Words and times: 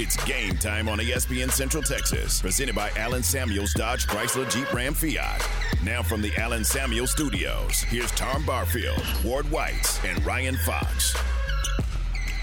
It's 0.00 0.16
game 0.26 0.56
time 0.56 0.88
on 0.88 0.98
ESPN 0.98 1.50
Central 1.50 1.82
Texas, 1.82 2.40
presented 2.40 2.76
by 2.76 2.88
Allen 2.90 3.20
Samuels 3.20 3.72
Dodge 3.72 4.06
Chrysler 4.06 4.48
Jeep 4.48 4.72
Ram 4.72 4.94
Fiat. 4.94 5.44
Now 5.82 6.04
from 6.04 6.22
the 6.22 6.30
Allen 6.36 6.62
Samuels 6.62 7.10
Studios, 7.10 7.80
here's 7.80 8.12
Tom 8.12 8.46
Barfield, 8.46 9.02
Ward 9.24 9.50
White, 9.50 10.00
and 10.04 10.24
Ryan 10.24 10.56
Fox. 10.58 11.16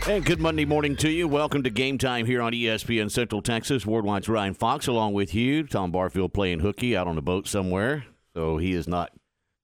And 0.05 0.25
good 0.25 0.41
Monday 0.41 0.65
morning 0.65 0.97
to 0.97 1.09
you. 1.09 1.29
Welcome 1.29 1.63
to 1.63 1.69
game 1.69 1.97
time 1.97 2.25
here 2.25 2.41
on 2.41 2.51
ESPN 2.51 3.09
Central 3.09 3.41
Texas. 3.41 3.85
Ward 3.85 4.03
White's 4.03 4.27
Ryan 4.27 4.53
Fox 4.53 4.87
along 4.87 5.13
with 5.13 5.33
you. 5.33 5.65
Tom 5.65 5.93
Barfield 5.93 6.33
playing 6.33 6.59
hooky 6.59 6.97
out 6.97 7.07
on 7.07 7.17
a 7.17 7.21
boat 7.21 7.47
somewhere, 7.47 8.03
so 8.33 8.57
he 8.57 8.73
is 8.73 8.85
not 8.85 9.13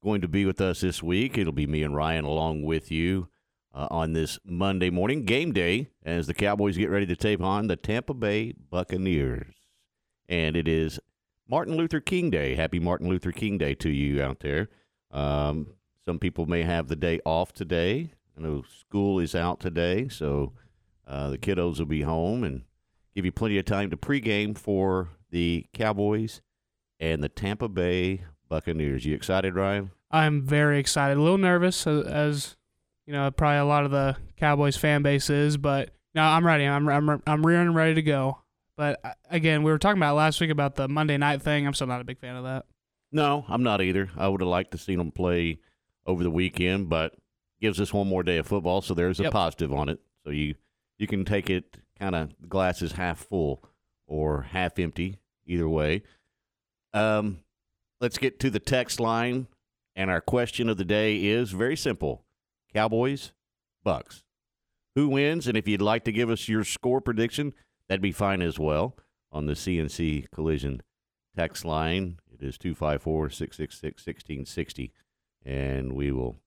going 0.01 0.21
to 0.21 0.29
be 0.29 0.45
with 0.45 0.61
us 0.61 0.79
this 0.79 1.03
week. 1.03 1.37
It'll 1.37 1.51
be 1.51 1.67
me 1.67 1.83
and 1.83 1.93
Ryan 1.93 2.23
along 2.23 2.63
with 2.63 2.89
you 2.89 3.27
uh, 3.73 3.87
on 3.89 4.13
this 4.13 4.39
Monday 4.45 4.89
morning 4.89 5.25
game 5.25 5.51
day 5.51 5.89
as 6.03 6.27
the 6.27 6.33
Cowboys 6.33 6.77
get 6.77 6.89
ready 6.89 7.05
to 7.05 7.15
take 7.15 7.39
on 7.39 7.67
the 7.67 7.75
Tampa 7.75 8.13
Bay 8.13 8.53
Buccaneers. 8.69 9.53
And 10.27 10.55
it 10.55 10.67
is 10.67 10.99
Martin 11.47 11.75
Luther 11.75 11.99
King 11.99 12.29
Day. 12.29 12.55
Happy 12.55 12.79
Martin 12.79 13.09
Luther 13.09 13.31
King 13.31 13.57
Day 13.57 13.75
to 13.75 13.89
you 13.89 14.21
out 14.21 14.39
there. 14.39 14.69
Um, 15.11 15.73
some 16.05 16.19
people 16.19 16.45
may 16.45 16.63
have 16.63 16.87
the 16.87 16.95
day 16.95 17.19
off 17.25 17.53
today. 17.53 18.13
I 18.37 18.41
know 18.41 18.63
school 18.79 19.19
is 19.19 19.35
out 19.35 19.59
today, 19.59 20.07
so 20.07 20.53
uh, 21.07 21.29
the 21.29 21.37
kiddos 21.37 21.79
will 21.79 21.85
be 21.85 22.01
home 22.01 22.43
and 22.43 22.63
give 23.13 23.25
you 23.25 23.31
plenty 23.31 23.57
of 23.57 23.65
time 23.65 23.89
to 23.89 23.97
pregame 23.97 24.57
for 24.57 25.09
the 25.29 25.65
Cowboys 25.73 26.41
and 26.99 27.21
the 27.21 27.29
Tampa 27.29 27.67
Bay 27.67 28.23
Buccaneers. 28.47 29.05
You 29.05 29.13
excited, 29.15 29.55
Ryan? 29.55 29.91
I'm 30.09 30.41
very 30.41 30.79
excited. 30.79 31.17
A 31.17 31.21
little 31.21 31.37
nervous, 31.37 31.85
as, 31.85 32.05
as 32.05 32.55
you 33.11 33.17
know, 33.17 33.29
probably 33.29 33.57
a 33.57 33.65
lot 33.65 33.83
of 33.83 33.91
the 33.91 34.15
Cowboys 34.37 34.77
fan 34.77 35.01
base 35.01 35.29
is, 35.29 35.57
but 35.57 35.89
no, 36.15 36.21
I'm 36.23 36.47
ready. 36.47 36.63
I'm 36.65 36.87
I'm 36.87 37.21
I'm 37.27 37.45
rearing 37.45 37.67
and 37.67 37.75
ready 37.75 37.95
to 37.95 38.01
go. 38.01 38.37
But 38.77 39.01
uh, 39.03 39.09
again, 39.29 39.63
we 39.63 39.71
were 39.71 39.77
talking 39.77 39.99
about 39.99 40.15
last 40.15 40.39
week 40.39 40.49
about 40.49 40.75
the 40.75 40.87
Monday 40.87 41.17
night 41.17 41.41
thing. 41.41 41.67
I'm 41.67 41.73
still 41.73 41.87
not 41.87 41.99
a 41.99 42.05
big 42.05 42.19
fan 42.19 42.37
of 42.37 42.45
that. 42.45 42.63
No, 43.11 43.43
I'm 43.49 43.63
not 43.63 43.81
either. 43.81 44.09
I 44.17 44.29
would 44.29 44.39
have 44.39 44.47
liked 44.47 44.71
to 44.71 44.77
see 44.77 44.95
them 44.95 45.11
play 45.11 45.59
over 46.05 46.23
the 46.23 46.31
weekend, 46.31 46.87
but 46.87 47.13
gives 47.59 47.81
us 47.81 47.93
one 47.93 48.07
more 48.07 48.23
day 48.23 48.37
of 48.37 48.47
football, 48.47 48.81
so 48.81 48.93
there's 48.93 49.19
a 49.19 49.23
Yep. 49.23 49.33
positive 49.33 49.73
on 49.73 49.89
it. 49.89 49.99
So 50.23 50.31
you 50.31 50.55
you 50.97 51.05
can 51.05 51.25
take 51.25 51.49
it 51.49 51.79
kind 51.99 52.15
of 52.15 52.29
glasses 52.47 52.93
half 52.93 53.19
full 53.25 53.61
or 54.07 54.43
half 54.43 54.79
empty, 54.79 55.19
either 55.45 55.67
way. 55.67 56.03
Um, 56.93 57.39
let's 57.99 58.17
get 58.17 58.39
to 58.39 58.49
the 58.49 58.59
text 58.59 59.01
line, 59.01 59.47
and 59.97 60.09
our 60.09 60.21
question 60.21 60.69
of 60.69 60.77
the 60.77 60.85
day 60.85 61.25
is 61.25 61.51
very 61.51 61.75
simple: 61.75 62.23
Cowboys, 62.73 63.31
Bucks. 63.83 64.23
Who 64.95 65.09
wins? 65.09 65.47
And 65.47 65.57
if 65.57 65.67
you'd 65.67 65.81
like 65.81 66.03
to 66.05 66.11
give 66.11 66.29
us 66.29 66.49
your 66.49 66.63
score 66.63 67.01
prediction, 67.01 67.53
that'd 67.87 68.01
be 68.01 68.11
fine 68.11 68.41
as 68.41 68.59
well 68.59 68.95
on 69.31 69.45
the 69.45 69.53
CNC 69.53 70.29
Collision 70.31 70.81
text 71.35 71.63
line. 71.63 72.19
It 72.33 72.43
is 72.45 72.57
254 72.57 73.29
666 73.29 74.05
1660. 74.05 74.91
And 75.45 75.93
we 75.93 76.11
will 76.11 76.37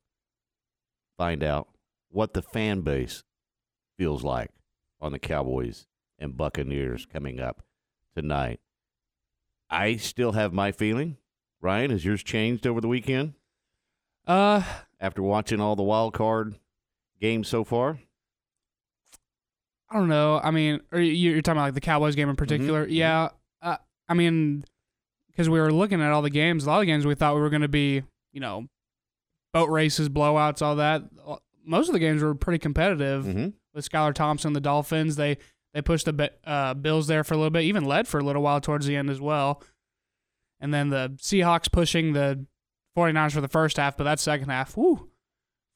find 1.17 1.43
out 1.43 1.69
what 2.11 2.35
the 2.35 2.43
fan 2.43 2.83
base 2.83 3.25
feels 3.99 4.23
like 4.23 4.51
on 5.01 5.13
the 5.13 5.19
Cowboys 5.19 5.87
and 6.19 6.37
Buccaneers 6.37 7.07
coming 7.07 7.41
up 7.41 7.65
tonight. 8.15 8.61
I 9.71 9.97
still 9.97 10.33
have 10.33 10.53
my 10.53 10.71
feeling. 10.71 11.17
Ryan, 11.61 11.91
has 11.91 12.05
yours 12.05 12.23
changed 12.23 12.67
over 12.67 12.81
the 12.81 12.89
weekend 12.89 13.35
Uh, 14.27 14.63
after 15.05 15.23
watching 15.23 15.61
all 15.61 15.77
the 15.77 15.83
wild 15.83 16.15
card 16.15 16.55
games 17.21 17.47
so 17.47 17.63
far? 17.63 17.99
I 19.91 19.99
don't 19.99 20.09
know. 20.09 20.41
I 20.43 20.51
mean, 20.51 20.81
are 20.93 20.99
you, 21.01 21.33
you're 21.33 21.43
talking 21.43 21.59
about 21.59 21.67
like 21.67 21.75
the 21.75 21.81
Cowboys 21.81 22.17
game 22.17 22.31
in 22.31 22.37
particular? 22.37 22.87
mhm. 22.87 22.91
Yeah. 22.93 23.29
Uh, 23.61 23.77
I 24.09 24.15
mean, 24.15 24.65
because 25.31 25.49
we 25.49 25.61
were 25.61 25.73
looking 25.73 26.01
at 26.01 26.11
all 26.11 26.23
the 26.23 26.31
games, 26.31 26.65
a 26.65 26.69
lot 26.69 26.77
of 26.77 26.81
the 26.81 26.87
games 26.87 27.05
we 27.07 27.15
thought 27.15 27.35
we 27.35 27.43
were 27.43 27.51
going 27.51 27.63
to 27.63 27.69
be, 27.69 28.03
you 28.33 28.41
know, 28.41 28.67
boat 29.53 29.69
races, 29.69 30.09
blowouts, 30.09 30.63
all 30.63 30.77
that. 30.77 31.03
Most 31.65 31.89
of 31.89 31.93
the 31.93 31.99
games 31.99 32.23
were 32.23 32.35
pretty 32.35 32.59
competitive. 32.59 33.25
Mm-hmm. 33.25 33.49
with 33.75 33.89
Skylar 33.89 34.15
Thompson, 34.15 34.53
the 34.55 34.61
Dolphins. 34.61 35.17
They 35.17 35.37
they 35.75 35.83
pushed 35.83 36.07
the 36.07 36.31
uh, 36.45 36.75
Bills 36.75 37.07
there 37.09 37.25
for 37.25 37.35
a 37.35 37.37
little 37.37 37.51
bit, 37.51 37.65
even 37.65 37.85
led 37.85 38.09
for 38.09 38.21
a 38.21 38.25
little 38.25 38.43
while 38.43 38.61
towards 38.61 38.87
the 38.87 38.97
end 38.97 39.11
as 39.11 39.21
well. 39.21 39.63
And 40.61 40.73
then 40.73 40.89
the 40.89 41.13
Seahawks 41.19 41.71
pushing 41.71 42.13
the 42.15 42.47
49ers 42.97 43.33
for 43.33 43.41
the 43.41 43.49
first 43.49 43.77
half, 43.77 43.97
but 43.97 44.05
that 44.05 44.21
second 44.21 44.49
half, 44.49 44.77
whoo, 44.77 45.09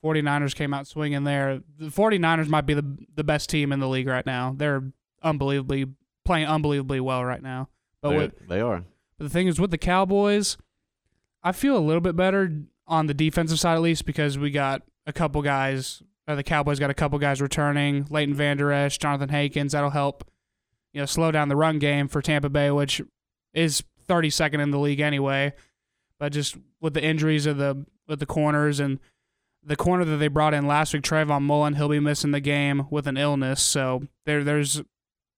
49ers 0.04 0.54
came 0.54 0.72
out 0.72 0.86
swinging 0.86 1.24
there. 1.24 1.60
The 1.78 1.86
49ers 1.86 2.48
might 2.48 2.66
be 2.66 2.74
the 2.74 2.96
the 3.14 3.24
best 3.24 3.50
team 3.50 3.72
in 3.72 3.80
the 3.80 3.88
league 3.88 4.06
right 4.06 4.24
now. 4.26 4.54
They're 4.56 4.84
unbelievably 5.22 5.86
playing 6.24 6.46
unbelievably 6.46 7.00
well 7.00 7.24
right 7.24 7.42
now. 7.42 7.68
But 8.02 8.10
They, 8.10 8.16
with, 8.16 8.48
they 8.48 8.60
are. 8.60 8.84
but 9.18 9.24
the 9.24 9.30
thing 9.30 9.48
is 9.48 9.58
with 9.60 9.70
the 9.72 9.78
Cowboys, 9.78 10.56
I 11.42 11.52
feel 11.52 11.76
a 11.76 11.80
little 11.80 12.00
bit 12.00 12.14
better 12.14 12.52
on 12.86 13.06
the 13.06 13.14
defensive 13.14 13.58
side 13.58 13.74
at 13.74 13.80
least 13.82 14.04
because 14.06 14.38
we 14.38 14.50
got 14.50 14.82
a 15.06 15.12
couple 15.12 15.42
guys. 15.42 16.02
Uh, 16.28 16.34
the 16.36 16.44
Cowboys 16.44 16.78
got 16.78 16.90
a 16.90 16.94
couple 16.94 17.18
guys 17.18 17.40
returning. 17.42 18.06
Leighton 18.10 18.34
Vander 18.34 18.70
Esch, 18.70 18.98
Johnathan 18.98 19.30
Hankins. 19.30 19.72
That'll 19.72 19.90
help, 19.90 20.30
you 20.92 21.00
know, 21.00 21.06
slow 21.06 21.32
down 21.32 21.48
the 21.48 21.56
run 21.56 21.78
game 21.78 22.06
for 22.06 22.20
Tampa 22.22 22.48
Bay, 22.50 22.70
which 22.70 23.00
is 23.54 23.82
32nd 24.08 24.60
in 24.60 24.70
the 24.70 24.78
league 24.78 25.00
anyway. 25.00 25.54
But 26.20 26.32
just 26.32 26.56
with 26.80 26.94
the 26.94 27.02
injuries 27.02 27.46
of 27.46 27.56
the 27.58 27.84
with 28.06 28.20
the 28.20 28.26
corners 28.26 28.80
and 28.80 28.98
the 29.62 29.76
corner 29.76 30.04
that 30.04 30.16
they 30.16 30.28
brought 30.28 30.54
in 30.54 30.66
last 30.66 30.94
week, 30.94 31.02
Trayvon 31.02 31.42
Mullen, 31.42 31.74
he'll 31.74 31.88
be 31.88 32.00
missing 32.00 32.30
the 32.30 32.40
game 32.40 32.86
with 32.90 33.06
an 33.06 33.16
illness. 33.16 33.62
So 33.62 34.04
there, 34.24 34.42
there's 34.44 34.80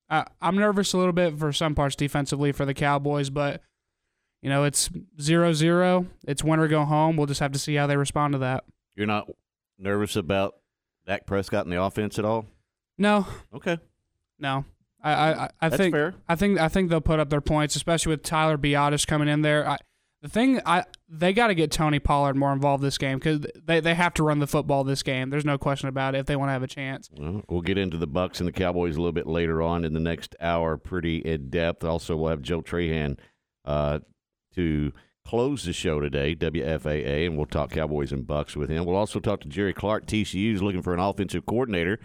I, 0.08 0.26
I'm 0.40 0.56
nervous 0.56 0.92
a 0.92 0.98
little 0.98 1.12
bit 1.12 1.38
for 1.38 1.52
some 1.52 1.74
parts 1.74 1.96
defensively 1.96 2.52
for 2.52 2.64
the 2.64 2.74
Cowboys, 2.74 3.30
but 3.30 3.62
you 4.42 4.48
know 4.50 4.64
it's 4.64 4.90
zero 5.20 5.52
zero. 5.52 6.06
It's 6.26 6.44
win 6.44 6.60
or 6.60 6.68
go 6.68 6.84
home. 6.84 7.16
We'll 7.16 7.26
just 7.26 7.40
have 7.40 7.52
to 7.52 7.58
see 7.58 7.74
how 7.74 7.86
they 7.86 7.96
respond 7.96 8.32
to 8.34 8.38
that. 8.40 8.64
You're 8.94 9.06
not 9.06 9.28
nervous 9.78 10.16
about 10.16 10.56
Dak 11.06 11.26
Prescott 11.26 11.64
in 11.64 11.70
the 11.70 11.80
offense 11.82 12.18
at 12.18 12.24
all? 12.24 12.46
No, 12.98 13.26
Okay. 13.54 13.78
no. 14.38 14.64
I 15.02 15.12
I, 15.12 15.30
I- 15.44 15.50
I 15.62 15.68
That's 15.70 15.76
think 15.80 15.94
fair. 15.94 16.14
I 16.28 16.34
think 16.36 16.60
I 16.60 16.68
think 16.68 16.90
they'll 16.90 17.00
put 17.00 17.18
up 17.18 17.30
their 17.30 17.40
points, 17.40 17.74
especially 17.74 18.10
with 18.10 18.22
Tyler 18.22 18.58
Biadasz 18.58 19.06
coming 19.06 19.28
in 19.28 19.40
there. 19.42 19.66
I, 19.66 19.78
the 20.22 20.28
thing 20.28 20.60
I 20.66 20.84
they 21.08 21.32
got 21.32 21.48
to 21.48 21.54
get 21.54 21.70
Tony 21.70 21.98
Pollard 21.98 22.36
more 22.36 22.52
involved 22.52 22.82
this 22.82 22.98
game 22.98 23.18
because 23.18 23.40
they, 23.64 23.80
they 23.80 23.94
have 23.94 24.14
to 24.14 24.22
run 24.22 24.38
the 24.38 24.46
football 24.46 24.84
this 24.84 25.02
game. 25.02 25.30
There's 25.30 25.44
no 25.44 25.58
question 25.58 25.88
about 25.88 26.14
it 26.14 26.18
if 26.18 26.26
they 26.26 26.36
want 26.36 26.48
to 26.50 26.52
have 26.52 26.62
a 26.62 26.68
chance. 26.68 27.08
Well, 27.12 27.42
we'll 27.48 27.62
get 27.62 27.78
into 27.78 27.96
the 27.96 28.06
Bucks 28.06 28.40
and 28.40 28.46
the 28.46 28.52
Cowboys 28.52 28.96
a 28.96 29.00
little 29.00 29.12
bit 29.12 29.26
later 29.26 29.62
on 29.62 29.84
in 29.84 29.94
the 29.94 30.00
next 30.00 30.36
hour, 30.40 30.76
pretty 30.76 31.18
in 31.18 31.48
depth. 31.48 31.84
Also, 31.84 32.16
we'll 32.16 32.30
have 32.30 32.42
Joe 32.42 32.60
Trahan 32.60 33.18
uh, 33.64 34.00
to 34.54 34.92
close 35.24 35.64
the 35.64 35.72
show 35.72 36.00
today, 36.00 36.34
WFAA, 36.34 37.26
and 37.26 37.36
we'll 37.36 37.46
talk 37.46 37.70
Cowboys 37.70 38.12
and 38.12 38.26
Bucks 38.26 38.56
with 38.56 38.68
him. 38.68 38.84
We'll 38.84 38.96
also 38.96 39.20
talk 39.20 39.40
to 39.40 39.48
Jeremy 39.48 39.72
Clark. 39.72 40.06
TCU's 40.06 40.62
looking 40.62 40.82
for 40.82 40.92
an 40.92 41.00
offensive 41.00 41.46
coordinator. 41.46 41.98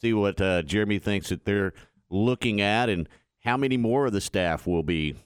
See 0.00 0.14
what 0.14 0.40
uh, 0.40 0.62
Jeremy 0.62 0.98
thinks 0.98 1.28
that 1.28 1.44
they're 1.44 1.74
looking 2.08 2.60
at, 2.60 2.88
and 2.88 3.08
how 3.44 3.56
many 3.56 3.76
more 3.76 4.06
of 4.06 4.12
the 4.12 4.20
staff 4.20 4.66
will 4.66 4.82
be 4.82 5.16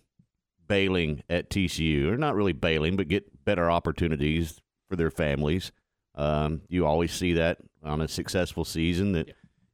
bailing 0.73 1.23
at 1.29 1.51
TCU, 1.51 2.11
or 2.11 2.17
not 2.17 2.35
really 2.35 2.55
bailing, 2.55 2.97
but 2.97 3.07
get 3.07 3.45
better 3.45 3.71
opportunities 3.71 4.59
for 4.89 4.97
their 4.97 5.11
families. 5.11 5.71
Um, 6.15 6.63
you 6.67 6.87
always 6.87 7.13
see 7.13 7.35
that 7.35 7.59
on 7.85 8.01
a 8.01 8.09
successful 8.09 8.65
season 8.65 9.13
that 9.13 9.29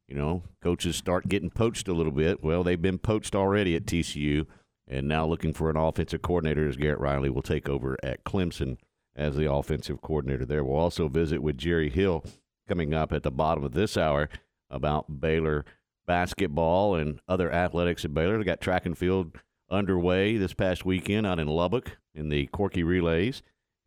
you 0.09 0.17
know 0.17 0.43
coaches 0.61 0.97
start 0.97 1.29
getting 1.29 1.51
poached 1.51 1.87
a 1.87 1.93
little 1.93 2.11
bit. 2.11 2.43
Well, 2.43 2.63
they've 2.63 2.81
been 2.81 2.97
poached 2.97 3.33
already 3.33 3.77
at 3.77 3.85
TCU, 3.85 4.45
and 4.89 5.07
now 5.07 5.25
looking 5.25 5.53
for 5.53 5.69
an 5.69 5.77
offensive 5.77 6.21
coordinator 6.21 6.67
as 6.67 6.75
Garrett 6.75 6.99
Riley 6.99 7.29
will 7.29 7.41
take 7.41 7.69
over 7.69 7.95
at 8.03 8.25
Clemson 8.25 8.75
as 9.15 9.37
the 9.37 9.49
offensive 9.49 10.01
coordinator 10.01 10.45
there. 10.45 10.65
We'll 10.65 10.81
also 10.81 11.07
visit 11.07 11.41
with 11.41 11.57
Jerry 11.57 11.89
Hill 11.89 12.25
coming 12.67 12.93
up 12.93 13.13
at 13.13 13.23
the 13.23 13.31
bottom 13.31 13.63
of 13.63 13.71
this 13.71 13.95
hour 13.95 14.27
about 14.69 15.21
Baylor 15.21 15.63
basketball 16.05 16.95
and 16.95 17.21
other 17.25 17.49
athletics 17.53 18.03
at 18.03 18.13
Baylor. 18.13 18.37
They 18.37 18.43
got 18.43 18.59
track 18.59 18.85
and 18.85 18.97
field 18.97 19.37
underway 19.71 20.37
this 20.37 20.53
past 20.53 20.85
weekend 20.85 21.25
out 21.27 21.39
in 21.39 21.47
Lubbock 21.47 21.97
in 22.13 22.29
the 22.29 22.47
Corky 22.47 22.83
Relays. 22.83 23.41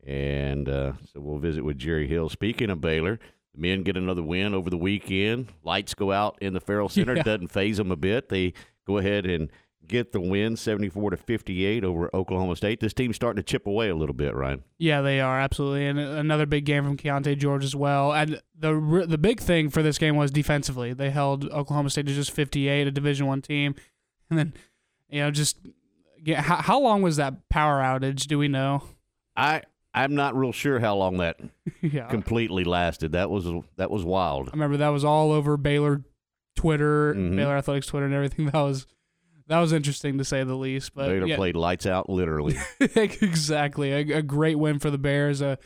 And 0.04 0.68
uh, 0.68 0.92
so 1.12 1.20
we'll 1.20 1.38
visit 1.38 1.64
with 1.64 1.78
Jerry 1.78 2.08
Hill. 2.08 2.28
Speaking 2.28 2.70
of 2.70 2.80
Baylor, 2.80 3.18
the 3.54 3.60
men 3.60 3.82
get 3.82 3.96
another 3.96 4.22
win 4.22 4.54
over 4.54 4.70
the 4.70 4.76
weekend. 4.76 5.52
Lights 5.62 5.94
go 5.94 6.10
out 6.12 6.38
in 6.40 6.54
the 6.54 6.60
Ferrell 6.60 6.88
Center. 6.90 7.16
Yeah. 7.16 7.22
Doesn't 7.22 7.48
phase 7.48 7.76
them 7.76 7.92
a 7.92 7.96
bit. 7.96 8.28
They 8.28 8.54
go 8.86 8.98
ahead 8.98 9.26
and 9.26 9.48
get 9.86 10.12
the 10.12 10.20
win, 10.20 10.56
seventy-four 10.56 11.10
to 11.10 11.16
fifty-eight 11.16 11.84
over 11.84 12.10
Oklahoma 12.14 12.56
State. 12.56 12.80
This 12.80 12.94
team's 12.94 13.16
starting 13.16 13.42
to 13.42 13.42
chip 13.42 13.66
away 13.66 13.88
a 13.88 13.94
little 13.94 14.14
bit, 14.14 14.34
Ryan. 14.34 14.64
Yeah, 14.78 15.02
they 15.02 15.20
are 15.20 15.40
absolutely, 15.40 15.86
and 15.86 15.98
another 15.98 16.46
big 16.46 16.64
game 16.64 16.84
from 16.84 16.96
Keyonte 16.96 17.36
George 17.38 17.64
as 17.64 17.76
well. 17.76 18.12
And 18.12 18.40
the 18.58 19.04
the 19.06 19.18
big 19.18 19.40
thing 19.40 19.70
for 19.70 19.82
this 19.82 19.98
game 19.98 20.16
was 20.16 20.30
defensively. 20.30 20.92
They 20.92 21.10
held 21.10 21.44
Oklahoma 21.50 21.90
State 21.90 22.06
to 22.06 22.14
just 22.14 22.30
58, 22.30 22.86
a 22.86 22.90
Division 22.90 23.26
One 23.26 23.42
team, 23.42 23.74
and 24.30 24.38
then 24.38 24.54
you 25.12 25.20
know 25.20 25.30
just 25.30 25.58
yeah, 26.24 26.40
how, 26.42 26.56
how 26.56 26.80
long 26.80 27.02
was 27.02 27.16
that 27.16 27.48
power 27.48 27.80
outage? 27.80 28.26
Do 28.26 28.38
we 28.38 28.48
know? 28.48 28.82
I 29.36 29.62
I'm 29.94 30.14
not 30.14 30.34
real 30.36 30.52
sure 30.52 30.80
how 30.80 30.96
long 30.96 31.18
that 31.18 31.38
yeah, 31.82 32.08
completely 32.08 32.64
lasted. 32.64 33.12
That 33.12 33.30
was 33.30 33.46
that 33.76 33.90
was 33.90 34.04
wild. 34.04 34.48
I 34.48 34.52
remember 34.52 34.78
that 34.78 34.88
was 34.88 35.04
all 35.04 35.30
over 35.32 35.56
Baylor 35.56 36.02
Twitter, 36.56 37.14
Mhm. 37.14 37.36
Baylor 37.36 37.56
Athletics 37.56 37.86
Twitter, 37.86 38.06
and 38.06 38.14
everything. 38.14 38.46
That 38.52 38.62
was 38.62 38.86
that 39.48 39.58
was 39.60 39.72
interesting 39.72 40.18
to 40.18 40.24
say 40.24 40.44
the 40.44 40.54
least. 40.54 40.94
But 40.94 41.08
Baylor 41.08 41.26
yeah, 41.26 41.36
played 41.36 41.56
lights 41.56 41.84
out, 41.86 42.08
literally. 42.08 42.56
exactly 42.80 43.92
a, 43.92 44.18
a 44.18 44.22
great 44.22 44.58
win 44.58 44.78
for 44.78 44.90
the 44.90 44.98
Bears. 44.98 45.42
Uh, 45.42 45.56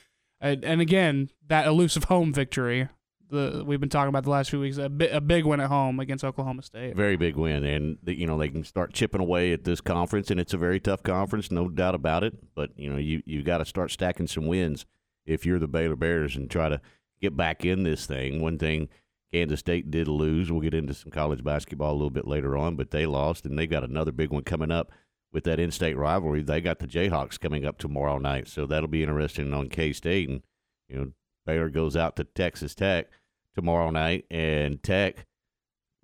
and 0.40 0.81
again, 0.81 1.31
that 1.48 1.66
elusive 1.66 2.04
home 2.04 2.32
victory. 2.32 2.88
The 3.31 3.64
we've 3.67 3.81
been 3.81 3.88
talking 3.88 4.08
about 4.08 4.25
the 4.25 4.31
last 4.31 4.50
few 4.50 4.61
weeks. 4.61 4.78
A, 4.78 4.88
bi- 4.88 5.06
a 5.06 5.20
big 5.20 5.44
win 5.44 5.61
at 5.61 5.69
home 5.69 6.00
against 6.00 6.25
Oklahoma 6.25 6.62
State. 6.62 6.94
very 6.94 7.17
big 7.17 7.37
win, 7.37 7.64
and 7.64 7.99
you 8.06 8.26
know 8.26 8.38
they 8.38 8.49
can 8.49 8.64
start 8.64 8.93
chipping 8.93 9.20
away 9.20 9.52
at 9.52 9.64
this 9.64 9.81
conference, 9.81 10.31
and 10.31 10.38
it's 10.38 10.55
a 10.55 10.58
very 10.58 10.78
tough 10.81 11.02
conference, 11.02 11.50
no 11.50 11.69
doubt 11.69 11.94
about 11.94 12.25
it. 12.25 12.34
But 12.55 12.70
you 12.76 12.90
know 12.90 12.99
you 12.99 13.23
you 13.26 13.43
got 13.43 13.58
to 13.58 13.64
start 13.64 13.90
stacking 13.90 14.26
some 14.26 14.46
wins 14.46 14.87
if 15.25 15.44
you're 15.44 15.58
the 15.58 15.69
Baylor 15.69 15.96
Bears 15.96 16.37
and 16.37 16.50
try 16.50 16.69
to 16.69 16.81
get 17.20 17.37
back 17.37 17.64
in 17.64 17.82
this 17.82 18.06
thing. 18.06 18.40
One 18.40 18.58
thing 18.58 18.88
Kansas 19.32 19.61
State 19.61 19.90
did 19.90 20.08
lose. 20.08 20.52
We'll 20.52 20.61
get 20.61 20.75
into 20.75 20.94
some 20.94 21.11
college 21.11 21.43
basketball 21.43 21.93
a 21.93 21.94
little 21.94 22.11
bit 22.11 22.29
later 22.29 22.56
on, 22.56 22.76
but 22.76 22.90
they 22.90 23.06
lost, 23.06 23.44
and 23.44 23.58
they've 23.58 23.69
got 23.69 23.84
another 23.84 24.12
big 24.12 24.31
one 24.31 24.43
coming 24.44 24.70
up 24.70 24.93
with 25.32 25.44
that 25.44 25.58
in-state 25.61 25.96
rivalry. 25.96 26.43
They 26.43 26.61
got 26.61 26.79
the 26.79 26.87
Jayhawks 26.87 27.38
coming 27.38 27.64
up 27.67 27.79
tomorrow 27.79 28.19
night, 28.19 28.49
so 28.49 28.67
that'll 28.67 28.88
be 28.88 29.02
interesting 29.02 29.52
on 29.52 29.69
K 29.69 29.93
State, 29.93 30.29
and 30.29 30.43
you 30.88 30.96
know 30.96 31.12
Baylor 31.46 31.70
goes 31.70 31.96
out 31.96 32.16
to 32.16 32.25
Texas 32.25 32.75
Tech 32.75 33.08
tomorrow 33.54 33.90
night, 33.90 34.26
and 34.31 34.82
Tech 34.82 35.25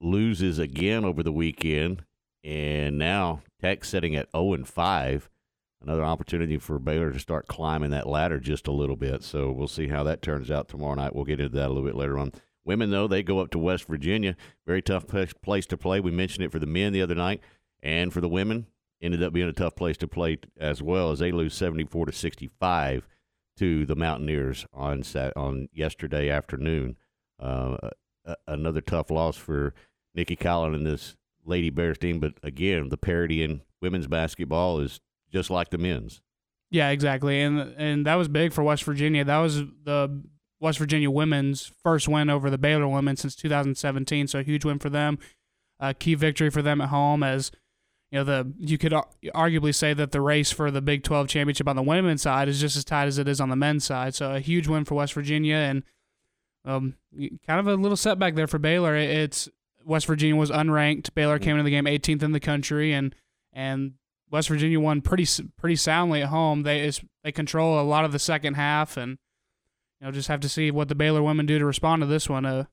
loses 0.00 0.58
again 0.58 1.04
over 1.04 1.22
the 1.22 1.32
weekend, 1.32 2.04
and 2.42 2.96
now 2.96 3.42
Tech 3.60 3.84
sitting 3.84 4.16
at 4.16 4.30
0 4.34 4.54
and 4.54 4.68
5. 4.68 5.28
Another 5.82 6.04
opportunity 6.04 6.58
for 6.58 6.78
Baylor 6.78 7.12
to 7.12 7.18
start 7.18 7.48
climbing 7.48 7.90
that 7.90 8.06
ladder 8.06 8.38
just 8.38 8.68
a 8.68 8.72
little 8.72 8.94
bit. 8.94 9.24
So 9.24 9.50
we'll 9.50 9.66
see 9.66 9.88
how 9.88 10.04
that 10.04 10.22
turns 10.22 10.48
out 10.48 10.68
tomorrow 10.68 10.94
night. 10.94 11.14
We'll 11.14 11.24
get 11.24 11.40
into 11.40 11.56
that 11.56 11.66
a 11.66 11.72
little 11.72 11.84
bit 11.84 11.96
later 11.96 12.18
on. 12.18 12.32
Women, 12.64 12.90
though, 12.90 13.08
they 13.08 13.24
go 13.24 13.40
up 13.40 13.50
to 13.50 13.58
West 13.58 13.86
Virginia. 13.88 14.36
Very 14.64 14.80
tough 14.80 15.06
place 15.08 15.66
to 15.66 15.76
play. 15.76 15.98
We 15.98 16.12
mentioned 16.12 16.44
it 16.44 16.52
for 16.52 16.60
the 16.60 16.66
men 16.66 16.92
the 16.92 17.02
other 17.02 17.16
night, 17.16 17.40
and 17.82 18.12
for 18.12 18.20
the 18.20 18.28
women, 18.28 18.68
ended 19.00 19.24
up 19.24 19.32
being 19.32 19.48
a 19.48 19.52
tough 19.52 19.74
place 19.74 19.96
to 19.96 20.06
play 20.06 20.38
as 20.56 20.80
well 20.80 21.10
as 21.10 21.18
they 21.18 21.32
lose 21.32 21.54
74 21.54 22.06
to 22.06 22.12
65 22.12 23.08
to 23.58 23.84
the 23.87 23.96
Mountaineers 23.96 24.66
on 24.72 25.02
Sat- 25.02 25.37
on 25.37 25.69
yesterday 25.72 26.28
afternoon. 26.31 26.96
Uh, 27.38 27.76
a- 28.25 28.37
another 28.46 28.81
tough 28.81 29.10
loss 29.10 29.37
for 29.37 29.75
Nicki 30.14 30.37
Collen 30.37 30.75
and 30.75 30.87
this 30.87 31.16
Lady 31.44 31.70
Bears 31.70 31.99
team. 31.99 32.20
But 32.20 32.34
again, 32.43 32.88
the 32.88 32.96
parity 32.96 33.43
in 33.43 33.62
women's 33.81 34.06
basketball 34.06 34.81
is 34.81 35.00
just 35.31 35.50
like 35.50 35.70
the 35.70 35.78
men's. 35.78 36.20
Yeah, 36.70 36.88
exactly, 36.90 37.40
and 37.43 37.58
and 37.76 38.06
that 38.06 38.14
was 38.14 38.28
big 38.28 38.52
for 38.52 38.62
West 38.62 38.84
Virginia. 38.84 39.25
That 39.25 39.38
was 39.38 39.56
the 39.58 40.22
West 40.60 40.78
Virginia 40.78 41.10
women's 41.10 41.70
first 41.82 42.08
win 42.08 42.31
over 42.31 42.49
the 42.49 42.56
Baylor 42.56 42.88
women 42.88 43.16
since 43.16 43.34
2017. 43.37 44.28
So 44.28 44.38
a 44.38 44.43
huge 44.43 44.64
win 44.64 44.78
for 44.78 44.88
them. 44.88 45.19
A 45.81 45.93
key 45.93 46.14
victory 46.14 46.49
for 46.49 46.62
them 46.62 46.81
at 46.81 46.88
home 46.88 47.22
as 47.22 47.50
you 48.12 48.19
know 48.19 48.25
the 48.25 48.53
you 48.59 48.76
could 48.76 48.93
arguably 49.35 49.75
say 49.75 49.94
that 49.94 50.12
the 50.12 50.20
race 50.20 50.53
for 50.53 50.70
the 50.70 50.82
Big 50.82 51.03
12 51.03 51.29
championship 51.29 51.67
on 51.67 51.76
the 51.76 51.82
women's 51.82 52.23
side 52.23 52.47
is 52.47 52.61
just 52.61 52.76
as 52.76 52.85
tight 52.85 53.06
as 53.06 53.17
it 53.17 53.26
is 53.26 53.41
on 53.41 53.49
the 53.49 53.56
men's 53.56 53.85
side. 53.85 54.14
So 54.14 54.35
a 54.35 54.41
huge 54.41 54.69
win 54.69 54.85
for 54.85 54.94
West 54.94 55.14
Virginia 55.14 55.56
and 55.56 55.82
um, 56.67 56.94
kind 57.47 57.59
of 57.59 57.67
a 57.67 57.75
little 57.75 57.97
setback 57.97 58.35
there 58.35 58.47
for 58.47 58.59
Baylor. 58.59 58.94
It's 58.94 59.49
West 59.85 60.06
Virginia 60.06 60.37
was 60.37 60.50
unranked. 60.50 61.14
Baylor 61.14 61.38
came 61.38 61.53
into 61.53 61.64
the 61.64 61.70
game 61.70 61.87
18th 61.87 62.23
in 62.23 62.32
the 62.32 62.38
country 62.38 62.93
and 62.93 63.14
and 63.50 63.94
West 64.31 64.49
Virginia 64.49 64.79
won 64.79 65.00
pretty 65.00 65.26
pretty 65.56 65.76
soundly 65.76 66.23
at 66.23 66.29
home. 66.29 66.64
They 66.64 66.91
they 67.25 67.32
control 67.32 67.81
a 67.81 67.82
lot 67.82 68.05
of 68.05 68.12
the 68.12 68.19
second 68.19 68.55
half, 68.55 68.97
and 68.97 69.19
you 70.00 70.06
know 70.06 70.11
just 70.11 70.29
have 70.29 70.41
to 70.41 70.49
see 70.49 70.70
what 70.70 70.88
the 70.88 70.94
Baylor 70.94 71.23
women 71.23 71.47
do 71.47 71.59
to 71.59 71.67
respond 71.67 72.00
to 72.00 72.06
this 72.06 72.29
one. 72.29 72.47
Uh, 72.47 72.64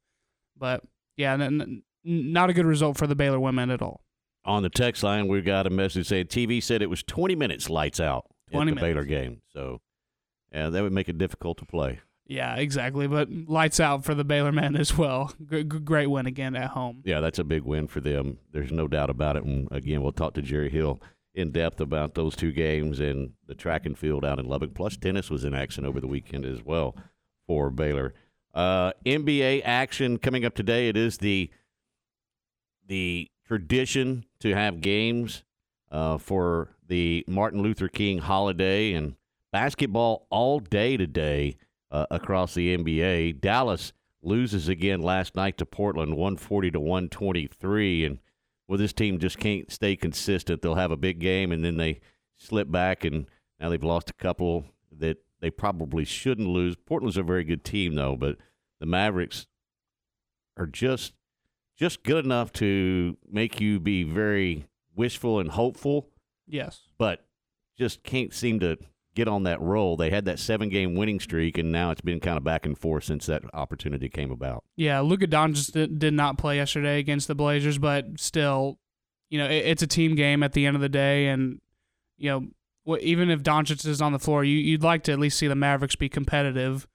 but 0.58 0.84
yeah, 1.18 1.34
n- 1.34 1.84
not 2.04 2.50
a 2.50 2.54
good 2.54 2.66
result 2.66 2.98
for 2.98 3.08
the 3.08 3.16
Baylor 3.16 3.40
women 3.40 3.70
at 3.70 3.82
all. 3.82 4.02
On 4.46 4.64
the 4.64 4.70
text 4.70 5.04
line, 5.04 5.28
we 5.28 5.42
got 5.42 5.68
a 5.68 5.70
message 5.70 6.08
saying 6.08 6.26
TV 6.28 6.64
said 6.64 6.82
it 6.82 6.90
was 6.90 7.04
20 7.04 7.36
minutes 7.36 7.70
lights 7.70 8.00
out 8.00 8.26
at 8.48 8.54
the 8.54 8.66
minutes. 8.66 8.82
Baylor 8.82 9.04
game. 9.04 9.42
So, 9.54 9.82
yeah, 10.52 10.70
that 10.70 10.82
would 10.82 10.94
make 10.94 11.10
it 11.10 11.18
difficult 11.18 11.58
to 11.60 11.66
play. 11.66 12.00
Yeah, 12.26 12.56
exactly. 12.56 13.08
But 13.08 13.30
lights 13.48 13.80
out 13.80 14.06
for 14.06 14.14
the 14.14 14.24
Baylor 14.24 14.52
men 14.52 14.76
as 14.76 14.98
well. 14.98 15.34
G- 15.50 15.64
great 15.64 16.08
win 16.08 16.26
again 16.28 16.56
at 16.56 16.70
home. 16.72 17.02
Yeah, 17.04 17.20
that's 17.22 17.40
a 17.40 17.44
big 17.44 17.64
win 17.64 17.88
for 17.88 18.00
them. 18.00 18.38
There's 18.52 18.72
no 18.72 18.88
doubt 18.88 19.10
about 19.10 19.36
it. 19.36 19.44
And 19.44 19.68
again, 19.72 20.02
we'll 20.04 20.12
talk 20.12 20.36
to 20.36 20.42
Jerry 20.42 20.70
Hill 20.70 21.02
in 21.34 21.52
depth 21.52 21.82
about 21.82 22.14
those 22.16 22.36
two 22.36 22.52
games 22.52 23.00
and 23.00 23.34
the 23.48 23.56
track 23.56 23.86
and 23.86 23.98
field 23.98 24.24
out 24.24 24.40
in 24.40 24.46
Lubbock. 24.48 24.74
Plus, 24.74 24.96
tennis 24.96 25.30
was 25.30 25.44
in 25.44 25.54
action 25.56 25.86
over 25.86 26.00
the 26.00 26.08
weekend 26.08 26.46
as 26.46 26.64
well 26.64 26.96
for 27.48 27.72
Baylor. 27.72 28.14
Uh, 28.54 28.94
NBA 29.06 29.62
action 29.66 30.18
coming 30.18 30.46
up 30.46 30.54
today. 30.56 30.88
It 30.88 30.98
is 30.98 31.18
the 31.18 31.50
the 32.86 33.30
tradition 33.46 34.26
to 34.40 34.54
have 34.54 34.82
games 34.82 35.44
uh, 35.92 36.18
for 36.18 36.70
the 36.88 37.24
Martin 37.28 37.62
Luther 37.62 37.88
King 37.88 38.20
holiday 38.20 38.94
and 38.94 39.16
basketball 39.52 40.28
all 40.30 40.60
day 40.60 40.98
today 40.98 41.58
uh, 41.92 42.06
across 42.12 42.54
the 42.54 42.76
NBA. 42.78 43.42
Dallas 43.42 43.94
loses 44.22 44.68
again 44.68 45.02
last 45.02 45.36
night 45.36 45.58
to 45.58 45.66
Portland, 45.66 46.12
140 46.12 46.72
to 46.72 46.80
123. 46.80 48.06
And 48.06 48.20
well, 48.68 48.78
this 48.78 48.94
team 48.94 49.20
just 49.20 49.40
can't 49.40 49.72
stay 49.72 49.96
consistent. 49.96 50.62
They'll 50.62 50.76
have 50.76 50.92
a 50.92 50.98
big 50.98 51.20
game 51.20 51.52
and 51.52 51.64
then 51.64 51.78
they 51.78 52.00
slip 52.38 52.72
back, 52.72 53.04
and 53.04 53.26
now 53.60 53.70
they've 53.70 53.84
lost 53.84 54.10
a 54.10 54.14
couple 54.14 54.66
that 54.98 55.18
they 55.42 55.50
probably 55.50 56.06
shouldn't 56.06 56.48
lose. 56.48 56.76
Portland's 56.76 57.18
a 57.18 57.24
very 57.24 57.44
good 57.44 57.64
team, 57.64 57.96
though, 57.96 58.16
but 58.16 58.38
the 58.80 58.86
Mavericks 58.86 59.48
are 60.58 60.68
just 60.68 61.14
just 61.80 62.04
good 62.04 62.26
enough 62.26 62.52
to 62.54 63.18
make 63.32 63.60
you 63.62 63.80
be 63.80 64.04
very 64.04 64.66
wishful 64.96 65.40
and 65.40 65.50
hopeful 65.52 66.10
Yes. 66.48 66.82
but 66.98 67.26
just 67.78 68.04
can't 68.04 68.34
seem 68.34 68.60
to 68.60 68.78
get 69.16 69.28
on 69.28 69.44
that 69.44 69.62
roll. 69.62 69.96
They 69.98 70.10
had 70.10 70.26
that 70.26 70.40
seven 70.40 70.70
game 70.70 70.96
winning 70.96 71.20
streak, 71.20 71.58
and 71.58 71.72
now 71.72 71.92
it's 71.92 72.02
been 72.02 72.20
kind 72.20 72.38
of 72.38 72.44
back 72.44 72.66
and 72.66 72.78
forth 72.78 73.06
since 73.06 73.26
that 73.28 73.44
opportunity 73.54 74.10
came 74.10 74.32
about. 74.32 74.64
Yeah, 74.76 75.00
Luka 75.00 75.28
Doncic 75.28 75.72
did, 75.72 76.00
did 76.00 76.14
not 76.14 76.38
play 76.38 76.58
yesterday 76.58 77.00
against 77.00 77.28
the 77.28 77.36
Blazers, 77.36 77.78
but 77.78 78.06
still, 78.18 78.78
you 79.30 79.38
know, 79.40 79.46
it's 79.50 79.82
a 79.82 79.88
team 79.88 80.16
game 80.16 80.44
at 80.44 80.54
the 80.54 80.66
end 80.66 80.76
of 80.76 80.82
the 80.82 80.90
day, 80.90 81.28
and 81.28 81.60
you 82.18 82.30
know, 82.86 82.98
even 83.00 83.30
if 83.30 83.42
Doncic 83.44 83.86
is 83.86 84.02
on 84.02 84.12
the 84.12 84.20
floor, 84.20 84.44
you'd 84.44 84.84
like 84.84 85.04
to 85.04 85.12
at 85.14 85.20
least 85.20 85.38
see 85.40 85.48
the 85.48 85.56
Mavericks 85.56 85.96
be 85.96 86.10
competitive, 86.10 86.88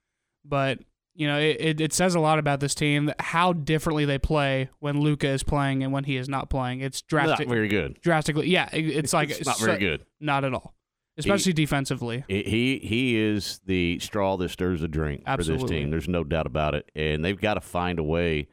but 0.43 0.79
you 1.15 1.27
know, 1.27 1.39
it, 1.39 1.57
it, 1.59 1.81
it 1.81 1.93
says 1.93 2.13
a 2.13 2.19
lot 2.19 2.39
about 2.39 2.59
this 2.59 2.75
team 2.75 3.11
how 3.19 3.53
differently 3.53 4.03
they 4.05 4.17
play 4.19 4.69
when 4.79 4.99
Luka 4.99 5.27
is 5.29 5.43
playing 5.43 5.81
and 5.83 5.93
when 5.93 6.03
he 6.03 6.17
is 6.17 6.27
not 6.27 6.49
playing. 6.49 6.81
It's 6.81 7.01
drastic, 7.01 7.47
Not 7.47 7.53
very 7.53 7.67
good. 7.69 7.99
drastically. 8.01 8.49
Yeah, 8.49 8.69
it- 8.73 8.85
it's 8.85 9.13
like 9.13 9.29
it's 9.29 9.45
not 9.45 9.57
very 9.59 9.77
good. 9.79 10.05
Not 10.19 10.43
at 10.43 10.53
all, 10.53 10.75
especially 11.17 11.53
defensively. 11.53 12.25
He 12.27 12.43
he 12.43 12.79
he 12.79 13.15
is 13.17 13.61
the 13.65 13.97
straw 13.99 14.35
that 14.37 14.49
stirs 14.49 14.81
the 14.81 14.87
drink 14.89 15.23
for 15.25 15.43
this 15.43 15.63
team. 15.63 15.89
There's 15.89 16.09
no 16.09 16.23
doubt 16.25 16.47
about 16.47 16.75
it, 16.75 16.91
and 16.95 17.23
they've 17.23 17.39
got 17.39 17.53
to 17.55 17.61
find 17.61 17.97
a 17.97 18.03
way 18.03 18.47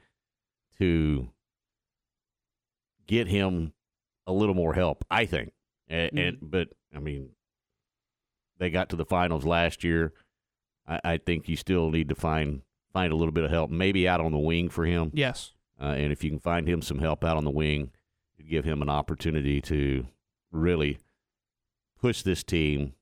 to 0.78 1.28
get 3.07 3.26
him 3.28 3.73
a 4.26 4.33
little 4.33 4.54
more 4.54 4.75
help. 4.75 5.04
I 5.11 5.26
think, 5.26 5.52
and, 5.88 6.19
and 6.19 6.38
but 6.40 6.69
I 6.95 7.00
mean, 7.00 7.31
they 8.59 8.71
got 8.71 8.88
to 8.90 8.97
the 8.97 9.04
finals 9.04 9.45
last 9.45 9.83
year. 9.85 10.12
I, 10.87 11.01
I 11.05 11.17
think 11.19 11.49
you 11.49 11.57
still 11.57 11.91
need 11.91 12.09
to 12.09 12.15
find 12.15 12.62
find 12.93 13.12
a 13.12 13.17
little 13.17 13.33
bit 13.33 13.45
of 13.45 13.51
help, 13.51 13.71
maybe 13.71 14.07
out 14.07 14.21
on 14.21 14.33
the 14.33 14.39
wing 14.39 14.69
for 14.69 14.85
him. 14.85 15.11
Yes. 15.15 15.53
Uh, 15.81 15.87
and 15.87 16.12
if 16.12 16.23
you 16.23 16.31
can 16.31 16.39
find 16.39 16.69
him 16.69 16.83
some 16.83 16.99
help 16.99 17.25
out 17.25 17.37
on 17.37 17.45
the 17.45 17.51
wing, 17.51 17.91
give 18.49 18.65
him 18.65 18.83
an 18.83 18.89
opportunity 18.89 19.61
to 19.62 20.07
really 20.51 20.99
push 22.01 22.23
this 22.23 22.43
team 22.43 22.93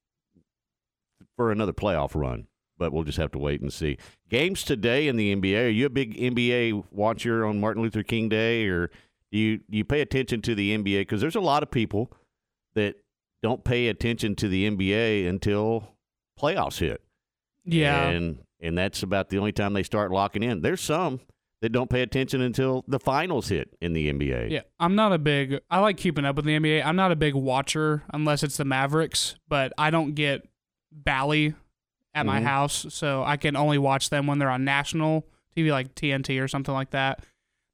for 1.37 1.51
another 1.51 1.73
playoff 1.73 2.15
run. 2.15 2.47
But 2.79 2.93
we'll 2.93 3.05
just 3.05 3.19
have 3.19 3.33
to 3.33 3.39
wait 3.39 3.61
and 3.61 3.73
see. 3.73 3.99
Games 4.31 4.63
today 4.63 5.09
in 5.09 5.17
the 5.17 5.35
NBA. 5.35 5.67
Are 5.67 5.69
you 5.69 5.87
a 5.87 5.91
big 5.91 6.17
NBA 6.17 6.85
watcher 6.91 7.45
on 7.45 7.61
Martin 7.61 7.83
Luther 7.83 8.03
King 8.03 8.31
Day, 8.31 8.69
or 8.69 8.91
do 9.31 9.39
you 9.39 9.59
do 9.59 9.77
you 9.77 9.85
pay 9.85 10.01
attention 10.01 10.41
to 10.43 10.55
the 10.55 10.77
NBA? 10.77 11.03
Because 11.03 11.21
there's 11.21 11.37
a 11.37 11.41
lot 11.41 11.63
of 11.63 11.71
people 11.71 12.11
that 12.75 12.95
don't 13.43 13.65
pay 13.65 13.89
attention 13.89 14.35
to 14.37 14.49
the 14.49 14.71
NBA 14.71 15.29
until 15.29 15.95
playoffs 16.41 16.79
hit. 16.79 17.03
Yeah. 17.73 18.09
And 18.09 18.39
and 18.61 18.77
that's 18.77 19.03
about 19.03 19.29
the 19.31 19.39
only 19.39 19.53
time 19.53 19.73
they 19.73 19.83
start 19.83 20.11
locking 20.11 20.43
in. 20.43 20.61
There's 20.61 20.81
some 20.81 21.21
that 21.63 21.71
don't 21.71 21.91
pay 21.91 22.03
attention 22.03 22.41
until 22.41 22.85
the 22.89 22.99
finals 22.99 23.49
hit 23.49 23.75
in 23.81 23.93
the 23.93 24.11
NBA. 24.13 24.51
Yeah, 24.51 24.63
I'm 24.79 24.95
not 24.95 25.13
a 25.13 25.19
big. 25.19 25.61
I 25.71 25.79
like 25.81 25.97
keeping 25.97 26.25
up 26.25 26.37
with 26.37 26.45
the 26.47 26.57
NBA. 26.59 26.85
I'm 26.85 26.97
not 26.97 27.13
a 27.13 27.17
big 27.17 27.35
watcher 27.35 28.03
unless 28.13 28.43
it's 28.43 28.57
the 28.57 28.65
Mavericks, 28.65 29.37
but 29.49 29.73
I 29.79 29.91
don't 29.91 30.15
get 30.15 30.47
Bally 30.93 31.55
at 32.15 32.27
my 32.27 32.41
Mhm. 32.41 32.45
house, 32.45 32.87
so 32.91 33.23
I 33.23 33.37
can 33.37 33.57
only 33.57 33.79
watch 33.79 34.11
them 34.11 34.27
when 34.27 34.39
they're 34.39 34.51
on 34.51 34.65
national 34.65 35.27
TV, 35.57 35.71
like 35.71 35.95
TNT 35.95 36.41
or 36.41 36.49
something 36.49 36.75
like 36.75 36.91
that. 36.91 37.25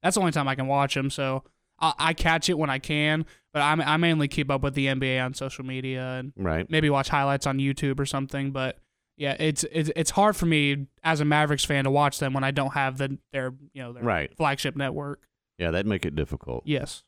That's 0.03 0.15
the 0.15 0.19
only 0.21 0.31
time 0.31 0.47
I 0.47 0.55
can 0.55 0.67
watch 0.67 0.93
them. 0.93 1.09
So 1.09 1.43
I, 1.79 1.93
I 1.97 2.13
catch 2.13 2.49
it 2.49 2.57
when 2.57 2.69
I 2.69 2.77
can, 2.79 3.25
but 3.51 3.61
I, 3.61 3.71
I 3.73 3.97
mainly 3.97 4.27
keep 4.27 4.51
up 4.51 4.61
with 4.61 4.75
the 4.75 4.87
NBA 4.87 5.19
on 5.23 5.33
social 5.33 5.65
media 5.65 6.17
and 6.19 6.33
Right. 6.37 6.69
maybe 6.69 6.89
watch 6.89 7.09
highlights 7.09 7.47
on 7.47 7.57
YouTube 7.57 7.99
or 7.99 8.05
something. 8.05 8.51
But 8.51 8.77
yeah, 9.17 9.35
it's 9.39 9.63
it's 9.71 9.91
it's 9.95 10.11
hard 10.11 10.35
for 10.35 10.45
me 10.45 10.87
as 11.03 11.19
a 11.19 11.25
Mavericks 11.25 11.65
fan 11.65 11.83
to 11.83 11.91
watch 11.91 12.19
them 12.19 12.33
when 12.33 12.43
I 12.43 12.51
don't 12.51 12.73
have 12.73 12.97
the 12.97 13.17
their 13.33 13.53
you 13.73 13.81
know 13.81 13.93
their 13.93 14.03
Right. 14.03 14.35
flagship 14.37 14.75
network. 14.75 15.21
Yeah, 15.57 15.71
that'd 15.71 15.87
make 15.87 16.05
it 16.05 16.15
difficult. 16.15 16.63
Yes. 16.65 17.03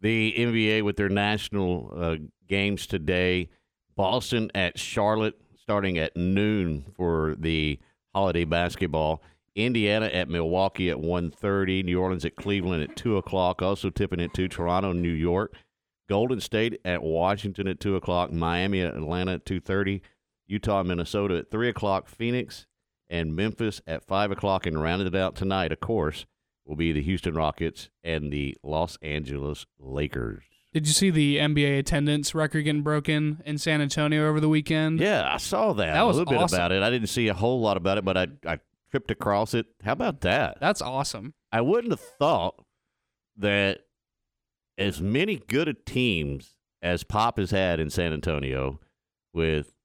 The 0.00 0.34
NBA 0.36 0.82
with 0.82 0.96
their 0.96 1.08
national 1.08 1.92
uh, 1.96 2.16
games 2.46 2.86
today. 2.86 3.48
Boston 3.96 4.50
at 4.54 4.78
Charlotte 4.78 5.40
starting 5.58 5.96
at 5.98 6.14
noon 6.16 6.84
for 6.94 7.34
the 7.38 7.78
holiday 8.14 8.44
basketball. 8.44 9.22
Indiana 9.54 10.06
at 10.06 10.28
Milwaukee 10.28 10.90
at 10.90 10.98
1.30. 10.98 11.82
New 11.86 11.98
Orleans 11.98 12.26
at 12.26 12.36
Cleveland 12.36 12.82
at 12.82 12.94
2 12.94 13.16
o'clock. 13.16 13.62
Also 13.62 13.88
tipping 13.88 14.20
at 14.20 14.34
2. 14.34 14.48
Toronto, 14.48 14.92
New 14.92 15.08
York. 15.08 15.54
Golden 16.10 16.40
State 16.40 16.78
at 16.84 17.02
Washington 17.02 17.66
at 17.66 17.80
2 17.80 17.96
o'clock. 17.96 18.30
Miami 18.30 18.82
at 18.82 18.94
Atlanta 18.94 19.32
at 19.34 19.46
2.30. 19.46 20.02
Utah, 20.46 20.82
Minnesota 20.82 21.38
at 21.38 21.50
3 21.50 21.68
o'clock. 21.68 22.08
Phoenix 22.08 22.66
and 23.08 23.34
Memphis 23.34 23.80
at 23.86 24.06
5 24.06 24.30
o'clock. 24.30 24.66
And 24.66 24.80
rounded 24.82 25.08
it 25.08 25.14
out 25.14 25.36
tonight, 25.36 25.72
of 25.72 25.80
course, 25.80 26.26
will 26.64 26.76
be 26.76 26.92
the 26.92 27.02
Houston 27.02 27.34
Rockets 27.34 27.90
and 28.02 28.32
the 28.32 28.56
Los 28.62 28.98
Angeles 29.02 29.66
Lakers. 29.78 30.44
Did 30.72 30.86
you 30.86 30.92
see 30.92 31.10
the 31.10 31.38
NBA 31.38 31.78
attendance 31.78 32.34
record 32.34 32.64
getting 32.64 32.82
broken 32.82 33.42
in 33.46 33.56
San 33.56 33.80
Antonio 33.80 34.28
over 34.28 34.40
the 34.40 34.48
weekend? 34.48 35.00
Yeah, 35.00 35.26
I 35.26 35.38
saw 35.38 35.72
that. 35.72 35.94
That 35.94 36.02
was 36.02 36.16
a 36.16 36.20
little 36.20 36.34
bit 36.34 36.42
awesome. 36.42 36.58
about 36.58 36.72
it. 36.72 36.82
I 36.82 36.90
didn't 36.90 37.08
see 37.08 37.28
a 37.28 37.34
whole 37.34 37.60
lot 37.60 37.78
about 37.78 37.96
it, 37.96 38.04
but 38.04 38.18
I, 38.18 38.26
I 38.46 38.58
tripped 38.90 39.10
across 39.10 39.54
it. 39.54 39.66
How 39.82 39.92
about 39.92 40.20
that? 40.20 40.58
That's 40.60 40.82
awesome. 40.82 41.32
I 41.50 41.62
wouldn't 41.62 41.92
have 41.92 42.00
thought 42.00 42.62
that 43.38 43.80
as 44.76 45.00
many 45.00 45.36
good 45.36 45.68
a 45.68 45.74
teams 45.74 46.56
as 46.82 47.04
Pop 47.04 47.38
has 47.38 47.52
had 47.52 47.80
in 47.80 47.88
San 47.88 48.12
Antonio 48.12 48.78
with 49.32 49.75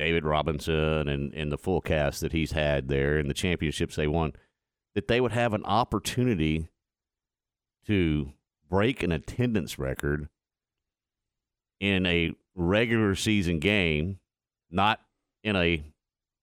David 0.00 0.24
Robinson 0.24 1.08
and, 1.10 1.34
and 1.34 1.52
the 1.52 1.58
full 1.58 1.82
cast 1.82 2.22
that 2.22 2.32
he's 2.32 2.52
had 2.52 2.88
there 2.88 3.18
and 3.18 3.28
the 3.28 3.34
championships 3.34 3.96
they 3.96 4.06
won, 4.06 4.32
that 4.94 5.08
they 5.08 5.20
would 5.20 5.32
have 5.32 5.52
an 5.52 5.62
opportunity 5.66 6.68
to 7.86 8.32
break 8.66 9.02
an 9.02 9.12
attendance 9.12 9.78
record 9.78 10.30
in 11.80 12.06
a 12.06 12.32
regular 12.54 13.14
season 13.14 13.58
game, 13.58 14.20
not 14.70 15.00
in 15.44 15.54
a 15.54 15.82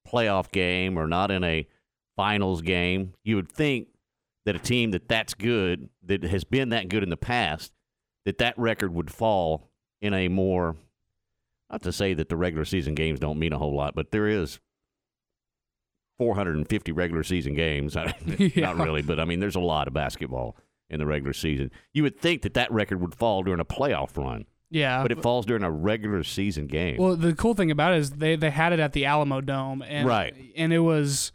playoff 0.06 0.52
game 0.52 0.96
or 0.96 1.08
not 1.08 1.32
in 1.32 1.42
a 1.42 1.66
finals 2.14 2.62
game. 2.62 3.12
You 3.24 3.34
would 3.34 3.50
think 3.50 3.88
that 4.46 4.54
a 4.54 4.60
team 4.60 4.92
that 4.92 5.08
that's 5.08 5.34
good, 5.34 5.88
that 6.04 6.22
has 6.22 6.44
been 6.44 6.68
that 6.68 6.88
good 6.88 7.02
in 7.02 7.10
the 7.10 7.16
past, 7.16 7.72
that 8.24 8.38
that 8.38 8.56
record 8.56 8.94
would 8.94 9.10
fall 9.10 9.68
in 10.00 10.14
a 10.14 10.28
more, 10.28 10.76
not 11.70 11.82
to 11.82 11.92
say 11.92 12.14
that 12.14 12.28
the 12.28 12.36
regular 12.36 12.64
season 12.64 12.94
games 12.94 13.20
don't 13.20 13.38
mean 13.38 13.52
a 13.52 13.58
whole 13.58 13.74
lot, 13.74 13.94
but 13.94 14.10
there 14.10 14.26
is 14.26 14.58
450 16.18 16.92
regular 16.92 17.22
season 17.22 17.54
games. 17.54 17.96
Yeah. 18.38 18.72
Not 18.72 18.76
really, 18.78 19.02
but 19.02 19.20
I 19.20 19.24
mean, 19.24 19.40
there's 19.40 19.56
a 19.56 19.60
lot 19.60 19.88
of 19.88 19.94
basketball 19.94 20.56
in 20.90 20.98
the 20.98 21.06
regular 21.06 21.32
season. 21.32 21.70
You 21.92 22.02
would 22.04 22.18
think 22.18 22.42
that 22.42 22.54
that 22.54 22.72
record 22.72 23.00
would 23.00 23.14
fall 23.14 23.42
during 23.42 23.60
a 23.60 23.64
playoff 23.64 24.16
run, 24.16 24.46
Yeah. 24.70 25.02
but 25.02 25.12
it 25.12 25.22
falls 25.22 25.46
during 25.46 25.62
a 25.62 25.70
regular 25.70 26.22
season 26.24 26.66
game. 26.66 26.96
well, 26.98 27.14
the 27.16 27.34
cool 27.34 27.54
thing 27.54 27.70
about 27.70 27.92
it 27.94 27.98
is 27.98 28.10
they, 28.12 28.36
they 28.36 28.50
had 28.50 28.72
it 28.72 28.80
at 28.80 28.92
the 28.92 29.04
Alamo 29.04 29.40
Dome, 29.40 29.82
and 29.82 30.06
Right. 30.08 30.34
and 30.56 30.72
it 30.72 30.80
was. 30.80 31.32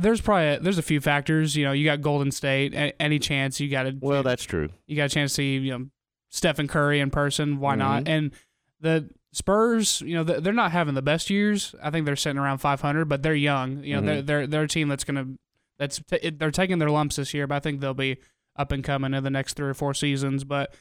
There's 0.00 0.20
probably 0.20 0.58
there's 0.58 0.78
a 0.78 0.82
few 0.82 1.00
factors. 1.00 1.54
You 1.56 1.64
know, 1.66 1.72
you 1.72 1.84
got 1.84 2.00
Golden 2.00 2.32
State. 2.32 2.74
a- 2.74 3.00
Any 3.00 3.20
chance 3.20 3.60
you 3.60 3.68
got 3.70 3.86
a 3.86 3.96
well, 4.00 4.24
that's 4.24 4.42
true. 4.42 4.68
you 4.88 4.96
got 4.96 5.04
a 5.04 5.08
chance 5.08 5.30
to 5.32 5.34
see 5.36 5.56
you 5.58 5.70
know 5.78 5.86
Stephen 6.30 6.66
Curry 6.66 6.98
in 6.98 7.10
person. 7.10 7.60
Why 7.60 7.76
not? 7.76 8.04
Mhm. 8.04 8.08
And 8.08 8.30
the 8.80 9.08
Spurs, 9.34 10.00
you 10.00 10.14
know, 10.14 10.24
they're 10.24 10.52
not 10.52 10.72
having 10.72 10.94
the 10.94 11.02
best 11.02 11.28
years. 11.30 11.74
I 11.82 11.90
think 11.90 12.06
they're 12.06 12.16
sitting 12.16 12.38
around 12.38 12.58
500, 12.58 13.06
but 13.06 13.22
they're 13.22 13.34
young. 13.34 13.82
You 13.84 13.96
know, 13.96 14.00
they're 14.02 14.22
Mhm. 14.22 14.26
they're 14.26 14.46
they're 14.46 14.62
a 14.62 14.68
team 14.68 14.88
that's 14.88 15.04
gonna 15.04 15.26
that's 15.78 16.00
t- 16.08 16.30
they're 16.30 16.50
taking 16.50 16.78
their 16.78 16.90
lumps 16.90 17.16
this 17.16 17.34
year, 17.34 17.46
but 17.46 17.56
I 17.56 17.60
think 17.60 17.80
they'll 17.80 17.94
be 17.94 18.18
up 18.56 18.70
and 18.72 18.84
coming 18.84 19.12
in 19.14 19.24
the 19.24 19.30
next 19.30 19.54
three 19.54 19.68
or 19.68 19.74
four 19.74 19.92
seasons. 19.94 20.44
But 20.44 20.74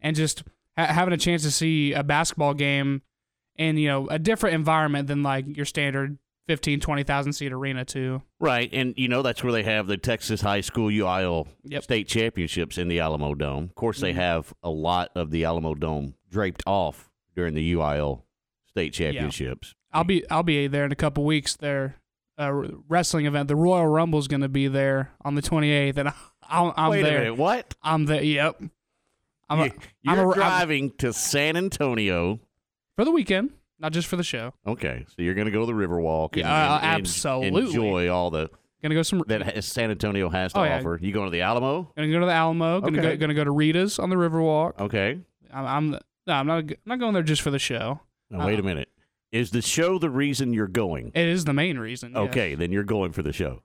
and 0.00 0.14
just 0.14 0.44
ha- 0.76 0.86
having 0.92 1.14
a 1.14 1.18
chance 1.18 1.42
to 1.42 1.50
see 1.50 1.92
a 1.94 2.02
basketball 2.02 2.54
game 2.54 3.02
in 3.56 3.76
you 3.78 3.88
know 3.88 4.06
a 4.08 4.18
different 4.18 4.54
environment 4.54 5.08
than 5.08 5.22
like 5.22 5.56
your 5.56 5.64
standard 5.66 6.18
15 6.46 6.78
20,000 6.80 7.32
seat 7.32 7.52
arena 7.52 7.86
too. 7.86 8.20
Right, 8.38 8.68
and 8.70 8.92
you 8.98 9.08
know 9.08 9.22
that's 9.22 9.42
where 9.42 9.52
they 9.52 9.62
have 9.62 9.86
the 9.86 9.96
Texas 9.96 10.42
High 10.42 10.60
School 10.60 10.90
UIL 10.90 11.48
Yep. 11.64 11.82
state 11.84 12.06
championships 12.08 12.76
in 12.76 12.88
the 12.88 13.00
Alamo 13.00 13.34
Dome. 13.34 13.64
Of 13.64 13.74
course, 13.76 14.00
they 14.00 14.12
Mhm. 14.12 14.16
have 14.16 14.52
a 14.62 14.68
lot 14.68 15.08
of 15.14 15.30
the 15.30 15.44
Alamo 15.46 15.74
Dome 15.74 16.14
draped 16.30 16.62
off 16.66 17.08
during 17.34 17.54
the 17.54 17.74
UIL 17.74 18.22
state 18.68 18.92
championships. 18.92 19.74
I'll 19.92 20.04
be 20.04 20.28
I'll 20.30 20.42
be 20.42 20.66
there 20.66 20.84
in 20.84 20.92
a 20.92 20.96
couple 20.96 21.24
weeks. 21.24 21.56
Their 21.56 21.96
uh, 22.38 22.52
wrestling 22.88 23.26
event, 23.26 23.46
the 23.48 23.56
Royal 23.56 23.86
Rumble, 23.86 24.18
is 24.18 24.26
going 24.28 24.40
to 24.40 24.48
be 24.48 24.66
there 24.66 25.12
on 25.24 25.34
the 25.36 25.42
28th, 25.42 25.96
and 25.98 26.08
I'm, 26.48 26.72
I'm 26.76 26.90
Wait 26.90 27.02
there. 27.02 27.16
a 27.18 27.20
minute, 27.20 27.36
what? 27.36 27.74
I'm 27.82 28.06
there. 28.06 28.22
Yep. 28.22 28.60
I'm 29.48 29.60
a, 29.60 29.64
you, 29.66 29.70
I'm 30.06 30.18
a- 30.18 30.40
I'm- 30.40 30.90
to 30.98 31.12
San 31.12 31.56
Antonio. 31.56 32.40
for 32.96 33.04
the 33.04 33.10
weekend, 33.12 33.50
not 33.78 33.92
just 33.92 34.08
for 34.08 34.16
the 34.16 34.22
show. 34.24 34.52
Okay, 34.66 35.04
so 35.08 35.14
you're 35.22 35.34
going 35.34 35.44
to 35.46 35.50
go 35.52 35.60
to 35.60 35.66
the 35.66 35.72
Riverwalk 35.72 36.32
and, 36.32 36.38
Yeah, 36.42 36.76
and- 36.76 36.84
and 36.84 37.00
absolutely. 37.02 37.62
enjoy 37.66 38.08
all 38.10 38.30
the 38.30 38.50
Gonna 38.82 38.94
go 38.96 39.02
some. 39.02 39.22
that 39.28 39.62
San 39.64 39.90
Antonio 39.90 40.28
has 40.28 40.52
to 40.54 40.58
Oh, 40.60 40.64
yeah. 40.64 40.78
offer. 40.78 40.98
You 41.00 41.12
going 41.12 41.26
to 41.26 41.30
the 41.30 41.40
Alamo? 41.42 41.90
Gonna 41.96 42.10
go 42.10 42.20
to 42.20 42.26
the 42.26 42.32
Alamo. 42.32 42.80
Gonna 42.80 42.98
Okay. 42.98 43.10
go. 43.10 43.16
Gonna 43.16 43.34
go 43.34 43.44
to 43.44 43.50
Rita's 43.50 43.98
on 43.98 44.10
the 44.10 44.16
Riverwalk. 44.16 44.78
Okay. 44.80 45.20
I'm. 45.52 45.66
I'm 45.94 46.00
no, 46.26 46.34
I'm 46.34 46.46
not. 46.46 46.58
I'm 46.64 46.76
not 46.86 46.98
going 46.98 47.14
there 47.14 47.22
just 47.22 47.42
for 47.42 47.50
the 47.50 47.58
show. 47.58 48.00
Now, 48.30 48.46
wait 48.46 48.54
a 48.54 48.56
Uh-uh. 48.58 48.62
minute. 48.62 48.88
Is 49.32 49.50
the 49.50 49.62
show 49.62 49.98
the 49.98 50.10
reason 50.10 50.52
you're 50.52 50.68
going? 50.68 51.10
It 51.14 51.26
is 51.26 51.44
the 51.44 51.52
main 51.52 51.78
reason. 51.78 52.16
Okay, 52.16 52.54
then 52.54 52.70
you're 52.70 52.84
going 52.84 53.12
for 53.12 53.22
the 53.22 53.32
show. 53.32 53.62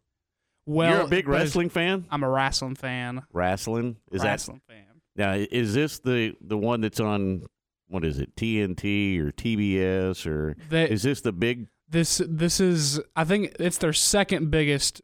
Well, 0.66 0.90
you're 0.92 1.02
a 1.02 1.08
big 1.08 1.28
wrestling 1.28 1.70
fan. 1.70 2.06
I'm 2.10 2.24
a 2.24 2.30
wrestling 2.30 2.76
fan. 2.76 3.24
Wrestling 3.34 3.98
is 4.12 4.22
that 4.22 4.28
wrestling 4.30 4.62
fan. 4.68 4.86
Now, 5.16 5.34
is 5.34 5.74
this 5.74 6.00
the 6.00 6.36
the 6.42 6.58
one 6.58 6.82
that's 6.82 7.00
on 7.00 7.44
what 7.88 8.04
is 8.06 8.20
it, 8.20 8.36
TNT 8.36 9.20
or 9.20 9.32
TBS 9.32 10.26
or 10.28 10.56
They, 10.70 10.90
is 10.90 11.04
this 11.04 11.22
the 11.22 11.32
big? 11.32 11.68
this 11.90 12.22
this 12.28 12.60
is 12.60 13.00
I 13.16 13.24
think 13.24 13.56
it's 13.60 13.78
their 13.80 13.94
second 13.94 14.52
biggest 14.52 15.02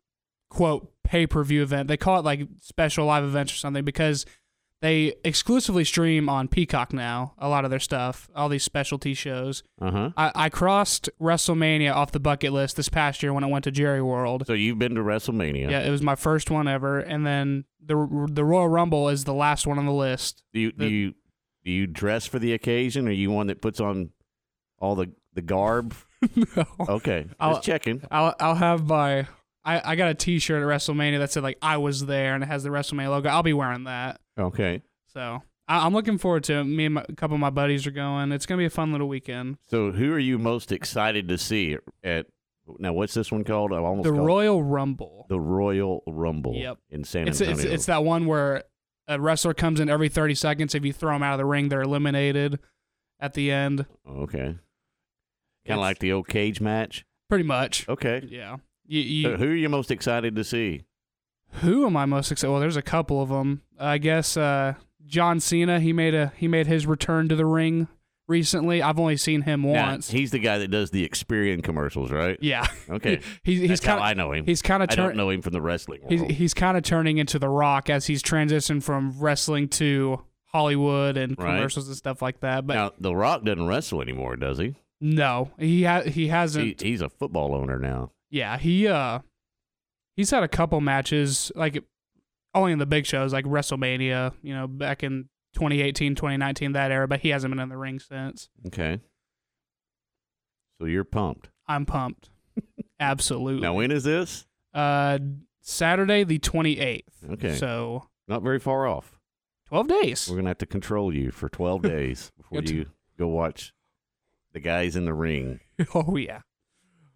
quote 0.50 0.92
pay 1.04 1.26
per 1.28 1.44
view 1.44 1.64
event. 1.64 1.88
They 1.88 1.98
call 1.98 2.20
it 2.20 2.26
like 2.26 2.48
special 2.62 3.06
live 3.06 3.24
events 3.24 3.54
or 3.54 3.56
something 3.58 3.84
because 3.86 4.26
they 4.86 5.16
exclusively 5.24 5.84
stream 5.84 6.30
on 6.30 6.48
Peacock 6.48 6.94
now. 6.94 7.34
A 7.40 7.50
lot 7.50 7.66
of 7.66 7.72
their 7.72 7.80
stuff, 7.80 8.30
all 8.36 8.50
these 8.50 8.64
specialty 8.64 9.16
shows. 9.16 9.64
Uh 9.82 9.90
huh. 9.92 10.10
I, 10.16 10.32
I 10.36 10.50
crossed 10.50 11.10
WrestleMania 11.20 11.92
off 11.92 12.12
the 12.12 12.20
bucket 12.20 12.54
list 12.54 12.76
this 12.76 12.88
past 12.88 13.24
year 13.24 13.34
when 13.34 13.44
I 13.44 13.48
went 13.48 13.64
to 13.64 13.72
Jerry 13.72 14.04
World. 14.04 14.46
So 14.46 14.54
you've 14.54 14.78
been 14.78 14.94
to 14.94 15.02
WrestleMania. 15.02 15.72
Yeah, 15.72 15.80
it 15.80 15.90
was 15.90 16.04
my 16.04 16.14
first 16.14 16.52
one 16.52 16.68
ever, 16.68 17.00
and 17.00 17.26
then 17.26 17.66
the 17.84 18.28
the 18.32 18.46
Royal 18.46 18.70
Rumble 18.70 19.10
is 19.10 19.24
the 19.24 19.34
last 19.34 19.66
one 19.66 19.80
on 19.80 19.88
the 19.88 19.92
list. 19.92 20.44
Do 20.54 20.60
you 20.60 20.72
do 20.72 20.88
you 20.88 21.16
do 21.64 21.72
you 21.72 21.88
dress 21.88 22.28
for 22.28 22.38
the 22.38 22.54
occasion? 22.54 23.08
Are 23.08 23.12
you 23.12 23.32
one 23.32 23.48
that 23.48 23.64
puts 23.64 23.80
on 23.80 24.12
all 24.78 24.94
the 24.94 25.12
the 25.34 25.42
garb? 25.42 25.96
no. 26.36 26.66
Okay, 26.88 27.24
just 27.24 27.36
I'll- 27.40 27.60
checking. 27.60 28.04
I'll 28.12 28.36
I'll 28.40 28.54
have 28.54 28.86
my 28.86 29.26
I, 29.66 29.94
I 29.94 29.96
got 29.96 30.12
a 30.12 30.14
T-shirt 30.14 30.62
at 30.62 30.68
WrestleMania 30.68 31.18
that 31.18 31.32
said 31.32 31.42
like 31.42 31.58
I 31.60 31.78
was 31.78 32.06
there 32.06 32.36
and 32.36 32.44
it 32.44 32.48
has 32.48 32.62
the 32.62 32.70
WrestleMania 32.70 33.10
logo. 33.10 33.30
I'll 33.30 33.42
be 33.42 33.54
wearing 33.54 33.86
that. 33.86 34.22
Okay, 34.38 34.82
So 35.08 35.42
I, 35.68 35.86
I'm 35.86 35.94
looking 35.94 36.18
forward 36.18 36.44
to 36.46 36.60
it. 36.60 36.64
Me 36.66 36.86
and 36.86 36.96
my, 36.96 37.06
a 37.08 37.14
couple 37.14 37.36
of 37.36 37.40
my 37.40 37.50
buddies 37.50 37.88
are 37.88 37.92
going. 37.92 38.32
It's 38.32 38.46
gonna 38.46 38.60
be 38.60 38.66
a 38.66 38.70
fun 38.70 38.92
little 38.92 39.08
weekend. 39.08 39.58
so 39.68 39.92
who 39.92 40.12
are 40.14 40.20
you 40.20 40.38
most 40.38 40.72
excited 40.72 41.28
to 41.30 41.38
see 41.38 41.78
at? 42.04 42.28
Now, 42.80 42.94
what's 42.94 43.14
this 43.14 43.32
one 43.32 43.44
called? 43.44 43.72
I 43.74 43.78
almost 43.78 44.06
The 44.06 44.12
Royal 44.12 44.64
Rumble. 44.64 45.28
the 45.30 45.40
Royal 45.40 46.02
Rumble. 46.08 46.56
Yep. 46.56 46.80
in 46.90 47.04
San 47.04 47.28
It's 47.28 47.40
Antonio. 47.40 47.64
it's 47.64 47.74
it's 47.74 47.86
that 47.86 48.04
one 48.04 48.26
where 48.26 48.64
a 49.08 49.20
wrestler 49.22 49.54
comes 49.54 49.80
in 49.80 49.88
every 49.88 50.10
30 50.10 50.34
seconds. 50.34 50.74
If 50.74 50.84
you 50.84 50.92
throw 50.92 51.14
them 51.14 51.22
out 51.22 51.34
of 51.34 51.38
the 51.38 51.46
ring, 51.46 51.70
they're 51.70 51.84
eliminated 51.84 52.58
at 53.20 53.36
the 53.36 53.52
end. 53.52 53.86
okay. 54.10 54.58
Kind 55.68 55.80
of 55.80 55.82
like 55.82 56.00
the 56.00 56.12
old 56.12 56.28
cage 56.28 56.60
match. 56.60 57.06
Pretty 57.30 57.44
much. 57.44 57.88
Okay. 57.88 58.24
Yeah. 58.28 58.58
You, 58.88 59.00
you, 59.02 59.24
So 59.24 59.38
who 59.38 59.46
are 59.52 59.56
you 59.56 59.70
most 59.70 59.92
excited 59.92 60.36
to 60.36 60.44
see? 60.44 60.86
Who 61.62 61.86
am 61.86 61.96
I 61.98 62.06
most 62.06 62.32
excited? 62.32 62.52
Well, 62.52 62.60
there's 62.62 62.78
a 62.78 62.82
couple 62.82 63.22
of 63.22 63.30
them. 63.30 63.62
I 63.80 63.98
guess 63.98 64.38
uh, 64.38 64.76
John 65.06 65.40
Cena. 65.40 65.80
He 65.80 65.94
made 65.94 66.14
a 66.16 66.34
he 66.38 66.48
made 66.48 66.68
his 66.68 66.86
return 66.88 67.28
to 67.30 67.36
the 67.36 67.46
ring 67.46 67.88
recently. 68.28 68.82
I've 68.82 69.00
only 69.00 69.18
seen 69.18 69.42
him 69.44 69.62
Now, 69.62 69.92
once. 69.92 70.10
he's 70.10 70.32
the 70.32 70.40
guy 70.40 70.58
that 70.58 70.70
does 70.70 70.90
the 70.92 71.08
Experian 71.08 71.64
commercials, 71.64 72.12
right? 72.12 72.38
yeah. 72.42 72.66
Okay. 72.90 73.20
He, 73.44 73.54
he's 73.54 73.60
he's 73.62 73.70
That's 73.70 73.82
kind 73.82 74.00
how 74.00 74.06
I 74.06 74.12
of 74.12 74.18
know 74.18 74.32
him. 74.32 74.46
he's 74.46 74.62
kind 74.62 74.82
of 74.84 74.90
I 74.92 74.96
don't 74.96 75.16
know 75.16 75.30
him 75.30 75.42
from 75.42 75.54
the 75.54 75.62
wrestling 75.62 76.02
he's 76.10 76.20
world. 76.22 76.32
he's 76.32 76.54
kind 76.54 76.78
of 76.78 76.84
turning 76.84 77.18
into 77.18 77.38
the 77.40 77.50
Rock 77.50 77.90
as 77.90 78.06
he's 78.08 78.22
transitioned 78.24 78.84
from 78.84 79.14
wrestling 79.20 79.68
to 79.70 80.22
Hollywood 80.46 81.18
and 81.18 81.38
Right. 81.38 81.56
commercials 81.56 81.88
and 81.88 81.98
stuff 81.98 82.22
like 82.22 82.40
that. 82.42 82.66
But 82.66 82.74
now, 82.76 82.92
The 83.00 83.16
Rock 83.16 83.44
doesn't 83.44 83.66
wrestle 83.68 84.02
anymore, 84.02 84.36
does 84.36 84.58
he? 84.58 84.76
no, 85.02 85.52
he 85.60 85.84
ha- 85.84 86.02
he 86.04 86.28
hasn't. 86.30 86.82
he? 86.82 86.90
He's 86.92 87.02
a 87.02 87.10
football 87.10 87.54
owner 87.54 87.78
now. 87.80 88.12
Yeah, 88.30 88.58
he 88.58 88.88
uh 88.88 89.20
he's 90.16 90.32
had 90.32 90.44
a 90.44 90.48
couple 90.48 90.82
matches 90.82 91.52
like 91.56 91.84
only 92.54 92.72
in 92.72 92.80
the 92.80 92.86
big 92.86 93.06
shows 93.06 93.34
like 93.34 93.46
WrestleMania, 93.46 94.34
you 94.42 94.54
know, 94.54 94.68
back 94.68 95.04
in 95.04 95.30
2018, 95.54 96.16
2019 96.16 96.74
that 96.74 96.92
era, 96.92 97.08
but 97.08 97.20
he 97.22 97.30
hasn't 97.30 97.52
been 97.52 97.60
in 97.60 97.70
the 97.70 97.78
ring 97.78 98.00
since. 98.00 98.50
Okay. 98.68 99.00
So 100.80 100.86
you're 100.86 101.04
pumped. 101.04 101.50
I'm 101.68 101.86
pumped. 101.86 102.30
Absolutely. 103.00 103.62
Now, 103.62 103.74
when 103.76 103.92
is 103.92 104.04
this? 104.04 104.46
Uh 104.74 105.20
Saturday 105.62 106.24
the 106.24 106.40
28th. 106.40 107.02
Okay. 107.32 107.56
So 107.56 108.08
Not 108.28 108.44
very 108.44 108.60
far 108.60 108.88
off. 108.88 109.20
12 109.70 109.88
days. 109.88 110.28
We're 110.30 110.36
going 110.36 110.46
to 110.46 110.50
have 110.50 110.60
to 110.60 110.66
control 110.68 111.14
you 111.14 111.32
for 111.32 111.50
12 111.50 111.82
days 111.82 112.32
before 112.38 112.62
Good. 112.62 112.70
you 112.70 112.86
go 113.18 113.28
watch 113.28 113.74
the 114.54 114.60
guys 114.60 114.96
in 114.96 115.06
the 115.06 115.14
ring. 115.14 115.60
oh 115.96 116.16
yeah. 116.18 116.42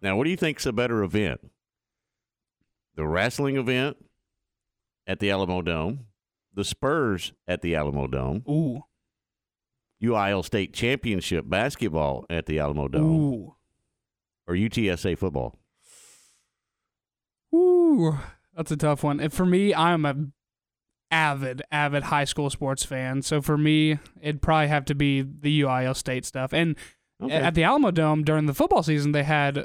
Now, 0.02 0.16
what 0.16 0.24
do 0.24 0.30
you 0.30 0.36
think's 0.36 0.66
a 0.66 0.72
better 0.72 1.02
event? 1.02 1.40
The 3.00 3.06
wrestling 3.08 3.56
event 3.56 3.96
at 5.06 5.20
the 5.20 5.30
Alamo 5.30 5.62
Dome, 5.62 6.00
the 6.52 6.64
Spurs 6.64 7.32
at 7.48 7.62
the 7.62 7.74
Alamo 7.74 8.06
Dome, 8.06 8.44
Ooh. 8.46 8.82
UIL 10.02 10.44
State 10.44 10.74
Championship 10.74 11.48
basketball 11.48 12.26
at 12.28 12.44
the 12.44 12.58
Alamo 12.58 12.88
Dome, 12.88 13.10
Ooh. 13.10 13.56
or 14.46 14.54
UTSA 14.54 15.16
football? 15.16 15.56
Ooh. 17.54 18.18
That's 18.54 18.70
a 18.70 18.76
tough 18.76 19.02
one. 19.02 19.18
And 19.18 19.32
for 19.32 19.46
me, 19.46 19.74
I'm 19.74 20.04
a 20.04 20.16
avid, 21.10 21.62
avid 21.72 22.02
high 22.02 22.24
school 22.24 22.50
sports 22.50 22.84
fan. 22.84 23.22
So 23.22 23.40
for 23.40 23.56
me, 23.56 23.98
it'd 24.20 24.42
probably 24.42 24.68
have 24.68 24.84
to 24.84 24.94
be 24.94 25.22
the 25.22 25.62
UIL 25.62 25.96
State 25.96 26.26
stuff. 26.26 26.52
And 26.52 26.76
Okay. 27.22 27.34
at 27.34 27.54
the 27.54 27.62
Alamo 27.64 27.92
Dome 27.92 28.24
during 28.24 28.44
the 28.44 28.52
football 28.52 28.82
season, 28.82 29.12
they 29.12 29.24
had 29.24 29.64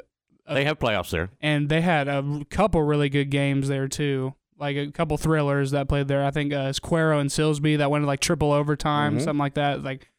they 0.52 0.64
have 0.64 0.78
playoffs 0.78 1.10
there. 1.10 1.30
and 1.40 1.68
they 1.68 1.80
had 1.80 2.08
a 2.08 2.44
couple 2.50 2.82
really 2.82 3.08
good 3.08 3.30
games 3.30 3.68
there 3.68 3.88
too. 3.88 4.34
Like 4.58 4.76
a 4.76 4.90
couple 4.90 5.16
thrillers 5.18 5.72
that 5.72 5.88
played 5.88 6.08
there. 6.08 6.24
I 6.24 6.30
think 6.30 6.52
uh, 6.52 6.72
Cuero 6.72 7.20
and 7.20 7.28
Silsbee 7.28 7.78
that 7.78 7.90
went 7.90 8.02
to 8.02 8.06
like 8.06 8.20
triple 8.20 8.52
overtime, 8.52 9.16
Mhm. 9.18 9.22
something 9.22 9.38
like 9.38 9.54
that. 9.54 9.82
Like 9.82 10.10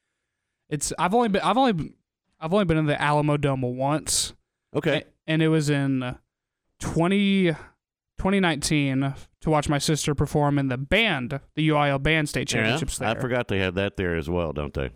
it's 0.69 0.93
I've 1.00 1.13
only 1.15 1.29
been 1.29 1.41
I've 1.41 1.57
only 1.57 1.93
I've 2.39 2.53
only 2.53 2.65
been 2.65 2.77
in 2.77 2.86
the 2.86 3.01
Alamo 3.01 3.38
Dome 3.38 3.62
once. 3.62 4.34
Okay. 4.75 5.05
And 5.25 5.41
it 5.41 5.48
was 5.48 5.69
in 5.72 6.15
20, 6.79 7.51
2019 8.17 9.13
to 9.41 9.50
watch 9.50 9.69
my 9.69 9.77
sister 9.77 10.13
perform 10.15 10.60
in 10.60 10.67
the 10.67 10.77
band, 10.77 11.39
the 11.55 11.69
UIL 11.69 12.01
band 12.01 12.29
state 12.29 12.48
championships 12.48 13.00
yeah, 13.00 13.07
there. 13.10 13.17
I 13.17 13.22
forgot 13.22 13.48
they 13.48 13.60
have 13.60 13.75
that 13.75 13.98
there 13.98 14.15
as 14.15 14.29
well, 14.29 14.53
don't 14.53 14.74
they? 14.74 14.89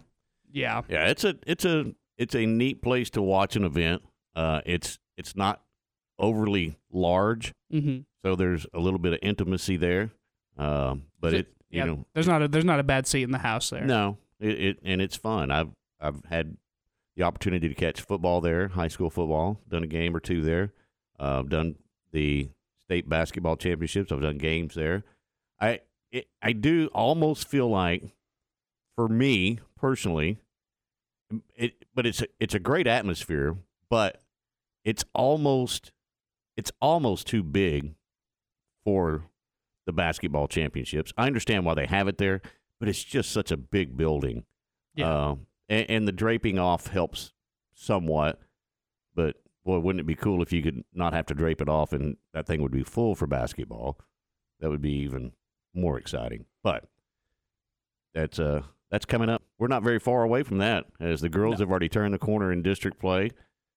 Yeah. 0.52 0.82
Yeah, 0.90 1.08
it's 1.08 1.24
a 1.24 1.36
it's 1.48 1.66
a 1.66 1.94
it's 2.18 2.36
a 2.36 2.46
neat 2.46 2.82
place 2.82 3.10
to 3.12 3.22
watch 3.22 3.56
an 3.56 3.64
event. 3.64 4.02
Uh, 4.36 4.62
it's 4.66 5.00
it's 5.22 5.36
not 5.36 5.62
overly 6.20 6.78
large, 6.92 7.54
Mm-hmm. 7.74 8.00
so 8.24 8.36
there's 8.36 8.66
a 8.74 8.80
little 8.80 9.00
bit 9.00 9.14
of 9.14 9.20
intimacy 9.22 9.78
there. 9.78 10.12
Um, 10.58 11.04
but 11.20 11.34
it 11.34 11.48
you 11.70 11.80
yeah, 11.80 11.86
know 11.86 12.06
there's 12.14 12.28
not 12.28 12.42
a 12.42 12.48
there's 12.50 12.66
not 12.66 12.80
a 12.80 12.84
bad 12.84 13.08
seat 13.08 13.24
in 13.24 13.32
the 13.32 13.38
house 13.38 13.70
there. 13.70 13.86
no 13.86 14.18
it, 14.40 14.60
it 14.60 14.80
and 14.84 15.02
it's 15.02 15.16
fun. 15.16 15.50
I've 15.52 15.70
I've 16.02 16.24
had 16.26 16.58
the 17.16 17.24
opportunity 17.24 17.70
to 17.70 17.76
catch 17.76 18.02
football 18.02 18.42
there, 18.42 18.68
high 18.70 18.88
school 18.90 19.10
football. 19.10 19.60
Done 19.70 19.84
a 19.84 19.88
game 19.88 20.16
or 20.16 20.20
two 20.20 20.42
there. 20.42 20.74
Uh, 21.20 21.40
I've 21.40 21.50
done 21.50 21.76
the 22.12 22.50
state 22.84 23.08
basketball 23.08 23.56
championships. 23.56 24.12
I've 24.12 24.22
done 24.22 24.38
games 24.38 24.76
there. 24.76 25.04
I 25.60 25.80
it, 26.12 26.28
I 26.42 26.52
do 26.52 26.90
almost 26.94 27.48
feel 27.48 27.70
like, 27.70 28.04
for 28.98 29.08
me 29.08 29.60
personally, 29.78 30.40
it 31.56 31.74
but 31.96 32.06
it's 32.06 32.22
a, 32.22 32.28
it's 32.40 32.54
a 32.56 32.60
great 32.60 32.88
atmosphere, 32.88 33.56
but 33.90 34.22
it's 34.84 35.04
almost 35.14 35.92
it's 36.58 36.72
almost 36.82 37.28
too 37.28 37.44
big 37.44 37.96
for 38.84 39.26
the 39.86 39.94
basketball 39.94 40.48
championships. 40.48 41.14
I 41.18 41.28
understand 41.28 41.66
why 41.66 41.74
they 41.74 41.86
have 41.86 42.08
it 42.08 42.18
there, 42.18 42.42
but 42.80 42.90
it's 42.90 43.04
just 43.04 43.32
such 43.32 43.52
a 43.52 43.58
big 43.58 43.98
building. 43.98 44.46
Yeah. 44.96 45.30
Um, 45.30 45.48
and, 45.70 45.90
and 45.90 46.08
the 46.08 46.12
draping 46.12 46.60
off 46.60 46.88
helps 46.88 47.34
somewhat, 47.74 48.40
but 49.16 49.38
boy, 49.64 49.80
wouldn't 49.80 50.02
it 50.02 50.08
be 50.08 50.16
cool 50.16 50.42
if 50.42 50.52
you 50.52 50.62
could 50.62 50.84
not 50.94 51.14
have 51.14 51.26
to 51.28 51.34
drape 51.34 51.62
it 51.62 51.70
off 51.70 51.94
and 51.94 52.18
that 52.34 52.46
thing 52.48 52.62
would 52.62 52.72
be 52.72 52.84
full 52.84 53.16
for 53.16 53.28
basketball? 53.28 53.98
That 54.60 54.70
would 54.70 54.82
be 54.82 54.94
even 54.94 55.32
more 55.74 55.98
exciting. 55.98 56.46
But 56.64 56.86
that's 58.14 58.40
uh 58.40 58.64
that's 58.92 59.06
coming 59.06 59.30
up. 59.30 59.42
We're 59.58 59.68
not 59.68 59.84
very 59.84 60.00
far 60.00 60.24
away 60.24 60.44
from 60.44 60.58
that, 60.58 60.86
as 61.00 61.22
the 61.22 61.30
girls 61.30 61.60
have 61.60 61.70
already 61.70 61.88
turned 61.88 62.14
the 62.14 62.20
corner 62.20 62.52
in 62.52 62.62
district 62.62 63.00
play, 63.00 63.32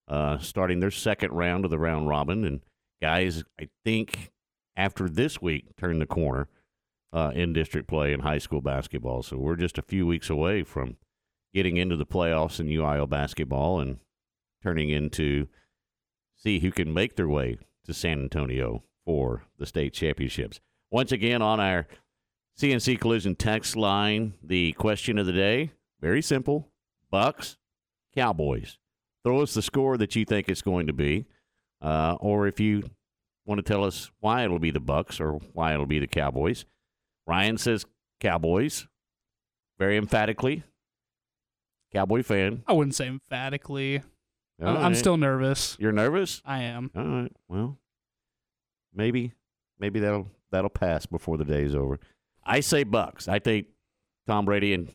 uh, 0.08 0.38
starting 0.38 0.80
their 0.80 0.90
second 0.90 1.32
round 1.32 1.64
of 1.64 1.70
the 1.70 1.78
round 1.78 2.08
robin. 2.08 2.44
And 2.44 2.60
guys, 3.00 3.44
I 3.60 3.68
think 3.84 4.32
after 4.76 5.08
this 5.08 5.40
week, 5.40 5.76
turn 5.76 5.98
the 5.98 6.06
corner 6.06 6.48
uh, 7.12 7.32
in 7.34 7.52
district 7.52 7.88
play 7.88 8.12
in 8.12 8.20
high 8.20 8.38
school 8.38 8.60
basketball. 8.60 9.22
So 9.22 9.36
we're 9.36 9.56
just 9.56 9.78
a 9.78 9.82
few 9.82 10.06
weeks 10.06 10.28
away 10.28 10.64
from 10.64 10.96
getting 11.54 11.76
into 11.76 11.96
the 11.96 12.06
playoffs 12.06 12.58
in 12.58 12.66
UIL 12.66 13.08
basketball 13.08 13.80
and 13.80 13.98
turning 14.62 14.90
into 14.90 15.46
see 16.36 16.58
who 16.58 16.72
can 16.72 16.92
make 16.92 17.16
their 17.16 17.28
way 17.28 17.58
to 17.84 17.94
San 17.94 18.20
Antonio 18.20 18.82
for 19.04 19.44
the 19.58 19.66
state 19.66 19.92
championships. 19.92 20.60
Once 20.90 21.12
again, 21.12 21.42
on 21.42 21.60
our 21.60 21.86
CNC 22.58 23.00
Collision 23.00 23.34
text 23.34 23.76
line, 23.76 24.34
the 24.42 24.72
question 24.72 25.18
of 25.18 25.26
the 25.26 25.32
day 25.32 25.70
very 26.00 26.20
simple 26.22 26.68
Bucks, 27.10 27.56
Cowboys. 28.14 28.78
Throw 29.24 29.40
us 29.42 29.54
the 29.54 29.62
score 29.62 29.96
that 29.96 30.14
you 30.14 30.24
think 30.24 30.48
it's 30.48 30.62
going 30.62 30.86
to 30.86 30.92
be, 30.92 31.26
uh, 31.80 32.16
or 32.20 32.46
if 32.46 32.60
you 32.60 32.82
want 33.46 33.58
to 33.58 33.62
tell 33.62 33.84
us 33.84 34.10
why 34.20 34.44
it'll 34.44 34.58
be 34.58 34.70
the 34.70 34.80
Bucks 34.80 35.20
or 35.20 35.32
why 35.52 35.72
it'll 35.72 35.86
be 35.86 35.98
the 35.98 36.06
Cowboys. 36.06 36.64
Ryan 37.26 37.56
says 37.56 37.86
Cowboys, 38.20 38.86
very 39.78 39.96
emphatically. 39.96 40.62
Cowboy 41.92 42.22
fan. 42.22 42.62
I 42.66 42.72
wouldn't 42.72 42.94
say 42.94 43.06
emphatically. 43.06 44.02
All 44.62 44.68
I'm, 44.68 44.82
right. 44.82 44.96
still 44.96 45.16
nervous. 45.16 45.76
You're 45.80 45.92
nervous? 45.92 46.42
I 46.44 46.62
am. 46.62 46.90
All 46.94 47.04
right. 47.04 47.32
Well, 47.48 47.78
maybe 48.94 49.32
maybe 49.78 50.00
that'll 50.00 50.28
that'll 50.50 50.70
pass 50.70 51.06
before 51.06 51.36
the 51.38 51.44
day's 51.44 51.74
over. 51.74 51.98
I 52.44 52.60
say 52.60 52.84
Bucks. 52.84 53.26
I 53.26 53.38
think 53.38 53.66
Tom 54.26 54.44
Brady 54.44 54.74
and 54.74 54.94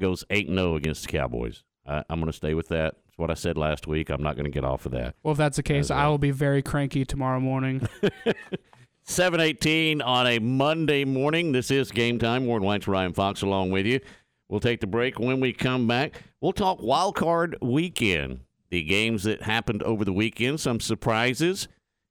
goes 0.00 0.24
eight 0.30 0.48
and 0.48 0.58
zero 0.58 0.76
against 0.76 1.06
the 1.06 1.12
Cowboys. 1.12 1.64
I, 1.86 2.04
I'm 2.08 2.20
going 2.20 2.30
to 2.30 2.36
stay 2.36 2.54
with 2.54 2.68
that. 2.68 2.96
It's 3.14 3.18
what 3.20 3.30
I 3.30 3.34
said 3.34 3.56
last 3.56 3.86
week. 3.86 4.10
I'm 4.10 4.24
not 4.24 4.34
going 4.34 4.46
to 4.46 4.50
get 4.50 4.64
off 4.64 4.86
of 4.86 4.92
that. 4.92 5.14
Well, 5.22 5.30
if 5.30 5.38
that's 5.38 5.54
the 5.56 5.62
case, 5.62 5.88
well. 5.88 6.00
Uh, 6.00 6.02
I 6.02 6.08
will 6.08 6.18
be 6.18 6.32
very 6.32 6.62
cranky 6.62 7.04
tomorrow 7.04 7.38
morning. 7.38 7.88
718 9.04 10.02
on 10.02 10.26
a 10.26 10.40
Monday 10.40 11.04
morning. 11.04 11.52
This 11.52 11.70
is 11.70 11.92
game 11.92 12.18
time. 12.18 12.44
Ward 12.44 12.64
White's 12.64 12.88
Ryan 12.88 13.12
Fox 13.12 13.42
along 13.42 13.70
with 13.70 13.86
you. 13.86 14.00
We'll 14.48 14.58
take 14.58 14.80
the 14.80 14.88
break. 14.88 15.20
When 15.20 15.38
we 15.38 15.52
come 15.52 15.86
back, 15.86 16.24
we'll 16.40 16.52
talk 16.52 16.82
wild 16.82 17.14
card 17.14 17.56
weekend. 17.62 18.40
The 18.70 18.82
games 18.82 19.22
that 19.22 19.42
happened 19.42 19.84
over 19.84 20.04
the 20.04 20.12
weekend, 20.12 20.58
some 20.58 20.80
surprises, 20.80 21.68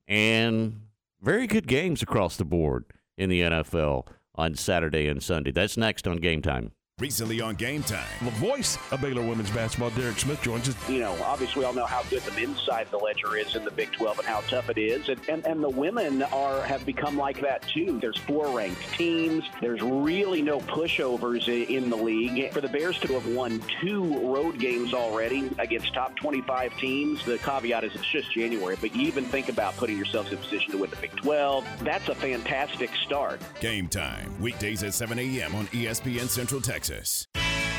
and 0.08 0.84
very 1.22 1.48
good 1.48 1.68
games 1.68 2.02
across 2.02 2.38
the 2.38 2.46
board 2.46 2.86
in 3.18 3.30
the 3.30 3.42
NFL 3.42 4.08
on 4.36 4.56
Saturday 4.56 5.10
and 5.10 5.22
Sunday. 5.22 5.52
That's 5.52 5.76
next 5.76 6.08
on 6.08 6.16
game 6.16 6.42
time. 6.42 6.72
Recently 7.04 7.42
on 7.42 7.56
Game 7.56 7.84
Time. 7.84 8.08
The 8.22 8.32
voice 8.32 8.78
of 8.92 9.02
Baylor 9.02 9.22
women's 9.28 9.50
basketball, 9.52 9.90
Derek 9.90 10.18
Smith, 10.18 10.42
joins 10.42 10.70
us. 10.70 10.90
you 10.90 11.00
know, 11.00 11.12
obviously 11.26 11.60
we 11.60 11.66
all 11.66 11.74
know 11.74 11.86
how 11.86 12.02
good 12.04 12.22
the 12.22 12.32
men's 12.32 12.62
side 12.62 12.86
of 12.86 12.92
the 12.92 12.98
ledger 12.98 13.36
is 13.36 13.58
in 13.58 13.66
the 13.66 13.72
Big 13.72 13.92
12 13.92 14.20
and 14.20 14.26
how 14.28 14.40
tough 14.48 14.70
it 14.70 14.78
is. 14.78 15.10
And, 15.10 15.20
and, 15.28 15.46
and 15.46 15.62
the 15.62 15.68
women 15.68 16.24
are 16.24 16.62
have 16.62 16.86
become 16.86 17.18
like 17.18 17.42
that 17.42 17.62
too. 17.68 18.00
There's 18.00 18.16
four 18.20 18.48
ranked 18.58 18.80
teams. 18.94 19.44
There's 19.60 19.82
really 19.82 20.42
no 20.42 20.60
pushovers 20.62 21.50
i- 21.50 21.70
in 21.70 21.90
the 21.90 21.98
league. 21.98 22.54
For 22.54 22.62
the 22.62 22.70
Bears 22.70 22.98
to 23.00 23.12
have 23.16 23.28
won 23.28 23.62
two 23.82 24.34
road 24.34 24.58
games 24.58 24.94
already 24.94 25.52
against 25.60 25.94
top 25.94 26.16
25 26.16 26.78
teams, 26.78 27.26
the 27.26 27.38
caveat 27.40 27.84
is 27.84 27.94
it's 27.96 28.06
just 28.06 28.32
January, 28.32 28.78
but 28.80 28.96
you 28.96 29.02
even 29.08 29.26
think 29.26 29.50
about 29.50 29.76
putting 29.76 29.98
yourselves 29.98 30.32
in 30.32 30.38
position 30.38 30.72
to 30.72 30.78
win 30.78 30.90
the 30.90 30.96
Big 30.96 31.12
12. 31.18 31.66
That's 31.84 32.08
a 32.08 32.16
fantastic 32.16 32.92
start. 33.04 33.42
Game 33.60 33.90
Time. 33.90 34.34
Weekdays 34.40 34.84
at 34.84 34.94
7 34.94 35.20
a.m. 35.20 35.54
on 35.56 35.68
ESPN 35.68 36.30
Central 36.30 36.62
Texas. 36.62 36.93
This. 36.94 37.43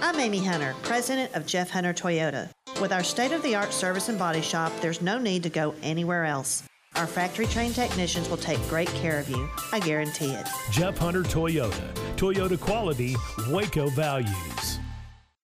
I'm 0.00 0.20
Amy 0.20 0.44
Hunter, 0.44 0.76
president 0.82 1.34
of 1.34 1.44
Jeff 1.44 1.70
Hunter 1.70 1.92
Toyota. 1.92 2.50
With 2.80 2.92
our 2.92 3.02
state 3.02 3.32
of 3.32 3.42
the 3.42 3.56
art 3.56 3.72
service 3.72 4.08
and 4.08 4.16
body 4.16 4.40
shop, 4.40 4.72
there's 4.80 5.02
no 5.02 5.18
need 5.18 5.42
to 5.42 5.50
go 5.50 5.74
anywhere 5.82 6.24
else. 6.24 6.62
Our 6.94 7.08
factory 7.08 7.46
trained 7.46 7.74
technicians 7.74 8.28
will 8.28 8.36
take 8.36 8.60
great 8.68 8.88
care 8.90 9.18
of 9.18 9.28
you. 9.28 9.48
I 9.72 9.80
guarantee 9.80 10.30
it. 10.30 10.46
Jeff 10.70 10.96
Hunter 10.98 11.24
Toyota. 11.24 11.92
Toyota 12.16 12.58
quality, 12.58 13.16
Waco 13.50 13.88
values. 13.90 14.78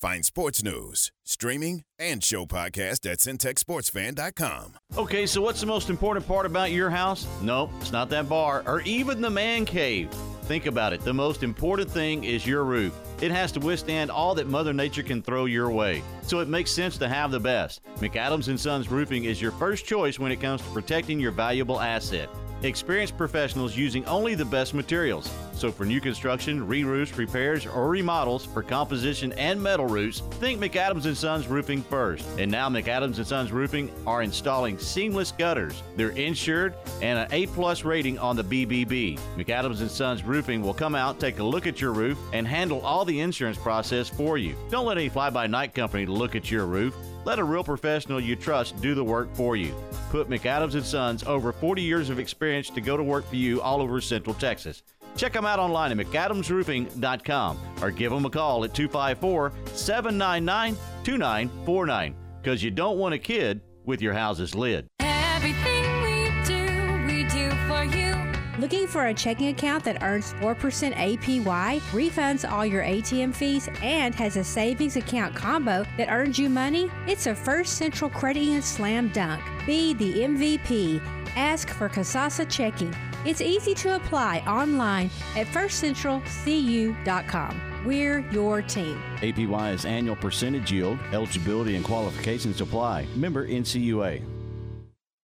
Find 0.00 0.24
sports 0.24 0.62
news, 0.62 1.10
streaming, 1.28 1.84
and 1.98 2.24
show 2.24 2.46
podcast 2.46 3.10
at 3.10 3.18
centexsportsfan.com. 3.18 4.78
Okay, 4.96 5.26
so 5.26 5.40
what's 5.42 5.60
the 5.60 5.66
most 5.66 5.90
important 5.90 6.26
part 6.26 6.46
about 6.46 6.72
your 6.72 6.90
house? 6.90 7.26
Nope, 7.42 7.70
it's 7.80 7.92
not 7.92 8.08
that 8.10 8.28
bar 8.28 8.62
or 8.66 8.80
even 8.82 9.20
the 9.20 9.30
man 9.30 9.64
cave. 9.64 10.10
Think 10.42 10.64
about 10.64 10.94
it. 10.94 11.02
The 11.02 11.12
most 11.12 11.42
important 11.42 11.90
thing 11.90 12.24
is 12.24 12.46
your 12.46 12.64
roof. 12.64 12.94
It 13.20 13.30
has 13.30 13.52
to 13.52 13.60
withstand 13.60 14.10
all 14.10 14.34
that 14.36 14.46
Mother 14.46 14.72
Nature 14.72 15.02
can 15.02 15.20
throw 15.20 15.44
your 15.44 15.70
way. 15.70 16.02
So 16.22 16.38
it 16.38 16.48
makes 16.48 16.70
sense 16.70 16.96
to 16.98 17.08
have 17.08 17.30
the 17.30 17.40
best. 17.40 17.82
McAdams 17.96 18.48
and 18.48 18.58
Sons 18.58 18.90
Roofing 18.90 19.24
is 19.24 19.42
your 19.42 19.52
first 19.52 19.84
choice 19.84 20.18
when 20.18 20.32
it 20.32 20.40
comes 20.40 20.62
to 20.62 20.68
protecting 20.70 21.20
your 21.20 21.32
valuable 21.32 21.78
asset. 21.78 22.30
Experienced 22.62 23.16
professionals 23.18 23.76
using 23.76 24.04
only 24.06 24.34
the 24.34 24.44
best 24.44 24.72
materials. 24.72 25.30
So 25.52 25.70
for 25.70 25.84
new 25.84 26.00
construction, 26.00 26.66
re-roofs, 26.66 27.16
repairs, 27.18 27.66
or 27.66 27.88
remodels 27.88 28.46
for 28.46 28.62
composition 28.62 29.32
and 29.34 29.62
metal 29.62 29.86
roofs, 29.86 30.20
think 30.40 30.60
McAdams 30.60 31.04
and 31.04 31.16
Sons 31.18 31.48
Roofing 31.48 31.82
first. 31.82 32.26
And 32.38 32.50
now 32.50 32.68
McAdams 32.68 33.24
Sons 33.24 33.52
Roofing 33.52 33.90
are 34.06 34.22
installing 34.22 34.78
seamless 34.78 35.32
gutters. 35.32 35.82
They're 35.96 36.10
insured 36.10 36.74
and 37.02 37.18
an 37.18 37.28
A-plus 37.32 37.84
rating 37.84 38.18
on 38.18 38.36
the 38.36 38.44
BBB. 38.44 39.18
McAdams 39.36 39.86
Sons 39.90 40.22
Roofing 40.22 40.62
will 40.62 40.74
come 40.74 40.94
out, 40.94 41.18
take 41.18 41.38
a 41.40 41.44
look 41.44 41.66
at 41.66 41.80
your 41.80 41.92
roof, 41.92 42.18
and 42.32 42.46
handle 42.46 42.80
all 42.80 43.04
the 43.04 43.20
insurance 43.20 43.58
process 43.58 44.08
for 44.08 44.38
you. 44.38 44.54
Don't 44.70 44.86
let 44.86 44.96
any 44.96 45.08
fly-by-night 45.08 45.74
company 45.74 46.06
look 46.06 46.36
at 46.36 46.50
your 46.50 46.66
roof. 46.66 46.94
Let 47.24 47.38
a 47.38 47.44
real 47.44 47.64
professional 47.64 48.20
you 48.20 48.36
trust 48.36 48.80
do 48.80 48.94
the 48.94 49.04
work 49.04 49.34
for 49.34 49.56
you. 49.56 49.74
Put 50.10 50.30
McAdams 50.30 50.82
Sons 50.84 51.24
over 51.24 51.52
40 51.52 51.82
years 51.82 52.08
of 52.08 52.18
experience 52.18 52.70
to 52.70 52.80
go 52.80 52.96
to 52.96 53.02
work 53.02 53.28
for 53.28 53.36
you 53.36 53.60
all 53.60 53.82
over 53.82 54.00
Central 54.00 54.34
Texas. 54.34 54.82
Check 55.16 55.32
them 55.32 55.44
out 55.44 55.58
online 55.58 55.98
at 55.98 56.06
McAdamsRoofing.com 56.06 57.58
or 57.82 57.90
give 57.90 58.12
them 58.12 58.24
a 58.24 58.30
call 58.30 58.64
at 58.64 58.74
254 58.74 59.52
799 59.74 60.76
2949 61.04 62.14
because 62.40 62.62
you 62.62 62.70
don't 62.70 62.98
want 62.98 63.14
a 63.14 63.18
kid 63.18 63.60
with 63.84 64.00
your 64.00 64.12
house's 64.12 64.54
lid. 64.54 64.86
Everything 65.00 66.02
we 66.02 66.30
do, 66.44 67.06
we 67.06 67.24
do 67.28 67.50
for 67.66 67.84
you. 67.84 68.14
Looking 68.58 68.86
for 68.86 69.06
a 69.06 69.14
checking 69.14 69.48
account 69.48 69.84
that 69.84 70.02
earns 70.02 70.32
4% 70.34 70.92
APY, 70.94 71.80
refunds 71.92 72.50
all 72.50 72.66
your 72.66 72.82
ATM 72.82 73.34
fees, 73.34 73.68
and 73.82 74.14
has 74.14 74.36
a 74.36 74.44
savings 74.44 74.96
account 74.96 75.34
combo 75.34 75.84
that 75.96 76.10
earns 76.10 76.38
you 76.38 76.50
money? 76.50 76.90
It's 77.06 77.26
a 77.26 77.34
First 77.34 77.74
Central 77.74 78.10
Credit 78.10 78.40
Union 78.40 78.62
slam 78.62 79.08
dunk. 79.08 79.42
Be 79.64 79.94
the 79.94 80.12
MVP. 80.22 81.00
Ask 81.36 81.68
for 81.70 81.88
Kasasa 81.88 82.50
Checking. 82.50 82.94
It's 83.24 83.40
easy 83.40 83.74
to 83.74 83.96
apply 83.96 84.44
online 84.46 85.10
at 85.36 85.48
firstcentralcu.com. 85.48 87.60
We're 87.84 88.20
your 88.30 88.62
team. 88.62 89.02
APY 89.18 89.74
is 89.74 89.84
annual 89.84 90.16
percentage 90.16 90.72
yield. 90.72 90.98
Eligibility 91.12 91.76
and 91.76 91.84
qualifications 91.84 92.60
apply. 92.60 93.06
Member 93.14 93.48
NCUA. 93.48 94.37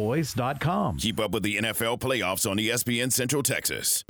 pioneerboys.com. 0.00 0.96
Keep 0.96 1.20
up 1.20 1.32
with 1.32 1.42
the 1.42 1.56
NFL 1.56 2.00
playoffs 2.00 2.50
on 2.50 2.56
ESPN 2.56 3.12
Central 3.12 3.42
Texas. 3.42 4.04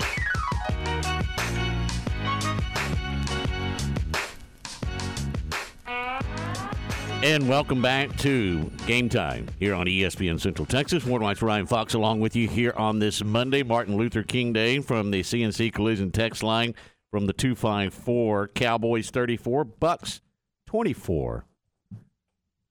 And 7.22 7.46
welcome 7.50 7.82
back 7.82 8.16
to 8.18 8.70
Game 8.86 9.10
Time 9.10 9.46
here 9.58 9.74
on 9.74 9.84
ESPN 9.84 10.40
Central 10.40 10.64
Texas. 10.64 11.04
Ward 11.04 11.20
White's 11.20 11.42
Ryan 11.42 11.66
Fox 11.66 11.92
along 11.92 12.20
with 12.20 12.34
you 12.34 12.48
here 12.48 12.72
on 12.76 12.98
this 12.98 13.22
Monday, 13.22 13.62
Martin 13.62 13.98
Luther 13.98 14.22
King 14.22 14.54
Day, 14.54 14.80
from 14.80 15.10
the 15.10 15.20
CNC 15.20 15.70
Collision 15.74 16.10
text 16.12 16.42
line 16.42 16.74
from 17.10 17.26
the 17.26 17.34
254 17.34 18.48
Cowboys 18.48 19.10
34, 19.10 19.64
Bucks 19.64 20.22
24. 20.68 21.44
Does 21.90 21.98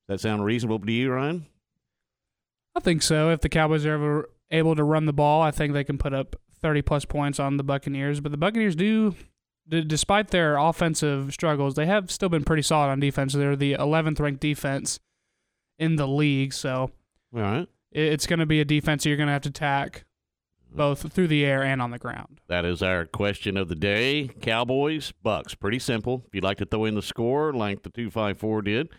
that 0.07 0.19
sound 0.19 0.43
reasonable 0.43 0.79
to 0.79 0.91
you, 0.91 1.11
Ryan? 1.11 1.45
I 2.79 2.81
think 2.81 3.01
so. 3.01 3.29
If 3.29 3.41
the 3.41 3.49
Cowboys 3.49 3.85
are 3.85 3.93
ever 3.93 4.29
able 4.51 4.73
to 4.73 4.83
run 4.85 5.05
the 5.05 5.11
ball, 5.13 5.41
I 5.41 5.51
think 5.51 5.73
they 5.73 5.83
can 5.83 5.97
put 5.97 6.13
up 6.13 6.37
30 6.61 6.81
plus 6.81 7.03
points 7.03 7.37
on 7.37 7.57
the 7.57 7.63
Buccaneers. 7.63 8.21
But 8.21 8.31
the 8.31 8.37
Buccaneers 8.37 8.73
do, 8.73 9.15
d- 9.67 9.83
despite 9.83 10.29
their 10.29 10.55
offensive 10.57 11.33
struggles, 11.33 11.75
they 11.75 11.85
have 11.87 12.09
still 12.09 12.29
been 12.29 12.45
pretty 12.45 12.61
solid 12.61 12.87
on 12.89 13.01
defense. 13.01 13.33
They're 13.33 13.57
the 13.57 13.73
11th 13.73 14.21
ranked 14.21 14.39
defense 14.39 15.01
in 15.77 15.97
the 15.97 16.07
league. 16.07 16.53
So 16.53 16.91
All 17.35 17.41
right. 17.41 17.67
it- 17.91 18.13
it's 18.13 18.25
going 18.25 18.39
to 18.39 18.45
be 18.45 18.61
a 18.61 18.65
defense 18.65 19.05
you're 19.05 19.17
going 19.17 19.27
to 19.27 19.33
have 19.33 19.41
to 19.41 19.49
attack 19.49 20.05
both 20.71 21.11
through 21.11 21.27
the 21.27 21.43
air 21.45 21.61
and 21.63 21.81
on 21.81 21.91
the 21.91 21.97
ground. 21.99 22.39
That 22.47 22.63
is 22.63 22.81
our 22.81 23.03
question 23.05 23.57
of 23.57 23.67
the 23.67 23.75
day. 23.75 24.29
Cowboys, 24.41 25.11
Bucks. 25.21 25.53
Pretty 25.53 25.79
simple. 25.79 26.23
If 26.27 26.33
you'd 26.35 26.43
like 26.45 26.59
to 26.59 26.65
throw 26.65 26.85
in 26.85 26.95
the 26.95 27.01
score 27.01 27.51
like 27.51 27.81
the 27.83 27.89
254 27.89 28.61
did, 28.61 28.89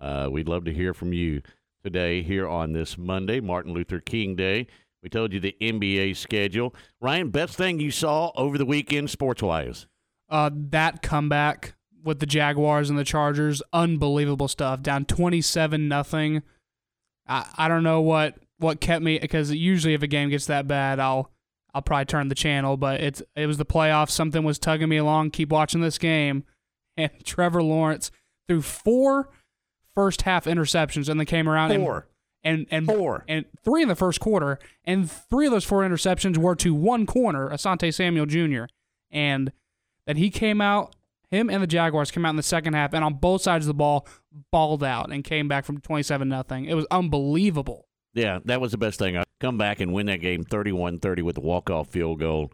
uh, 0.00 0.28
we'd 0.30 0.48
love 0.48 0.64
to 0.66 0.72
hear 0.72 0.94
from 0.94 1.12
you 1.12 1.42
today 1.84 2.22
here 2.22 2.48
on 2.48 2.72
this 2.72 2.96
Monday, 2.96 3.40
Martin 3.40 3.74
Luther 3.74 4.00
King 4.00 4.34
Day. 4.34 4.66
We 5.02 5.10
told 5.10 5.34
you 5.34 5.40
the 5.40 5.54
NBA 5.60 6.16
schedule. 6.16 6.74
Ryan, 7.02 7.28
best 7.28 7.56
thing 7.56 7.78
you 7.78 7.90
saw 7.90 8.32
over 8.36 8.56
the 8.56 8.64
weekend 8.64 9.10
sports 9.10 9.42
wise? 9.42 9.86
Uh, 10.30 10.50
that 10.54 11.02
comeback 11.02 11.74
with 12.02 12.20
the 12.20 12.26
Jaguars 12.26 12.88
and 12.88 12.98
the 12.98 13.04
Chargers, 13.04 13.62
unbelievable 13.74 14.48
stuff. 14.48 14.80
Down 14.80 15.04
27 15.04 15.86
nothing. 15.86 16.42
I, 17.28 17.46
I 17.56 17.68
don't 17.68 17.82
know 17.82 18.00
what 18.00 18.38
what 18.58 18.80
kept 18.80 19.02
me 19.02 19.18
because 19.18 19.52
usually 19.52 19.92
if 19.92 20.02
a 20.02 20.06
game 20.06 20.30
gets 20.30 20.46
that 20.46 20.66
bad, 20.66 20.98
I'll 20.98 21.30
I'll 21.74 21.82
probably 21.82 22.06
turn 22.06 22.28
the 22.28 22.34
channel. 22.34 22.78
But 22.78 23.02
it's 23.02 23.22
it 23.36 23.46
was 23.46 23.58
the 23.58 23.66
playoffs. 23.66 24.10
Something 24.10 24.42
was 24.42 24.58
tugging 24.58 24.88
me 24.88 24.96
along. 24.96 25.32
Keep 25.32 25.50
watching 25.50 25.82
this 25.82 25.98
game, 25.98 26.44
and 26.96 27.10
Trevor 27.24 27.62
Lawrence 27.62 28.10
threw 28.48 28.62
four 28.62 29.28
first 29.94 30.22
half 30.22 30.44
interceptions, 30.46 31.08
and 31.08 31.18
they 31.20 31.24
came 31.24 31.48
around 31.48 31.70
and- 31.72 31.82
Four. 31.82 32.08
and 32.42 32.66
and 32.70 32.86
Four. 32.86 33.24
and 33.28 33.44
three 33.64 33.82
in 33.82 33.88
the 33.88 33.94
first 33.94 34.20
quarter, 34.20 34.58
and 34.84 35.10
three 35.10 35.46
of 35.46 35.52
those 35.52 35.64
four 35.64 35.82
interceptions 35.82 36.36
were 36.36 36.54
to 36.56 36.74
one 36.74 37.06
corner, 37.06 37.48
Asante 37.50 37.92
Samuel 37.94 38.26
Jr. 38.26 38.64
And 39.10 39.52
then 40.06 40.16
he 40.16 40.30
came 40.30 40.60
out 40.60 40.94
him 41.30 41.50
and 41.50 41.60
the 41.62 41.66
Jaguars 41.66 42.10
came 42.12 42.24
out 42.24 42.30
in 42.30 42.36
the 42.36 42.42
second 42.44 42.74
half 42.74 42.92
and 42.94 43.02
on 43.04 43.14
both 43.14 43.42
sides 43.42 43.64
of 43.64 43.68
the 43.68 43.74
ball 43.74 44.06
balled 44.52 44.84
out 44.84 45.10
and 45.10 45.24
came 45.24 45.48
back 45.48 45.64
from 45.64 45.80
27 45.80 46.28
nothing. 46.28 46.66
It 46.66 46.74
was 46.74 46.86
unbelievable. 46.92 47.88
Yeah, 48.12 48.38
that 48.44 48.60
was 48.60 48.70
the 48.70 48.78
best 48.78 48.98
thing. 49.00 49.16
I 49.16 49.24
come 49.40 49.58
back 49.58 49.80
and 49.80 49.92
win 49.92 50.06
that 50.06 50.20
game 50.20 50.44
31-30 50.44 51.22
with 51.22 51.36
a 51.38 51.40
walk-off 51.40 51.88
field 51.88 52.20
goal 52.20 52.52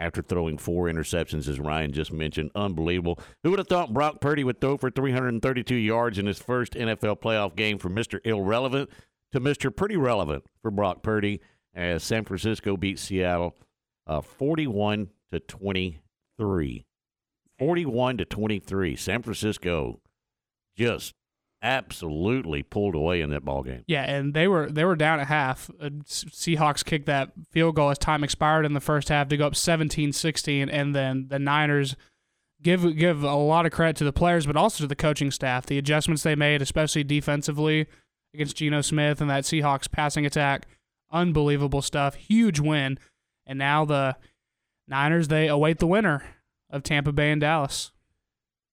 after 0.00 0.22
throwing 0.22 0.58
four 0.58 0.86
interceptions, 0.86 1.46
as 1.46 1.60
Ryan 1.60 1.92
just 1.92 2.12
mentioned. 2.12 2.50
Unbelievable. 2.54 3.20
Who 3.44 3.50
would 3.50 3.58
have 3.58 3.68
thought 3.68 3.92
Brock 3.92 4.20
Purdy 4.20 4.42
would 4.42 4.60
throw 4.60 4.76
for 4.76 4.90
332 4.90 5.74
yards 5.74 6.18
in 6.18 6.26
his 6.26 6.38
first 6.40 6.72
NFL 6.72 7.20
playoff 7.20 7.54
game 7.54 7.78
from 7.78 7.94
Mr. 7.94 8.18
Irrelevant 8.24 8.90
to 9.32 9.40
Mr. 9.40 9.74
Pretty 9.74 9.96
Relevant 9.96 10.44
for 10.62 10.70
Brock 10.70 11.02
Purdy 11.02 11.40
as 11.74 12.02
San 12.02 12.24
Francisco 12.24 12.76
beat 12.76 12.98
Seattle 12.98 13.54
uh, 14.06 14.20
41 14.20 15.10
to 15.30 15.40
23. 15.40 16.86
41 17.58 18.16
to 18.16 18.24
23. 18.24 18.96
San 18.96 19.22
Francisco 19.22 20.00
just 20.76 21.14
absolutely 21.62 22.62
pulled 22.62 22.94
away 22.94 23.20
in 23.20 23.30
that 23.30 23.44
ball 23.44 23.62
game. 23.62 23.84
Yeah, 23.86 24.02
and 24.02 24.34
they 24.34 24.48
were 24.48 24.70
they 24.70 24.84
were 24.84 24.96
down 24.96 25.20
at 25.20 25.26
half. 25.26 25.70
Uh, 25.80 25.90
Seahawks 26.04 26.84
kicked 26.84 27.06
that 27.06 27.32
field 27.50 27.76
goal 27.76 27.90
as 27.90 27.98
time 27.98 28.24
expired 28.24 28.64
in 28.64 28.72
the 28.72 28.80
first 28.80 29.08
half 29.08 29.28
to 29.28 29.36
go 29.36 29.46
up 29.46 29.54
17-16 29.54 30.68
and 30.70 30.94
then 30.94 31.26
the 31.28 31.38
Niners 31.38 31.96
give 32.62 32.96
give 32.96 33.22
a 33.22 33.34
lot 33.34 33.66
of 33.66 33.72
credit 33.72 33.96
to 33.96 34.04
the 34.04 34.12
players 34.12 34.46
but 34.46 34.56
also 34.56 34.84
to 34.84 34.88
the 34.88 34.96
coaching 34.96 35.30
staff. 35.30 35.66
The 35.66 35.78
adjustments 35.78 36.22
they 36.22 36.34
made, 36.34 36.62
especially 36.62 37.04
defensively 37.04 37.86
against 38.34 38.56
Geno 38.56 38.80
Smith 38.80 39.20
and 39.20 39.30
that 39.30 39.44
Seahawks 39.44 39.90
passing 39.90 40.24
attack, 40.24 40.66
unbelievable 41.10 41.82
stuff. 41.82 42.14
Huge 42.14 42.60
win. 42.60 42.98
And 43.46 43.58
now 43.58 43.84
the 43.84 44.16
Niners 44.88 45.28
they 45.28 45.48
await 45.48 45.78
the 45.78 45.86
winner 45.86 46.22
of 46.70 46.82
Tampa 46.82 47.12
Bay 47.12 47.30
and 47.30 47.40
Dallas. 47.40 47.92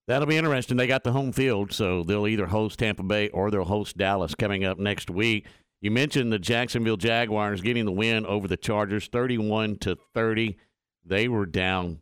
That'll 0.08 0.28
be 0.28 0.38
interesting. 0.38 0.78
They 0.78 0.88
got 0.88 1.04
the 1.04 1.12
home 1.12 1.34
field, 1.34 1.74
so 1.74 2.02
they'll 2.04 2.28
either 2.28 2.48
host 2.48 2.80
Tampa 2.80 3.04
Bay 3.04 3.28
or 3.30 3.52
they'll 3.52 3.66
host 3.66 3.98
Dallas 3.98 4.36
coming 4.36 4.64
up 4.64 4.80
next 4.80 5.10
week. 5.10 5.46
You 5.82 5.92
mentioned 5.92 6.32
the 6.32 6.40
Jacksonville 6.40 6.98
Jaguars 6.98 7.62
getting 7.62 7.86
the 7.86 7.92
win 7.92 8.26
over 8.26 8.48
the 8.48 8.58
Chargers, 8.58 9.08
thirty-one 9.08 9.78
to 9.80 9.98
thirty. 10.14 10.58
They 11.06 11.28
were 11.28 11.46
down 11.46 12.02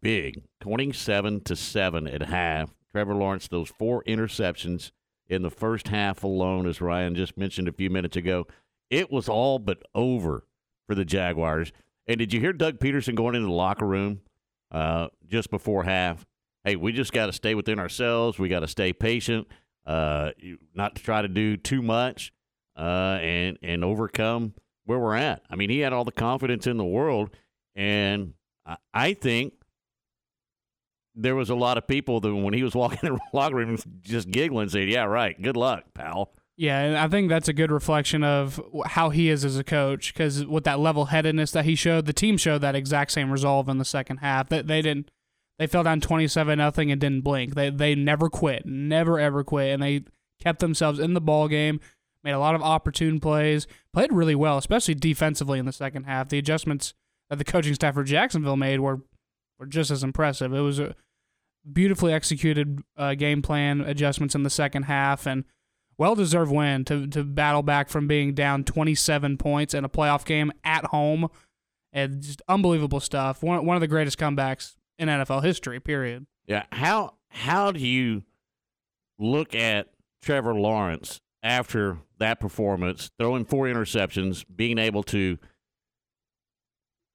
big, 0.00 0.42
twenty-seven 0.60 1.40
to 1.44 1.56
seven 1.56 2.06
at 2.06 2.22
half. 2.22 2.74
Trevor 2.92 3.14
Lawrence, 3.14 3.48
those 3.48 3.70
four 3.70 4.04
interceptions 4.04 4.92
in 5.26 5.42
the 5.42 5.50
first 5.50 5.88
half 5.88 6.22
alone, 6.24 6.66
as 6.66 6.80
Ryan 6.80 7.14
just 7.14 7.36
mentioned 7.36 7.68
a 7.68 7.72
few 7.72 7.90
minutes 7.90 8.16
ago, 8.16 8.46
it 8.90 9.10
was 9.10 9.28
all 9.28 9.58
but 9.58 9.82
over 9.94 10.44
for 10.86 10.94
the 10.94 11.04
Jaguars. 11.04 11.72
And 12.06 12.18
did 12.18 12.32
you 12.32 12.40
hear 12.40 12.52
Doug 12.52 12.78
Pederson 12.78 13.14
going 13.14 13.34
into 13.34 13.48
the 13.48 13.52
locker 13.52 13.86
room 13.86 14.20
uh, 14.70 15.08
just 15.26 15.50
before 15.50 15.84
half? 15.84 16.24
Hey, 16.68 16.76
we 16.76 16.92
just 16.92 17.12
got 17.12 17.26
to 17.26 17.32
stay 17.32 17.54
within 17.54 17.78
ourselves. 17.78 18.38
We 18.38 18.48
got 18.48 18.60
to 18.60 18.68
stay 18.68 18.92
patient, 18.92 19.48
uh, 19.86 20.32
not 20.74 20.96
to 20.96 21.02
try 21.02 21.22
to 21.22 21.28
do 21.28 21.56
too 21.56 21.82
much, 21.82 22.32
uh, 22.76 23.18
and 23.22 23.58
and 23.62 23.84
overcome 23.84 24.54
where 24.84 24.98
we're 24.98 25.16
at. 25.16 25.42
I 25.50 25.56
mean, 25.56 25.70
he 25.70 25.80
had 25.80 25.92
all 25.92 26.04
the 26.04 26.12
confidence 26.12 26.66
in 26.66 26.76
the 26.76 26.84
world, 26.84 27.30
and 27.74 28.34
I, 28.66 28.76
I 28.92 29.14
think 29.14 29.54
there 31.14 31.34
was 31.34 31.50
a 31.50 31.54
lot 31.54 31.78
of 31.78 31.86
people 31.86 32.20
that 32.20 32.34
when 32.34 32.54
he 32.54 32.62
was 32.62 32.74
walking 32.76 33.00
in 33.02 33.14
the 33.14 33.20
locker 33.32 33.56
room, 33.56 33.78
just 34.02 34.30
giggling, 34.30 34.68
saying, 34.68 34.88
"Yeah, 34.90 35.04
right. 35.04 35.40
Good 35.40 35.56
luck, 35.56 35.84
pal." 35.94 36.32
Yeah, 36.56 36.80
and 36.80 36.96
I 36.96 37.06
think 37.06 37.28
that's 37.28 37.46
a 37.46 37.52
good 37.52 37.70
reflection 37.70 38.24
of 38.24 38.60
how 38.84 39.10
he 39.10 39.30
is 39.30 39.44
as 39.44 39.56
a 39.56 39.62
coach. 39.62 40.12
Because 40.12 40.44
with 40.44 40.64
that 40.64 40.80
level-headedness 40.80 41.52
that 41.52 41.64
he 41.64 41.76
showed, 41.76 42.06
the 42.06 42.12
team 42.12 42.36
showed 42.36 42.62
that 42.62 42.74
exact 42.74 43.12
same 43.12 43.30
resolve 43.30 43.68
in 43.68 43.78
the 43.78 43.84
second 43.84 44.16
half. 44.16 44.48
That 44.48 44.66
they 44.66 44.82
didn't 44.82 45.08
they 45.58 45.66
fell 45.66 45.82
down 45.82 46.00
27 46.00 46.56
nothing 46.58 46.92
and 46.92 47.00
didn't 47.00 47.22
blink. 47.22 47.54
They 47.54 47.70
they 47.70 47.94
never 47.94 48.28
quit, 48.28 48.64
never 48.66 49.18
ever 49.18 49.42
quit, 49.42 49.72
and 49.72 49.82
they 49.82 50.04
kept 50.40 50.60
themselves 50.60 50.98
in 50.98 51.14
the 51.14 51.20
ball 51.20 51.48
game. 51.48 51.80
Made 52.24 52.32
a 52.32 52.38
lot 52.38 52.54
of 52.54 52.62
opportune 52.62 53.20
plays, 53.20 53.66
played 53.92 54.12
really 54.12 54.34
well, 54.34 54.58
especially 54.58 54.94
defensively 54.94 55.58
in 55.58 55.66
the 55.66 55.72
second 55.72 56.04
half. 56.04 56.28
The 56.28 56.38
adjustments 56.38 56.94
that 57.30 57.36
the 57.36 57.44
coaching 57.44 57.74
staff 57.74 57.94
for 57.94 58.04
Jacksonville 58.04 58.56
made 58.56 58.80
were 58.80 59.02
were 59.58 59.66
just 59.66 59.90
as 59.90 60.02
impressive. 60.02 60.52
It 60.52 60.60
was 60.60 60.78
a 60.78 60.94
beautifully 61.70 62.12
executed 62.12 62.80
uh, 62.96 63.14
game 63.14 63.42
plan 63.42 63.80
adjustments 63.80 64.34
in 64.34 64.42
the 64.42 64.50
second 64.50 64.84
half 64.84 65.26
and 65.26 65.44
well 65.98 66.14
deserved 66.14 66.52
win 66.52 66.84
to 66.84 67.06
to 67.08 67.24
battle 67.24 67.62
back 67.62 67.88
from 67.88 68.06
being 68.06 68.34
down 68.34 68.64
27 68.64 69.36
points 69.36 69.74
in 69.74 69.84
a 69.84 69.88
playoff 69.88 70.24
game 70.24 70.52
at 70.64 70.86
home 70.86 71.28
and 71.92 72.22
just 72.22 72.42
unbelievable 72.48 73.00
stuff. 73.00 73.42
One 73.42 73.64
one 73.66 73.76
of 73.76 73.80
the 73.80 73.88
greatest 73.88 74.18
comebacks 74.18 74.76
in 74.98 75.08
NFL 75.08 75.44
history. 75.44 75.80
Period. 75.80 76.26
Yeah. 76.46 76.64
How 76.72 77.14
how 77.30 77.72
do 77.72 77.80
you 77.80 78.22
look 79.18 79.54
at 79.54 79.88
Trevor 80.22 80.54
Lawrence 80.54 81.20
after 81.42 81.98
that 82.18 82.40
performance, 82.40 83.10
throwing 83.18 83.44
four 83.44 83.66
interceptions, 83.66 84.44
being 84.54 84.78
able 84.78 85.02
to 85.04 85.38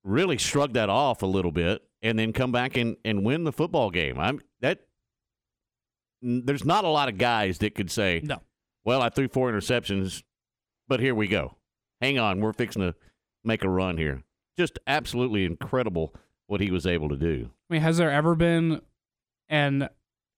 really 0.03 0.37
shrug 0.37 0.73
that 0.73 0.89
off 0.89 1.21
a 1.21 1.27
little 1.27 1.51
bit, 1.51 1.81
and 2.01 2.17
then 2.17 2.33
come 2.33 2.51
back 2.51 2.77
and, 2.77 2.97
and 3.03 3.23
win 3.23 3.43
the 3.43 3.51
football 3.51 3.89
game? 3.89 4.19
I'm 4.19 4.41
that. 4.61 4.79
There's 6.21 6.63
not 6.63 6.85
a 6.85 6.89
lot 6.89 7.09
of 7.09 7.17
guys 7.17 7.57
that 7.57 7.75
could 7.75 7.91
say, 7.91 8.21
No. 8.23 8.41
Well, 8.85 9.01
I 9.01 9.09
threw 9.09 9.27
four 9.27 9.51
interceptions, 9.51 10.23
but 10.87 10.99
here 10.99 11.15
we 11.15 11.27
go. 11.27 11.55
Hang 12.01 12.19
on, 12.19 12.39
we're 12.39 12.53
fixing 12.53 12.81
to 12.81 12.95
make 13.43 13.63
a 13.63 13.69
run 13.69 13.97
here. 13.97 14.23
Just 14.57 14.79
absolutely 14.87 15.45
incredible 15.45 16.13
what 16.53 16.61
he 16.61 16.69
was 16.69 16.85
able 16.85 17.09
to 17.09 17.17
do. 17.17 17.49
I 17.69 17.73
mean, 17.73 17.81
has 17.81 17.97
there 17.97 18.11
ever 18.11 18.35
been 18.35 18.79
an 19.49 19.89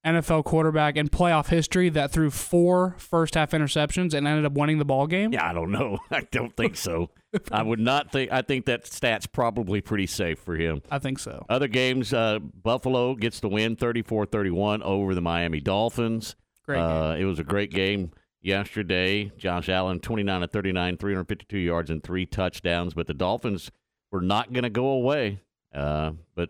NFL 0.06 0.45
quarterback 0.45 0.95
in 0.95 1.10
playoff 1.10 1.47
history 1.49 1.89
that 1.89 2.10
threw 2.10 2.30
four 2.30 2.95
first 2.97 3.34
half 3.34 3.51
interceptions 3.51 4.13
and 4.13 4.25
ended 4.25 4.45
up 4.45 4.54
winning 4.54 4.78
the 4.78 4.86
ball 4.86 5.08
game? 5.08 5.34
Yeah, 5.34 5.45
I 5.45 5.51
don't 5.51 5.71
know. 5.71 5.99
I 6.12 6.21
don't 6.32 6.56
think 6.56 6.78
so. 6.78 7.10
I 7.51 7.63
would 7.63 7.82
not 7.82 8.13
think. 8.13 8.32
I 8.32 8.43
think 8.43 8.65
that 8.67 8.88
stat's 8.88 9.28
probably 9.28 9.82
pretty 9.82 10.08
safe 10.08 10.39
for 10.39 10.56
him. 10.56 10.82
I 10.89 10.99
think 10.99 11.19
so. 11.19 11.45
Other 11.49 11.67
games, 11.67 12.13
uh, 12.13 12.39
Buffalo 12.39 13.13
gets 13.15 13.41
the 13.41 13.49
win 13.49 13.75
34-31 13.75 14.82
over 14.84 15.13
the 15.13 15.21
Miami 15.21 15.60
Dolphins. 15.60 16.38
Great 16.63 16.80
Uh, 16.80 17.17
it 17.19 17.25
was 17.25 17.39
a 17.39 17.43
great 17.43 17.71
game 17.71 18.12
yesterday. 18.41 19.34
Josh 19.38 19.67
Allen, 19.67 19.99
29 19.99 20.41
to 20.41 20.47
39, 20.47 20.95
352 20.95 21.58
yards 21.58 21.89
and 21.89 22.01
three 22.01 22.25
touchdowns. 22.25 22.93
But 22.93 23.08
the 23.08 23.13
Dolphins 23.13 23.69
were 24.12 24.21
not 24.21 24.54
going 24.54 24.63
to 24.63 24.69
go 24.69 24.88
away. 24.88 25.41
Uh, 25.75 26.13
but 26.35 26.49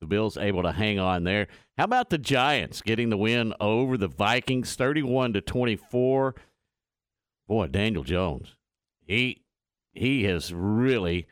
the 0.00 0.06
Bills 0.06 0.36
able 0.36 0.62
to 0.62 0.72
hang 0.72 0.98
on 0.98 1.24
there. 1.24 1.48
How 1.76 1.84
about 1.84 2.10
the 2.10 2.18
Giants 2.18 2.82
getting 2.82 3.10
the 3.10 3.16
win 3.16 3.52
over 3.60 3.96
the 3.96 4.08
Vikings, 4.08 4.74
31 4.74 5.34
to 5.34 5.40
24? 5.40 6.34
Boy, 7.48 7.66
Daniel 7.66 8.04
Jones, 8.04 8.54
he 9.00 9.42
he 9.92 10.24
has 10.24 10.54
really 10.54 11.26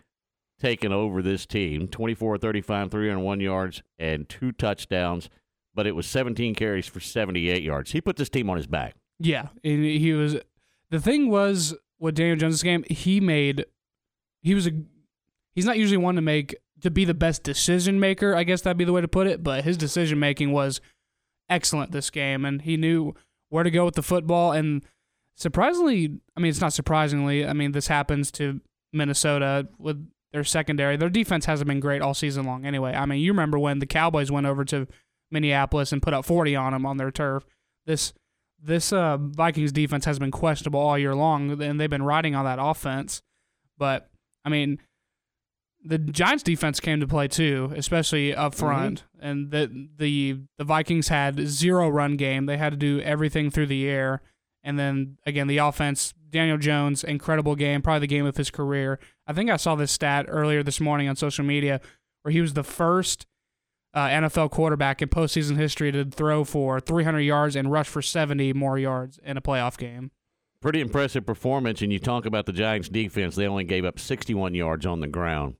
taken 0.59 0.93
over 0.93 1.23
this 1.23 1.47
team. 1.47 1.87
24 1.89 2.39
35, 2.39 2.91
301 2.91 3.41
yards 3.41 3.83
and 3.99 4.29
two 4.29 4.53
touchdowns, 4.53 5.31
but 5.75 5.87
it 5.87 5.95
was 5.95 6.07
17 6.07 6.55
carries 6.55 6.89
for 6.89 7.01
78 7.01 7.63
yards. 7.63 7.93
He 7.93 8.01
put 8.01 8.17
this 8.17 8.29
team 8.29 8.51
on 8.51 8.57
his 8.57 8.67
back. 8.67 8.97
Yeah, 9.21 9.49
and 9.65 9.85
he 9.85 10.13
was. 10.13 10.37
The 10.91 11.01
thing 11.01 11.31
was 11.31 11.75
with 11.99 12.15
Daniel 12.15 12.37
Jones' 12.37 12.63
game, 12.63 12.85
he 12.89 13.21
made. 13.21 13.65
He 14.43 14.55
was 14.55 14.67
a. 14.67 14.73
He's 15.55 15.65
not 15.65 15.79
usually 15.79 15.97
one 15.97 16.15
to 16.15 16.21
make 16.21 16.57
to 16.81 16.91
be 16.91 17.05
the 17.05 17.15
best 17.15 17.43
decision 17.43 17.99
maker. 18.01 18.35
I 18.35 18.45
guess 18.45 18.63
that'd 18.63 18.77
be 18.77 18.85
the 18.85 18.93
way 18.93 19.01
to 19.01 19.09
put 19.09 19.27
it. 19.27 19.43
But 19.43 19.65
his 19.65 19.77
decision 19.77 20.19
making 20.19 20.53
was 20.53 20.81
excellent 21.49 21.93
this 21.93 22.11
game, 22.11 22.45
and 22.45 22.63
he 22.63 22.77
knew 22.77 23.15
where 23.49 23.65
to 23.65 23.71
go 23.71 23.85
with 23.85 23.95
the 23.95 24.03
football. 24.03 24.53
And 24.53 24.85
surprisingly, 25.35 26.19
I 26.37 26.41
mean, 26.41 26.51
it's 26.51 26.61
not 26.61 26.73
surprisingly. 26.73 27.47
I 27.47 27.53
mean, 27.53 27.73
this 27.73 27.89
happens 27.89 28.31
to 28.33 28.61
Minnesota 28.93 29.69
with 29.79 30.09
their 30.33 30.45
secondary. 30.45 30.97
Their 30.97 31.09
defense 31.09 31.47
hasn't 31.47 31.69
been 31.69 31.81
great 31.81 32.03
all 32.03 32.15
season 32.15 32.45
long. 32.45 32.67
Anyway, 32.67 32.93
I 32.93 33.07
mean, 33.07 33.21
you 33.21 33.33
remember 33.33 33.59
when 33.59 33.79
the 33.79 33.87
Cowboys 33.87 34.31
went 34.31 34.47
over 34.47 34.65
to 34.67 34.87
Minneapolis 35.31 35.93
and 35.93 36.03
put 36.03 36.15
up 36.15 36.25
40 36.25 36.57
on 36.57 36.73
them 36.73 36.87
on 36.87 36.97
their 36.97 37.11
turf. 37.11 37.47
This 37.87 38.13
this 38.61 38.93
uh, 38.93 39.17
Vikings 39.19 39.71
defense 39.71 40.05
has 40.05 40.19
been 40.19 40.33
questionable 40.33 40.81
all 40.81 40.99
year 40.99 41.15
long, 41.15 41.63
and 41.63 41.81
they've 41.81 41.89
been 41.89 42.03
riding 42.03 42.35
on 42.35 42.45
that 42.45 42.59
offense. 42.61 43.23
But 43.79 44.11
I 44.45 44.49
mean, 44.49 44.79
the 45.89 45.99
Giants 45.99 46.43
defense 46.43 46.81
came 46.81 47.01
to 47.01 47.07
play 47.07 47.29
too, 47.29 47.73
especially 47.75 48.35
up 48.35 48.55
front. 48.55 49.05
And 49.21 49.51
the 49.51 49.89
the 49.97 50.39
the 50.59 50.65
Vikings 50.65 51.09
had 51.09 51.41
zero 51.49 51.89
run 51.89 52.17
game. 52.17 52.47
They 52.47 52.59
had 52.59 52.71
to 52.71 52.77
do 52.77 53.01
everything 53.01 53.51
through 53.51 53.67
the 53.67 53.89
air. 53.89 54.21
And 54.63 54.79
then 54.79 55.19
again, 55.27 55.47
the 55.47 55.59
offense. 55.59 56.15
Daniel 56.31 56.59
Jones, 56.59 57.05
incredible 57.05 57.57
game, 57.57 57.81
probably 57.81 58.01
the 58.01 58.07
game 58.07 58.27
of 58.27 58.37
his 58.37 58.51
career. 58.51 58.99
I 59.27 59.33
think 59.33 59.49
I 59.49 59.57
saw 59.57 59.75
this 59.75 59.91
stat 59.91 60.27
earlier 60.29 60.63
this 60.63 60.79
morning 60.79 61.09
on 61.09 61.17
social 61.17 61.43
media, 61.43 61.81
where 62.21 62.31
he 62.31 62.43
was 62.43 62.53
the 62.53 62.63
first 62.63 63.25
uh, 63.95 64.09
NFL 64.09 64.51
quarterback 64.51 65.01
in 65.01 65.09
postseason 65.09 65.57
history 65.57 65.91
to 65.93 66.05
throw 66.05 66.45
for 66.45 66.81
300 66.81 67.21
yards 67.21 67.57
and 67.57 67.73
rush 67.73 67.89
for 67.89 68.03
70 68.03 68.53
more 68.53 68.79
yards 68.79 69.19
in 69.25 69.39
a 69.39 69.41
playoff 69.41 69.79
game. 69.79 70.11
Pretty 70.61 70.83
impressive 70.83 71.25
performance. 71.25 71.81
And 71.81 71.91
you 71.91 71.99
talk 71.99 72.27
about 72.27 72.45
the 72.45 72.53
Giants' 72.53 72.91
defense; 72.91 73.37
they 73.37 73.47
only 73.47 73.65
gave 73.65 73.87
up 73.87 73.99
61 73.99 74.55
yards 74.55 74.85
on 74.85 75.01
the 75.01 75.09
ground. 75.09 75.57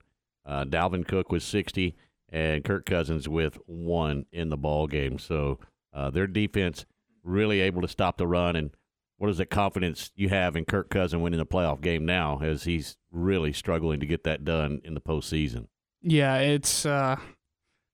Uh, 0.49 0.65
Dalvin 0.65 1.07
Cook 1.07 1.31
was 1.31 1.45
60, 1.45 1.95
and 2.31 2.65
Kirk 2.65 2.87
Cousins 2.87 3.29
with 3.29 3.59
one 3.67 4.25
in 4.33 4.49
the 4.49 4.57
ball 4.57 4.87
game. 4.87 5.19
So 5.19 5.59
uh, 5.93 6.11
their 6.11 6.27
defense 6.27 6.87
really 7.23 7.61
able 7.61 7.83
to 7.83 7.89
stop 7.89 8.17
the 8.17 8.27
run. 8.27 8.57
And 8.57 8.71
what 9.19 9.31
is 9.31 9.39
the 9.39 9.47
confidence 9.47 10.11
you 10.17 10.31
have 10.31 10.57
in 10.57 10.65
Kirk 10.65 10.89
Cousins 10.89 11.23
winning 11.23 11.39
the 11.39 11.47
playoff 11.47 11.81
game 11.83 12.07
now, 12.07 12.41
as 12.43 12.65
he's 12.65 12.97
really 13.11 13.53
struggling 13.53 14.01
to 14.01 14.07
get 14.07 14.25
that 14.25 14.45
done 14.45 14.81
in 14.85 14.95
the 14.95 15.01
postseason? 15.01 15.67
Yeah, 16.03 16.37
it's 16.39 16.87
uh, 16.87 17.17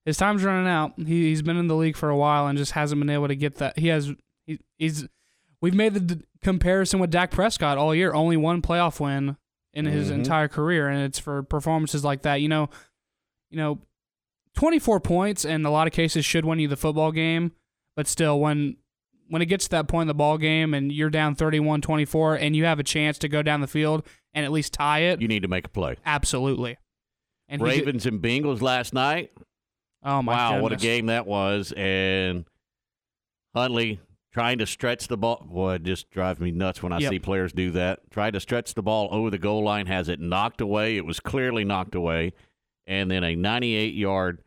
his 0.05 0.17
time's 0.17 0.45
running 0.45 0.69
out. 0.69 0.93
He, 0.97 1.29
he's 1.31 1.43
been 1.43 1.57
in 1.57 1.69
the 1.69 1.77
league 1.77 1.97
for 1.97 2.11
a 2.11 2.17
while 2.17 2.47
and 2.47 2.59
just 2.59 2.73
hasn't 2.73 3.01
been 3.01 3.11
able 3.11 3.29
to 3.29 3.37
get 3.37 3.57
that. 3.57 3.79
He 3.79 3.89
has 3.89 4.13
he, 4.47 4.61
he's 4.77 5.09
we've 5.61 5.75
made 5.75 5.95
the 5.95 6.01
d- 6.01 6.25
comparison 6.43 7.01
with 7.01 7.11
Dak 7.11 7.31
Prescott 7.31 7.79
all 7.79 7.95
year. 7.95 8.13
Only 8.13 8.37
one 8.37 8.61
playoff 8.63 9.01
win 9.01 9.37
in 9.75 9.85
his 9.87 10.11
Mhm. 10.11 10.15
entire 10.15 10.49
career, 10.49 10.89
and 10.89 11.03
it's 11.05 11.19
for 11.19 11.43
performances 11.43 12.05
like 12.05 12.23
that. 12.23 12.37
You 12.41 12.49
know, 12.49 12.71
you 13.51 13.57
know, 13.59 13.81
twenty 14.55 14.79
four 14.79 15.01
points 15.01 15.45
in 15.45 15.65
a 15.67 15.71
lot 15.71 15.87
of 15.87 15.93
cases 15.93 16.25
should 16.25 16.45
win 16.45 16.59
you 16.61 16.69
the 16.69 16.77
football 16.77 17.13
game, 17.13 17.53
but 17.97 18.07
still, 18.07 18.39
when 18.41 18.77
when 19.29 19.41
it 19.41 19.47
gets 19.47 19.65
to 19.65 19.71
that 19.71 19.89
point 19.89 20.03
in 20.03 20.09
the 20.09 20.15
ball 20.15 20.37
game 20.37 20.75
and 20.75 20.93
you're 20.93 21.09
down 21.09 21.35
31-24 21.35 22.37
and 22.39 22.55
you 22.55 22.67
have 22.67 22.79
a 22.79 22.83
chance 22.83 23.17
to 23.19 23.27
go 23.27 23.43
down 23.43 23.63
the 23.63 23.67
field 23.67 24.07
and 24.35 24.45
at 24.45 24.53
least 24.53 24.75
tie 24.75 24.99
it, 24.99 25.21
You 25.23 25.29
need 25.29 25.41
to 25.43 25.49
make 25.49 25.65
a 25.65 25.69
play. 25.71 25.97
absolutely. 26.05 26.77
And 27.49 27.63
Ravens 27.63 28.05
and 28.05 28.21
Bengals 28.23 28.61
last 28.61 28.93
night. 28.93 29.33
oh 30.03 30.21
my 30.21 30.35
wow, 30.35 30.61
what 30.61 30.73
a 30.73 30.77
game 30.77 31.07
that 31.07 31.27
was! 31.27 31.73
And 31.75 32.45
Huntley 33.55 33.99
trying 34.35 34.59
to 34.59 34.67
stretch 34.67 35.07
the 35.09 35.17
ball. 35.17 35.47
Boy, 35.49 35.75
it 35.75 35.85
just 35.85 36.11
drives 36.11 36.41
me 36.41 36.51
nuts 36.51 36.83
when 36.83 36.93
I 36.93 36.99
Yep. 36.99 37.11
see 37.11 37.19
players 37.21 37.53
do 37.53 37.71
that. 37.71 38.11
Tried 38.11 38.33
to 38.35 38.41
stretch 38.41 38.75
the 38.75 38.83
ball 38.83 39.09
over 39.13 39.31
the 39.31 39.39
goal 39.39 39.63
line, 39.63 39.87
has 39.87 40.09
it 40.09 40.19
knocked 40.21 40.61
away. 40.61 40.97
It 40.97 41.07
was 41.07 41.21
clearly 41.21 41.65
knocked 41.65 41.95
away, 41.95 42.33
and 42.87 43.11
then 43.11 43.23
a 43.25 43.37
98-yard 43.37 44.43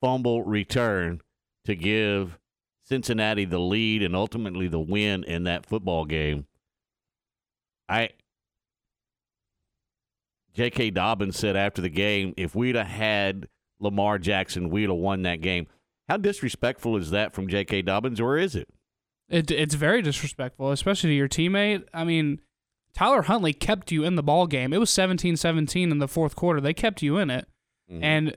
fumble 0.00 0.44
return 0.44 1.20
to 1.64 1.74
give 1.74 2.38
Cincinnati 2.84 3.44
the 3.44 3.58
lead 3.58 4.02
and 4.04 4.14
ultimately 4.14 4.68
the 4.68 4.78
win 4.80 5.24
in 5.24 5.42
that 5.44 5.66
football 5.66 6.04
game. 6.04 6.46
I 7.88 8.10
J.K. 10.54 10.90
Dobbins 10.90 11.36
said 11.36 11.56
after 11.56 11.82
the 11.82 11.88
game, 11.90 12.34
if 12.36 12.54
we'd 12.54 12.74
have 12.74 12.86
had 12.86 13.48
Lamar 13.80 14.18
Jackson, 14.18 14.70
we'd 14.70 14.88
have 14.88 14.96
won 14.98 15.22
that 15.22 15.40
game. 15.40 15.66
How 16.08 16.16
disrespectful 16.16 16.96
is 16.96 17.10
that 17.10 17.32
from 17.32 17.48
J.K. 17.48 17.82
Dobbins, 17.82 18.20
or 18.20 18.36
is 18.38 18.56
it? 18.56 18.68
It, 19.28 19.50
it's 19.50 19.74
very 19.74 20.00
disrespectful, 20.02 20.70
especially 20.72 21.10
to 21.10 21.14
your 21.16 21.28
teammate. 21.28 21.84
I 21.92 22.04
mean, 22.04 22.40
Tyler 22.94 23.22
Huntley 23.22 23.52
kept 23.52 23.92
you 23.92 24.04
in 24.04 24.16
the 24.16 24.22
ball 24.22 24.46
game. 24.46 24.72
It 24.72 24.78
was 24.80 24.90
17-17 24.90 25.90
in 25.92 25.98
the 25.98 26.08
fourth 26.08 26.34
quarter. 26.34 26.60
They 26.60 26.74
kept 26.74 27.02
you 27.02 27.18
in 27.18 27.30
it 27.30 27.46
Mhm. 27.90 28.02
and 28.02 28.36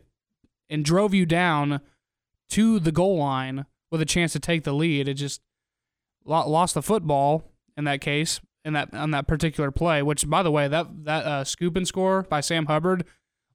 and 0.69 0.85
drove 0.85 1.13
you 1.13 1.25
down 1.25 1.81
to 2.49 2.79
the 2.79 2.91
goal 2.93 3.17
line 3.17 3.65
with 3.89 4.01
a 4.01 4.05
chance 4.05 4.31
to 4.33 4.39
take 4.39 4.63
the 4.63 4.71
lead. 4.73 5.07
It 5.07 5.15
just 5.15 5.41
lost 6.23 6.73
the 6.75 6.81
football 6.81 7.43
in 7.75 7.83
that 7.85 7.99
case 8.01 8.39
in 8.63 8.73
that 8.73 8.93
on 8.93 9.11
that 9.11 9.27
particular 9.27 9.71
play. 9.71 10.01
Which, 10.01 10.29
by 10.29 10.43
the 10.43 10.51
way, 10.51 10.67
that 10.67 10.87
that 11.05 11.25
uh, 11.25 11.43
scoop 11.43 11.75
and 11.75 11.87
score 11.87 12.23
by 12.23 12.39
Sam 12.41 12.67
Hubbard, 12.67 13.05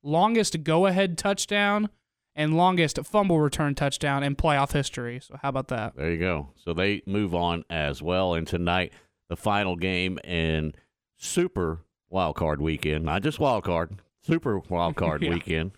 longest 0.03 0.63
go 0.65 0.87
ahead 0.87 1.17
touchdown 1.17 1.89
and 2.37 2.57
longest 2.57 2.99
fumble 3.05 3.41
return 3.41 3.75
touchdown 3.75 4.23
in 4.23 4.37
playoff 4.37 4.73
history. 4.73 5.19
So 5.21 5.39
how 5.43 5.49
about 5.49 5.69
that? 5.69 5.97
There 5.97 6.11
you 6.13 6.19
go. 6.19 6.51
So 6.57 6.73
they 6.73 7.03
move 7.07 7.35
on 7.35 7.65
as 7.71 8.03
well. 8.03 8.35
And 8.35 8.47
tonight, 8.47 8.93
the 9.29 9.37
final 9.37 9.75
game 9.75 10.19
in 10.23 10.75
Super 11.17 11.81
Wild 12.11 12.37
Card 12.37 12.61
Weekend, 12.61 13.05
not 13.05 13.23
just 13.23 13.41
Wild 13.41 13.65
Card, 13.65 13.99
Super 14.23 14.59
Wild 14.69 14.97
Card 14.97 15.23
Yeah. 15.23 15.31
Weekend, 15.31 15.73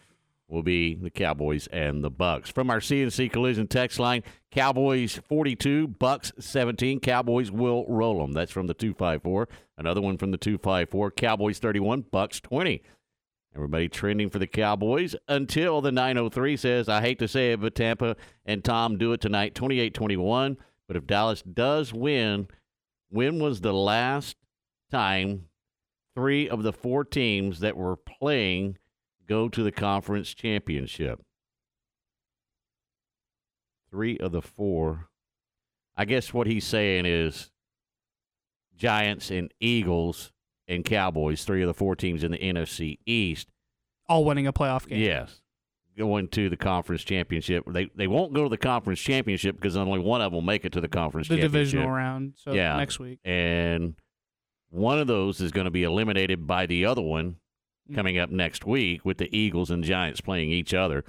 will 0.48 0.62
be 0.62 0.94
the 0.94 1.10
Cowboys 1.10 1.66
and 1.68 2.02
the 2.02 2.10
Bucks. 2.10 2.50
From 2.50 2.70
our 2.70 2.80
CNC 2.80 3.30
Collision 3.30 3.66
text 3.68 3.98
line, 4.00 4.22
Cowboys 4.50 5.20
42, 5.28 5.86
Bucks 5.88 6.32
17. 6.40 7.00
Cowboys 7.00 7.50
will 7.50 7.84
roll 7.86 8.18
them. 8.20 8.32
That's 8.32 8.50
from 8.50 8.66
the 8.66 8.72
254. 8.74 9.46
Another 9.76 10.00
one 10.00 10.16
from 10.16 10.30
the 10.30 10.38
254. 10.38 11.10
Cowboys 11.12 11.58
31, 11.58 12.06
Bucks 12.10 12.40
20. 12.40 12.82
Everybody 13.58 13.88
trending 13.88 14.30
for 14.30 14.38
the 14.38 14.46
Cowboys 14.46 15.16
until 15.26 15.80
the 15.80 15.90
903 15.90 16.56
says, 16.56 16.88
I 16.88 17.00
hate 17.00 17.18
to 17.18 17.26
say 17.26 17.50
it, 17.50 17.60
but 17.60 17.74
Tampa 17.74 18.14
and 18.46 18.62
Tom 18.62 18.96
do 18.96 19.12
it 19.12 19.20
tonight, 19.20 19.56
28 19.56 19.92
21. 19.94 20.56
But 20.86 20.96
if 20.96 21.08
Dallas 21.08 21.42
does 21.42 21.92
win, 21.92 22.46
when 23.08 23.40
was 23.40 23.60
the 23.60 23.72
last 23.74 24.36
time 24.92 25.46
three 26.14 26.48
of 26.48 26.62
the 26.62 26.72
four 26.72 27.04
teams 27.04 27.58
that 27.58 27.76
were 27.76 27.96
playing 27.96 28.78
go 29.26 29.48
to 29.48 29.64
the 29.64 29.72
conference 29.72 30.34
championship? 30.34 31.20
Three 33.90 34.18
of 34.18 34.30
the 34.30 34.42
four. 34.42 35.08
I 35.96 36.04
guess 36.04 36.32
what 36.32 36.46
he's 36.46 36.64
saying 36.64 37.06
is 37.06 37.50
Giants 38.76 39.32
and 39.32 39.52
Eagles 39.58 40.30
and 40.68 40.84
Cowboys, 40.84 41.44
three 41.44 41.62
of 41.62 41.66
the 41.66 41.74
four 41.74 41.96
teams 41.96 42.22
in 42.22 42.30
the 42.32 42.38
NFC 42.38 42.98
East. 43.06 43.48
All 44.08 44.24
winning 44.24 44.46
a 44.46 44.52
playoff 44.52 44.86
game. 44.86 45.00
Yes. 45.00 45.40
Going 45.96 46.28
to 46.28 46.48
the 46.48 46.56
conference 46.56 47.02
championship. 47.02 47.64
They 47.66 47.90
they 47.94 48.06
won't 48.06 48.32
go 48.32 48.44
to 48.44 48.48
the 48.48 48.56
conference 48.56 49.00
championship 49.00 49.56
because 49.56 49.76
only 49.76 49.98
one 49.98 50.20
of 50.20 50.26
them 50.26 50.34
will 50.34 50.42
make 50.42 50.64
it 50.64 50.72
to 50.72 50.80
the 50.80 50.88
conference 50.88 51.28
championship. 51.28 51.52
the 51.52 51.58
divisional 51.58 51.90
round. 51.90 52.34
So 52.36 52.52
yeah. 52.52 52.76
next 52.76 52.98
week. 53.00 53.18
And 53.24 53.94
one 54.70 54.98
of 54.98 55.06
those 55.08 55.40
is 55.40 55.50
going 55.50 55.64
to 55.64 55.70
be 55.70 55.82
eliminated 55.82 56.46
by 56.46 56.66
the 56.66 56.84
other 56.84 57.02
one 57.02 57.36
Mm. 57.90 57.94
coming 57.94 58.18
up 58.18 58.28
next 58.30 58.66
week 58.66 59.02
with 59.04 59.16
the 59.16 59.34
Eagles 59.34 59.70
and 59.70 59.82
Giants 59.82 60.20
playing 60.20 60.50
each 60.50 60.74
other. 60.74 61.04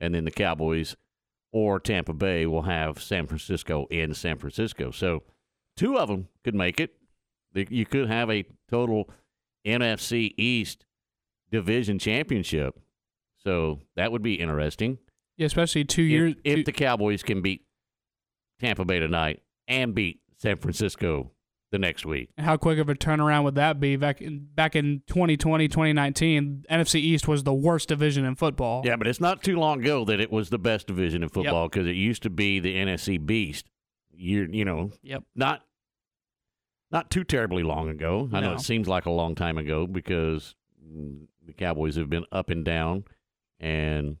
And 0.00 0.14
then 0.14 0.24
the 0.24 0.30
Cowboys 0.32 0.96
or 1.52 1.78
Tampa 1.78 2.12
Bay 2.12 2.44
will 2.46 2.62
have 2.62 3.00
San 3.00 3.28
Francisco 3.28 3.86
in 3.88 4.14
San 4.14 4.38
Francisco. 4.38 4.90
So 4.90 5.22
two 5.76 5.96
of 5.96 6.08
them 6.08 6.26
could 6.42 6.54
make 6.56 6.80
it. 6.80 6.96
You 7.54 7.86
could 7.86 8.08
have 8.08 8.30
a 8.30 8.44
total 8.70 9.08
NFC 9.66 10.32
East 10.36 10.84
division 11.50 11.98
championship. 11.98 12.78
So 13.42 13.80
that 13.96 14.10
would 14.12 14.22
be 14.22 14.34
interesting. 14.34 14.98
Yeah, 15.36 15.46
especially 15.46 15.84
two 15.84 16.02
If- 16.02 16.10
years. 16.10 16.34
If, 16.44 16.64
the 16.64 16.72
Cowboys 16.72 17.22
can 17.22 17.42
beat 17.42 17.64
Tampa 18.60 18.84
Bay 18.84 18.98
tonight 18.98 19.42
and 19.68 19.94
beat 19.94 20.20
San 20.38 20.56
Francisco 20.56 21.30
the 21.72 21.78
next 21.78 22.06
week. 22.06 22.30
How 22.38 22.56
quick 22.56 22.78
of 22.78 22.88
a 22.88 22.94
turnaround 22.94 23.42
would 23.44 23.56
that 23.56 23.80
be? 23.80 23.96
Back 23.96 24.22
in, 24.22 24.46
back 24.54 24.76
in 24.76 25.02
2020, 25.08 25.66
2019, 25.68 26.64
NFC 26.70 26.96
East 27.00 27.26
was 27.26 27.42
the 27.42 27.52
worst 27.54 27.88
division 27.88 28.24
in 28.24 28.36
football. 28.36 28.82
Yeah, 28.84 28.96
but 28.96 29.06
it's 29.08 29.20
not 29.20 29.42
too 29.42 29.56
long 29.58 29.80
ago 29.80 30.04
that 30.04 30.20
it 30.20 30.30
was 30.30 30.50
the 30.50 30.58
best 30.58 30.86
division 30.86 31.22
in 31.24 31.28
football 31.30 31.68
because 31.68 31.86
it 31.88 31.96
used 31.96 32.22
to 32.22 32.30
be 32.30 32.60
the 32.60 32.76
NFC 32.76 33.24
Beast. 33.24 33.68
You 34.16 34.48
you 34.52 34.64
know, 34.64 34.92
Yep. 35.02 35.24
not 35.34 35.62
not 36.90 37.10
too 37.10 37.24
terribly 37.24 37.62
long 37.62 37.88
ago. 37.88 38.28
I 38.32 38.40
know 38.40 38.52
it 38.52 38.60
seems 38.60 38.86
like 38.88 39.06
a 39.06 39.10
long 39.10 39.34
time 39.34 39.58
ago 39.58 39.86
because 39.86 40.54
the 41.46 41.52
Cowboys 41.56 41.96
have 41.96 42.08
been 42.10 42.24
up 42.30 42.50
and 42.50 42.64
down, 42.64 43.04
and 43.58 44.18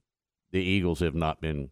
the 0.52 0.60
Eagles 0.60 1.00
have 1.00 1.14
not 1.14 1.40
been 1.40 1.70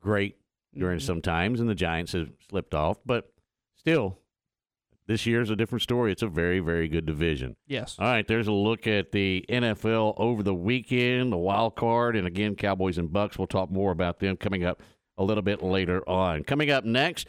great 0.00 0.36
during 0.74 0.98
Mhm. 0.98 1.02
some 1.02 1.22
times, 1.22 1.60
and 1.60 1.68
the 1.68 1.74
Giants 1.74 2.12
have 2.12 2.30
slipped 2.48 2.74
off. 2.74 2.98
But 3.04 3.32
still, 3.74 4.18
this 5.06 5.26
year's 5.26 5.50
a 5.50 5.56
different 5.56 5.82
story. 5.82 6.12
It's 6.12 6.22
a 6.22 6.28
very 6.28 6.60
very 6.60 6.88
good 6.88 7.04
division. 7.06 7.56
Yes. 7.66 7.96
All 7.98 8.06
right, 8.06 8.26
there's 8.26 8.46
a 8.46 8.52
look 8.52 8.86
at 8.86 9.12
the 9.12 9.44
NFL 9.48 10.14
over 10.16 10.42
the 10.42 10.54
weekend, 10.54 11.32
the 11.32 11.36
wild 11.38 11.74
card, 11.76 12.16
and 12.16 12.26
again, 12.26 12.54
Cowboys 12.56 12.98
and 12.98 13.12
Bucks. 13.12 13.36
We'll 13.38 13.46
talk 13.48 13.70
more 13.70 13.90
about 13.92 14.20
them 14.20 14.36
coming 14.36 14.64
up 14.64 14.80
a 15.18 15.24
little 15.24 15.42
bit 15.42 15.62
later 15.62 16.08
on. 16.08 16.44
Coming 16.44 16.70
up 16.70 16.84
next, 16.84 17.26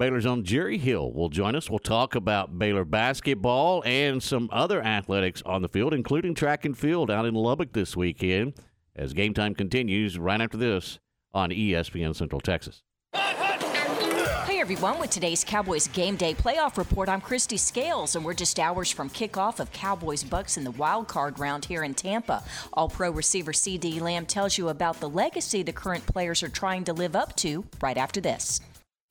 Baylor's 0.00 0.24
own 0.24 0.44
Jerry 0.44 0.78
Hill 0.78 1.12
will 1.12 1.28
join 1.28 1.54
us. 1.54 1.68
We'll 1.68 1.78
talk 1.78 2.14
about 2.14 2.58
Baylor 2.58 2.86
basketball 2.86 3.82
and 3.84 4.22
some 4.22 4.48
other 4.50 4.82
athletics 4.82 5.42
on 5.44 5.60
the 5.60 5.68
field, 5.68 5.92
including 5.92 6.34
track 6.34 6.64
and 6.64 6.76
field 6.76 7.10
out 7.10 7.26
in 7.26 7.34
Lubbock 7.34 7.74
this 7.74 7.94
weekend, 7.98 8.54
as 8.96 9.12
game 9.12 9.34
time 9.34 9.54
continues 9.54 10.18
right 10.18 10.40
after 10.40 10.56
this 10.56 10.98
on 11.34 11.50
ESPN 11.50 12.16
Central 12.16 12.40
Texas. 12.40 12.82
Hey 13.12 14.58
everyone, 14.58 14.98
with 14.98 15.10
today's 15.10 15.44
Cowboys 15.44 15.86
Game 15.88 16.16
Day 16.16 16.32
Playoff 16.32 16.78
Report, 16.78 17.10
I'm 17.10 17.20
Kristi 17.20 17.58
Scales, 17.58 18.16
and 18.16 18.24
we're 18.24 18.32
just 18.32 18.58
hours 18.58 18.90
from 18.90 19.10
kickoff 19.10 19.60
of 19.60 19.70
Cowboys 19.72 20.24
Bucks 20.24 20.56
in 20.56 20.64
the 20.64 20.70
wild 20.70 21.08
card 21.08 21.38
round 21.38 21.66
here 21.66 21.84
in 21.84 21.92
Tampa. 21.92 22.42
All 22.72 22.88
pro 22.88 23.10
receiver 23.10 23.52
CeeDee 23.52 24.00
Lamb 24.00 24.24
tells 24.24 24.56
you 24.56 24.70
about 24.70 24.98
the 24.98 25.10
legacy 25.10 25.62
the 25.62 25.74
current 25.74 26.06
players 26.06 26.42
are 26.42 26.48
trying 26.48 26.84
to 26.84 26.94
live 26.94 27.14
up 27.14 27.36
to 27.36 27.66
right 27.82 27.98
after 27.98 28.22
this. 28.22 28.62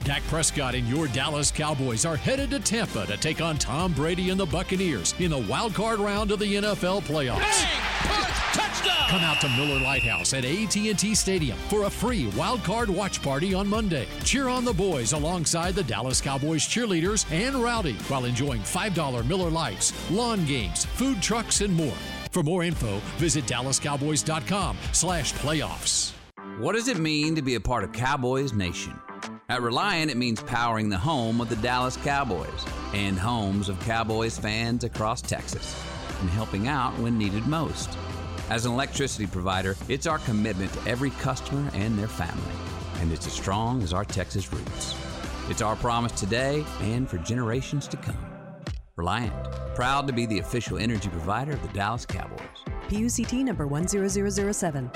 Dak 0.04 0.24
Prescott 0.24 0.76
and 0.76 0.88
your 0.88 1.08
Dallas 1.08 1.52
Cowboys 1.52 2.06
are 2.06 2.16
headed 2.16 2.50
to 2.52 2.60
Tampa 2.60 3.06
to 3.06 3.18
take 3.18 3.42
on 3.42 3.58
Tom 3.58 3.94
Brady 3.94 4.30
and 4.30 4.40
the 4.40 4.46
Buccaneers 4.46 5.14
in 5.20 5.30
the 5.32 5.38
wild 5.38 5.74
card 5.74 6.00
round 6.00 6.32
of 6.32 6.40
the 6.40 6.56
NFL 6.56 7.02
playoffs. 7.02 7.66
Come 9.10 9.22
out 9.22 9.42
to 9.42 9.50
Miller 9.50 9.80
Lite 9.80 10.04
House 10.04 10.34
at 10.34 10.46
AT&T 10.46 11.16
Stadium 11.16 11.58
for 11.68 11.84
a 11.84 11.90
free 11.90 12.28
wild 12.38 12.64
card 12.64 12.90
watch 12.90 13.22
party 13.22 13.54
on 13.54 13.68
Monday. 13.68 14.08
Cheer 14.24 14.48
on 14.48 14.64
the 14.64 14.74
boys 14.74 15.14
alongside 15.14 15.76
the 15.76 15.84
Dallas 15.84 16.22
Cowboys 16.22 16.62
cheerleaders 16.64 17.30
and 17.32 17.56
Rowdy 17.56 17.94
while 18.08 18.26
enjoying 18.26 18.62
$5 18.62 19.28
Miller 19.28 19.50
Lites, 19.50 19.94
lawn 20.12 20.46
games, 20.46 20.86
food 20.86 21.22
trucks, 21.22 21.62
and 21.62 21.74
more. 21.74 21.96
For 22.32 22.42
more 22.44 22.64
info, 22.64 23.00
visit 23.18 23.46
DallasCowboys.com 23.46 24.78
slash 24.94 25.34
playoffs. 25.34 26.14
What 26.60 26.74
does 26.74 26.88
it 26.88 27.00
mean 27.00 27.36
to 27.36 27.42
be 27.42 27.56
a 27.56 27.60
part 27.60 27.84
of 27.84 27.92
Cowboys 27.92 28.54
Nation? 28.54 29.00
At 29.50 29.64
Reliant, 29.64 30.12
it 30.12 30.18
means 30.18 30.44
powering 30.44 30.90
the 30.90 30.98
home 31.00 31.42
of 31.42 31.50
the 31.50 31.56
Dallas 31.56 31.98
Cowboys 31.98 32.66
and 32.94 33.18
homes 33.18 33.68
of 33.68 33.80
Cowboys 33.80 34.38
fans 34.38 34.84
across 34.84 35.24
Texas 35.24 35.76
and 36.22 36.30
helping 36.30 36.68
out 36.68 36.96
when 37.00 37.18
needed 37.18 37.48
most. 37.48 37.98
As 38.52 38.68
an 38.68 38.74
electricity 38.74 39.26
provider, 39.26 39.76
it's 39.88 40.06
our 40.06 40.20
commitment 40.20 40.72
to 40.74 40.88
every 40.88 41.10
customer 41.10 41.68
and 41.74 41.98
their 41.98 42.08
family, 42.08 42.54
and 43.02 43.12
it's 43.12 43.26
as 43.26 43.34
strong 43.34 43.82
as 43.82 43.92
our 43.92 44.06
Texas 44.06 44.54
roots. 44.54 44.96
It's 45.50 45.64
our 45.64 45.76
promise 45.76 46.12
today 46.12 46.64
and 46.82 47.10
for 47.10 47.18
generations 47.18 47.88
to 47.88 47.98
come. 47.98 48.24
Reliant, 48.98 49.34
proud 49.74 50.06
to 50.06 50.14
be 50.14 50.28
the 50.28 50.38
official 50.38 50.78
energy 50.78 51.10
provider 51.10 51.54
of 51.54 51.62
the 51.64 51.70
Dallas 51.70 52.06
Cowboys. 52.06 52.40
PUCT 52.88 53.44
number 53.44 53.66
10007. 53.66 54.92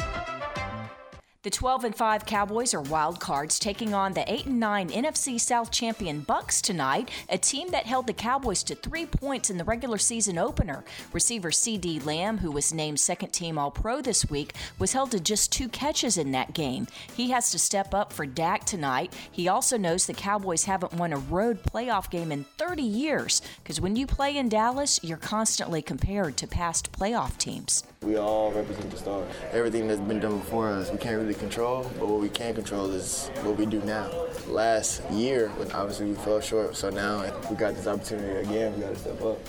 The 1.44 1.50
12 1.50 1.84
and 1.84 1.94
5 1.94 2.26
Cowboys 2.26 2.74
are 2.74 2.80
wild 2.80 3.20
cards 3.20 3.60
taking 3.60 3.94
on 3.94 4.14
the 4.14 4.24
8 4.32 4.46
and 4.46 4.62
9 4.62 4.88
NFC 4.92 5.38
South 5.38 5.72
champion 5.72 6.22
Bucks 6.22 6.62
tonight, 6.62 7.12
a 7.28 7.38
team 7.38 7.68
that 7.72 7.86
held 7.86 8.08
the 8.08 8.14
Cowboys 8.14 8.64
to 8.64 8.76
3 8.76 9.06
points 9.08 9.50
in 9.50 9.58
the 9.58 9.66
regular 9.66 9.98
season 9.98 10.38
opener. 10.38 10.86
Receiver 11.12 11.52
CeeDee 11.52 12.06
Lamb, 12.06 12.38
who 12.38 12.50
was 12.50 12.74
named 12.74 13.02
second 13.02 13.32
team 13.32 13.58
All-Pro 13.58 14.00
this 14.00 14.30
week, 14.30 14.54
was 14.80 14.94
held 14.94 15.12
to 15.12 15.20
just 15.20 15.52
2 15.52 15.68
catches 15.68 16.18
in 16.18 16.32
that 16.32 16.54
game. 16.54 16.88
He 17.14 17.32
has 17.32 17.52
to 17.52 17.60
step 17.60 17.94
up 17.94 18.14
for 18.14 18.26
Dak 18.26 18.64
tonight. 18.64 19.14
He 19.30 19.50
also 19.50 19.78
knows 19.78 20.06
the 20.06 20.14
Cowboys 20.14 20.64
haven't 20.64 20.94
won 20.94 21.12
a 21.12 21.18
road 21.18 21.62
playoff 21.64 22.10
game 22.10 22.32
in 22.32 22.46
30 22.58 22.84
years 22.84 23.42
because 23.62 23.82
when 23.82 23.98
you 23.98 24.08
play 24.08 24.38
in 24.38 24.48
Dallas, 24.48 24.98
you're 25.04 25.18
constantly 25.18 25.82
compared 25.82 26.38
to 26.38 26.48
past 26.48 26.94
playoff 26.94 27.38
teams. 27.38 27.84
We 28.02 28.18
all 28.18 28.52
represent 28.52 28.92
the 28.92 28.98
stars. 28.98 29.30
Everything 29.52 29.88
that's 29.88 30.00
been 30.00 30.20
done 30.20 30.40
before 30.40 30.70
us, 30.70 30.92
we 30.92 30.98
can't 30.98 31.18
really 31.18 31.33
control, 31.36 31.90
but 32.00 32.08
what 32.08 32.20
we 32.20 32.30
can 32.30 32.54
control 32.54 32.92
is 32.92 33.30
what 33.42 33.58
we 33.58 33.66
do 33.66 33.82
now. 33.82 34.10
Last 34.48 35.02
year, 35.12 35.50
when 35.58 35.72
obviously 35.72 36.08
we 36.08 36.16
fell 36.16 36.42
short, 36.42 36.76
so 36.76 36.90
now 36.90 37.22
if 37.22 37.50
we 37.50 37.56
got 37.56 37.76
this 37.76 37.88
opportunity 37.88 38.48
again, 38.48 38.74
we 38.76 38.82
got 38.82 38.94
to 38.94 39.00
step 39.00 39.22
up. 39.22 39.40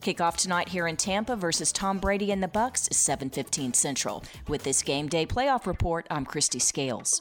Kickoff 0.00 0.36
tonight 0.36 0.68
here 0.68 0.86
in 0.86 0.96
Tampa 0.96 1.34
versus 1.34 1.72
Tom 1.72 1.98
Brady 1.98 2.30
and 2.30 2.42
the 2.42 2.48
Bucks, 2.48 2.88
is 2.88 2.96
seven 2.96 3.30
fifteen 3.30 3.74
Central. 3.74 4.24
With 4.46 4.62
this 4.62 4.82
game 4.82 5.08
day 5.08 5.26
playoff 5.26 5.66
report, 5.66 6.06
I'm 6.10 6.24
Kristi 6.24 6.62
Scales. 6.62 7.20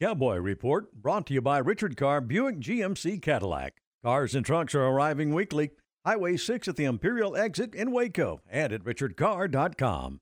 Cowboy 0.00 0.38
Report 0.38 0.92
brought 1.00 1.26
to 1.28 1.34
you 1.34 1.40
by 1.40 1.58
Richard 1.58 1.96
Carr 1.96 2.20
Buick 2.20 2.58
GMC 2.58 3.22
Cadillac. 3.22 3.74
Cars 4.04 4.34
and 4.34 4.44
trucks 4.44 4.74
are 4.74 4.82
arriving 4.82 5.32
weekly. 5.32 5.70
Highway 6.04 6.36
6 6.36 6.66
at 6.66 6.74
the 6.74 6.86
Imperial 6.86 7.36
exit 7.36 7.72
in 7.72 7.92
Waco 7.92 8.40
and 8.50 8.72
at 8.72 8.82
richardcarr.com. 8.82 10.21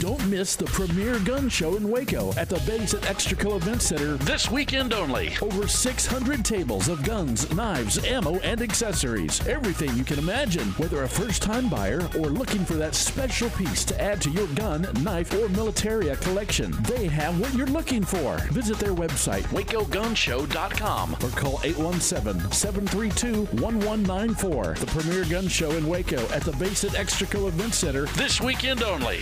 Don't 0.00 0.26
miss 0.28 0.56
the 0.56 0.64
premier 0.64 1.18
gun 1.20 1.48
show 1.48 1.76
in 1.76 1.88
Waco 1.88 2.32
at 2.36 2.48
the 2.48 2.60
Base 2.66 2.94
at 2.94 3.02
Extraco 3.02 3.56
Event 3.56 3.82
Center 3.82 4.16
this 4.24 4.50
weekend 4.50 4.92
only. 4.92 5.32
Over 5.40 5.68
600 5.68 6.44
tables 6.44 6.88
of 6.88 7.04
guns, 7.04 7.52
knives, 7.54 8.04
ammo, 8.04 8.38
and 8.40 8.60
accessories. 8.62 9.46
Everything 9.46 9.94
you 9.96 10.04
can 10.04 10.18
imagine, 10.18 10.68
whether 10.72 11.02
a 11.02 11.08
first 11.08 11.42
time 11.42 11.68
buyer 11.68 12.00
or 12.18 12.26
looking 12.26 12.64
for 12.64 12.74
that 12.74 12.94
special 12.94 13.50
piece 13.50 13.84
to 13.84 14.00
add 14.00 14.20
to 14.22 14.30
your 14.30 14.46
gun, 14.48 14.88
knife, 15.02 15.32
or 15.34 15.48
militaria 15.48 16.20
collection. 16.20 16.72
They 16.82 17.06
have 17.08 17.38
what 17.38 17.54
you're 17.54 17.66
looking 17.66 18.04
for. 18.04 18.38
Visit 18.50 18.78
their 18.78 18.94
website, 18.94 19.44
wacogunshow.com, 19.44 21.16
or 21.22 21.30
call 21.30 21.60
817 21.62 22.50
732 22.50 23.44
1194. 23.62 24.74
The 24.74 24.86
premier 24.86 25.24
gun 25.24 25.48
show 25.48 25.70
in 25.72 25.86
Waco 25.86 26.22
at 26.32 26.42
the 26.42 26.52
Base 26.52 26.84
at 26.84 26.92
Extraco 26.92 27.48
Event 27.48 27.74
Center 27.74 28.06
this 28.06 28.40
weekend 28.40 28.82
only. 28.82 29.20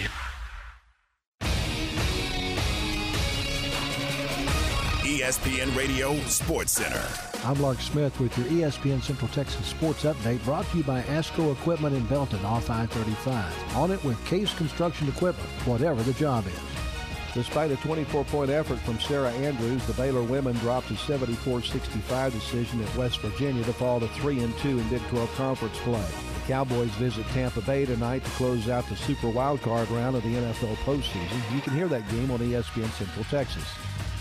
ESPN 5.21 5.77
Radio 5.77 6.18
Sports 6.21 6.73
Center. 6.73 7.07
I'm 7.45 7.61
Lark 7.61 7.83
Smith 7.83 8.18
with 8.18 8.39
your 8.39 8.47
ESPN 8.47 9.03
Central 9.03 9.29
Texas 9.29 9.66
Sports 9.66 10.05
Update 10.05 10.43
brought 10.45 10.66
to 10.71 10.79
you 10.79 10.83
by 10.83 11.03
ASCO 11.03 11.53
Equipment 11.53 11.95
in 11.95 12.07
Belton 12.07 12.43
off 12.43 12.71
I-35. 12.71 13.77
On 13.77 13.91
it 13.91 14.03
with 14.03 14.25
Case 14.25 14.55
Construction 14.55 15.09
Equipment, 15.09 15.47
whatever 15.66 16.03
the 16.03 16.14
job 16.14 16.47
is. 16.47 17.35
Despite 17.35 17.71
a 17.71 17.77
24-point 17.77 18.51
effort 18.51 18.79
from 18.79 18.99
Sarah 18.99 19.31
Andrews, 19.33 19.85
the 19.85 19.93
Baylor 19.93 20.23
women 20.23 20.57
dropped 20.57 20.91
a 20.91 20.95
74-65 20.95 22.33
decision 22.33 22.83
at 22.83 22.97
West 22.97 23.21
Virginia 23.21 23.62
to 23.64 23.75
fall 23.75 24.01
to 24.01 24.09
3 24.09 24.41
and 24.41 24.57
2 24.61 24.68
in 24.71 24.89
Big 24.89 25.03
12 25.09 25.35
conference 25.35 25.77
play. 25.81 26.01
The 26.01 26.47
Cowboys 26.47 26.93
visit 26.93 27.27
Tampa 27.35 27.61
Bay 27.61 27.85
tonight 27.85 28.25
to 28.25 28.31
close 28.31 28.71
out 28.71 28.89
the 28.89 28.97
Super 28.97 29.29
Wild 29.29 29.61
Card 29.61 29.91
round 29.91 30.16
of 30.16 30.23
the 30.23 30.35
NFL 30.35 30.77
postseason. 30.77 31.55
You 31.55 31.61
can 31.61 31.75
hear 31.75 31.89
that 31.89 32.09
game 32.09 32.31
on 32.31 32.39
ESPN 32.39 32.91
Central 32.93 33.25
Texas. 33.27 33.66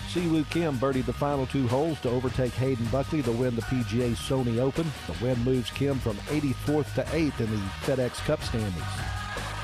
Siwoo 0.09 0.49
Kim 0.49 0.75
birdied 0.79 1.05
the 1.05 1.13
final 1.13 1.45
two 1.45 1.67
holes 1.67 2.01
to 2.01 2.09
overtake 2.09 2.51
Hayden 2.53 2.87
Buckley 2.87 3.21
to 3.21 3.31
win 3.31 3.55
the 3.55 3.61
PGA 3.61 4.15
Sony 4.15 4.57
Open. 4.57 4.91
The 5.05 5.23
win 5.23 5.37
moves 5.43 5.69
Kim 5.69 5.99
from 5.99 6.17
84th 6.29 6.95
to 6.95 7.03
8th 7.03 7.39
in 7.39 7.51
the 7.51 7.57
FedEx 7.85 8.15
Cup 8.25 8.41
standings. 8.41 8.75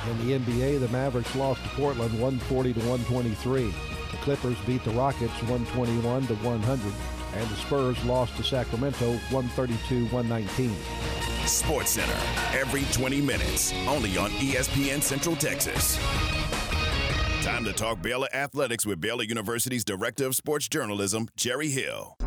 In 0.08 0.28
the 0.28 0.38
NBA, 0.38 0.82
the 0.82 0.88
Mavericks 0.90 1.36
lost 1.36 1.64
to 1.64 1.70
Portland 1.70 2.12
140 2.22 2.74
to 2.74 2.80
123. 2.82 3.74
The 4.12 4.18
Clippers 4.18 4.58
beat 4.68 4.84
the 4.84 4.92
Rockets 4.92 5.34
121 5.42 6.28
to 6.28 6.36
100, 6.36 6.94
and 7.34 7.50
the 7.50 7.56
Spurs 7.56 8.06
lost 8.06 8.38
to 8.38 8.44
Sacramento 8.44 9.14
132-119. 9.30 10.70
Sports 11.48 11.92
Center 11.92 12.20
every 12.54 12.84
20 12.92 13.20
minutes, 13.20 13.74
only 13.88 14.16
on 14.16 14.30
ESPN 14.30 15.02
Central 15.02 15.36
Texas. 15.36 15.98
Time 17.46 17.64
to 17.64 17.74
talk 17.74 18.02
Baylor 18.02 18.28
athletics 18.34 18.88
with 18.88 19.00
Baylor 19.00 19.24
University's 19.24 19.84
Director 19.84 20.26
of 20.26 20.36
Sports 20.36 20.68
Journalism, 20.68 21.28
Jerry 21.36 21.70
Hill. 21.70 22.18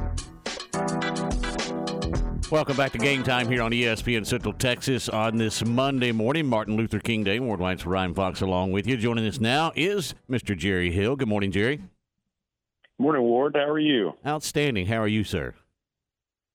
Welcome 2.53 2.77
back 2.77 2.93
to 2.93 2.99
Game 2.99 3.25
Time 3.25 3.49
here 3.49 3.63
on 3.63 3.73
ESPN 3.73 4.25
Central 4.25 4.53
Texas 4.53 5.09
on 5.09 5.37
this 5.37 5.65
Monday 5.65 6.13
morning, 6.13 6.47
Martin 6.47 6.77
Luther 6.77 7.01
King 7.01 7.25
Day. 7.25 7.41
Ward 7.41 7.59
White's 7.59 7.85
Ryan 7.85 8.15
Fox 8.15 8.43
along 8.43 8.71
with 8.71 8.87
you. 8.87 8.97
Joining 8.97 9.27
us 9.27 9.41
now 9.41 9.73
is 9.75 10.15
Mr. 10.31 10.57
Jerry 10.57 10.93
Hill. 10.93 11.17
Good 11.17 11.27
morning, 11.27 11.51
Jerry. 11.51 11.83
Morning, 12.97 13.23
Ward. 13.23 13.57
How 13.57 13.69
are 13.69 13.81
you? 13.81 14.13
Outstanding. 14.25 14.87
How 14.87 14.99
are 14.99 15.09
you, 15.09 15.25
sir? 15.25 15.57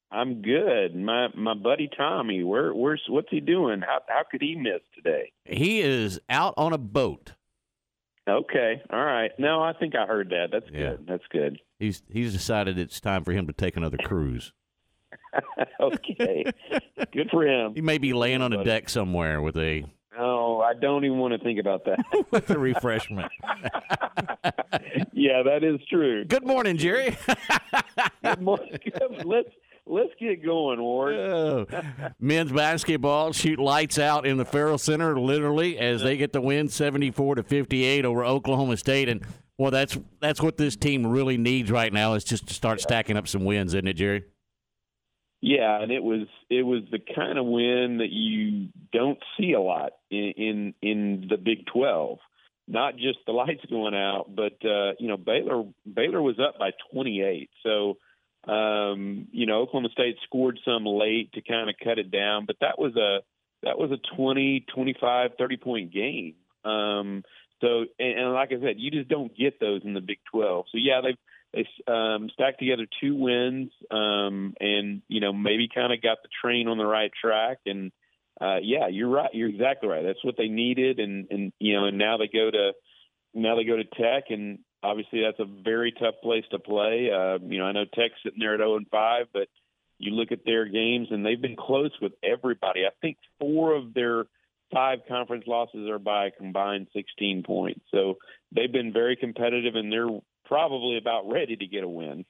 I'm 0.09 0.41
good. 0.41 0.95
My 0.95 1.28
my 1.36 1.53
buddy 1.53 1.89
Tommy, 1.97 2.45
where 2.45 2.74
where's 2.74 3.03
what's 3.09 3.28
he 3.30 3.41
doing? 3.41 3.82
How 3.82 3.99
how 4.07 4.22
could 4.32 4.41
he 4.41 4.55
miss 4.55 4.80
today? 4.95 5.34
He 5.43 5.82
is 5.82 6.22
out 6.30 6.53
on 6.55 6.72
a 6.72 6.78
boat. 6.78 7.34
Okay, 8.28 8.82
all 8.89 9.03
right. 9.03 9.32
No, 9.38 9.61
I 9.61 9.74
think 9.74 9.95
I 9.95 10.05
heard 10.05 10.30
that. 10.30 10.47
That's 10.51 10.65
Yeah. 10.71 10.91
good. 10.91 11.07
That's 11.07 11.24
good. 11.30 11.59
He's 11.80 12.03
he's 12.09 12.32
decided 12.32 12.78
it's 12.78 13.01
time 13.01 13.24
for 13.24 13.34
him 13.34 13.47
to 13.47 13.53
take 13.53 13.76
another 13.76 13.97
cruise. 13.97 14.53
okay, 15.80 16.45
good 17.11 17.30
for 17.32 17.45
him. 17.45 17.74
He 17.76 17.82
may 17.82 17.97
be 17.97 18.13
laying 18.13 18.41
on 18.41 18.53
a 18.53 18.63
deck 18.63 18.89
somewhere 18.89 19.41
with 19.41 19.57
a 19.57 19.84
No, 20.17 20.61
I 20.61 20.74
don't 20.74 21.03
even 21.05 21.17
want 21.17 21.34
to 21.34 21.39
think 21.43 21.59
about 21.59 21.86
that. 21.86 21.99
with 22.32 22.49
a 22.49 22.57
refreshment. 22.57 23.32
yeah, 25.13 25.43
that 25.43 25.63
is 25.63 25.80
true. 25.89 26.24
Good 26.26 26.45
morning, 26.45 26.78
Jerry. 26.78 27.17
Good 28.24 28.41
morning. 28.41 28.80
let's 29.26 29.49
let's 29.86 30.11
get 30.19 30.43
going, 30.43 30.81
Ward. 30.81 31.15
Oh. 31.15 31.65
Men's 32.19 32.51
basketball 32.51 33.31
shoot 33.31 33.59
lights 33.59 33.99
out 33.99 34.25
in 34.25 34.38
the 34.38 34.45
Ferrell 34.45 34.77
Center, 34.77 35.19
literally, 35.19 35.77
as 35.77 36.01
they 36.01 36.17
get 36.17 36.34
the 36.34 36.41
win, 36.41 36.69
seventy-four 36.69 37.36
to 37.36 37.43
fifty-eight 37.43 38.05
over 38.05 38.23
Oklahoma 38.23 38.77
State. 38.77 39.09
And 39.09 39.25
well, 39.57 39.71
that's 39.71 39.97
that's 40.19 40.41
what 40.41 40.57
this 40.57 40.75
team 40.75 41.05
really 41.05 41.38
needs 41.38 41.71
right 41.71 41.91
now 41.91 42.13
is 42.13 42.23
just 42.23 42.47
to 42.47 42.53
start 42.53 42.81
stacking 42.81 43.17
up 43.17 43.27
some 43.27 43.45
wins, 43.45 43.73
isn't 43.73 43.88
it, 43.88 43.93
Jerry? 43.93 44.23
Yeah, 45.41 45.81
and 45.81 45.91
it 45.91 46.01
was 46.01 46.27
it 46.49 46.63
was 46.63 46.84
the 46.89 46.99
kind 46.99 47.38
of 47.38 47.45
win 47.45 47.97
that 47.97 48.11
you 48.11 48.69
don't 48.93 49.19
see 49.38 49.51
a 49.51 49.59
lot 49.59 49.91
in 50.09 50.34
in, 50.38 50.73
in 50.81 51.27
the 51.29 51.38
Big 51.38 51.65
Twelve. 51.65 52.19
Not 52.65 52.95
just 52.95 53.19
the 53.25 53.34
lights 53.34 53.65
going 53.69 53.93
out, 53.93 54.34
but 54.34 54.53
uh, 54.65 54.93
you 54.99 55.09
know 55.09 55.17
Baylor 55.17 55.63
Baylor 55.86 56.21
was 56.21 56.39
up 56.39 56.57
by 56.57 56.71
28. 56.93 57.49
So 57.61 57.97
um, 58.47 59.27
you 59.31 59.45
know 59.45 59.61
Oklahoma 59.61 59.89
State 59.89 60.17
scored 60.23 60.59
some 60.65 60.85
late 60.85 61.31
to 61.33 61.41
kind 61.41 61.69
of 61.69 61.75
cut 61.83 61.99
it 61.99 62.11
down, 62.11 62.45
but 62.45 62.57
that 62.61 62.77
was 62.77 62.95
a 62.95 63.19
that 63.63 63.77
was 63.77 63.91
a 63.91 64.15
20, 64.17 64.65
25, 64.73 65.31
30 65.37 65.57
point 65.57 65.93
game. 65.93 66.35
Um, 66.65 67.23
so, 67.61 67.85
and, 67.97 68.19
and 68.19 68.33
like 68.33 68.51
I 68.51 68.59
said, 68.59 68.75
you 68.77 68.91
just 68.91 69.07
don't 69.07 69.35
get 69.35 69.59
those 69.59 69.81
in 69.85 69.93
the 69.93 70.01
Big 70.01 70.19
12. 70.31 70.65
So, 70.69 70.77
yeah, 70.77 70.99
they've 71.01 71.17
they 71.53 71.67
um, 71.87 72.29
stacked 72.33 72.59
together 72.59 72.87
two 72.99 73.15
wins, 73.15 73.71
um, 73.91 74.55
and 74.59 75.03
you 75.07 75.19
know 75.19 75.31
maybe 75.31 75.69
kind 75.73 75.93
of 75.93 76.01
got 76.01 76.17
the 76.23 76.29
train 76.41 76.67
on 76.67 76.79
the 76.79 76.85
right 76.85 77.11
track. 77.21 77.59
And 77.67 77.91
uh, 78.41 78.57
yeah, 78.61 78.87
you're 78.87 79.09
right. 79.09 79.29
You're 79.33 79.49
exactly 79.49 79.87
right. 79.87 80.03
That's 80.03 80.23
what 80.23 80.35
they 80.35 80.47
needed, 80.47 80.99
and 80.99 81.27
and 81.29 81.53
you 81.59 81.73
know, 81.75 81.85
and 81.85 81.97
now 81.99 82.17
they 82.17 82.27
go 82.27 82.49
to 82.49 82.71
now 83.35 83.55
they 83.55 83.65
go 83.65 83.77
to 83.77 83.83
Tech, 83.83 84.25
and 84.29 84.59
obviously 84.84 85.21
that's 85.21 85.39
a 85.39 85.63
very 85.63 85.91
tough 85.91 86.15
place 86.21 86.43
to 86.51 86.59
play. 86.59 87.09
Uh, 87.11 87.39
you 87.41 87.59
know, 87.59 87.65
I 87.65 87.71
know 87.71 87.86
Tech's 87.86 88.15
sitting 88.23 88.39
there 88.39 88.53
at 88.53 88.59
0 88.59 88.77
and 88.77 88.88
5, 88.89 89.27
but 89.34 89.47
you 89.97 90.11
look 90.11 90.31
at 90.31 90.45
their 90.45 90.65
games, 90.65 91.07
and 91.11 91.25
they've 91.25 91.41
been 91.41 91.55
close 91.55 91.91
with 92.01 92.11
everybody. 92.23 92.81
I 92.86 92.91
think 93.01 93.17
four 93.39 93.75
of 93.75 93.93
their 93.93 94.25
five 94.71 94.99
conference 95.07 95.45
losses 95.47 95.89
are 95.89 95.99
by 95.99 96.27
a 96.27 96.31
combined 96.31 96.88
16 96.93 97.43
points. 97.43 97.81
So 97.91 98.15
they've 98.53 98.71
been 98.71 98.91
very 98.91 99.15
competitive, 99.15 99.75
and 99.75 99.91
they're 99.91 100.19
probably 100.45 100.97
about 100.97 101.29
ready 101.29 101.55
to 101.55 101.65
get 101.65 101.84
a 101.84 101.88
win. 101.88 102.25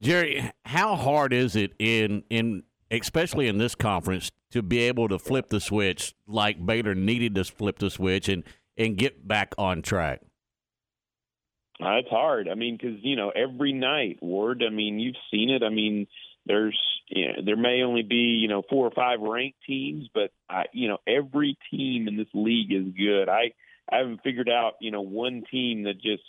Jerry, 0.00 0.50
how 0.64 0.96
hard 0.96 1.32
is 1.32 1.56
it 1.56 1.72
in 1.78 2.22
in 2.30 2.62
especially 2.90 3.48
in 3.48 3.58
this 3.58 3.74
conference 3.74 4.30
to 4.50 4.62
be 4.62 4.78
able 4.80 5.08
to 5.08 5.18
flip 5.18 5.48
the 5.48 5.60
switch 5.60 6.14
like 6.26 6.64
Baylor 6.64 6.94
needed 6.94 7.34
to 7.34 7.44
flip 7.44 7.78
the 7.78 7.90
switch 7.90 8.28
and 8.28 8.44
and 8.76 8.96
get 8.96 9.26
back 9.26 9.54
on 9.58 9.82
track? 9.82 10.20
It's 11.78 12.08
hard. 12.08 12.48
I 12.48 12.54
mean, 12.54 12.78
because 12.80 12.98
you 13.02 13.16
know 13.16 13.30
every 13.30 13.72
night, 13.72 14.18
Ward. 14.20 14.62
I 14.66 14.70
mean, 14.70 14.98
you've 14.98 15.16
seen 15.30 15.50
it. 15.50 15.62
I 15.62 15.68
mean, 15.68 16.06
there's 16.46 16.78
you 17.08 17.28
know, 17.28 17.32
there 17.44 17.56
may 17.56 17.82
only 17.82 18.02
be 18.02 18.38
you 18.40 18.48
know 18.48 18.62
four 18.68 18.86
or 18.86 18.92
five 18.92 19.20
ranked 19.20 19.58
teams, 19.66 20.08
but 20.14 20.30
I, 20.48 20.64
you 20.72 20.88
know 20.88 20.98
every 21.06 21.58
team 21.70 22.08
in 22.08 22.16
this 22.16 22.28
league 22.34 22.72
is 22.72 22.94
good. 22.96 23.28
I 23.28 23.52
I 23.90 23.98
haven't 23.98 24.22
figured 24.24 24.48
out 24.48 24.74
you 24.80 24.90
know 24.90 25.02
one 25.02 25.42
team 25.50 25.84
that 25.84 26.00
just 26.00 26.22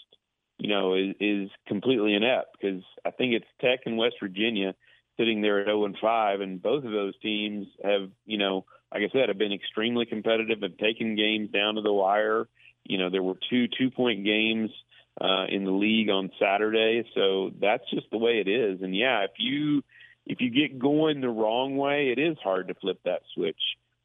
you 0.58 0.70
know, 0.70 0.96
is, 0.96 1.16
is 1.20 1.50
completely 1.68 2.14
inept 2.14 2.58
because 2.60 2.84
I 3.06 3.12
think 3.12 3.34
it's 3.34 3.46
Tech 3.62 3.82
and 3.86 3.98
West 3.98 4.16
Virginia 4.22 4.74
sitting 5.18 5.42
there 5.42 5.60
at 5.60 5.68
0 5.68 5.86
and 5.86 5.98
5, 6.00 6.42
and 6.42 6.62
both 6.62 6.84
of 6.84 6.92
those 6.92 7.18
teams 7.22 7.68
have, 7.84 8.10
you 8.26 8.38
know, 8.38 8.66
like 8.92 9.04
I 9.04 9.10
said, 9.12 9.30
have 9.30 9.38
been 9.38 9.54
extremely 9.54 10.06
competitive, 10.06 10.62
have 10.62 10.78
taken 10.78 11.16
games 11.16 11.52
down 11.52 11.76
to 11.76 11.82
the 11.82 11.94
wire. 11.94 12.48
You 12.86 12.98
know, 12.98 13.10
there 13.10 13.24
were 13.24 13.38
two 13.50 13.68
two 13.68 13.92
point 13.92 14.24
games 14.24 14.72
uh, 15.20 15.46
in 15.50 15.64
the 15.66 15.72
league 15.72 16.10
on 16.10 16.32
Saturday, 16.40 17.04
so 17.16 17.52
that's 17.60 17.84
just 17.90 18.08
the 18.12 18.18
way 18.18 18.44
it 18.46 18.48
is. 18.48 18.82
And 18.82 18.96
yeah, 18.96 19.24
if 19.24 19.32
you 19.40 19.84
if 20.26 20.42
you 20.42 20.50
get 20.50 20.78
going 20.78 21.22
the 21.22 21.30
wrong 21.30 21.78
way, 21.78 22.14
it 22.16 22.20
is 22.20 22.38
hard 22.44 22.68
to 22.68 22.76
flip 22.76 23.00
that 23.06 23.22
switch. 23.34 23.60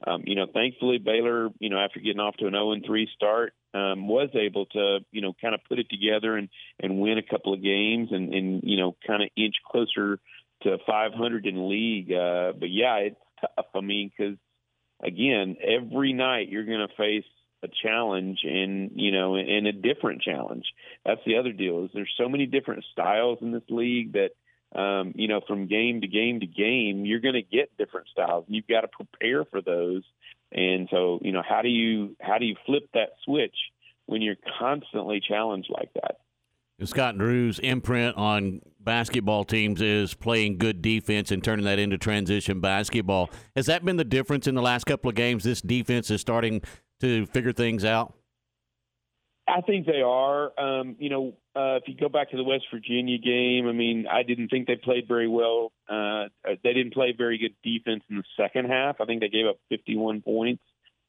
Um, 0.06 0.22
you 0.24 0.34
know, 0.34 0.46
thankfully 0.52 0.98
Baylor, 0.98 1.50
you 1.58 1.68
know, 1.68 1.78
after 1.78 2.00
getting 2.00 2.20
off 2.20 2.36
to 2.36 2.46
an 2.46 2.54
0 2.54 2.72
and 2.72 2.84
3 2.84 3.08
start, 3.14 3.52
um, 3.74 4.08
was 4.08 4.30
able 4.34 4.66
to, 4.66 5.00
you 5.12 5.20
know, 5.20 5.32
kind 5.40 5.54
of 5.54 5.60
put 5.68 5.78
it 5.78 5.88
together 5.90 6.36
and 6.36 6.48
and 6.80 7.00
win 7.00 7.18
a 7.18 7.22
couple 7.22 7.52
of 7.52 7.62
games 7.62 8.08
and 8.10 8.32
and 8.32 8.62
you 8.64 8.78
know, 8.78 8.96
kind 9.06 9.22
of 9.22 9.28
inch 9.36 9.56
closer 9.70 10.18
to 10.62 10.78
500 10.86 11.46
in 11.46 11.68
league. 11.68 12.12
Uh, 12.12 12.52
but 12.58 12.70
yeah, 12.70 12.96
it's 12.96 13.16
tough. 13.40 13.66
I 13.74 13.80
mean, 13.80 14.10
because 14.16 14.36
again, 15.02 15.56
every 15.62 16.12
night 16.12 16.48
you're 16.48 16.64
going 16.66 16.86
to 16.86 16.96
face 16.96 17.24
a 17.62 17.68
challenge 17.82 18.40
and 18.44 18.92
you 18.96 19.12
know 19.12 19.36
and 19.36 19.66
a 19.66 19.72
different 19.72 20.20
challenge 20.20 20.64
that's 21.04 21.20
the 21.24 21.36
other 21.36 21.52
deal 21.52 21.84
is 21.84 21.90
there's 21.94 22.12
so 22.18 22.28
many 22.28 22.46
different 22.46 22.84
styles 22.92 23.38
in 23.40 23.52
this 23.52 23.62
league 23.68 24.12
that 24.12 24.30
um, 24.74 25.12
you 25.16 25.28
know, 25.28 25.40
from 25.46 25.66
game 25.66 26.00
to 26.00 26.06
game 26.06 26.40
to 26.40 26.46
game, 26.46 27.04
you're 27.04 27.20
going 27.20 27.34
to 27.34 27.42
get 27.42 27.76
different 27.76 28.08
styles, 28.08 28.44
and 28.46 28.56
you've 28.56 28.66
got 28.66 28.82
to 28.82 28.88
prepare 28.88 29.44
for 29.44 29.60
those. 29.60 30.02
And 30.50 30.88
so, 30.90 31.18
you 31.22 31.32
know, 31.32 31.42
how 31.46 31.62
do 31.62 31.68
you 31.68 32.16
how 32.20 32.38
do 32.38 32.46
you 32.46 32.56
flip 32.64 32.84
that 32.94 33.10
switch 33.24 33.56
when 34.06 34.22
you're 34.22 34.36
constantly 34.58 35.20
challenged 35.20 35.70
like 35.70 35.92
that? 35.94 36.18
Scott 36.84 37.16
Drew's 37.16 37.58
imprint 37.60 38.16
on 38.16 38.60
basketball 38.80 39.44
teams 39.44 39.80
is 39.80 40.14
playing 40.14 40.58
good 40.58 40.82
defense 40.82 41.30
and 41.30 41.44
turning 41.44 41.64
that 41.64 41.78
into 41.78 41.96
transition 41.96 42.60
basketball. 42.60 43.30
Has 43.54 43.66
that 43.66 43.84
been 43.84 43.96
the 43.96 44.04
difference 44.04 44.46
in 44.46 44.54
the 44.54 44.62
last 44.62 44.84
couple 44.84 45.08
of 45.08 45.14
games? 45.14 45.44
This 45.44 45.60
defense 45.60 46.10
is 46.10 46.20
starting 46.20 46.60
to 47.02 47.26
figure 47.26 47.52
things 47.52 47.84
out. 47.84 48.14
I 49.48 49.60
think 49.60 49.86
they 49.86 50.02
are. 50.02 50.58
Um, 50.58 50.96
you 50.98 51.10
know, 51.10 51.34
uh, 51.54 51.76
if 51.76 51.82
you 51.86 51.96
go 51.96 52.08
back 52.08 52.30
to 52.30 52.36
the 52.36 52.44
West 52.44 52.64
Virginia 52.72 53.18
game, 53.18 53.66
I 53.68 53.72
mean, 53.72 54.06
I 54.10 54.22
didn't 54.22 54.48
think 54.48 54.68
they 54.68 54.76
played 54.76 55.08
very 55.08 55.28
well. 55.28 55.72
Uh, 55.88 56.26
they 56.44 56.72
didn't 56.72 56.94
play 56.94 57.12
very 57.16 57.38
good 57.38 57.54
defense 57.62 58.04
in 58.08 58.16
the 58.16 58.24
second 58.36 58.70
half. 58.70 59.00
I 59.00 59.04
think 59.04 59.20
they 59.20 59.28
gave 59.28 59.46
up 59.46 59.56
51 59.68 60.22
points, 60.22 60.62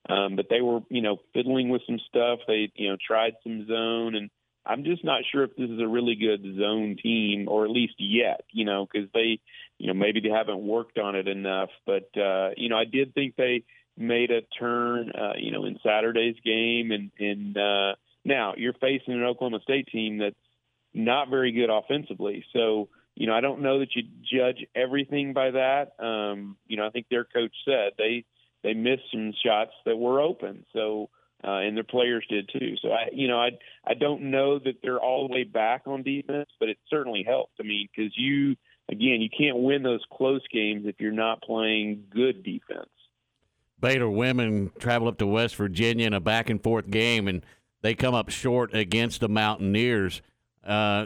um, 0.10 0.36
but 0.36 0.48
they 0.50 0.62
were, 0.62 0.80
you 0.90 1.02
know, 1.02 1.18
fiddling 1.34 1.70
with 1.70 1.84
some 1.86 2.00
stuff. 2.10 2.40
They, 2.48 2.72
you 2.76 2.90
know, 2.90 2.98
tried 3.06 3.34
some 3.44 3.68
zone, 3.68 4.16
and 4.16 4.32
I'm 4.66 4.84
just 4.84 5.06
not 5.06 5.22
sure 5.32 5.44
if 5.44 5.56
this 5.56 5.70
is 5.70 5.80
a 5.80 5.88
really 5.88 6.16
good 6.16 6.42
zone 6.58 6.98
team, 7.02 7.48
or 7.48 7.66
at 7.66 7.72
least 7.72 7.96
yet, 8.00 8.42
you 8.52 8.66
know, 8.66 8.88
because 8.92 9.10
they, 9.14 9.40
you 9.78 9.88
know, 9.88 9.94
maybe 9.94 10.22
they 10.22 10.30
haven't 10.30 10.66
worked 10.66 10.98
on 10.98 11.16
it 11.16 11.28
enough. 11.28 11.70
But 11.86 12.10
uh, 12.18 12.50
you 12.58 12.70
know, 12.70 12.78
I 12.78 12.86
did 12.86 13.14
think 13.14 13.36
they 13.36 13.64
made 13.98 14.32
a 14.32 14.42
turn, 14.60 15.12
uh, 15.12 15.34
you 15.38 15.52
know, 15.52 15.66
in 15.66 15.80
Saturday's 15.84 16.36
game, 16.44 16.92
and 16.92 17.12
and 17.20 17.58
uh, 17.58 17.96
now 18.26 18.54
you're 18.58 18.74
facing 18.74 19.14
an 19.14 19.24
Oklahoma 19.24 19.60
State 19.64 19.88
team 19.88 20.18
that's 20.18 20.36
not 20.94 21.30
very 21.30 21.52
good 21.52 21.70
offensively. 21.70 22.46
So, 22.54 22.90
you 23.16 23.28
know, 23.28 23.34
I 23.34 23.42
don't 23.42 23.62
know 23.62 23.80
that 23.80 23.96
you 23.96 24.04
judge 24.32 24.66
everything 24.76 25.34
by 25.34 25.52
that. 25.52 25.94
Um, 26.04 26.58
you 26.68 26.78
know, 26.78 26.86
I 26.86 26.90
think 26.90 27.08
their 27.10 27.26
coach 27.26 27.54
said 27.66 27.92
they 27.98 28.26
they 28.64 28.74
missed 28.74 29.04
some 29.12 29.34
shots 29.46 29.72
that 29.86 29.98
were 29.98 30.22
open. 30.22 30.66
So, 30.74 31.10
uh, 31.44 31.58
and 31.58 31.76
their 31.76 31.84
players 31.84 32.26
did 32.30 32.50
too. 32.52 32.76
So 32.82 32.90
I, 32.90 33.10
you 33.12 33.28
know, 33.28 33.40
I 33.40 33.52
I 33.86 33.94
don't 33.94 34.32
know 34.32 34.60
that 34.60 34.76
they're 34.82 35.00
all 35.00 35.28
the 35.28 35.34
way 35.34 35.44
back 35.44 35.84
on 35.86 36.04
defense, 36.04 36.50
but 36.60 36.70
it 36.70 36.78
certainly 36.90 37.24
helped. 37.28 37.54
I 37.60 37.64
mean, 37.64 37.88
because 37.94 38.14
you 38.16 38.56
again, 38.90 39.22
you 39.22 39.30
can't 39.36 39.58
win 39.58 39.84
those 39.84 40.04
close 40.12 40.44
games 40.52 40.86
if 40.86 40.96
you're 41.00 41.12
not 41.12 41.42
playing 41.42 42.06
good 42.14 42.44
defense. 42.44 42.90
Baylor 43.84 44.10
women 44.10 44.72
travel 44.80 45.10
up 45.10 45.18
to 45.18 45.28
West 45.28 45.58
Virginia 45.58 46.08
in 46.08 46.14
a 46.14 46.22
back 46.22 46.50
and 46.50 46.64
forth 46.64 46.90
game, 46.90 47.28
and 47.28 47.46
they 47.82 47.94
come 47.94 48.16
up 48.16 48.30
short 48.30 48.74
against 48.74 49.20
the 49.20 49.28
Mountaineers. 49.28 50.22
Uh, 50.66 51.06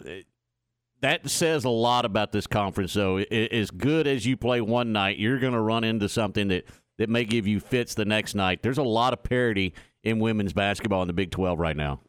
that 1.01 1.27
says 1.27 1.65
a 1.65 1.69
lot 1.69 2.05
about 2.05 2.31
this 2.31 2.45
conference, 2.45 2.93
though. 2.93 3.17
As 3.17 3.71
good 3.71 4.05
as 4.05 4.27
you 4.27 4.37
play 4.37 4.61
one 4.61 4.91
night, 4.91 5.17
you're 5.17 5.39
going 5.39 5.53
to 5.53 5.59
run 5.59 5.83
into 5.83 6.07
something 6.07 6.49
that, 6.49 6.65
that 6.99 7.09
may 7.09 7.25
give 7.25 7.47
you 7.47 7.59
fits 7.59 7.95
the 7.95 8.05
next 8.05 8.35
night. 8.35 8.61
There's 8.61 8.77
a 8.77 8.83
lot 8.83 9.11
of 9.11 9.23
parity 9.23 9.73
in 10.03 10.19
women's 10.19 10.53
basketball 10.53 11.01
in 11.01 11.07
the 11.07 11.13
Big 11.13 11.31
12 11.31 11.57
right 11.57 11.75
now. 11.75 12.01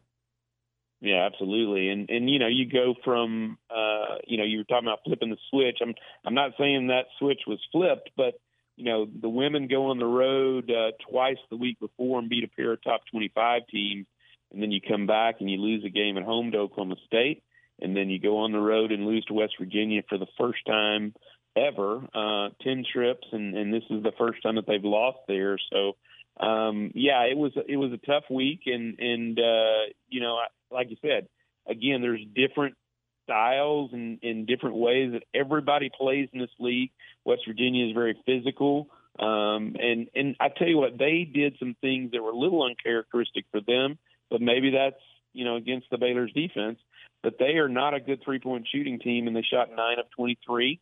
Yeah, 1.01 1.25
absolutely. 1.25 1.89
And 1.89 2.09
and 2.09 2.29
you 2.29 2.39
know, 2.39 2.47
you 2.47 2.69
go 2.69 2.93
from 3.03 3.57
uh, 3.71 4.17
you 4.27 4.37
know, 4.37 4.43
you 4.43 4.59
were 4.59 4.63
talking 4.65 4.87
about 4.87 4.99
flipping 5.05 5.29
the 5.29 5.37
switch. 5.49 5.79
I'm 5.81 5.95
I'm 6.25 6.35
not 6.35 6.51
saying 6.59 6.87
that 6.87 7.05
switch 7.17 7.39
was 7.47 7.59
flipped, 7.71 8.11
but 8.17 8.33
you 8.79 8.85
know, 8.85 9.05
the 9.05 9.27
women 9.27 9.67
go 9.67 9.87
on 9.87 9.99
the 9.99 10.05
road 10.05 10.71
uh, 10.71 10.91
twice 11.11 11.37
the 11.49 11.57
week 11.57 11.81
before 11.81 12.17
and 12.17 12.29
beat 12.29 12.45
a 12.45 12.47
pair 12.47 12.71
of 12.71 12.81
top 12.81 13.01
25 13.11 13.63
teams. 13.69 14.07
And 14.53 14.63
then 14.63 14.71
you 14.71 14.79
come 14.79 15.05
back 15.05 15.35
and 15.41 15.51
you 15.51 15.57
lose 15.57 15.83
a 15.83 15.89
game 15.89 16.17
at 16.17 16.23
home 16.23 16.51
to 16.51 16.59
Oklahoma 16.59 16.95
State, 17.05 17.43
and 17.81 17.95
then 17.95 18.09
you 18.09 18.19
go 18.19 18.37
on 18.37 18.53
the 18.53 18.59
road 18.59 18.93
and 18.93 19.05
lose 19.05 19.25
to 19.25 19.33
West 19.33 19.55
Virginia 19.59 20.01
for 20.07 20.17
the 20.17 20.27
first 20.37 20.59
time 20.65 21.13
ever, 21.57 21.97
uh, 22.15 22.49
ten 22.63 22.85
trips, 22.91 23.27
and, 23.33 23.55
and 23.55 23.73
this 23.73 23.83
is 23.89 24.01
the 24.01 24.13
first 24.17 24.41
time 24.41 24.55
that 24.55 24.65
they've 24.65 24.83
lost 24.83 25.19
there. 25.27 25.59
So, 25.71 25.97
um, 26.43 26.91
yeah, 26.95 27.23
it 27.23 27.37
was 27.37 27.51
it 27.67 27.75
was 27.75 27.91
a 27.91 27.97
tough 27.97 28.23
week, 28.31 28.61
and 28.65 28.97
and 28.97 29.37
uh, 29.37 29.91
you 30.07 30.21
know, 30.21 30.39
like 30.71 30.89
you 30.89 30.97
said, 31.01 31.27
again, 31.67 32.01
there's 32.01 32.25
different 32.33 32.75
styles 33.29 33.91
and 33.93 34.19
in 34.21 34.45
different 34.45 34.75
ways 34.75 35.11
that 35.13 35.23
everybody 35.33 35.89
plays 35.95 36.29
in 36.33 36.39
this 36.39 36.49
league. 36.59 36.91
West 37.25 37.41
Virginia 37.47 37.87
is 37.87 37.93
very 37.93 38.17
physical. 38.25 38.87
Um, 39.19 39.75
and 39.79 40.09
and 40.15 40.35
I 40.39 40.49
tell 40.49 40.67
you 40.67 40.77
what, 40.77 40.97
they 40.97 41.29
did 41.31 41.55
some 41.59 41.75
things 41.81 42.11
that 42.11 42.23
were 42.23 42.31
a 42.31 42.37
little 42.37 42.63
uncharacteristic 42.63 43.45
for 43.51 43.61
them 43.61 43.97
but 44.29 44.41
maybe 44.41 44.71
that's 44.71 45.01
you 45.33 45.45
know 45.45 45.55
against 45.55 45.87
the 45.89 45.97
Baylor's 45.97 46.33
defense. 46.33 46.79
But 47.21 47.33
they 47.37 47.57
are 47.57 47.67
not 47.67 47.93
a 47.93 47.99
good 47.99 48.21
three 48.23 48.39
point 48.39 48.67
shooting 48.71 48.99
team, 48.99 49.27
and 49.27 49.35
they 49.35 49.41
shot 49.41 49.69
nine 49.75 49.99
of 49.99 50.05
twenty 50.15 50.37
three. 50.45 50.79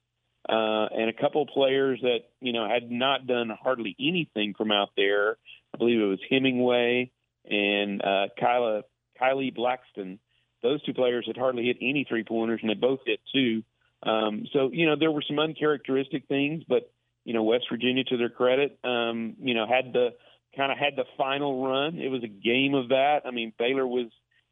Uh, 0.47 0.87
and 0.95 1.09
a 1.09 1.13
couple 1.13 1.41
of 1.41 1.49
players 1.49 1.99
that 2.01 2.19
you 2.41 2.53
know 2.53 2.67
had 2.67 2.91
not 2.91 3.27
done 3.27 3.49
hardly 3.61 3.95
anything 3.99 4.53
from 4.57 4.71
out 4.71 4.89
there. 4.95 5.37
I 5.73 5.77
believe 5.77 5.99
it 5.99 6.05
was 6.05 6.19
Hemingway 6.29 7.11
and 7.45 8.01
uh, 8.01 8.27
Kyla 8.39 8.83
Kylee 9.21 9.55
Blacksten. 9.55 10.19
Those 10.63 10.81
two 10.83 10.93
players 10.93 11.25
had 11.27 11.37
hardly 11.37 11.65
hit 11.65 11.77
any 11.81 12.05
three 12.07 12.23
pointers, 12.23 12.59
and 12.61 12.69
they 12.69 12.75
both 12.75 12.99
hit 13.05 13.19
two. 13.33 13.63
Um, 14.03 14.45
so 14.53 14.69
you 14.71 14.85
know 14.85 14.95
there 14.99 15.11
were 15.11 15.23
some 15.27 15.39
uncharacteristic 15.39 16.27
things, 16.27 16.63
but 16.67 16.91
you 17.25 17.33
know 17.33 17.43
West 17.43 17.65
Virginia, 17.71 18.03
to 18.05 18.17
their 18.17 18.29
credit, 18.29 18.79
um, 18.83 19.35
you 19.39 19.53
know 19.53 19.67
had 19.67 19.93
the 19.93 20.13
kind 20.57 20.71
of 20.71 20.77
had 20.77 20.95
the 20.95 21.05
final 21.17 21.65
run. 21.65 21.99
It 21.99 22.09
was 22.09 22.23
a 22.23 22.27
game 22.27 22.73
of 22.73 22.89
that. 22.89 23.21
I 23.25 23.31
mean, 23.31 23.53
Baylor 23.57 23.85
was, 23.85 24.07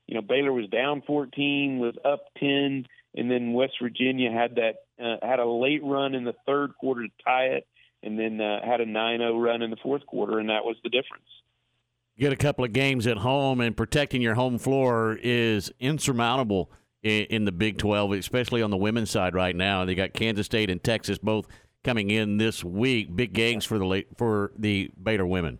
you 0.07 0.15
know, 0.15 0.21
Baylor 0.21 0.53
was 0.53 0.69
down 0.69 1.01
14, 1.05 1.79
was 1.79 1.95
up 2.05 2.25
10, 2.39 2.85
and 3.15 3.31
then 3.31 3.53
West 3.53 3.73
Virginia 3.81 4.31
had 4.31 4.55
that 4.55 4.75
uh, 5.03 5.25
had 5.25 5.39
a 5.39 5.45
late 5.45 5.83
run 5.83 6.13
in 6.13 6.23
the 6.23 6.35
third 6.45 6.75
quarter 6.79 7.07
to 7.07 7.13
tie 7.25 7.45
it, 7.45 7.67
and 8.03 8.19
then 8.19 8.39
uh, 8.39 8.63
had 8.63 8.81
a 8.81 8.85
9-0 8.85 9.43
run 9.43 9.61
in 9.61 9.71
the 9.71 9.77
fourth 9.77 10.05
quarter, 10.05 10.39
and 10.39 10.49
that 10.49 10.63
was 10.63 10.77
the 10.83 10.89
difference. 10.89 11.25
Get 12.17 12.31
a 12.31 12.37
couple 12.37 12.63
of 12.63 12.71
games 12.71 13.07
at 13.07 13.17
home, 13.17 13.59
and 13.59 13.75
protecting 13.75 14.21
your 14.21 14.35
home 14.35 14.57
floor 14.57 15.19
is 15.21 15.71
insurmountable 15.81 16.71
in, 17.03 17.25
in 17.25 17.45
the 17.45 17.51
Big 17.51 17.77
12, 17.77 18.13
especially 18.13 18.61
on 18.61 18.71
the 18.71 18.77
women's 18.77 19.11
side 19.11 19.35
right 19.35 19.55
now. 19.55 19.83
They 19.83 19.95
got 19.95 20.13
Kansas 20.13 20.45
State 20.45 20.69
and 20.69 20.81
Texas 20.81 21.17
both 21.17 21.45
coming 21.83 22.11
in 22.11 22.37
this 22.37 22.63
week. 22.63 23.13
Big 23.15 23.33
games 23.33 23.65
for 23.65 23.77
the 23.77 23.85
late, 23.85 24.07
for 24.17 24.53
the 24.57 24.91
Baylor 25.01 25.25
women. 25.25 25.59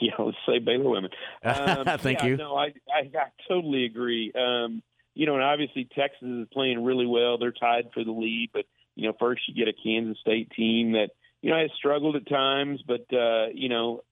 Yeah, 0.00 0.12
let's 0.18 0.36
say 0.46 0.58
Baylor 0.58 0.90
women. 0.90 1.10
Um, 1.44 1.98
Thank 1.98 2.20
yeah, 2.20 2.26
you. 2.26 2.36
No, 2.36 2.56
I, 2.56 2.74
I 2.92 3.08
I 3.14 3.28
totally 3.48 3.84
agree. 3.84 4.32
Um, 4.34 4.82
you 5.14 5.26
know, 5.26 5.34
and 5.34 5.42
obviously 5.42 5.88
Texas 5.96 6.28
is 6.28 6.48
playing 6.52 6.84
really 6.84 7.06
well. 7.06 7.38
They're 7.38 7.52
tied 7.52 7.90
for 7.94 8.04
the 8.04 8.10
lead, 8.10 8.50
but 8.52 8.64
you 8.94 9.06
know, 9.06 9.14
first 9.18 9.42
you 9.46 9.54
get 9.54 9.72
a 9.72 9.82
Kansas 9.82 10.18
State 10.20 10.50
team 10.50 10.92
that 10.92 11.10
you 11.40 11.50
know 11.50 11.58
has 11.58 11.70
struggled 11.78 12.16
at 12.16 12.28
times, 12.28 12.82
but 12.86 13.06
uh, 13.16 13.46
you 13.54 13.68
know 13.68 14.02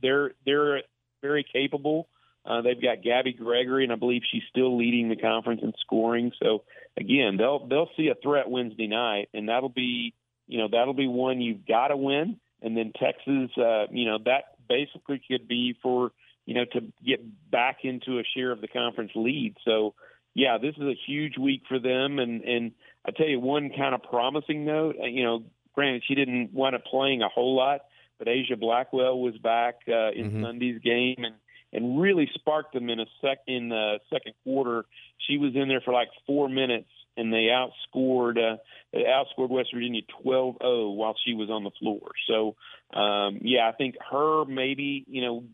they're 0.00 0.32
they're 0.46 0.82
very 1.24 1.44
capable. 1.50 2.06
Uh, 2.46 2.60
they've 2.60 2.80
got 2.80 3.02
Gabby 3.02 3.32
Gregory, 3.32 3.84
and 3.84 3.92
I 3.92 3.96
believe 3.96 4.20
she's 4.30 4.42
still 4.50 4.76
leading 4.76 5.08
the 5.08 5.16
conference 5.16 5.62
in 5.62 5.72
scoring. 5.80 6.30
So 6.42 6.64
again, 6.96 7.36
they'll 7.38 7.66
they'll 7.66 7.88
see 7.96 8.08
a 8.08 8.14
threat 8.22 8.50
Wednesday 8.50 8.86
night, 8.86 9.30
and 9.32 9.48
that'll 9.48 9.70
be 9.70 10.12
you 10.46 10.58
know 10.58 10.68
that'll 10.70 10.94
be 10.94 11.08
one 11.08 11.40
you've 11.40 11.66
got 11.66 11.88
to 11.88 11.96
win. 11.96 12.38
And 12.60 12.76
then 12.76 12.92
Texas, 12.98 13.50
uh, 13.56 13.86
you 13.90 14.04
know 14.04 14.18
that 14.26 14.44
basically 14.68 15.22
could 15.26 15.48
be 15.48 15.74
for 15.82 16.12
you 16.44 16.54
know 16.54 16.66
to 16.72 16.80
get 17.04 17.20
back 17.50 17.78
into 17.84 18.18
a 18.18 18.22
share 18.36 18.52
of 18.52 18.60
the 18.60 18.68
conference 18.68 19.12
lead. 19.14 19.56
So 19.64 19.94
yeah, 20.34 20.58
this 20.60 20.74
is 20.76 20.82
a 20.82 20.98
huge 21.06 21.38
week 21.38 21.62
for 21.66 21.78
them. 21.78 22.18
And 22.18 22.42
and 22.44 22.72
I 23.06 23.12
tell 23.12 23.26
you 23.26 23.40
one 23.40 23.70
kind 23.74 23.94
of 23.94 24.02
promising 24.02 24.66
note. 24.66 24.96
uh, 25.02 25.06
You 25.06 25.24
know, 25.24 25.44
granted 25.74 26.02
she 26.06 26.14
didn't 26.14 26.52
wind 26.52 26.74
up 26.74 26.84
playing 26.84 27.22
a 27.22 27.28
whole 27.28 27.56
lot, 27.56 27.80
but 28.24 28.30
Aijha 28.30 28.58
Blackwell 28.58 29.20
was 29.20 29.36
back 29.38 29.76
uh, 29.88 30.10
in 30.12 30.42
Sunday's 30.42 30.80
game 30.80 31.16
and 31.18 31.34
and 31.72 32.00
really 32.00 32.30
sparked 32.34 32.72
them 32.72 32.88
in 32.88 33.00
a 33.00 33.06
sec 33.20 33.38
in 33.48 33.68
the 33.68 33.98
second 34.08 34.34
quarter. 34.44 34.84
She 35.26 35.38
was 35.38 35.56
in 35.56 35.66
there 35.66 35.80
for 35.80 35.92
like 35.92 36.06
four 36.24 36.48
minutes, 36.48 36.88
and 37.16 37.32
they 37.32 37.48
outscored 37.50 38.38
uh, 38.38 38.58
they 38.92 39.00
outscored 39.00 39.50
West 39.50 39.70
Virginia 39.74 40.02
12-0 40.24 40.94
while 40.94 41.16
she 41.24 41.34
was 41.34 41.50
on 41.50 41.64
the 41.64 41.72
floor. 41.80 42.12
So 42.28 42.54
um, 42.96 43.40
yeah, 43.42 43.68
I 43.68 43.72
think 43.72 43.96
her 44.10 44.44
maybe 44.44 45.04
you 45.08 45.22
know 45.22 45.44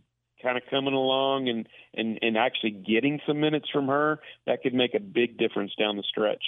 kind 0.42 0.56
of 0.56 0.62
coming 0.70 0.94
along 0.94 1.48
and 1.48 1.66
and 1.94 2.18
and 2.22 2.36
actually 2.36 2.72
getting 2.72 3.20
some 3.26 3.40
minutes 3.40 3.68
from 3.72 3.88
her 3.88 4.20
that 4.46 4.62
could 4.62 4.74
make 4.74 4.94
a 4.94 5.00
big 5.00 5.38
difference 5.38 5.72
down 5.78 5.96
the 5.96 6.04
stretch. 6.08 6.44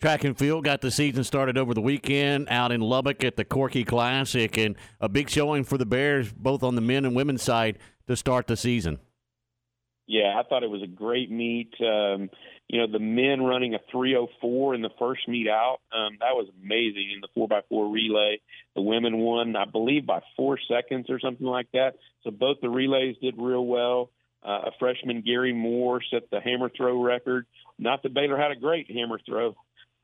Track 0.00 0.24
and 0.24 0.36
field 0.36 0.64
got 0.64 0.80
the 0.80 0.90
season 0.90 1.24
started 1.24 1.56
over 1.56 1.72
the 1.72 1.80
weekend 1.80 2.48
out 2.50 2.72
in 2.72 2.80
Lubbock 2.80 3.24
at 3.24 3.36
the 3.36 3.44
Corky 3.44 3.84
Classic, 3.84 4.56
and 4.58 4.76
a 5.00 5.08
big 5.08 5.30
showing 5.30 5.64
for 5.64 5.78
the 5.78 5.86
Bears, 5.86 6.32
both 6.32 6.62
on 6.62 6.74
the 6.74 6.80
men 6.80 7.04
and 7.04 7.16
women's 7.16 7.42
side, 7.42 7.78
to 8.06 8.16
start 8.16 8.46
the 8.46 8.56
season. 8.56 8.98
Yeah, 10.06 10.38
I 10.38 10.42
thought 10.46 10.62
it 10.62 10.70
was 10.70 10.82
a 10.82 10.86
great 10.86 11.30
meet. 11.30 11.72
Um, 11.80 12.28
you 12.68 12.80
know, 12.80 12.86
the 12.86 12.98
men 12.98 13.42
running 13.42 13.74
a 13.74 13.78
304 13.90 14.74
in 14.74 14.82
the 14.82 14.90
first 14.98 15.26
meet 15.28 15.48
out, 15.48 15.78
um, 15.92 16.18
that 16.20 16.34
was 16.34 16.48
amazing 16.62 17.10
in 17.14 17.20
the 17.22 17.28
4x4 17.34 17.92
relay. 17.92 18.40
The 18.74 18.82
women 18.82 19.18
won, 19.18 19.56
I 19.56 19.64
believe, 19.64 20.06
by 20.06 20.20
four 20.36 20.58
seconds 20.68 21.06
or 21.08 21.18
something 21.20 21.46
like 21.46 21.68
that. 21.72 21.94
So 22.22 22.30
both 22.30 22.58
the 22.60 22.68
relays 22.68 23.16
did 23.22 23.36
real 23.38 23.64
well. 23.64 24.10
Uh, 24.42 24.66
a 24.66 24.70
freshman, 24.78 25.22
Gary 25.22 25.54
Moore, 25.54 26.02
set 26.10 26.30
the 26.30 26.40
hammer 26.40 26.68
throw 26.68 27.02
record. 27.02 27.46
Not 27.78 28.02
that 28.02 28.12
Baylor 28.12 28.36
had 28.36 28.50
a 28.50 28.56
great 28.56 28.90
hammer 28.90 29.18
throw 29.24 29.54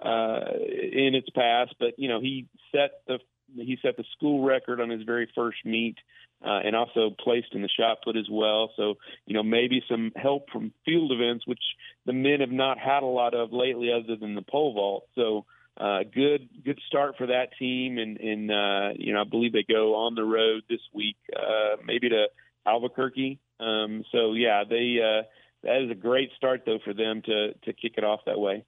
uh, 0.03 0.53
in 0.93 1.15
its 1.15 1.29
past, 1.31 1.75
but, 1.79 1.99
you 1.99 2.09
know, 2.09 2.21
he 2.21 2.49
set 2.73 3.03
the 3.07 3.19
he 3.55 3.77
set 3.83 3.97
the 3.97 4.05
school 4.17 4.45
record 4.45 4.81
on 4.81 4.91
his 4.91 5.03
very 5.03 5.29
first 5.35 5.59
meet 5.65 5.97
uh, 6.45 6.61
and 6.65 6.77
also 6.77 7.11
placed 7.19 7.53
in 7.53 7.63
the 7.63 7.69
shot 7.69 7.99
put 8.05 8.17
as 8.17 8.29
well. 8.31 8.71
So, 8.77 8.95
you 9.27 9.35
know, 9.35 9.43
maybe 9.43 9.83
some 9.89 10.13
help 10.15 10.51
from 10.51 10.73
field 10.85 11.11
events, 11.13 11.47
which 11.47 11.63
the 12.07 12.13
men 12.13 12.41
have 12.41 12.53
not 12.53 12.79
had 12.79 13.03
a 13.03 13.07
lot 13.07 13.35
of 13.35 13.53
lately 13.53 13.91
other 13.93 14.17
than 14.17 14.35
the 14.35 14.43
pole 14.43 14.73
vault. 14.75 15.09
So, 15.17 15.47
uh, 15.77 16.01
good, 16.15 16.49
good 16.65 16.79
start 16.87 17.17
for 17.17 17.27
that 17.27 17.49
team. 17.59 17.99
And, 17.99 18.19
and, 18.19 18.51
uh, 18.51 18.91
you 18.97 19.13
know, 19.13 19.23
I 19.23 19.25
believe 19.25 19.53
they 19.53 19.65
go 19.69 19.95
on 19.95 20.15
the 20.15 20.25
road 20.25 20.63
this 20.69 20.81
week, 20.93 21.17
uh, 21.35 21.77
maybe 21.85 22.09
to 22.11 22.27
Albuquerque. 22.67 23.39
Um, 23.59 24.05
so 24.13 24.33
yeah, 24.33 24.65
they, 24.69 24.99
uh, 25.03 25.23
that 25.63 25.83
is 25.83 25.91
a 25.91 25.95
great 25.95 26.31
start 26.37 26.63
though 26.67 26.79
for 26.85 26.95
them 26.95 27.23
to, 27.23 27.55
to 27.55 27.73
kick 27.73 27.95
it 27.97 28.05
off 28.05 28.21
that 28.27 28.39
way. 28.39 28.65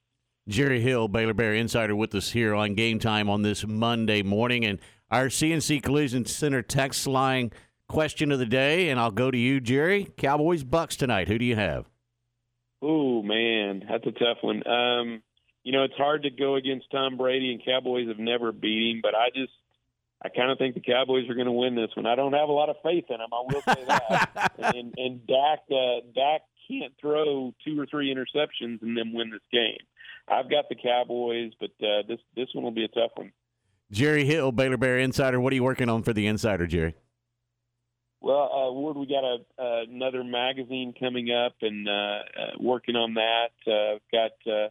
Jerry 0.47 0.81
Hill, 0.81 1.07
Baylor 1.07 1.33
Bear 1.33 1.53
Insider, 1.53 1.95
with 1.95 2.13
us 2.13 2.31
here 2.31 2.53
on 2.53 2.73
Game 2.73 2.99
Time 2.99 3.29
on 3.29 3.43
this 3.43 3.65
Monday 3.65 4.23
morning. 4.23 4.65
And 4.65 4.79
our 5.09 5.27
CNC 5.27 5.81
Collision 5.81 6.25
Center 6.25 6.61
text 6.61 7.07
line 7.07 7.51
question 7.87 8.31
of 8.31 8.39
the 8.39 8.45
day, 8.45 8.89
and 8.89 8.99
I'll 8.99 9.11
go 9.11 9.31
to 9.31 9.37
you, 9.37 9.61
Jerry. 9.61 10.11
Cowboys 10.17 10.63
Bucks 10.65 10.97
tonight. 10.97 11.29
Who 11.29 11.37
do 11.37 11.45
you 11.45 11.55
have? 11.55 11.85
Oh 12.81 13.21
man, 13.21 13.85
that's 13.89 14.05
a 14.05 14.11
tough 14.11 14.39
one. 14.41 14.67
Um, 14.67 15.21
you 15.63 15.71
know, 15.71 15.83
it's 15.83 15.95
hard 15.95 16.23
to 16.23 16.29
go 16.29 16.55
against 16.55 16.91
Tom 16.91 17.15
Brady, 17.15 17.53
and 17.53 17.63
Cowboys 17.63 18.09
have 18.09 18.19
never 18.19 18.51
beat 18.51 18.95
him. 18.95 18.99
But 19.01 19.15
I 19.15 19.29
just, 19.33 19.53
I 20.21 20.27
kind 20.27 20.51
of 20.51 20.57
think 20.57 20.75
the 20.75 20.81
Cowboys 20.81 21.29
are 21.29 21.35
going 21.35 21.45
to 21.45 21.53
win 21.53 21.75
this 21.75 21.91
one. 21.95 22.05
I 22.05 22.15
don't 22.15 22.33
have 22.33 22.49
a 22.49 22.53
lot 22.53 22.67
of 22.67 22.75
faith 22.83 23.05
in 23.09 23.17
them. 23.17 23.29
I 23.31 23.43
will 23.47 23.61
say 23.61 23.85
that. 23.87 24.51
and 24.75 24.93
and 24.97 25.25
Dak, 25.25 25.59
uh, 25.71 26.01
Dak 26.13 26.41
can't 26.67 26.93
throw 26.99 27.53
two 27.65 27.79
or 27.79 27.85
three 27.85 28.13
interceptions 28.13 28.81
and 28.81 28.97
then 28.97 29.13
win 29.13 29.29
this 29.29 29.39
game. 29.49 29.77
I've 30.27 30.49
got 30.49 30.69
the 30.69 30.75
Cowboys, 30.75 31.51
but 31.59 31.71
uh, 31.85 32.03
this 32.07 32.19
this 32.35 32.47
one 32.53 32.63
will 32.63 32.71
be 32.71 32.85
a 32.85 32.89
tough 32.89 33.11
one. 33.15 33.31
Jerry 33.91 34.25
Hill, 34.25 34.51
Baylor 34.51 34.77
Bear 34.77 34.97
Insider. 34.97 35.39
What 35.39 35.53
are 35.53 35.55
you 35.55 35.63
working 35.63 35.89
on 35.89 36.03
for 36.03 36.13
the 36.13 36.27
Insider, 36.27 36.65
Jerry? 36.65 36.95
Well, 38.21 38.49
uh, 38.53 38.71
Ward, 38.71 38.95
we 38.95 39.05
got 39.05 39.25
a 39.25 39.37
uh, 39.61 39.83
another 39.89 40.23
magazine 40.23 40.93
coming 40.97 41.29
up, 41.31 41.55
and 41.61 41.87
uh, 41.87 41.91
uh, 41.91 42.19
working 42.59 42.95
on 42.95 43.15
that. 43.15 43.51
Uh, 43.67 43.99
got 44.11 44.31
uh, 44.51 44.69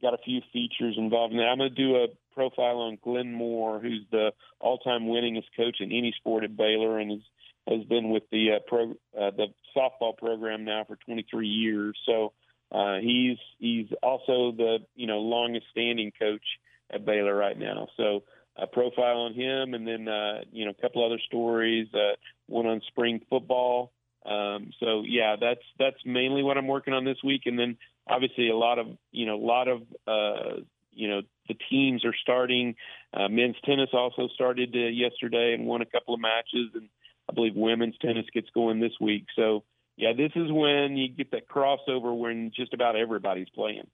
got 0.00 0.14
a 0.14 0.22
few 0.24 0.40
features 0.52 0.94
involved 0.96 1.32
in 1.32 1.38
that. 1.38 1.46
I'm 1.46 1.58
going 1.58 1.74
to 1.74 1.76
do 1.76 1.96
a 1.96 2.06
profile 2.32 2.78
on 2.78 2.98
Glenn 3.02 3.32
Moore, 3.32 3.80
who's 3.80 4.04
the 4.10 4.32
all-time 4.60 5.06
winningest 5.06 5.46
coach 5.56 5.76
in 5.80 5.90
any 5.90 6.14
sport 6.16 6.44
at 6.44 6.56
Baylor, 6.56 7.00
and 7.00 7.10
has 7.10 7.20
has 7.66 7.84
been 7.86 8.10
with 8.10 8.24
the 8.30 8.52
uh, 8.52 8.58
pro 8.66 8.90
uh, 8.92 9.30
the 9.30 9.46
softball 9.76 10.16
program 10.16 10.64
now 10.64 10.84
for 10.86 10.96
23 10.96 11.48
years. 11.48 11.98
So 12.06 12.32
uh, 12.72 12.98
he's 13.00 13.38
he's 13.58 13.86
also 14.02 14.52
the 14.56 14.78
you 14.94 15.06
know 15.06 15.20
longest 15.20 15.66
standing 15.70 16.12
coach 16.18 16.44
at 16.92 17.04
Baylor 17.04 17.34
right 17.34 17.58
now. 17.58 17.88
So 17.96 18.24
a 18.56 18.66
profile 18.66 19.18
on 19.18 19.34
him, 19.34 19.74
and 19.74 19.86
then 19.86 20.08
uh, 20.08 20.40
you 20.52 20.64
know 20.64 20.72
a 20.76 20.82
couple 20.82 21.04
other 21.04 21.20
stories. 21.26 21.88
Uh, 21.94 22.14
one 22.46 22.66
on 22.66 22.80
spring 22.88 23.20
football. 23.28 23.92
Um, 24.24 24.70
so 24.80 25.02
yeah, 25.06 25.36
that's 25.40 25.62
that's 25.78 25.98
mainly 26.04 26.42
what 26.42 26.56
I'm 26.56 26.68
working 26.68 26.94
on 26.94 27.04
this 27.04 27.18
week, 27.22 27.42
and 27.46 27.58
then 27.58 27.76
obviously 28.08 28.48
a 28.48 28.56
lot 28.56 28.78
of 28.78 28.86
you 29.12 29.26
know 29.26 29.36
a 29.36 29.44
lot 29.44 29.68
of 29.68 29.82
uh, 30.06 30.60
you 30.92 31.08
know 31.08 31.22
the 31.48 31.54
teams 31.70 32.04
are 32.04 32.14
starting. 32.22 32.76
Uh, 33.12 33.28
men's 33.28 33.56
tennis 33.64 33.90
also 33.92 34.28
started 34.34 34.74
uh, 34.74 34.88
yesterday 34.88 35.54
and 35.54 35.66
won 35.66 35.82
a 35.82 35.86
couple 35.86 36.14
of 36.14 36.20
matches, 36.20 36.70
and 36.74 36.88
I 37.28 37.34
believe 37.34 37.54
women's 37.54 37.96
tennis 38.00 38.26
gets 38.32 38.48
going 38.54 38.80
this 38.80 38.94
week. 39.00 39.26
So 39.36 39.64
yeah, 39.96 40.12
this 40.16 40.32
is 40.34 40.50
when 40.50 40.96
you 40.96 41.08
get 41.08 41.30
that 41.30 41.48
crossover 41.48 42.16
when 42.16 42.50
just 42.54 42.74
about 42.74 42.96
everybody's 42.96 43.48
playing. 43.54 43.86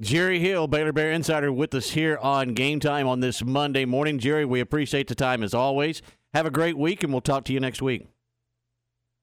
Jerry 0.00 0.38
Hill, 0.38 0.68
Baylor 0.68 0.92
Bear 0.92 1.10
Insider, 1.10 1.52
with 1.52 1.74
us 1.74 1.90
here 1.90 2.18
on 2.18 2.54
Game 2.54 2.78
Time 2.78 3.08
on 3.08 3.18
this 3.20 3.44
Monday 3.44 3.84
morning. 3.84 4.20
Jerry, 4.20 4.44
we 4.44 4.60
appreciate 4.60 5.08
the 5.08 5.14
time 5.14 5.42
as 5.42 5.54
always. 5.54 6.02
Have 6.34 6.46
a 6.46 6.50
great 6.50 6.78
week, 6.78 7.02
and 7.02 7.12
we'll 7.12 7.20
talk 7.20 7.44
to 7.46 7.52
you 7.52 7.58
next 7.58 7.82
week. 7.82 8.06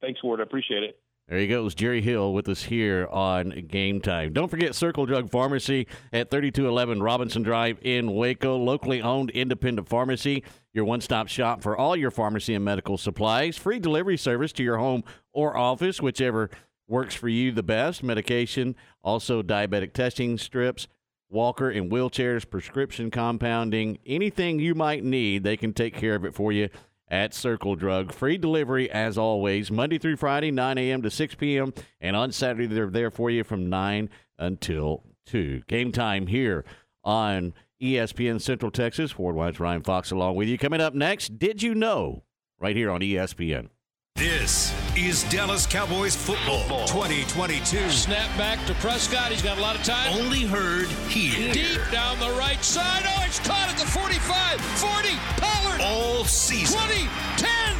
Thanks, 0.02 0.22
Ward. 0.22 0.42
I 0.42 0.44
appreciate 0.44 0.84
it. 0.84 1.00
There 1.28 1.40
he 1.40 1.48
goes, 1.48 1.74
Jerry 1.74 2.02
Hill 2.02 2.34
with 2.34 2.48
us 2.50 2.64
here 2.64 3.08
on 3.10 3.50
Game 3.68 4.00
Time. 4.00 4.34
Don't 4.34 4.50
forget 4.50 4.76
Circle 4.76 5.08
Drug 5.08 5.32
Pharmacy 5.32 5.88
at 6.14 6.30
3211 6.30 7.02
Robinson 7.02 7.42
Drive 7.42 7.80
in 7.82 8.14
Waco, 8.14 8.58
locally 8.58 9.02
owned 9.02 9.32
independent 9.32 9.90
pharmacy, 9.90 10.44
your 10.76 10.86
one 10.86 11.00
stop 11.00 11.30
shop 11.30 11.64
for 11.64 11.76
all 11.76 11.96
your 11.96 12.12
pharmacy 12.12 12.54
and 12.54 12.66
medical 12.66 12.98
supplies. 12.98 13.58
Free 13.58 13.80
delivery 13.80 14.18
service 14.18 14.52
to 14.54 14.64
your 14.64 14.78
home 14.78 15.04
or 15.32 15.56
office, 15.56 16.02
whichever 16.02 16.50
works 16.88 17.16
for 17.16 17.30
you 17.30 17.54
the 17.54 17.64
best. 17.64 18.04
Medication, 18.04 18.76
also 19.02 19.42
diabetic 19.42 19.94
testing 19.94 20.38
strips, 20.38 20.88
walker 21.30 21.70
and 21.70 21.90
wheelchairs, 21.90 22.48
prescription 22.48 23.10
compounding, 23.10 23.98
anything 24.06 24.60
you 24.60 24.76
might 24.76 25.04
need, 25.04 25.44
they 25.44 25.56
can 25.56 25.74
take 25.74 25.96
care 25.96 26.16
of 26.16 26.26
it 26.26 26.36
for 26.36 26.52
you 26.52 26.68
at 27.08 27.34
Circle 27.34 27.78
Drug. 27.78 28.12
Free 28.12 28.38
delivery 28.38 28.92
as 28.92 29.18
always, 29.18 29.72
Monday 29.72 29.98
through 29.98 30.18
Friday, 30.18 30.52
9 30.52 30.78
a.m. 30.78 31.02
to 31.04 31.10
6 31.10 31.36
p.m. 31.36 31.74
And 32.02 32.18
on 32.18 32.34
Saturday, 32.34 32.68
they're 32.68 32.90
there 32.90 33.12
for 33.12 33.30
you 33.30 33.46
from 33.46 33.70
9 33.70 34.10
until 34.38 35.04
2. 35.28 35.62
Game 35.68 35.94
time 35.94 36.28
here 36.28 36.66
on 37.04 37.54
ESPN 37.82 38.42
Central 38.42 38.72
Texas. 38.72 39.18
Ward 39.18 39.36
White's 39.36 39.60
Ryan 39.60 39.82
Fox 39.82 40.12
along 40.12 40.36
with 40.36 40.48
you. 40.48 40.58
Coming 40.58 40.82
up 40.82 40.94
next, 40.94 41.38
Did 41.38 41.62
You 41.62 41.76
Know? 41.76 42.24
Right 42.60 42.76
here 42.76 42.90
on 42.90 43.02
ESPN. 43.02 43.70
This 44.16 44.74
is 44.96 45.26
Dallas 45.26 45.68
Cowboys 45.68 46.16
football 46.16 46.88
2022. 46.88 47.90
Snap 47.90 48.38
back 48.38 48.66
to 48.66 48.74
Prescott. 48.76 49.30
He's 49.30 49.42
got 49.42 49.58
a 49.58 49.62
lot 49.62 49.76
of 49.76 49.84
time. 49.84 50.14
Only 50.14 50.44
heard 50.44 50.88
here. 51.10 51.52
Deep 51.54 51.82
down 51.92 52.18
the 52.20 52.32
right 52.40 52.64
side. 52.64 53.04
Oh, 53.06 53.24
it's 53.26 53.40
caught 53.40 53.68
at 53.68 53.78
the 53.78 53.86
45, 53.86 54.62
40. 54.62 55.10
Pollard. 55.36 55.82
All 55.82 56.24
season. 56.24 56.80
20, 56.80 57.10
10. 57.36 57.75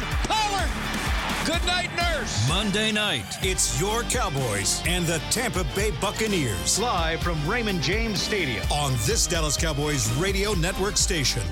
Pollard. 1.46 1.60
Good 1.60 1.66
night, 1.66 1.90
nurse. 1.96 2.48
Monday 2.48 2.92
night, 2.92 3.38
it's 3.42 3.80
your 3.80 4.02
Cowboys 4.04 4.82
and 4.86 5.06
the 5.06 5.18
Tampa 5.30 5.64
Bay 5.74 5.92
Buccaneers. 6.00 6.78
Live 6.78 7.20
from 7.20 7.36
Raymond 7.48 7.82
James 7.82 8.20
Stadium. 8.20 8.64
On 8.70 8.92
this 9.04 9.26
Dallas 9.26 9.56
Cowboys 9.56 10.10
radio 10.14 10.54
network 10.54 10.96
station. 10.96 11.42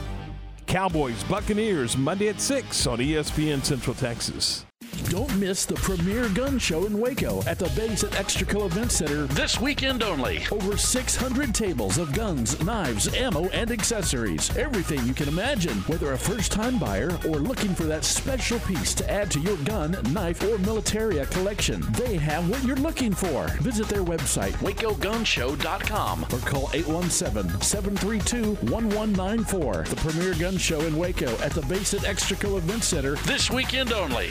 Cowboys 0.67 1.23
Buccaneers 1.25 1.97
Monday 1.97 2.29
at 2.29 2.41
6 2.41 2.87
on 2.87 2.99
ESPN 2.99 3.65
Central 3.65 3.95
Texas. 3.95 4.65
Don't 5.15 5.39
miss 5.39 5.65
the 5.65 5.77
premier 5.77 6.29
gun 6.31 6.59
show 6.59 6.87
in 6.87 6.99
Waco 6.99 7.41
at 7.45 7.57
the 7.61 7.69
base 7.81 8.03
at 8.03 8.11
Extraco 8.15 8.67
Event 8.67 8.91
Center 8.91 9.27
This 9.27 9.61
weekend 9.61 10.03
only. 10.03 10.43
Over 10.51 10.77
600 10.77 11.55
tables 11.55 11.99
of 11.99 12.13
guns, 12.13 12.61
knives, 12.65 13.15
ammo, 13.15 13.45
and 13.51 13.71
accessories. 13.71 14.51
Everything 14.57 15.07
you 15.07 15.15
can 15.15 15.29
imagine. 15.29 15.77
Whether 15.83 16.15
a 16.15 16.19
first 16.19 16.51
time 16.51 16.81
buyer 16.81 17.17
or 17.29 17.37
looking 17.37 17.77
for 17.77 17.85
that 17.85 18.03
special 18.03 18.59
piece 18.59 18.93
to 18.95 19.09
add 19.09 19.31
to 19.31 19.39
your 19.39 19.57
gun, 19.59 19.97
knife, 20.13 20.43
or 20.43 20.59
militaria 20.59 21.31
collection, 21.31 21.81
they 21.93 22.17
have 22.17 22.51
what 22.51 22.65
you're 22.65 22.75
looking 22.75 23.13
for. 23.13 23.47
Visit 23.63 23.87
their 23.87 24.03
website, 24.03 24.55
wacogunshow.com, 24.55 26.25
or 26.25 26.39
call 26.41 26.71
817 26.75 27.61
732 27.61 28.55
1194. 28.73 29.85
The 29.85 29.97
premier 29.97 30.35
gun 30.35 30.57
show 30.59 30.81
in 30.81 30.97
Waco 30.97 31.31
at 31.39 31.53
the 31.53 31.63
base 31.63 31.95
at 31.95 32.01
Extraco 32.01 32.59
Event 32.59 32.83
Center 32.83 33.15
This 33.15 33.49
weekend 33.49 33.93
only. 33.93 34.31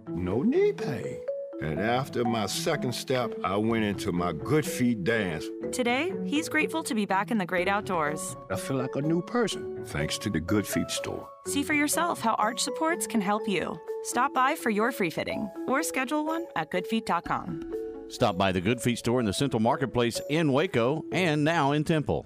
no 0.11 0.41
knee 0.43 0.73
pain. 0.73 1.17
And 1.61 1.79
after 1.79 2.23
my 2.23 2.47
second 2.47 2.93
step, 2.93 3.33
I 3.43 3.55
went 3.55 3.83
into 3.83 4.11
my 4.11 4.33
Good 4.33 4.65
Feet 4.65 5.03
dance. 5.03 5.45
Today, 5.71 6.11
he's 6.25 6.49
grateful 6.49 6.81
to 6.83 6.95
be 6.95 7.05
back 7.05 7.29
in 7.29 7.37
the 7.37 7.45
great 7.45 7.67
outdoors. 7.67 8.35
I 8.49 8.55
feel 8.55 8.77
like 8.77 8.95
a 8.95 9.01
new 9.01 9.21
person, 9.21 9.85
thanks 9.85 10.17
to 10.19 10.31
the 10.31 10.39
Good 10.39 10.65
Feet 10.65 10.89
store. 10.89 11.29
See 11.45 11.61
for 11.61 11.73
yourself 11.75 12.19
how 12.19 12.33
arch 12.35 12.59
supports 12.59 13.05
can 13.05 13.21
help 13.21 13.47
you. 13.47 13.79
Stop 14.03 14.33
by 14.33 14.55
for 14.55 14.71
your 14.71 14.91
free 14.91 15.11
fitting 15.11 15.49
or 15.67 15.83
schedule 15.83 16.25
one 16.25 16.47
at 16.55 16.71
goodfeet.com. 16.71 17.73
Stop 18.09 18.37
by 18.37 18.51
the 18.51 18.59
Good 18.61 18.81
Feet 18.81 18.97
store 18.97 19.19
in 19.19 19.27
the 19.27 19.33
Central 19.33 19.61
Marketplace 19.61 20.19
in 20.29 20.51
Waco 20.51 21.03
and 21.11 21.43
now 21.43 21.71
in 21.71 21.83
Temple. 21.83 22.25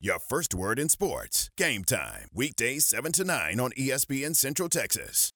Your 0.00 0.18
first 0.18 0.54
word 0.54 0.78
in 0.78 0.88
sports. 0.88 1.50
Game 1.56 1.82
time. 1.82 2.28
Weekdays 2.32 2.86
7 2.86 3.10
to 3.12 3.24
9 3.24 3.58
on 3.58 3.70
ESPN 3.72 4.36
Central 4.36 4.68
Texas. 4.68 5.32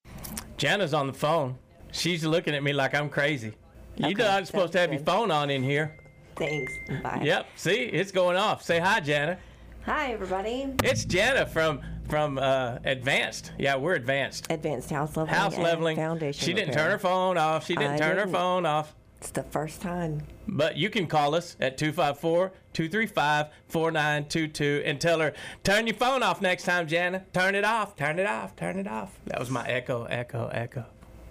Jana's 0.57 0.95
on 0.95 1.07
the 1.07 1.13
phone. 1.13 1.57
She's 1.93 2.25
looking 2.25 2.55
at 2.55 2.63
me 2.63 2.73
like 2.73 2.95
I'm 2.95 3.09
crazy. 3.09 3.53
You're 3.97 4.17
not 4.17 4.47
supposed 4.47 4.73
to 4.73 4.79
have 4.79 4.93
your 4.93 5.03
phone 5.03 5.31
on 5.31 5.51
in 5.51 5.63
here. 5.63 5.97
Thanks. 6.37 6.73
Bye. 7.03 7.21
Yep. 7.25 7.47
See, 7.57 7.75
it's 7.85 8.13
going 8.13 8.37
off. 8.37 8.63
Say 8.63 8.79
hi, 8.79 9.01
Jana. 9.01 9.39
Hi, 9.85 10.13
everybody. 10.13 10.73
It's 10.85 11.05
Jana 11.05 11.47
from 11.47 11.81
from 12.09 12.39
uh, 12.39 12.79
Advanced. 12.85 13.53
Yeah, 13.59 13.77
we're 13.77 13.95
Advanced. 13.95 14.47
Advanced 14.51 14.91
House 14.91 15.17
Leveling. 15.17 15.35
House 15.35 15.59
leveling. 15.59 15.97
Foundation. 15.97 16.47
She 16.47 16.53
didn't 16.53 16.69
repair. 16.69 16.85
turn 16.85 16.93
her 16.93 16.99
phone 16.99 17.39
off. 17.39 17.67
She 17.67 17.75
didn't 17.75 17.95
I 17.95 17.99
turn 17.99 18.17
her 18.17 18.25
didn't. 18.25 18.33
phone 18.33 18.67
off. 18.67 18.95
It's 19.21 19.31
the 19.31 19.43
first 19.43 19.81
time. 19.81 20.23
But 20.47 20.77
you 20.77 20.91
can 20.91 21.07
call 21.07 21.35
us 21.35 21.57
at 21.61 21.77
254 21.77 22.53
235 22.73 23.47
4922 23.69 24.83
and 24.85 25.01
tell 25.01 25.21
her, 25.21 25.33
turn 25.65 25.87
your 25.87 25.97
phone 25.97 26.23
off 26.23 26.41
next 26.41 26.63
time, 26.63 26.87
Jana. 26.87 27.25
Turn 27.33 27.55
it 27.55 27.65
off. 27.65 27.97
Turn 27.97 28.19
it 28.19 28.27
off. 28.27 28.55
Turn 28.55 28.79
it 28.79 28.87
off. 28.87 29.19
That 29.27 29.41
was 29.41 29.51
my 29.51 29.67
echo, 29.67 30.05
echo, 30.05 30.49
echo. 30.49 30.87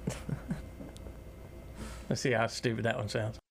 Let's 2.10 2.22
see 2.22 2.32
how 2.32 2.48
stupid 2.48 2.86
that 2.86 2.98
one 2.98 3.10
sounds. 3.10 3.38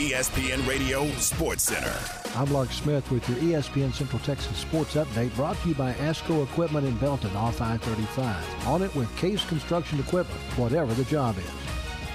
ESPN 0.00 0.66
Radio 0.66 1.06
Sports 1.18 1.64
Center. 1.64 1.94
I'm 2.34 2.50
Lark 2.50 2.72
Smith 2.72 3.10
with 3.10 3.28
your 3.28 3.36
ESPN 3.36 3.92
Central 3.92 4.18
Texas 4.20 4.56
Sports 4.56 4.94
Update 4.94 5.36
brought 5.36 5.60
to 5.60 5.68
you 5.68 5.74
by 5.74 5.92
ASCO 5.92 6.42
Equipment 6.42 6.86
in 6.86 6.96
Belton 6.96 7.36
off 7.36 7.60
I-35. 7.60 8.66
On 8.66 8.82
it 8.82 8.94
with 8.96 9.14
Case 9.18 9.44
Construction 9.44 10.00
Equipment, 10.00 10.40
whatever 10.56 10.94
the 10.94 11.04
job 11.04 11.36
is. 11.36 11.44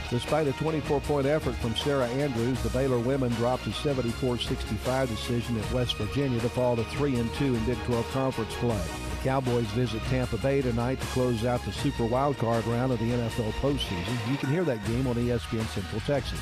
Despite 0.10 0.48
a 0.48 0.52
24-point 0.54 1.28
effort 1.28 1.54
from 1.58 1.76
Sarah 1.76 2.08
Andrews, 2.08 2.60
the 2.64 2.70
Baylor 2.70 2.98
women 2.98 3.32
dropped 3.34 3.68
a 3.68 3.70
74-65 3.70 5.08
decision 5.08 5.60
at 5.60 5.72
West 5.72 5.94
Virginia 5.98 6.40
to 6.40 6.50
fall 6.50 6.76
to 6.76 6.84
3 6.86 7.18
and 7.18 7.32
2 7.36 7.46
in 7.54 7.66
Big 7.66 7.78
12 7.84 8.10
conference 8.10 8.54
play. 8.56 8.82
The 9.12 9.24
Cowboys 9.30 9.68
visit 9.68 10.02
Tampa 10.06 10.38
Bay 10.38 10.64
tonight 10.64 11.00
to 11.00 11.08
close 11.08 11.46
out 11.46 11.64
the 11.64 11.72
Super 11.72 12.06
Wild 12.06 12.40
Card 12.40 12.66
round 12.66 12.94
of 12.94 12.98
the 12.98 13.12
NFL 13.12 13.52
postseason. 13.62 14.32
You 14.32 14.38
can 14.38 14.50
hear 14.50 14.64
that 14.64 14.84
game 14.88 15.06
on 15.06 15.18
ESPN 15.18 15.68
Central 15.68 16.02
Texas. 16.02 16.42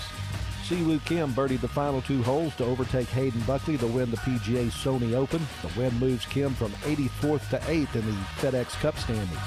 Siwoo 0.64 1.04
Kim 1.04 1.34
birdied 1.34 1.60
the 1.60 1.68
final 1.68 2.02
two 2.02 2.24
holes 2.24 2.56
to 2.56 2.64
overtake 2.64 3.10
Hayden 3.10 3.42
Buckley 3.42 3.78
to 3.78 3.88
win 3.88 4.10
the 4.10 4.18
PGA 4.18 4.68
Sony 4.68 5.14
Open. 5.14 5.46
The 5.62 5.80
win 5.80 5.94
moves 6.00 6.26
Kim 6.26 6.54
from 6.54 6.72
84th 6.84 7.50
to 7.50 7.58
8th 7.60 7.96
in 7.96 8.06
the 8.06 8.14
FedEx 8.40 8.72
Cup 8.80 8.98
standings. 8.98 9.38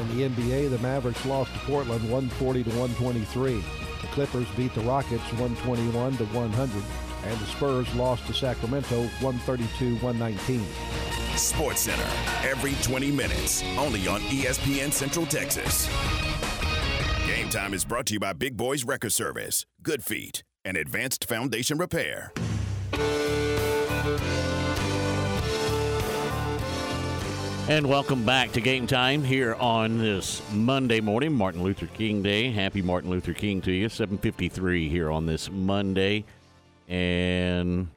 In 0.00 0.18
the 0.18 0.28
NBA, 0.28 0.70
the 0.70 0.78
Mavericks 0.78 1.24
lost 1.24 1.52
to 1.52 1.60
Portland 1.60 2.02
140 2.10 2.64
to 2.64 2.70
123. 2.70 3.64
The 4.00 4.06
Clippers 4.08 4.48
beat 4.56 4.74
the 4.74 4.80
Rockets 4.80 5.22
121 5.34 6.16
to 6.16 6.24
100, 6.24 6.82
and 7.26 7.40
the 7.40 7.46
Spurs 7.46 7.94
lost 7.94 8.26
to 8.26 8.34
Sacramento 8.34 9.04
132-119. 9.20 10.64
Sports 11.38 11.82
Center. 11.82 12.08
Every 12.42 12.74
20 12.82 13.12
minutes. 13.12 13.62
Only 13.78 14.08
on 14.08 14.20
ESPN 14.22 14.92
Central 14.92 15.26
Texas. 15.26 15.88
Game 17.44 17.50
time 17.50 17.74
is 17.74 17.84
brought 17.84 18.06
to 18.06 18.14
you 18.14 18.20
by 18.20 18.32
Big 18.32 18.56
Boys 18.56 18.84
Record 18.84 19.12
Service, 19.12 19.66
Good 19.82 20.02
Feet, 20.02 20.42
and 20.64 20.78
Advanced 20.78 21.26
Foundation 21.28 21.76
Repair. 21.76 22.32
And 27.68 27.86
welcome 27.86 28.24
back 28.24 28.52
to 28.52 28.62
Game 28.62 28.86
Time 28.86 29.22
here 29.22 29.56
on 29.56 29.98
this 29.98 30.40
Monday 30.54 31.02
morning, 31.02 31.34
Martin 31.34 31.62
Luther 31.62 31.86
King 31.88 32.22
Day. 32.22 32.50
Happy 32.50 32.80
Martin 32.80 33.10
Luther 33.10 33.34
King 33.34 33.60
to 33.60 33.72
you. 33.72 33.90
7:53 33.90 34.88
here 34.88 35.10
on 35.10 35.26
this 35.26 35.50
Monday, 35.50 36.24
and 36.88 37.88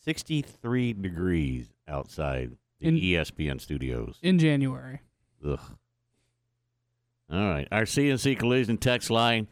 63 0.00 0.92
degrees 0.92 1.68
outside 1.88 2.58
the 2.80 2.88
In- 2.88 2.98
ESPN 2.98 3.58
studios. 3.58 4.18
in 4.20 4.38
January. 4.38 5.00
Ugh. 5.42 5.78
All 7.32 7.48
right, 7.48 7.66
our 7.72 7.84
CNC 7.84 8.38
Collision 8.38 8.76
text 8.76 9.08
line: 9.08 9.48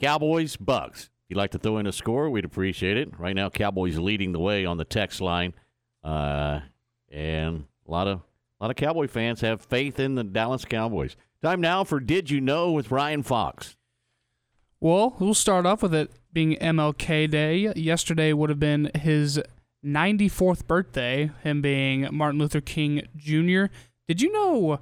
Cowboys, 0.00 0.56
Bucks. 0.56 1.04
If 1.04 1.30
you'd 1.30 1.36
like 1.36 1.50
to 1.50 1.58
throw 1.58 1.78
in 1.78 1.86
a 1.88 1.92
score, 1.92 2.30
we'd 2.30 2.44
appreciate 2.44 2.96
it. 2.96 3.18
Right 3.18 3.34
now, 3.34 3.50
Cowboys 3.50 3.98
leading 3.98 4.30
the 4.30 4.38
way 4.38 4.64
on 4.64 4.76
the 4.76 4.84
text 4.84 5.20
line, 5.20 5.52
uh, 6.04 6.60
and 7.10 7.64
a 7.88 7.90
lot 7.90 8.06
of 8.06 8.20
a 8.20 8.64
lot 8.64 8.70
of 8.70 8.76
Cowboy 8.76 9.08
fans 9.08 9.40
have 9.40 9.62
faith 9.62 9.98
in 9.98 10.14
the 10.14 10.22
Dallas 10.22 10.64
Cowboys. 10.64 11.16
Time 11.42 11.60
now 11.60 11.82
for 11.82 11.98
Did 11.98 12.30
You 12.30 12.40
Know 12.40 12.70
with 12.70 12.92
Ryan 12.92 13.24
Fox. 13.24 13.76
Well, 14.78 15.16
we'll 15.18 15.34
start 15.34 15.66
off 15.66 15.82
with 15.82 15.94
it. 15.94 16.12
being 16.32 16.54
MLK 16.56 17.28
Day, 17.28 17.72
yesterday 17.74 18.32
would 18.32 18.48
have 18.48 18.60
been 18.60 18.92
his 18.94 19.40
94th 19.84 20.68
birthday, 20.68 21.32
him 21.42 21.60
being 21.60 22.06
Martin 22.12 22.38
Luther 22.38 22.60
King 22.60 23.08
Jr. 23.16 23.64
Did 24.06 24.22
you 24.22 24.30
know 24.30 24.78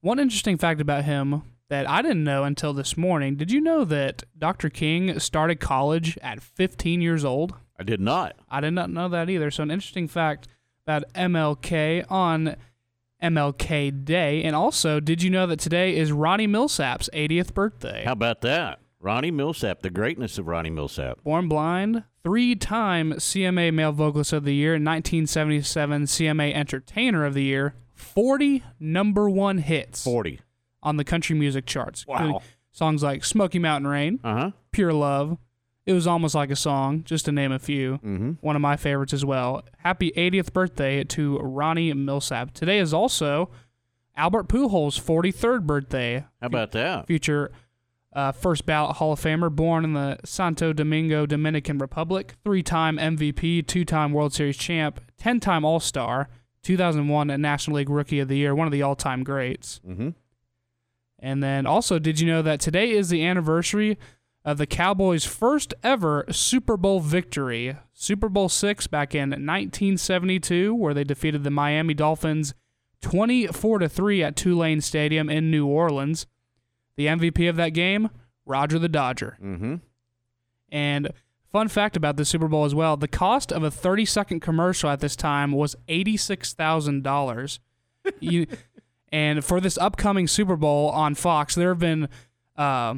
one 0.00 0.18
interesting 0.18 0.58
fact 0.58 0.80
about 0.80 1.04
him 1.04 1.42
that 1.72 1.88
I 1.88 2.02
didn't 2.02 2.24
know 2.24 2.44
until 2.44 2.74
this 2.74 2.98
morning? 2.98 3.34
Did 3.34 3.50
you 3.50 3.58
know 3.58 3.86
that 3.86 4.24
Dr. 4.38 4.68
King 4.68 5.18
started 5.18 5.58
college 5.58 6.18
at 6.18 6.42
15 6.42 7.00
years 7.00 7.24
old? 7.24 7.54
I 7.80 7.82
did 7.82 7.98
not. 7.98 8.36
I 8.50 8.60
did 8.60 8.72
not 8.72 8.90
know 8.90 9.08
that 9.08 9.30
either. 9.30 9.50
So, 9.50 9.62
an 9.62 9.70
interesting 9.70 10.06
fact 10.06 10.48
about 10.86 11.10
MLK 11.14 12.04
on 12.10 12.56
MLK 13.22 14.04
Day. 14.04 14.42
And 14.42 14.54
also, 14.54 15.00
did 15.00 15.22
you 15.22 15.30
know 15.30 15.46
that 15.46 15.60
today 15.60 15.96
is 15.96 16.12
Ronnie 16.12 16.46
Milsap's 16.46 17.08
80th 17.14 17.54
birthday? 17.54 18.02
How 18.04 18.12
about 18.12 18.42
that? 18.42 18.80
Ronnie 19.00 19.32
Milsap, 19.32 19.80
the 19.80 19.88
greatness 19.88 20.36
of 20.36 20.48
Ronnie 20.48 20.70
Milsap. 20.70 21.22
Born 21.24 21.48
blind, 21.48 22.04
three 22.22 22.54
time 22.54 23.14
CMA 23.14 23.72
Male 23.72 23.92
Vocalist 23.92 24.34
of 24.34 24.44
the 24.44 24.54
Year, 24.54 24.72
1977 24.72 26.02
CMA 26.02 26.54
Entertainer 26.54 27.24
of 27.24 27.32
the 27.32 27.44
Year, 27.44 27.74
40 27.94 28.62
number 28.78 29.30
one 29.30 29.56
hits 29.56 30.04
40 30.04 30.40
on 30.82 30.96
the 30.96 31.04
country 31.04 31.36
music 31.36 31.66
charts. 31.66 32.06
Wow. 32.06 32.42
Songs 32.70 33.02
like 33.02 33.24
Smoky 33.24 33.58
Mountain 33.58 33.88
Rain, 33.88 34.20
uh-huh. 34.24 34.52
Pure 34.70 34.94
Love. 34.94 35.38
It 35.84 35.92
was 35.92 36.06
almost 36.06 36.34
like 36.34 36.50
a 36.50 36.56
song, 36.56 37.02
just 37.02 37.24
to 37.24 37.32
name 37.32 37.50
a 37.50 37.58
few. 37.58 37.94
Mm-hmm. 37.94 38.32
One 38.40 38.54
of 38.56 38.62
my 38.62 38.76
favorites 38.76 39.12
as 39.12 39.24
well. 39.24 39.64
Happy 39.78 40.12
80th 40.16 40.52
birthday 40.52 41.02
to 41.04 41.38
Ronnie 41.38 41.92
Milsap. 41.92 42.52
Today 42.52 42.78
is 42.78 42.94
also 42.94 43.50
Albert 44.16 44.48
Pujols' 44.48 45.00
43rd 45.00 45.66
birthday. 45.66 46.24
How 46.40 46.46
about 46.46 46.70
that? 46.72 47.08
Future 47.08 47.50
uh, 48.12 48.32
first 48.32 48.66
ballot 48.66 48.96
Hall 48.96 49.12
of 49.12 49.20
Famer, 49.20 49.54
born 49.54 49.84
in 49.84 49.94
the 49.94 50.18
Santo 50.24 50.72
Domingo, 50.72 51.26
Dominican 51.26 51.78
Republic, 51.78 52.34
three 52.44 52.62
time 52.62 52.98
MVP, 52.98 53.66
two 53.66 53.84
time 53.84 54.12
World 54.12 54.32
Series 54.32 54.56
champ, 54.56 55.00
10 55.18 55.40
time 55.40 55.64
All 55.64 55.80
Star, 55.80 56.28
2001 56.62 57.40
National 57.40 57.78
League 57.78 57.90
Rookie 57.90 58.20
of 58.20 58.28
the 58.28 58.36
Year, 58.36 58.54
one 58.54 58.66
of 58.66 58.72
the 58.72 58.82
all 58.82 58.96
time 58.96 59.24
greats. 59.24 59.80
Mm-hmm. 59.86 60.10
And 61.22 61.40
then 61.40 61.66
also, 61.66 62.00
did 62.00 62.18
you 62.18 62.26
know 62.26 62.42
that 62.42 62.58
today 62.58 62.90
is 62.90 63.08
the 63.08 63.24
anniversary 63.24 63.96
of 64.44 64.58
the 64.58 64.66
Cowboys' 64.66 65.24
first 65.24 65.72
ever 65.84 66.24
Super 66.30 66.76
Bowl 66.76 66.98
victory? 66.98 67.76
Super 67.92 68.28
Bowl 68.28 68.48
six 68.48 68.88
back 68.88 69.14
in 69.14 69.30
1972, 69.30 70.74
where 70.74 70.92
they 70.92 71.04
defeated 71.04 71.44
the 71.44 71.50
Miami 71.50 71.94
Dolphins 71.94 72.54
24 73.02 73.78
to 73.78 73.88
3 73.88 74.22
at 74.24 74.36
Tulane 74.36 74.80
Stadium 74.80 75.30
in 75.30 75.48
New 75.48 75.66
Orleans. 75.66 76.26
The 76.96 77.06
MVP 77.06 77.48
of 77.48 77.54
that 77.54 77.70
game, 77.70 78.10
Roger 78.44 78.80
the 78.80 78.88
Dodger. 78.88 79.38
Mm-hmm. 79.40 79.76
And 80.70 81.12
fun 81.52 81.68
fact 81.68 81.96
about 81.96 82.16
the 82.16 82.24
Super 82.24 82.48
Bowl 82.48 82.64
as 82.64 82.74
well: 82.74 82.96
the 82.96 83.06
cost 83.06 83.52
of 83.52 83.62
a 83.62 83.70
30-second 83.70 84.40
commercial 84.40 84.90
at 84.90 84.98
this 84.98 85.14
time 85.14 85.52
was 85.52 85.76
eighty-six 85.86 86.52
thousand 86.52 87.04
dollars. 87.04 87.60
You 88.18 88.46
and 89.12 89.44
for 89.44 89.60
this 89.60 89.76
upcoming 89.78 90.26
Super 90.26 90.56
Bowl 90.56 90.88
on 90.90 91.14
Fox, 91.14 91.54
there 91.54 91.68
have 91.68 91.78
been 91.78 92.08
uh, 92.56 92.94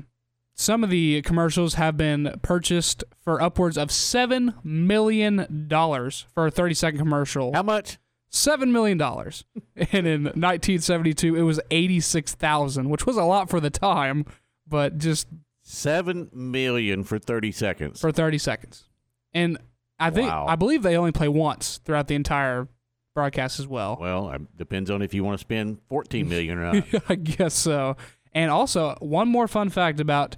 some 0.55 0.85
of 0.85 0.91
the 0.91 1.21
commercials 1.23 1.75
have 1.75 1.97
been 1.97 2.39
purchased 2.43 3.03
for 3.23 3.43
upwards 3.43 3.77
of 3.77 3.91
seven 3.91 4.55
million 4.62 5.67
dollars 5.69 6.25
for 6.33 6.47
a 6.47 6.53
30-second 6.53 6.99
commercial. 6.99 7.53
How 7.53 7.62
much? 7.65 7.99
Seven 8.29 8.73
million 8.73 8.97
dollars. 8.99 9.45
and 9.93 10.07
in 10.07 10.25
1972, 10.25 11.37
it 11.37 11.43
was 11.43 11.61
eighty-six 11.71 12.35
thousand, 12.35 12.89
which 12.91 13.07
was 13.07 13.17
a 13.17 13.25
lot 13.25 13.49
for 13.51 13.61
the 13.61 13.71
time, 13.71 14.25
but 14.67 14.99
just 14.99 15.27
Seven 15.67 16.29
million 16.33 17.05
for 17.05 17.19
30 17.19 17.51
seconds. 17.51 18.01
for 18.01 18.12
30 18.12 18.37
seconds. 18.37 18.85
And 19.33 19.57
I 19.99 20.11
think 20.11 20.29
Wow. 20.29 20.45
I 20.47 20.57
believe 20.57 20.83
they 20.83 20.95
only 20.97 21.11
play 21.12 21.27
once 21.29 21.81
throughout 21.85 22.07
the 22.07 22.15
entire 22.15 22.69
broadcast 23.15 23.61
as 23.61 23.67
well. 23.67 23.97
Well, 24.01 24.31
it 24.31 24.57
depends 24.57 24.91
on 24.91 25.01
if 25.01 25.15
you 25.15 25.25
want 25.25 25.39
to 25.39 25.41
spend 25.41 25.79
14 25.89 26.29
million 26.29 26.59
or 26.59 26.75
not. 26.75 26.87
I 27.09 27.15
guess 27.15 27.55
so. 27.55 27.97
And 28.33 28.51
also, 28.51 28.97
one 28.99 29.29
more 29.29 29.47
fun 29.47 29.71
fact 29.71 30.01
about 30.01 30.37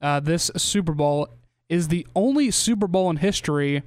uh, 0.00 0.20
this 0.20 0.50
Super 0.56 0.92
Bowl 0.92 1.28
is 1.68 1.88
the 1.88 2.06
only 2.16 2.50
Super 2.50 2.86
Bowl 2.86 3.10
in 3.10 3.16
history 3.16 3.82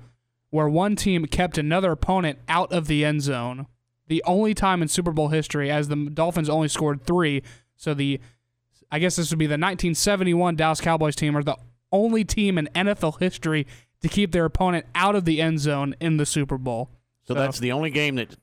where 0.49 0.69
one 0.69 0.95
team 0.95 1.25
kept 1.25 1.57
another 1.57 1.91
opponent 1.91 2.39
out 2.47 2.71
of 2.71 2.87
the 2.87 3.03
end 3.03 3.21
zone. 3.21 3.67
The 4.07 4.23
only 4.25 4.53
time 4.53 4.81
in 4.81 4.87
Super 4.87 5.11
Bowl 5.11 5.29
history, 5.29 5.69
as 5.69 5.89
the 5.89 5.95
Dolphins 5.95 6.49
only 6.49 6.69
scored 6.69 7.03
three. 7.03 7.43
So 7.75 7.93
the, 7.93 8.21
I 8.91 8.99
guess 8.99 9.17
this 9.17 9.29
would 9.31 9.39
be 9.39 9.47
the 9.47 9.53
1971 9.53 10.55
Dallas 10.55 10.79
Cowboys 10.79 11.15
team, 11.15 11.35
are 11.35 11.43
the 11.43 11.57
only 11.91 12.23
team 12.23 12.57
in 12.57 12.69
NFL 12.73 13.19
history 13.19 13.67
to 14.01 14.07
keep 14.07 14.31
their 14.31 14.45
opponent 14.45 14.85
out 14.95 15.15
of 15.15 15.25
the 15.25 15.41
end 15.41 15.59
zone 15.59 15.95
in 15.99 16.17
the 16.17 16.25
Super 16.25 16.57
Bowl. 16.57 16.89
So 17.27 17.33
that's 17.33 17.59
the 17.59 17.71
only 17.71 17.89
game 17.89 18.15
that 18.15 18.35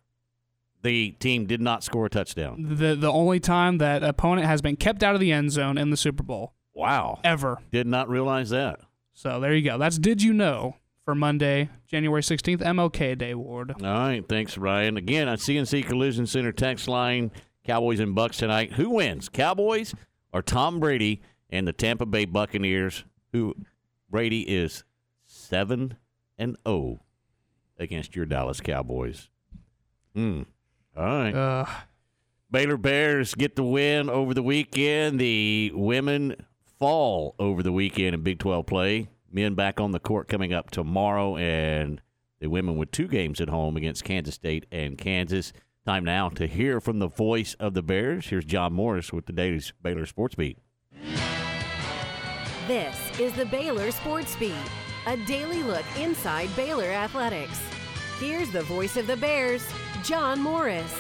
the 0.82 1.12
team 1.12 1.46
did 1.46 1.60
not 1.60 1.82
score 1.82 2.06
a 2.06 2.10
touchdown. 2.10 2.76
the 2.76 2.94
the 2.94 3.10
only 3.10 3.40
time 3.40 3.78
that 3.78 4.02
opponent 4.02 4.46
has 4.46 4.60
been 4.60 4.76
kept 4.76 5.02
out 5.02 5.14
of 5.14 5.20
the 5.20 5.32
end 5.32 5.50
zone 5.50 5.78
in 5.78 5.90
the 5.90 5.96
Super 5.96 6.22
Bowl 6.22 6.52
Wow. 6.74 7.20
ever. 7.24 7.58
Did 7.70 7.86
not 7.86 8.08
realize 8.08 8.50
that. 8.50 8.80
So 9.14 9.40
there 9.40 9.54
you 9.54 9.62
go. 9.62 9.78
That's 9.78 9.98
did 9.98 10.22
you 10.22 10.32
know 10.34 10.76
for 11.04 11.14
Monday, 11.14 11.68
January 11.86 12.22
16th, 12.22 12.60
MLK 12.62 13.16
Day 13.16 13.34
Ward. 13.34 13.72
All 13.82 13.86
right. 13.86 14.26
Thanks, 14.28 14.58
Ryan. 14.58 14.96
Again, 14.96 15.28
on 15.28 15.36
CNC 15.36 15.86
Collision 15.86 16.26
Center 16.26 16.50
text 16.52 16.88
line, 16.88 17.30
Cowboys 17.64 18.00
and 18.00 18.14
Bucks 18.14 18.38
tonight. 18.38 18.72
Who 18.72 18.90
wins, 18.90 19.28
Cowboys 19.28 19.94
or 20.32 20.42
Tom 20.42 20.80
Brady 20.80 21.22
and 21.50 21.66
the 21.68 21.72
Tampa 21.72 22.06
Bay 22.06 22.24
Buccaneers? 22.24 23.04
Who 23.32 23.54
Brady 24.10 24.40
is 24.42 24.84
7 25.26 25.96
and 26.38 26.56
0 26.66 27.00
against 27.78 28.14
your 28.14 28.26
Dallas 28.26 28.60
Cowboys. 28.60 29.28
Hmm. 30.14 30.42
All 30.96 31.04
right. 31.04 31.34
Uh, 31.34 31.66
Baylor 32.50 32.76
Bears 32.76 33.34
get 33.34 33.56
the 33.56 33.64
win 33.64 34.08
over 34.08 34.32
the 34.32 34.42
weekend. 34.42 35.18
The 35.18 35.72
women 35.74 36.36
fall 36.78 37.34
over 37.38 37.62
the 37.62 37.72
weekend 37.72 38.14
in 38.14 38.22
Big 38.22 38.38
12 38.38 38.66
play. 38.66 39.08
Men 39.32 39.54
back 39.54 39.80
on 39.80 39.90
the 39.90 39.98
court 39.98 40.28
coming 40.28 40.52
up 40.52 40.70
tomorrow, 40.70 41.36
and 41.36 42.00
the 42.38 42.48
women 42.48 42.76
with 42.76 42.92
two 42.92 43.08
games 43.08 43.40
at 43.40 43.48
home 43.48 43.76
against 43.76 44.04
Kansas 44.04 44.36
State 44.36 44.66
and 44.70 44.96
Kansas. 44.96 45.52
Time 45.84 46.04
now 46.04 46.28
to 46.30 46.46
hear 46.46 46.80
from 46.80 46.98
the 46.98 47.08
voice 47.08 47.54
of 47.60 47.74
the 47.74 47.82
Bears. 47.82 48.26
Here's 48.28 48.44
John 48.44 48.72
Morris 48.72 49.12
with 49.12 49.26
the 49.26 49.32
Daily 49.32 49.60
Baylor 49.82 50.06
Sports 50.06 50.34
Beat. 50.34 50.58
This 52.66 52.96
is 53.18 53.32
the 53.34 53.44
Baylor 53.46 53.90
Sports 53.90 54.36
Beat, 54.36 54.54
a 55.06 55.16
daily 55.16 55.62
look 55.62 55.84
inside 55.98 56.54
Baylor 56.56 56.86
athletics. 56.86 57.60
Here's 58.18 58.50
the 58.50 58.62
voice 58.62 58.96
of 58.96 59.06
the 59.06 59.16
Bears, 59.16 59.66
John 60.02 60.40
Morris. 60.40 60.92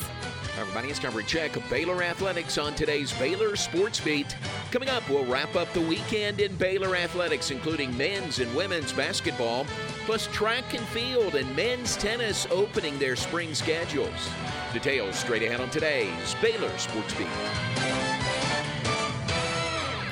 Everybody, 0.58 0.88
it's 0.88 1.00
time 1.00 1.10
for 1.10 1.22
check 1.22 1.56
of 1.56 1.68
Baylor 1.68 2.00
Athletics 2.02 2.58
on 2.58 2.74
today's 2.74 3.12
Baylor 3.18 3.56
Sports 3.56 3.98
Beat. 3.98 4.36
Coming 4.70 4.88
up, 4.88 5.08
we'll 5.10 5.24
wrap 5.24 5.56
up 5.56 5.72
the 5.72 5.80
weekend 5.80 6.40
in 6.40 6.54
Baylor 6.54 6.94
Athletics, 6.94 7.50
including 7.50 7.96
men's 7.96 8.38
and 8.38 8.54
women's 8.54 8.92
basketball, 8.92 9.66
plus 10.06 10.28
track 10.28 10.74
and 10.74 10.86
field 10.88 11.34
and 11.34 11.56
men's 11.56 11.96
tennis 11.96 12.46
opening 12.52 12.96
their 13.00 13.16
spring 13.16 13.52
schedules. 13.52 14.30
Details 14.72 15.18
straight 15.18 15.42
ahead 15.42 15.60
on 15.60 15.70
today's 15.70 16.36
Baylor 16.40 16.76
Sports 16.78 17.14
Beat. 17.14 18.13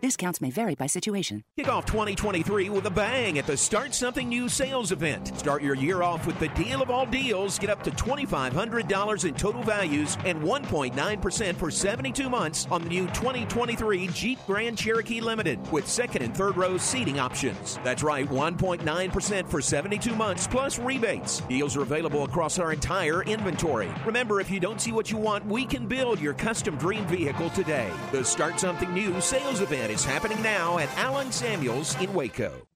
Discounts 0.00 0.40
may 0.40 0.50
vary 0.50 0.76
by 0.76 0.86
situation. 0.86 1.42
Kick 1.56 1.68
off 1.68 1.84
2023 1.86 2.70
with 2.70 2.86
a 2.86 2.90
bang 2.90 3.36
at 3.36 3.46
the 3.48 3.56
Start 3.56 3.92
Something 3.92 4.28
New 4.28 4.48
sales 4.48 4.92
event. 4.92 5.36
Start 5.36 5.60
your 5.60 5.74
year 5.74 6.04
off 6.04 6.24
with 6.24 6.38
the 6.38 6.46
deal 6.50 6.80
of 6.80 6.88
all 6.88 7.04
deals. 7.04 7.58
Get 7.58 7.68
up 7.68 7.82
to 7.82 7.90
$2,500 7.90 9.24
in 9.24 9.34
total 9.34 9.62
values 9.64 10.16
and 10.24 10.40
1.9% 10.40 11.56
for 11.56 11.70
72 11.70 12.30
months 12.30 12.68
on 12.70 12.84
the 12.84 12.88
new 12.88 13.06
2023 13.08 14.06
Jeep 14.08 14.38
Grand 14.46 14.78
Cherokee 14.78 15.20
Limited 15.20 15.58
with 15.72 15.88
second 15.88 16.22
and 16.22 16.36
third 16.36 16.56
row 16.56 16.78
seating 16.78 17.18
options. 17.18 17.80
That's 17.82 18.04
right, 18.04 18.28
1.9% 18.28 19.50
for 19.50 19.60
72 19.60 20.14
months 20.14 20.46
plus 20.46 20.78
rebates. 20.78 21.40
Deals 21.48 21.76
are 21.76 21.82
available 21.82 22.22
across 22.22 22.60
our 22.60 22.72
entire 22.72 23.24
inventory. 23.24 23.90
Remember, 24.06 24.40
if 24.40 24.48
you 24.48 24.60
don't 24.60 24.80
see 24.80 24.92
what 24.92 25.10
you 25.10 25.16
want, 25.16 25.44
we 25.46 25.64
can 25.64 25.88
build 25.88 26.20
your 26.20 26.34
custom 26.34 26.76
dream 26.76 27.04
vehicle 27.06 27.50
today. 27.50 27.90
The 28.12 28.24
Start 28.24 28.60
Something 28.60 28.94
New 28.94 29.20
sales 29.20 29.60
event 29.60 29.87
is 29.90 30.04
happening 30.04 30.40
now 30.42 30.78
at 30.78 30.88
Allen 30.96 31.32
Samuels 31.32 32.00
in 32.00 32.12
Waco. 32.14 32.66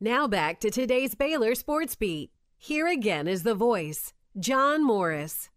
Now 0.00 0.26
back 0.26 0.58
to 0.60 0.70
today's 0.70 1.14
Baylor 1.14 1.54
Sports 1.54 1.94
Beat. 1.94 2.30
Here 2.58 2.88
again 2.88 3.28
is 3.28 3.42
the 3.42 3.54
voice, 3.54 4.12
John 4.38 4.84
Morris. 4.84 5.48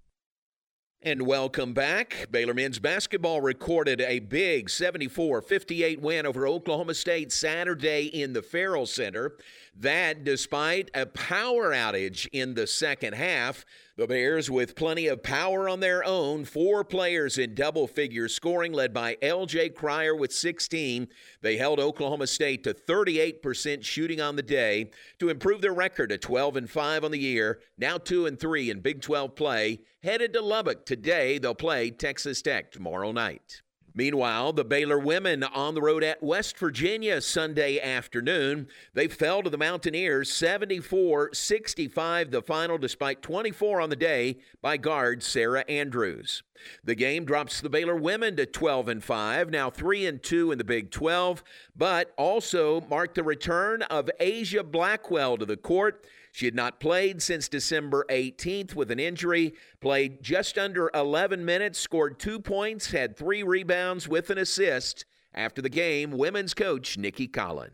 And 1.01 1.27
welcome 1.27 1.73
back. 1.73 2.27
Baylor 2.31 2.55
men's 2.55 2.79
basketball 2.79 3.39
recorded 3.39 4.01
a 4.01 4.19
big 4.19 4.71
74 4.71 5.43
58 5.43 6.01
win 6.01 6.25
over 6.25 6.47
Oklahoma 6.47 6.95
State 6.95 7.31
Saturday 7.31 8.05
in 8.05 8.33
the 8.33 8.41
Ferrell 8.41 8.87
Center. 8.87 9.37
That, 9.75 10.23
despite 10.23 10.89
a 10.95 11.05
power 11.05 11.73
outage 11.73 12.27
in 12.31 12.55
the 12.55 12.65
second 12.65 13.13
half, 13.13 13.65
the 13.97 14.07
Bears, 14.07 14.51
with 14.51 14.75
plenty 14.75 15.07
of 15.07 15.23
power 15.23 15.69
on 15.69 15.79
their 15.79 16.03
own, 16.03 16.43
four 16.43 16.83
players 16.83 17.37
in 17.37 17.55
double 17.55 17.87
figure 17.87 18.27
scoring, 18.27 18.73
led 18.73 18.93
by 18.93 19.17
L.J. 19.21 19.69
Cryer 19.69 20.13
with 20.13 20.33
16. 20.33 21.07
They 21.41 21.55
held 21.55 21.79
Oklahoma 21.79 22.27
State 22.27 22.65
to 22.65 22.73
38% 22.73 23.85
shooting 23.85 24.19
on 24.19 24.35
the 24.35 24.43
day 24.43 24.91
to 25.19 25.29
improve 25.29 25.61
their 25.61 25.73
record 25.73 26.09
to 26.09 26.17
12 26.17 26.57
and 26.57 26.69
5 26.69 27.05
on 27.05 27.11
the 27.11 27.19
year, 27.19 27.61
now 27.77 27.97
2 27.97 28.25
and 28.25 28.37
3 28.37 28.69
in 28.69 28.81
Big 28.81 29.01
12 29.01 29.33
play. 29.33 29.79
Headed 30.03 30.33
to 30.33 30.41
Lubbock 30.41 30.85
today, 30.85 31.37
they'll 31.37 31.55
play 31.55 31.89
Texas 31.89 32.41
Tech 32.41 32.73
tomorrow 32.73 33.13
night. 33.13 33.61
Meanwhile, 33.97 34.51
the 34.51 34.65
Baylor 34.65 34.99
women 34.99 35.41
on 35.41 35.73
the 35.73 35.81
road 35.81 36.03
at 36.03 36.21
West 36.21 36.57
Virginia 36.59 37.21
Sunday 37.21 37.79
afternoon. 37.79 38.67
They 38.93 39.07
fell 39.07 39.41
to 39.41 39.49
the 39.49 39.57
Mountaineers 39.57 40.29
74 40.31 41.33
65, 41.33 42.31
the 42.31 42.41
final, 42.41 42.77
despite 42.77 43.21
24 43.21 43.79
on 43.79 43.89
the 43.89 43.95
day 43.95 44.39
by 44.61 44.75
guard 44.75 45.23
Sarah 45.23 45.63
Andrews. 45.69 46.43
The 46.83 46.95
game 46.95 47.23
drops 47.23 47.61
the 47.61 47.69
Baylor 47.69 47.95
women 47.95 48.35
to 48.35 48.45
12 48.45 48.89
and 48.89 49.03
5, 49.03 49.49
now 49.49 49.69
3 49.69 50.05
and 50.07 50.21
2 50.21 50.51
in 50.51 50.57
the 50.57 50.63
Big 50.65 50.91
12, 50.91 51.41
but 51.75 52.13
also 52.17 52.81
marked 52.89 53.15
the 53.15 53.23
return 53.23 53.81
of 53.83 54.09
Aijha 54.19 54.69
Blackwell 54.69 55.37
to 55.37 55.45
the 55.45 55.57
court. 55.57 56.05
She 56.35 56.43
had 56.43 56.53
not 56.53 56.81
played 56.81 57.21
since 57.21 57.47
December 57.47 58.05
18th 58.09 58.75
with 58.75 58.91
an 58.91 58.99
injury, 58.99 59.53
played 59.79 60.21
just 60.21 60.57
under 60.57 60.91
11 60.93 61.45
minutes, 61.45 61.79
scored 61.79 62.19
two 62.19 62.41
points, 62.41 62.91
had 62.91 63.15
three 63.15 63.41
rebounds 63.41 64.09
with 64.09 64.29
an 64.29 64.37
assist. 64.37 65.05
After 65.33 65.61
the 65.61 65.69
game, 65.69 66.11
women's 66.11 66.53
coach 66.53 66.97
Nicki 66.97 67.29
Collen. 67.29 67.69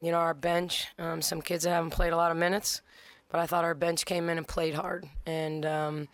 You 0.00 0.10
know, 0.10 0.18
our 0.18 0.34
bench, 0.34 0.88
um, 0.98 1.22
some 1.22 1.40
kids 1.40 1.62
that 1.62 1.70
haven't 1.70 1.90
played 1.90 2.12
a 2.12 2.16
lot 2.16 2.32
of 2.32 2.36
minutes, 2.36 2.82
but 3.30 3.38
I 3.38 3.46
thought 3.46 3.62
our 3.62 3.72
bench 3.72 4.04
came 4.04 4.28
in 4.28 4.36
and 4.36 4.48
played 4.48 4.74
hard. 4.74 5.08
And, 5.24 5.64
um, 5.64 6.08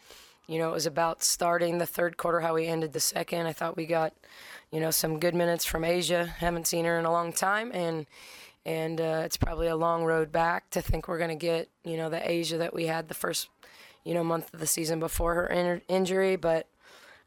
you 0.46 0.58
know, 0.58 0.68
it 0.68 0.74
was 0.74 0.84
about 0.84 1.22
starting 1.22 1.78
the 1.78 1.86
third 1.86 2.18
quarter, 2.18 2.40
how 2.40 2.54
we 2.54 2.66
ended 2.66 2.92
the 2.92 3.00
second. 3.00 3.46
I 3.46 3.54
thought 3.54 3.78
we 3.78 3.86
got, 3.86 4.12
you 4.70 4.80
know, 4.80 4.90
some 4.90 5.18
good 5.18 5.34
minutes 5.34 5.64
from 5.64 5.84
Aijha. 5.84 6.26
Haven't 6.26 6.66
seen 6.66 6.84
her 6.84 6.98
in 6.98 7.06
a 7.06 7.10
long 7.10 7.32
time. 7.32 7.70
And, 7.72 8.04
and 8.68 9.00
uh, 9.00 9.22
it's 9.24 9.38
probably 9.38 9.68
a 9.68 9.76
long 9.76 10.04
road 10.04 10.30
back 10.30 10.68
to 10.68 10.82
think 10.82 11.08
we're 11.08 11.16
going 11.16 11.30
to 11.30 11.34
get 11.34 11.70
you 11.84 11.96
know 11.96 12.10
the 12.10 12.18
Aijha 12.18 12.58
that 12.58 12.74
we 12.74 12.84
had 12.84 13.08
the 13.08 13.14
first 13.14 13.48
you 14.04 14.12
know 14.12 14.22
month 14.22 14.52
of 14.52 14.60
the 14.60 14.66
season 14.66 15.00
before 15.00 15.34
her 15.34 15.46
in- 15.46 15.80
injury. 15.88 16.36
But 16.36 16.68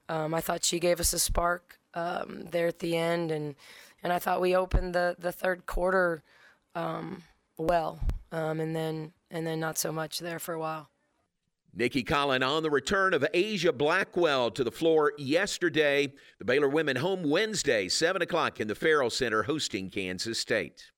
um, 0.07 0.35
I 0.35 0.41
thought 0.41 0.63
she 0.63 0.79
gave 0.79 0.99
us 0.99 1.13
a 1.13 1.19
spark 1.19 1.79
um, 1.95 2.45
there 2.51 2.67
at 2.67 2.77
the 2.77 2.95
end, 2.95 3.31
and 3.31 3.55
and 4.03 4.13
I 4.13 4.19
thought 4.19 4.39
we 4.39 4.55
opened 4.55 4.93
the 4.93 5.15
the 5.17 5.31
third 5.31 5.65
quarter 5.65 6.21
um, 6.75 7.23
well, 7.57 7.99
um, 8.31 8.59
and 8.59 8.75
then 8.75 9.11
and 9.31 9.47
then 9.47 9.59
not 9.59 9.79
so 9.79 9.91
much 9.91 10.19
there 10.19 10.39
for 10.39 10.53
a 10.53 10.59
while. 10.59 10.89
Nicki 11.73 12.03
Collen 12.03 12.47
on 12.47 12.61
the 12.61 12.69
return 12.69 13.15
of 13.15 13.25
Aijha 13.33 13.75
Blackwell 13.75 14.51
to 14.51 14.63
the 14.63 14.71
floor 14.71 15.13
yesterday. 15.17 16.13
The 16.37 16.45
Baylor 16.45 16.67
women 16.67 16.97
home 16.97 17.23
Wednesday, 17.23 17.87
7 17.87 18.21
o'clock 18.21 18.59
in 18.59 18.67
the 18.67 18.75
Ferrell 18.75 19.09
Center, 19.09 19.43
hosting 19.43 19.89
Kansas 19.89 20.37
State. 20.37 20.90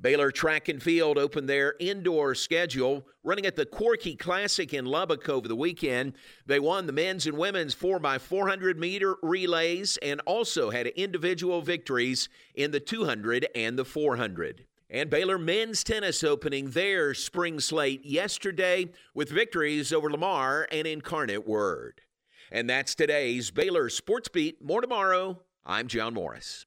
Baylor 0.00 0.30
Track 0.30 0.68
and 0.68 0.82
Field 0.82 1.18
opened 1.18 1.48
their 1.48 1.74
indoor 1.78 2.34
schedule, 2.34 3.06
running 3.22 3.46
at 3.46 3.56
the 3.56 3.66
Corky 3.66 4.16
Classic 4.16 4.72
in 4.72 4.84
Lubbock 4.84 5.28
over 5.28 5.48
the 5.48 5.56
weekend. 5.56 6.14
They 6.46 6.60
won 6.60 6.86
the 6.86 6.92
men's 6.92 7.26
and 7.26 7.36
women's 7.36 7.74
4x400 7.74 8.76
meter 8.76 9.16
relays 9.22 9.96
and 10.02 10.20
also 10.26 10.70
had 10.70 10.86
individual 10.88 11.62
victories 11.62 12.28
in 12.54 12.70
the 12.70 12.80
200 12.80 13.48
and 13.54 13.78
the 13.78 13.84
400. 13.84 14.66
And 14.90 15.10
Baylor 15.10 15.38
men's 15.38 15.82
tennis 15.82 16.22
opening 16.22 16.70
their 16.70 17.14
spring 17.14 17.58
slate 17.58 18.04
yesterday 18.04 18.90
with 19.14 19.30
victories 19.30 19.92
over 19.92 20.10
Lamar 20.10 20.68
and 20.70 20.86
Incarnate 20.86 21.48
Word. 21.48 22.02
And 22.52 22.70
that's 22.70 22.94
today's 22.94 23.50
Baylor 23.50 23.88
Sports 23.88 24.28
Beat. 24.28 24.62
More 24.62 24.80
tomorrow. 24.80 25.40
I'm 25.66 25.88
John 25.88 26.14
Morris. 26.14 26.66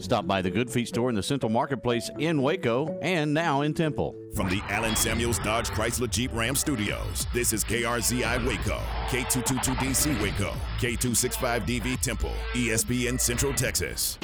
Stop 0.00 0.26
by 0.26 0.40
the 0.40 0.50
Good 0.50 0.70
Feet 0.70 0.88
store 0.88 1.10
in 1.10 1.14
the 1.14 1.22
Central 1.22 1.50
Marketplace 1.50 2.10
in 2.18 2.40
Waco 2.40 2.98
and 3.02 3.34
now 3.34 3.60
in 3.60 3.74
Temple. 3.74 4.16
From 4.34 4.48
the 4.48 4.62
Allen 4.70 4.96
Samuels 4.96 5.38
Dodge 5.40 5.68
Chrysler 5.68 6.08
Jeep 6.08 6.32
Ram 6.32 6.56
Studios, 6.56 7.26
this 7.34 7.52
is 7.52 7.62
KRZI 7.64 8.46
Waco, 8.46 8.80
K222DC 9.08 10.20
Waco, 10.22 10.54
K265DV 10.78 12.00
Temple, 12.00 12.32
ESPN 12.54 13.20
Central 13.20 13.52
Texas. 13.52 14.18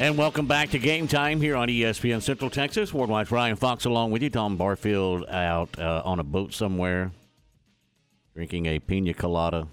And 0.00 0.16
welcome 0.16 0.46
back 0.46 0.70
to 0.70 0.78
Game 0.78 1.08
Time 1.08 1.40
here 1.40 1.56
on 1.56 1.66
ESPN 1.66 2.22
Central 2.22 2.50
Texas. 2.50 2.94
Ward 2.94 3.10
White's 3.10 3.32
Ryan 3.32 3.56
Fox 3.56 3.84
along 3.84 4.12
with 4.12 4.22
you. 4.22 4.30
Tom 4.30 4.56
Barfield 4.56 5.28
out 5.28 5.76
uh, 5.76 6.02
on 6.04 6.20
a 6.20 6.24
boat 6.24 6.54
somewhere 6.54 7.10
drinking 8.32 8.66
a 8.66 8.78
pina 8.78 9.12
colada 9.12 9.66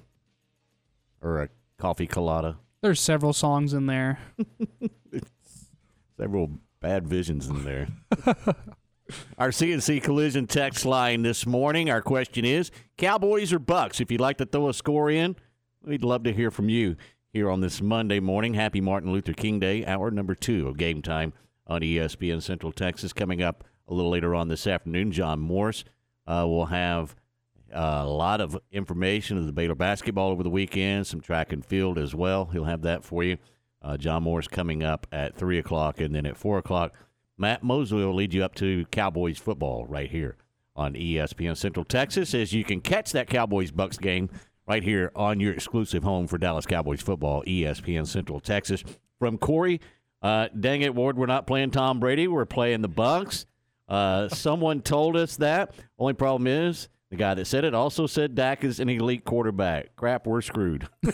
or 1.26 1.42
a 1.42 1.50
coffee 1.80 2.08
colada. 2.08 2.58
There's 2.82 3.02
several 3.02 3.34
songs 3.34 3.74
in 3.74 3.88
there. 3.88 4.20
several 6.18 6.52
bad 6.80 7.08
visions 7.08 7.48
in 7.48 7.66
there. 7.66 7.88
our 9.38 9.50
CNC 9.50 10.04
Collision 10.04 10.46
text 10.46 10.86
line 10.86 11.24
this 11.24 11.48
morning. 11.48 11.90
Our 11.90 12.02
question 12.02 12.46
is 12.46 12.70
Cowboys 12.98 13.52
or 13.52 13.60
Bucks? 13.60 14.00
If 14.00 14.12
you'd 14.12 14.22
like 14.22 14.38
to 14.38 14.46
throw 14.46 14.70
a 14.70 14.74
score 14.74 15.10
in, 15.10 15.36
we'd 15.84 16.04
love 16.04 16.24
to 16.24 16.34
hear 16.34 16.52
from 16.52 16.70
you 16.70 16.96
here 17.34 17.50
on 17.50 17.60
this 17.60 17.82
Monday 17.82 18.20
morning. 18.20 18.54
Happy 18.54 18.80
Martin 18.80 19.12
Luther 19.12 19.34
King 19.34 19.60
Day, 19.60 19.84
hour 19.84 20.12
number 20.12 20.36
two 20.36 20.68
of 20.68 20.78
game 20.78 21.02
time 21.02 21.34
on 21.66 21.82
ESPN 21.82 22.42
Central 22.42 22.72
Texas. 22.72 23.14
Coming 23.14 23.42
up 23.42 23.64
a 23.88 23.94
little 23.96 24.12
later 24.12 24.36
on 24.36 24.48
this 24.48 24.68
afternoon, 24.68 25.12
John 25.12 25.40
Morris 25.40 25.84
uh, 26.28 26.46
will 26.48 26.68
have 26.68 27.16
uh, 27.76 28.04
a 28.04 28.08
lot 28.08 28.42
of 28.42 28.58
information 28.72 29.38
of 29.38 29.46
the 29.46 29.52
Baylor 29.52 29.76
basketball 29.76 30.32
over 30.32 30.44
the 30.44 30.50
weekend, 30.50 31.06
some 31.06 31.22
track 31.22 31.52
and 31.52 31.66
field 31.66 31.98
as 31.98 32.16
well. 32.16 32.46
He'll 32.46 32.66
have 32.66 32.84
that 32.84 33.04
for 33.04 33.24
you. 33.24 33.38
Uh, 33.82 33.98
John 33.98 34.24
Morris 34.24 34.48
coming 34.48 34.82
up 34.82 35.06
at 35.12 35.36
3 35.36 35.60
o'clock, 35.60 36.00
and 36.00 36.16
then 36.16 36.26
at 36.26 36.38
4 36.38 36.58
o'clock, 36.58 36.94
Matt 37.38 37.64
Mosley 37.64 38.04
will 38.04 38.16
lead 38.16 38.34
you 38.34 38.44
up 38.44 38.56
to 38.56 38.86
Cowboys 38.92 39.38
football 39.38 39.86
right 39.86 40.10
here 40.10 40.38
on 40.76 40.94
ESPN 40.94 41.56
Central 41.56 41.86
Texas, 41.86 42.34
as 42.34 42.54
you 42.54 42.64
can 42.64 42.82
catch 42.82 43.12
that 43.12 43.28
Cowboys 43.28 43.72
Bucks 43.72 43.98
game 43.98 44.30
right 44.68 44.84
here 44.84 45.12
on 45.16 45.40
your 45.40 45.54
exclusive 45.54 46.04
home 46.04 46.28
for 46.28 46.38
Dallas 46.38 46.66
Cowboys 46.66 47.02
football, 47.02 47.44
ESPN 47.44 48.08
Central 48.08 48.40
Texas. 48.40 48.84
From 49.20 49.38
Corey, 49.38 49.80
uh, 50.22 50.50
dang 50.60 50.82
it, 50.82 50.94
Ward, 50.94 51.18
we're 51.18 51.26
not 51.26 51.48
playing 51.48 51.72
Tom 51.72 52.00
Brady. 52.00 52.28
We're 52.28 52.46
playing 52.46 52.82
the 52.82 52.90
Bucks. 52.90 53.46
Uh, 53.88 54.28
someone 54.30 54.82
told 54.82 55.16
us 55.16 55.38
that. 55.38 55.74
Only 56.00 56.14
problem 56.14 56.48
is 56.48 56.90
the 57.16 57.24
guy 57.24 57.34
that 57.34 57.46
said 57.46 57.64
it 57.64 57.74
also 57.74 58.08
said 58.08 58.36
Dak 58.36 58.64
is 58.64 58.80
an 58.80 58.90
elite 58.90 59.24
quarterback. 59.26 59.96
Crap, 59.96 60.28
we're 60.28 60.42
screwed. 60.42 60.88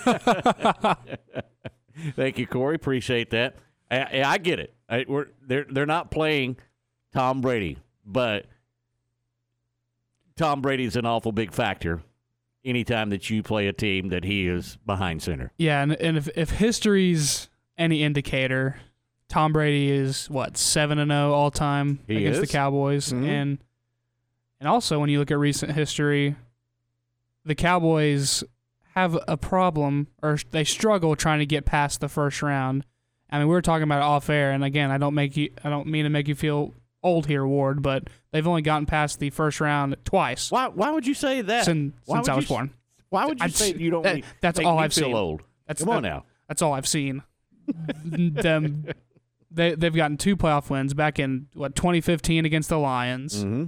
Thank 2.15 2.37
you, 2.39 2.47
Corey. 2.47 2.75
Appreciate 2.75 3.29
that. 3.31 3.57
I, 3.89 4.23
I 4.25 4.37
get 4.37 4.59
it. 4.59 4.73
I, 4.89 5.05
we're, 5.07 5.27
they're 5.45 5.65
they're 5.69 5.85
not 5.85 6.09
playing 6.11 6.57
Tom 7.13 7.41
Brady, 7.41 7.77
but 8.05 8.45
Tom 10.35 10.61
Brady's 10.61 10.95
an 10.95 11.05
awful 11.05 11.31
big 11.31 11.51
factor 11.51 12.01
anytime 12.63 13.09
that 13.09 13.29
you 13.29 13.43
play 13.43 13.67
a 13.67 13.73
team 13.73 14.09
that 14.09 14.23
he 14.23 14.47
is 14.47 14.77
behind 14.85 15.21
center. 15.21 15.51
Yeah, 15.57 15.81
and, 15.83 15.93
and 15.93 16.17
if 16.17 16.29
if 16.35 16.51
history's 16.51 17.49
any 17.77 18.03
indicator, 18.03 18.77
Tom 19.27 19.51
Brady 19.53 19.91
is 19.91 20.29
what 20.29 20.57
seven 20.57 20.97
and 20.97 21.11
zero 21.11 21.33
all 21.33 21.51
time 21.51 21.99
He 22.07 22.17
against 22.17 22.39
the 22.39 22.45
is. 22.45 22.51
Cowboys, 22.51 23.11
Mhm. 23.11 23.27
and 23.27 23.57
and 24.61 24.69
also 24.69 24.97
when 24.99 25.09
you 25.09 25.19
look 25.19 25.29
at 25.31 25.37
recent 25.37 25.73
history, 25.73 26.35
the 27.43 27.55
Cowboys 27.55 28.43
have 28.95 29.17
a 29.27 29.35
problem 29.35 30.07
or 30.23 30.37
they 30.51 30.63
struggle 30.63 31.15
trying 31.17 31.39
to 31.39 31.45
get 31.45 31.65
past 31.65 31.99
the 31.99 32.07
first 32.07 32.41
round. 32.41 32.85
I 33.29 33.39
mean, 33.39 33.47
we 33.47 33.53
were 33.53 33.61
talking 33.61 33.83
about 33.83 33.99
it 33.99 34.03
off 34.05 34.29
air, 34.29 34.51
and 34.51 34.63
again, 34.63 34.91
I 34.91 34.97
don't 34.97 35.15
make 35.15 35.35
you, 35.35 35.49
I 35.63 35.69
don't 35.69 35.87
mean 35.87 36.03
to 36.03 36.09
make 36.09 36.27
you 36.27 36.35
feel 36.35 36.73
old 37.03 37.25
here, 37.27 37.45
Ward, 37.47 37.81
but 37.81 38.09
they've 38.31 38.45
only 38.45 38.61
gotten 38.61 38.85
past 38.85 39.19
the 39.19 39.29
first 39.31 39.59
round 39.59 39.95
twice. 40.05 40.51
Why? 40.51 40.67
Why 40.67 40.91
would 40.91 41.07
you 41.07 41.13
say 41.13 41.41
that? 41.41 41.65
Since, 41.65 41.93
since 42.05 42.29
I 42.29 42.35
was 42.35 42.45
you 42.45 42.49
born. 42.55 42.73
Why 43.09 43.25
would 43.25 43.39
you 43.39 43.45
I'd 43.45 43.53
say 43.53 43.73
you 43.73 43.89
don't 43.89 44.03
that- 44.03 44.23
that's 44.39 44.59
all 44.59 44.77
I've 44.79 44.93
feel 44.93 45.05
seen. 45.05 45.15
old? 45.15 45.41
That's 45.67 45.81
Come 45.81 45.89
on 45.89 46.03
that- 46.03 46.09
now. 46.09 46.25
That's 46.47 46.61
all 46.61 46.73
I've 46.73 46.87
seen. 46.87 47.23
Them, 48.05 48.85
they 49.49 49.75
they've 49.75 49.95
gotten 49.95 50.17
two 50.17 50.35
playoff 50.35 50.69
wins 50.69 50.93
back 50.93 51.17
in 51.19 51.47
what 51.53 51.75
2015 51.75 52.45
against 52.45 52.67
the 52.69 52.77
Lions, 52.77 53.43
Mm-hmm. 53.45 53.65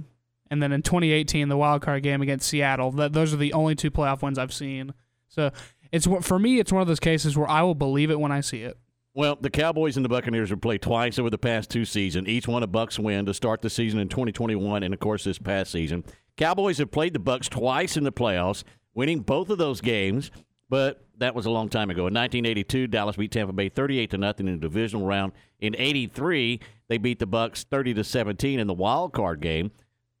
And 0.50 0.62
then 0.62 0.72
in 0.72 0.82
2018 0.82 1.48
the 1.48 1.56
wild 1.56 1.82
card 1.82 2.02
game 2.02 2.22
against 2.22 2.48
Seattle. 2.48 2.90
That 2.92 3.12
those 3.12 3.32
are 3.32 3.38
the 3.38 3.52
only 3.52 3.74
two 3.74 3.90
playoff 3.90 4.22
wins 4.22 4.38
I've 4.38 4.52
seen. 4.52 4.94
So 5.28 5.50
it's 5.92 6.06
for 6.22 6.38
me, 6.38 6.58
it's 6.58 6.72
one 6.72 6.82
of 6.82 6.88
those 6.88 7.00
cases 7.00 7.36
where 7.36 7.48
I 7.48 7.62
will 7.62 7.74
believe 7.74 8.10
it 8.10 8.20
when 8.20 8.32
I 8.32 8.40
see 8.40 8.62
it. 8.62 8.78
Well, 9.16 9.38
the 9.40 9.50
Cowboys 9.50 9.96
and 9.96 10.04
the 10.04 10.08
Buccaneers 10.08 10.50
have 10.50 10.60
played 10.60 10.82
twice 10.82 11.20
over 11.20 11.30
the 11.30 11.38
past 11.38 11.70
two 11.70 11.84
seasons. 11.84 12.26
Each 12.26 12.48
one 12.48 12.64
a 12.64 12.66
Bucks 12.66 12.98
win 12.98 13.26
to 13.26 13.34
start 13.34 13.62
the 13.62 13.70
season 13.70 14.00
in 14.00 14.08
2021, 14.08 14.82
and 14.82 14.92
of 14.92 14.98
course 14.98 15.22
this 15.22 15.38
past 15.38 15.70
season. 15.70 16.04
Cowboys 16.36 16.78
have 16.78 16.90
played 16.90 17.12
the 17.12 17.20
Bucks 17.20 17.48
twice 17.48 17.96
in 17.96 18.02
the 18.02 18.10
playoffs, 18.10 18.64
winning 18.92 19.20
both 19.20 19.50
of 19.50 19.58
those 19.58 19.80
games. 19.80 20.32
But 20.68 21.04
that 21.18 21.34
was 21.34 21.46
a 21.46 21.50
long 21.50 21.68
time 21.68 21.90
ago. 21.90 22.08
In 22.08 22.14
1982, 22.14 22.88
Dallas 22.88 23.16
beat 23.16 23.30
Tampa 23.30 23.52
Bay 23.52 23.68
38 23.68 24.10
to 24.10 24.18
nothing 24.18 24.48
in 24.48 24.54
the 24.54 24.60
divisional 24.60 25.06
round. 25.06 25.32
In 25.60 25.76
83, 25.78 26.58
they 26.88 26.98
beat 26.98 27.20
the 27.20 27.26
Bucks 27.26 27.64
30 27.64 27.94
to 27.94 28.02
17 28.02 28.58
in 28.58 28.66
the 28.66 28.74
wild 28.74 29.12
card 29.12 29.40
game. 29.40 29.70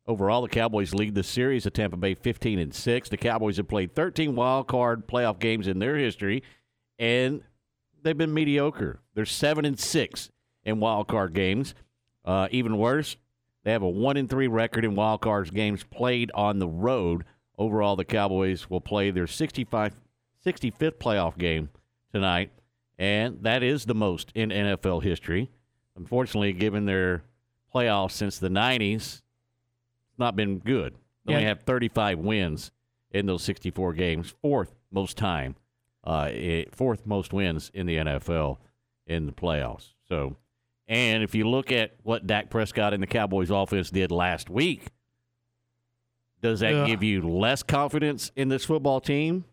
Overall, 0.06 0.42
the 0.42 0.48
Cowboys 0.48 0.92
lead 0.92 1.14
the 1.14 1.22
series 1.22 1.66
at 1.66 1.74
Tampa 1.74 1.96
Bay 1.96 2.14
15 2.14 2.58
and 2.58 2.74
6. 2.74 3.08
The 3.08 3.16
Cowboys 3.16 3.56
have 3.56 3.68
played 3.68 3.94
13 3.94 4.34
wild 4.34 4.68
card 4.68 5.06
playoff 5.06 5.38
games 5.38 5.66
in 5.66 5.78
their 5.78 5.96
history, 5.96 6.42
and 6.98 7.42
they've 8.02 8.16
been 8.16 8.34
mediocre. 8.34 9.00
They're 9.14 9.24
7 9.24 9.64
and 9.64 9.78
6 9.78 10.30
in 10.64 10.78
wild 10.78 11.08
card 11.08 11.32
games. 11.32 11.74
Uh, 12.22 12.48
even 12.50 12.76
worse, 12.76 13.16
they 13.64 13.72
have 13.72 13.82
a 13.82 13.88
1 13.88 14.18
and 14.18 14.28
3 14.28 14.46
record 14.46 14.84
in 14.84 14.94
wild 14.94 15.22
cards 15.22 15.50
games 15.50 15.84
played 15.84 16.30
on 16.34 16.58
the 16.58 16.68
road. 16.68 17.24
Overall, 17.56 17.96
the 17.96 18.04
Cowboys 18.04 18.68
will 18.68 18.80
play 18.80 19.10
their 19.10 19.26
65 19.26 19.94
65th 20.44 20.98
playoff 20.98 21.38
game 21.38 21.70
tonight, 22.12 22.50
and 22.98 23.42
that 23.42 23.62
is 23.62 23.86
the 23.86 23.94
most 23.94 24.30
in 24.34 24.50
NFL 24.50 25.02
history. 25.02 25.50
Unfortunately, 25.96 26.52
given 26.52 26.84
their 26.84 27.22
playoffs 27.74 28.12
since 28.12 28.38
the 28.38 28.50
90s, 28.50 28.92
it's 28.94 29.22
not 30.18 30.36
been 30.36 30.58
good. 30.58 30.94
They 31.24 31.34
only 31.34 31.46
have 31.46 31.62
35 31.62 32.18
wins 32.18 32.70
in 33.10 33.26
those 33.26 33.42
64 33.42 33.94
games, 33.94 34.34
fourth 34.42 34.74
most 34.90 35.16
time, 35.16 35.56
uh, 36.04 36.30
fourth 36.72 37.06
most 37.06 37.32
wins 37.32 37.70
in 37.72 37.86
the 37.86 37.96
NFL 37.96 38.58
in 39.06 39.26
the 39.26 39.32
playoffs. 39.32 39.92
So, 40.08 40.36
and 40.86 41.22
if 41.22 41.34
you 41.34 41.48
look 41.48 41.72
at 41.72 41.94
what 42.02 42.26
Dak 42.26 42.50
Prescott 42.50 42.92
and 42.92 43.02
the 43.02 43.06
Cowboys 43.06 43.50
offense 43.50 43.90
did 43.90 44.10
last 44.10 44.50
week, 44.50 44.88
does 46.42 46.60
that 46.60 46.86
give 46.86 47.02
you 47.02 47.22
less 47.26 47.62
confidence 47.62 48.30
in 48.36 48.50
this 48.50 48.66
football 48.66 49.00
team? 49.00 49.44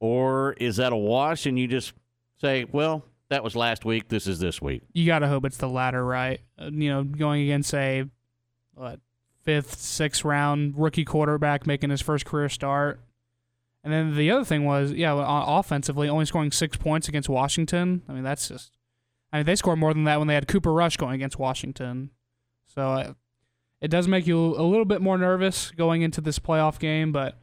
Or 0.00 0.54
is 0.54 0.76
that 0.76 0.92
a 0.92 0.96
wash 0.96 1.44
and 1.44 1.58
you 1.58 1.66
just 1.68 1.92
say, 2.40 2.64
well, 2.72 3.04
that 3.28 3.44
was 3.44 3.54
last 3.54 3.84
week, 3.84 4.08
this 4.08 4.26
is 4.26 4.38
this 4.38 4.60
week? 4.60 4.82
You 4.92 5.06
got 5.06 5.18
to 5.20 5.28
hope 5.28 5.44
it's 5.44 5.56
the 5.58 5.68
latter, 5.68 6.04
right? 6.04 6.40
Uh, 6.58 6.70
you 6.72 6.88
know, 6.88 7.04
going 7.04 7.42
against 7.42 7.74
a 7.74 8.04
what 8.74 9.00
fifth, 9.44 9.78
sixth 9.78 10.24
round 10.24 10.74
rookie 10.76 11.04
quarterback 11.04 11.66
making 11.66 11.90
his 11.90 12.00
first 12.00 12.24
career 12.24 12.48
start. 12.48 13.00
And 13.82 13.92
then 13.92 14.16
the 14.16 14.30
other 14.30 14.44
thing 14.44 14.64
was, 14.64 14.92
yeah, 14.92 15.14
offensively, 15.16 16.08
only 16.08 16.24
scoring 16.24 16.50
six 16.50 16.76
points 16.76 17.06
against 17.06 17.28
Washington. 17.28 18.02
I 18.08 18.12
mean, 18.12 18.24
that's 18.24 18.48
just. 18.48 18.72
I 19.30 19.38
mean, 19.38 19.46
they 19.46 19.56
scored 19.56 19.78
more 19.78 19.92
than 19.92 20.04
that 20.04 20.18
when 20.18 20.28
they 20.28 20.34
had 20.34 20.48
Cooper 20.48 20.72
Rush 20.72 20.96
going 20.96 21.14
against 21.14 21.38
Washington. 21.38 22.10
So 22.66 22.92
uh, 22.92 23.12
it 23.80 23.88
does 23.88 24.08
make 24.08 24.26
you 24.26 24.38
a 24.38 24.62
little 24.62 24.84
bit 24.84 25.02
more 25.02 25.18
nervous 25.18 25.70
going 25.72 26.02
into 26.02 26.20
this 26.20 26.38
playoff 26.38 26.78
game, 26.78 27.12
but 27.12 27.38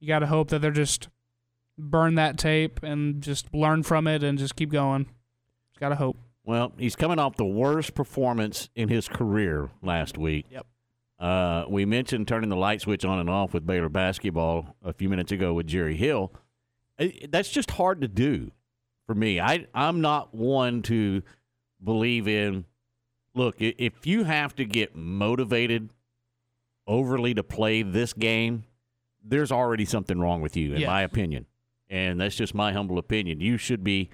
you 0.00 0.08
got 0.08 0.20
to 0.20 0.26
hope 0.26 0.48
that 0.48 0.60
they're 0.60 0.70
just 0.70 1.08
burn 1.76 2.14
that 2.14 2.38
tape 2.38 2.82
and 2.82 3.22
just 3.22 3.52
learn 3.52 3.82
from 3.82 4.06
it 4.06 4.22
and 4.22 4.38
just 4.38 4.56
keep 4.56 4.70
going. 4.70 5.04
Just 5.72 5.80
got 5.80 5.90
to 5.90 5.96
hope. 5.96 6.16
Well, 6.44 6.72
he's 6.78 6.96
coming 6.96 7.18
off 7.18 7.36
the 7.36 7.44
worst 7.44 7.94
performance 7.94 8.68
in 8.74 8.88
his 8.88 9.08
career 9.08 9.70
last 9.82 10.16
week. 10.16 10.46
Yep. 10.50 10.66
Uh, 11.22 11.64
we 11.68 11.84
mentioned 11.84 12.26
turning 12.26 12.50
the 12.50 12.56
light 12.56 12.80
switch 12.80 13.04
on 13.04 13.20
and 13.20 13.30
off 13.30 13.54
with 13.54 13.64
Baylor 13.64 13.88
basketball 13.88 14.74
a 14.84 14.92
few 14.92 15.08
minutes 15.08 15.30
ago 15.30 15.54
with 15.54 15.68
Jerry 15.68 15.96
Hill. 15.96 16.32
I- 16.98 17.20
That's 17.30 17.48
just 17.48 17.70
hard 17.70 18.00
to 18.00 18.08
do 18.08 18.50
for 19.06 19.14
me. 19.14 19.38
I 19.40 19.66
I'm 19.72 20.00
not 20.00 20.34
one 20.34 20.82
to 20.82 21.22
believe 21.82 22.26
in. 22.26 22.64
Look, 23.34 23.54
if 23.60 24.04
you 24.06 24.24
have 24.24 24.54
to 24.56 24.64
get 24.64 24.96
motivated 24.96 25.90
overly 26.88 27.34
to 27.34 27.44
play 27.44 27.82
this 27.82 28.12
game, 28.12 28.64
there's 29.24 29.52
already 29.52 29.84
something 29.84 30.18
wrong 30.18 30.40
with 30.42 30.56
you, 30.56 30.74
in 30.74 30.80
Yes. 30.80 30.88
my 30.88 31.02
opinion. 31.02 31.46
And 31.88 32.20
that's 32.20 32.34
just 32.36 32.52
my 32.54 32.72
humble 32.72 32.98
opinion. 32.98 33.40
You 33.40 33.56
should 33.58 33.84
be 33.84 34.10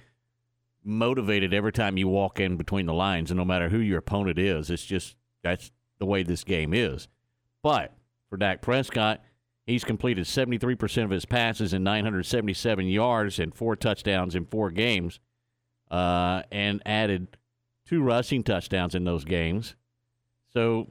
motivated 0.83 1.53
every 1.53 1.71
time 1.73 1.97
you 1.97 2.07
walk 2.07 2.39
in 2.39 2.55
between 2.55 2.85
the 2.85 2.93
lines, 2.93 3.31
and 3.31 3.37
no 3.39 3.45
matter 3.45 3.69
who 3.69 3.79
your 3.79 3.97
opponent 3.97 4.37
is, 4.37 4.69
it's 4.69 4.85
just 4.85 5.15
that's 5.41 5.71
the 5.99 6.05
way 6.05 6.23
this 6.23 6.43
game 6.43 6.73
is. 6.73 7.07
But 7.61 7.93
for 8.29 8.37
Dak 8.37 8.61
Prescott, 8.61 9.21
he's 9.65 9.83
completed 9.83 10.25
73% 10.25 11.03
of 11.03 11.09
his 11.09 11.25
passes 11.25 11.73
in 11.73 11.83
977 11.83 12.87
yards 12.87 13.39
and 13.39 13.53
four 13.53 13.75
touchdowns 13.75 14.35
in 14.35 14.45
four 14.45 14.71
games, 14.71 15.19
uh, 15.91 16.43
and 16.51 16.81
added 16.85 17.37
two 17.85 18.01
rushing 18.01 18.43
touchdowns 18.43 18.95
in 18.95 19.03
those 19.03 19.25
games. 19.25 19.75
So 20.53 20.87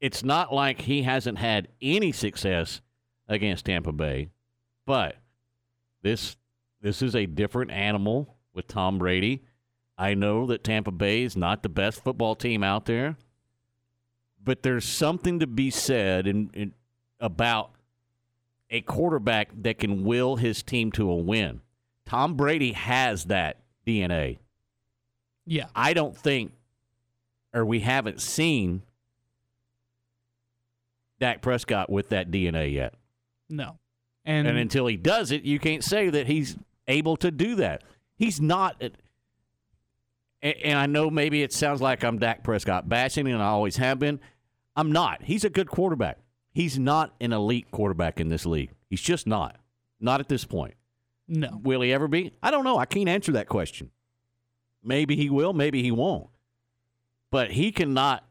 it's 0.00 0.22
not 0.22 0.52
like 0.52 0.82
he 0.82 1.02
hasn't 1.02 1.38
had 1.38 1.68
any 1.80 2.12
success 2.12 2.80
against 3.28 3.66
Tampa 3.66 3.92
Bay, 3.92 4.28
but 4.84 5.16
this 6.02 6.36
this 6.80 7.02
is 7.02 7.16
a 7.16 7.26
different 7.26 7.70
animal 7.70 8.36
with 8.52 8.68
Tom 8.68 8.98
Brady. 8.98 9.42
I 9.98 10.14
know 10.14 10.46
that 10.46 10.62
Tampa 10.62 10.90
Bay 10.90 11.22
is 11.22 11.36
not 11.36 11.62
the 11.62 11.68
best 11.68 12.02
football 12.02 12.34
team 12.34 12.62
out 12.62 12.84
there, 12.84 13.16
but 14.42 14.62
there's 14.62 14.84
something 14.84 15.40
to 15.40 15.46
be 15.46 15.70
said 15.70 16.26
in, 16.26 16.50
in 16.52 16.74
about 17.18 17.70
a 18.70 18.80
quarterback 18.82 19.50
that 19.62 19.78
can 19.78 20.04
will 20.04 20.36
his 20.36 20.62
team 20.62 20.92
to 20.92 21.10
a 21.10 21.16
win. 21.16 21.60
Tom 22.04 22.34
Brady 22.34 22.72
has 22.72 23.24
that 23.24 23.58
DNA. 23.86 24.38
Yeah. 25.46 25.66
I 25.74 25.94
don't 25.94 26.16
think, 26.16 26.52
or 27.54 27.64
we 27.64 27.80
haven't 27.80 28.20
seen 28.20 28.82
Dak 31.20 31.40
Prescott 31.40 31.90
with 31.90 32.10
that 32.10 32.30
DNA 32.30 32.72
yet. 32.72 32.94
No. 33.48 33.78
And, 34.24 34.46
And, 34.46 34.58
until 34.58 34.86
he 34.86 34.96
does 34.96 35.30
it, 35.30 35.44
you 35.44 35.58
can't 35.58 35.84
say 35.84 36.10
that 36.10 36.26
he's 36.26 36.56
able 36.88 37.16
to 37.18 37.30
do 37.30 37.54
that. 37.56 37.82
He's 38.16 38.40
not. 38.40 38.82
And, 40.42 40.54
and 40.64 40.78
I 40.78 40.86
know 40.86 41.10
maybe 41.10 41.42
it 41.42 41.52
sounds 41.52 41.80
like 41.80 42.04
I'm 42.04 42.18
Dak 42.18 42.44
Prescott 42.44 42.88
bashing, 42.88 43.26
and 43.26 43.42
I 43.42 43.46
always 43.46 43.76
have 43.76 43.98
been. 43.98 44.20
I'm 44.74 44.92
not. 44.92 45.22
He's 45.22 45.44
a 45.44 45.50
good 45.50 45.68
quarterback. 45.70 46.18
He's 46.52 46.78
not 46.78 47.14
an 47.20 47.32
elite 47.32 47.70
quarterback 47.70 48.20
in 48.20 48.28
this 48.28 48.46
league. 48.46 48.70
He's 48.88 49.00
just 49.00 49.26
not. 49.26 49.56
Not 50.00 50.20
at 50.20 50.28
this 50.28 50.44
point. 50.44 50.74
no. 51.28 51.60
Will 51.62 51.80
he 51.80 51.92
ever 51.92 52.08
be? 52.08 52.32
I 52.42 52.50
don't 52.50 52.64
know. 52.64 52.78
I 52.78 52.84
can't 52.86 53.08
answer 53.08 53.32
that 53.32 53.48
question. 53.48 53.90
Maybe 54.82 55.16
he 55.16 55.28
will, 55.30 55.52
maybe 55.52 55.82
he 55.82 55.90
won't. 55.90 56.28
But 57.30 57.50
he 57.52 57.72
cannot 57.72 58.24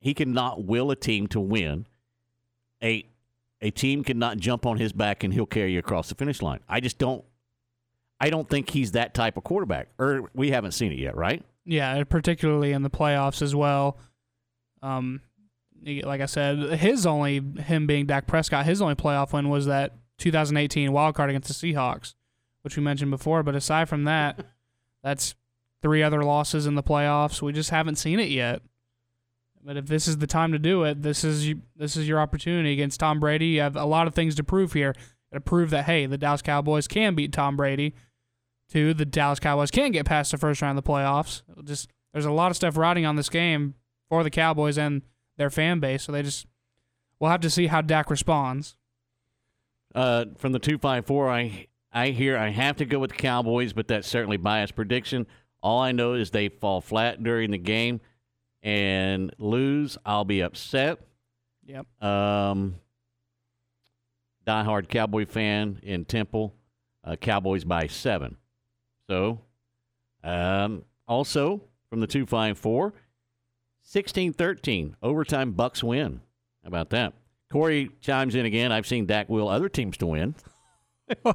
he 0.00 0.14
cannot 0.14 0.64
will 0.64 0.90
a 0.90 0.96
team 0.96 1.28
to 1.28 1.40
win. 1.40 1.86
A 2.82 3.06
a 3.60 3.70
team 3.70 4.02
cannot 4.02 4.38
jump 4.38 4.66
on 4.66 4.76
his 4.76 4.92
back 4.92 5.22
and 5.24 5.32
he'll 5.32 5.46
carry 5.46 5.72
you 5.72 5.78
across 5.78 6.08
the 6.08 6.14
finish 6.14 6.42
line. 6.42 6.60
I 6.68 6.80
just 6.80 6.98
don't 6.98 7.24
I 8.22 8.30
don't 8.30 8.48
think 8.48 8.70
he's 8.70 8.92
that 8.92 9.14
type 9.14 9.36
of 9.36 9.42
quarterback. 9.42 9.88
Or 9.98 10.30
we 10.32 10.52
haven't 10.52 10.72
seen 10.72 10.92
it 10.92 10.98
yet, 11.00 11.16
right? 11.16 11.44
Yeah, 11.64 12.04
particularly 12.04 12.70
in 12.70 12.82
the 12.82 12.90
playoffs 12.90 13.42
as 13.42 13.52
well. 13.52 13.98
Um, 14.80 15.22
like 15.84 16.20
I 16.20 16.26
said, 16.26 16.78
his 16.78 17.04
only 17.04 17.42
him 17.58 17.88
being 17.88 18.06
Dak 18.06 18.28
Prescott, 18.28 18.64
his 18.64 18.80
only 18.80 18.94
playoff 18.94 19.32
win 19.32 19.48
was 19.48 19.66
that 19.66 19.96
2018 20.18 20.92
wild 20.92 21.16
card 21.16 21.30
against 21.30 21.48
the 21.48 21.72
Seahawks, 21.72 22.14
which 22.62 22.76
we 22.76 22.82
mentioned 22.84 23.10
before. 23.10 23.42
But 23.42 23.56
aside 23.56 23.88
from 23.88 24.04
that, 24.04 24.38
that's 25.02 25.34
three 25.82 26.04
other 26.04 26.22
losses 26.22 26.66
in 26.66 26.76
the 26.76 26.82
playoffs. 26.82 27.42
We 27.42 27.52
just 27.52 27.70
haven't 27.70 27.96
seen 27.96 28.20
it 28.20 28.28
yet. 28.28 28.62
But 29.64 29.76
if 29.76 29.86
this 29.86 30.06
is 30.06 30.18
the 30.18 30.28
time 30.28 30.52
to 30.52 30.60
do 30.60 30.84
it, 30.84 31.02
this 31.02 31.24
is 31.24 31.54
this 31.74 31.96
is 31.96 32.06
your 32.06 32.20
opportunity 32.20 32.72
against 32.72 33.00
Tom 33.00 33.18
Brady. 33.18 33.46
You 33.46 33.62
have 33.62 33.74
a 33.74 33.84
lot 33.84 34.06
of 34.06 34.14
things 34.14 34.36
to 34.36 34.44
prove 34.44 34.74
here. 34.74 34.94
To 35.32 35.40
prove 35.40 35.70
that 35.70 35.86
hey, 35.86 36.06
the 36.06 36.18
Dallas 36.18 36.42
Cowboys 36.42 36.86
can 36.86 37.16
beat 37.16 37.32
Tom 37.32 37.56
Brady. 37.56 37.94
Two, 38.72 38.94
the 38.94 39.04
Dallas 39.04 39.38
Cowboys 39.38 39.70
can 39.70 39.92
get 39.92 40.06
past 40.06 40.30
the 40.30 40.38
first 40.38 40.62
round 40.62 40.78
of 40.78 40.84
the 40.84 40.90
playoffs. 40.90 41.42
It'll 41.50 41.62
just 41.62 41.90
there's 42.14 42.24
a 42.24 42.32
lot 42.32 42.50
of 42.50 42.56
stuff 42.56 42.78
riding 42.78 43.04
on 43.04 43.16
this 43.16 43.28
game 43.28 43.74
for 44.08 44.24
the 44.24 44.30
Cowboys 44.30 44.78
and 44.78 45.02
their 45.36 45.50
fan 45.50 45.78
base. 45.78 46.04
So 46.04 46.12
they 46.12 46.22
just 46.22 46.46
we'll 47.20 47.30
have 47.30 47.42
to 47.42 47.50
see 47.50 47.66
how 47.66 47.82
Dak 47.82 48.08
responds. 48.08 48.78
Uh, 49.94 50.24
from 50.38 50.52
the 50.52 50.58
two 50.58 50.78
five 50.78 51.04
four, 51.04 51.30
I 51.30 51.66
I 51.92 52.08
hear 52.08 52.38
I 52.38 52.48
have 52.48 52.78
to 52.78 52.86
go 52.86 52.98
with 52.98 53.10
the 53.10 53.16
Cowboys, 53.18 53.74
but 53.74 53.88
that's 53.88 54.08
certainly 54.08 54.38
biased 54.38 54.74
prediction. 54.74 55.26
All 55.62 55.78
I 55.78 55.92
know 55.92 56.14
is 56.14 56.30
they 56.30 56.48
fall 56.48 56.80
flat 56.80 57.22
during 57.22 57.50
the 57.50 57.58
game 57.58 58.00
and 58.62 59.34
lose. 59.36 59.98
I'll 60.06 60.24
be 60.24 60.40
upset. 60.40 60.98
Yep. 61.66 62.02
Um, 62.02 62.76
diehard 64.46 64.88
Cowboy 64.88 65.26
fan 65.26 65.78
in 65.82 66.06
Temple, 66.06 66.54
uh, 67.04 67.16
Cowboys 67.16 67.64
by 67.64 67.86
seven. 67.86 68.38
So, 69.12 69.40
um, 70.24 70.86
also 71.06 71.60
from 71.90 72.00
the 72.00 72.06
254, 72.06 72.94
16 73.82 74.32
13, 74.32 74.96
overtime 75.02 75.52
Bucks 75.52 75.84
win. 75.84 76.22
How 76.62 76.68
about 76.68 76.88
that? 76.90 77.12
Corey 77.50 77.90
chimes 78.00 78.34
in 78.34 78.46
again. 78.46 78.72
I've 78.72 78.86
seen 78.86 79.04
Dak 79.04 79.28
will 79.28 79.48
other 79.48 79.68
teams 79.68 79.98
to 79.98 80.06
win. 80.06 80.34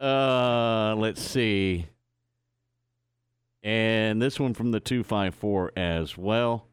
uh, 0.00 0.94
let's 0.96 1.20
see. 1.20 1.86
And 3.64 4.22
this 4.22 4.38
one 4.38 4.54
from 4.54 4.70
the 4.70 4.78
254 4.78 5.72
as 5.76 6.16
well. 6.16 6.68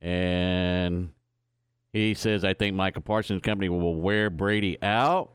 And 0.00 1.10
he 1.92 2.14
says, 2.14 2.44
I 2.44 2.54
think 2.54 2.74
Micah 2.74 3.00
Parsons' 3.00 3.42
company 3.42 3.68
will 3.68 3.94
wear 3.94 4.28
Brady 4.28 4.76
out, 4.82 5.30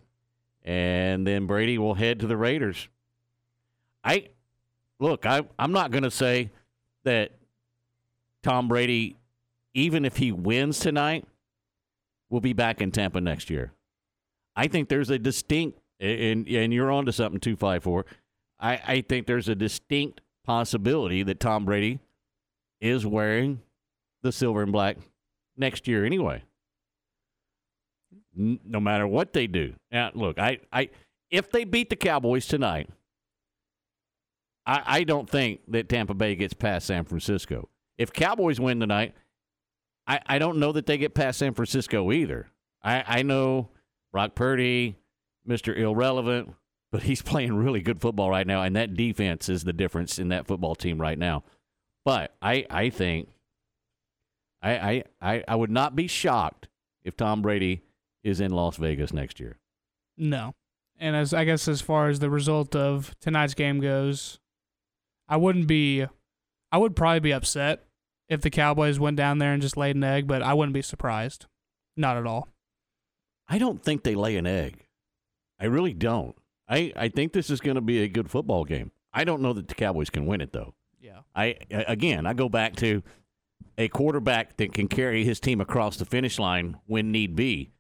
and 0.66 1.26
then 1.26 1.46
Brady 1.46 1.78
will 1.78 1.94
head 1.94 2.20
to 2.20 2.28
the 2.28 2.36
Raiders. 2.36 2.90
I 4.08 4.30
look, 5.00 5.26
I, 5.26 5.42
I'm 5.60 5.74
not 5.74 5.92
going 5.92 6.04
to 6.04 6.12
say 6.12 6.50
that 7.04 7.34
Tom 8.42 8.70
Brady, 8.70 9.18
even 9.74 10.06
if 10.06 10.16
he 10.16 10.32
wins 10.32 10.80
tonight, 10.80 11.26
will 12.30 12.40
be 12.40 12.54
back 12.54 12.82
in 12.82 12.92
Tampa 12.92 13.20
next 13.20 13.50
year. 13.50 13.74
I 14.56 14.68
think 14.68 14.88
there's 14.88 15.10
a 15.10 15.20
distinct, 15.20 15.80
and, 16.00 16.48
and 16.48 16.74
you're 16.74 16.90
on 16.90 17.06
to 17.06 17.12
something, 17.12 17.40
254. 17.40 18.06
I, 18.60 18.82
I 18.88 19.02
think 19.02 19.28
there's 19.28 19.50
a 19.50 19.56
distinct 19.56 20.22
possibility 20.46 21.22
that 21.24 21.42
Tom 21.42 21.66
Brady 21.66 22.00
is 22.80 23.06
wearing 23.06 23.60
the 24.22 24.32
silver 24.32 24.64
and 24.64 24.72
black 24.72 24.98
next 25.58 25.86
year 25.86 26.06
anyway. 26.06 26.44
No 28.34 28.80
matter 28.80 29.06
what 29.06 29.34
they 29.34 29.48
do. 29.48 29.74
Now, 29.92 30.12
look, 30.14 30.40
I, 30.40 30.60
I 30.72 30.90
if 31.30 31.52
they 31.52 31.66
beat 31.66 31.90
the 31.90 31.96
Cowboys 31.96 32.48
tonight, 32.48 32.90
I, 34.68 34.84
I 34.86 35.04
don't 35.06 35.30
think 35.30 35.62
that 35.70 35.88
Tampa 35.88 36.14
Bay 36.14 36.36
gets 36.36 36.54
past 36.54 36.88
San 36.88 37.06
Francisco. 37.06 37.70
If 37.98 38.12
Cowboys 38.12 38.60
win 38.60 38.80
tonight, 38.82 39.16
I, 40.06 40.20
I 40.26 40.40
don't 40.40 40.60
know 40.60 40.74
that 40.74 40.86
they 40.86 40.98
get 40.98 41.16
past 41.16 41.40
San 41.40 41.54
Francisco 41.54 42.12
either. 42.12 42.48
I, 42.84 43.04
I 43.08 43.24
know 43.24 43.70
Brock 44.12 44.36
Purdy, 44.36 44.98
Mr. 45.48 45.76
Irrelevant, 45.76 46.54
but 46.92 47.04
he's 47.04 47.22
playing 47.24 47.56
really 47.56 47.82
good 47.82 48.02
football 48.02 48.30
right 48.30 48.46
now, 48.46 48.62
and 48.62 48.76
that 48.76 48.94
defense 48.94 49.50
is 49.50 49.64
the 49.64 49.74
difference 49.74 50.20
in 50.20 50.30
that 50.30 50.46
football 50.46 50.76
team 50.76 51.00
right 51.00 51.18
now. 51.18 51.44
But 52.06 52.36
I, 52.42 52.66
I 52.70 52.90
think 52.90 53.30
I, 54.62 55.04
I, 55.22 55.44
I, 55.48 55.56
would 55.56 55.70
not 55.70 55.96
be 55.96 56.08
shocked 56.08 56.70
if 57.04 57.18
Tom 57.18 57.42
Brady 57.42 57.84
is 58.24 58.40
in 58.40 58.52
Las 58.52 58.78
Vegas 58.78 59.14
next 59.14 59.40
year. 59.40 59.58
No. 60.18 60.56
And 60.98 61.16
as 61.16 61.34
I 61.34 61.44
guess 61.44 61.68
as 61.68 61.82
far 61.82 62.08
as 62.08 62.20
the 62.20 62.30
result 62.30 62.76
of 62.76 63.14
tonight's 63.20 63.54
game 63.54 63.82
goes, 63.82 64.40
I 65.28 65.38
wouldn't 65.38 65.68
be 65.68 66.06
I 66.72 66.78
would 66.78 66.96
probably 66.96 67.20
be 67.20 67.34
upset 67.34 67.86
if 68.30 68.42
the 68.42 68.50
Cowboys 68.50 69.00
went 69.00 69.18
down 69.18 69.38
there 69.38 69.54
and 69.54 69.62
just 69.62 69.78
laid 69.78 69.96
an 69.96 70.04
egg, 70.04 70.28
but 70.28 70.42
I 70.42 70.54
wouldn't 70.54 70.74
be 70.74 70.82
surprised. 70.82 71.46
Not 71.96 72.18
at 72.18 72.28
all. 72.28 72.50
I 73.48 73.58
don't 73.58 73.82
think 73.82 74.04
they 74.04 74.16
lay 74.16 74.36
an 74.36 74.46
egg. 74.46 74.86
I 75.60 75.66
really 75.66 75.94
don't. 75.94 76.36
I, 76.68 76.92
I 76.96 77.08
think 77.08 77.32
this 77.32 77.50
is 77.50 77.62
going 77.62 77.76
to 77.76 77.82
be 77.82 78.04
a 78.04 78.10
good 78.10 78.30
football 78.30 78.66
game. 78.66 78.92
I 79.14 79.24
don't 79.24 79.42
know 79.42 79.54
that 79.54 79.70
the 79.70 79.76
Cowboys 79.76 80.10
can 80.10 80.26
win 80.26 80.42
it 80.42 80.52
though. 80.52 80.74
Yeah. 81.00 81.22
I 81.34 81.56
again, 81.72 82.26
I 82.26 82.34
go 82.34 82.50
back 82.50 82.76
to 82.78 83.02
a 83.78 83.88
quarterback 83.88 84.58
that 84.58 84.74
can 84.74 84.88
carry 84.88 85.24
his 85.24 85.40
team 85.40 85.62
across 85.62 85.98
the 85.98 86.06
finish 86.06 86.38
line 86.38 86.78
when 86.86 87.12
need 87.12 87.36
be. 87.36 87.72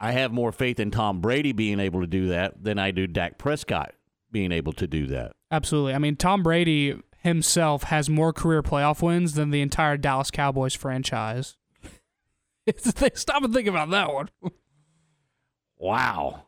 I 0.00 0.12
have 0.12 0.30
more 0.32 0.52
faith 0.52 0.78
in 0.78 0.92
Tom 0.92 1.20
Brady 1.20 1.52
being 1.52 1.80
able 1.80 2.02
to 2.02 2.06
do 2.06 2.28
that 2.28 2.62
than 2.62 2.78
I 2.78 2.92
do 2.92 3.08
Dak 3.08 3.36
Prescott 3.36 3.94
being 4.30 4.52
able 4.52 4.72
to 4.74 4.86
do 4.86 5.06
that. 5.06 5.32
Absolutely. 5.50 5.94
I 5.94 5.98
mean, 5.98 6.16
Tom 6.16 6.42
Brady 6.42 7.00
himself 7.20 7.84
has 7.84 8.08
more 8.08 8.32
career 8.32 8.62
playoff 8.62 9.02
wins 9.02 9.34
than 9.34 9.50
the 9.50 9.60
entire 9.60 9.96
Dallas 9.96 10.30
Cowboys 10.30 10.74
franchise. 10.74 11.56
Stop 13.14 13.42
and 13.42 13.54
think 13.54 13.68
about 13.68 13.90
that 13.90 14.12
one. 14.12 14.28
wow. 15.76 16.46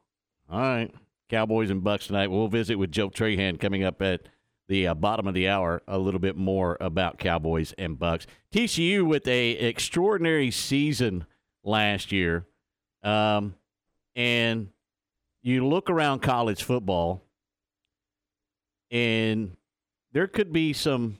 All 0.50 0.60
right. 0.60 0.92
Cowboys 1.28 1.70
and 1.70 1.82
Bucks 1.84 2.08
tonight. 2.08 2.30
We'll 2.30 2.48
visit 2.48 2.76
with 2.76 2.90
Joe 2.90 3.08
Trahan 3.08 3.58
coming 3.60 3.84
up 3.84 4.02
at 4.02 4.22
the 4.68 4.88
uh, 4.88 4.94
bottom 4.94 5.26
of 5.26 5.34
the 5.34 5.48
hour 5.48 5.82
a 5.88 5.98
little 5.98 6.20
bit 6.20 6.36
more 6.36 6.76
about 6.80 7.18
Cowboys 7.18 7.72
and 7.78 7.98
Bucks. 7.98 8.26
TCU 8.52 9.04
with 9.06 9.26
a 9.26 9.52
extraordinary 9.52 10.50
season 10.50 11.24
last 11.64 12.12
year. 12.12 12.46
Um, 13.02 13.54
and 14.14 14.68
you 15.42 15.66
look 15.66 15.88
around 15.88 16.20
college 16.20 16.62
football 16.62 17.24
and 18.90 19.56
there 20.12 20.26
could 20.26 20.52
be 20.52 20.72
some 20.72 21.18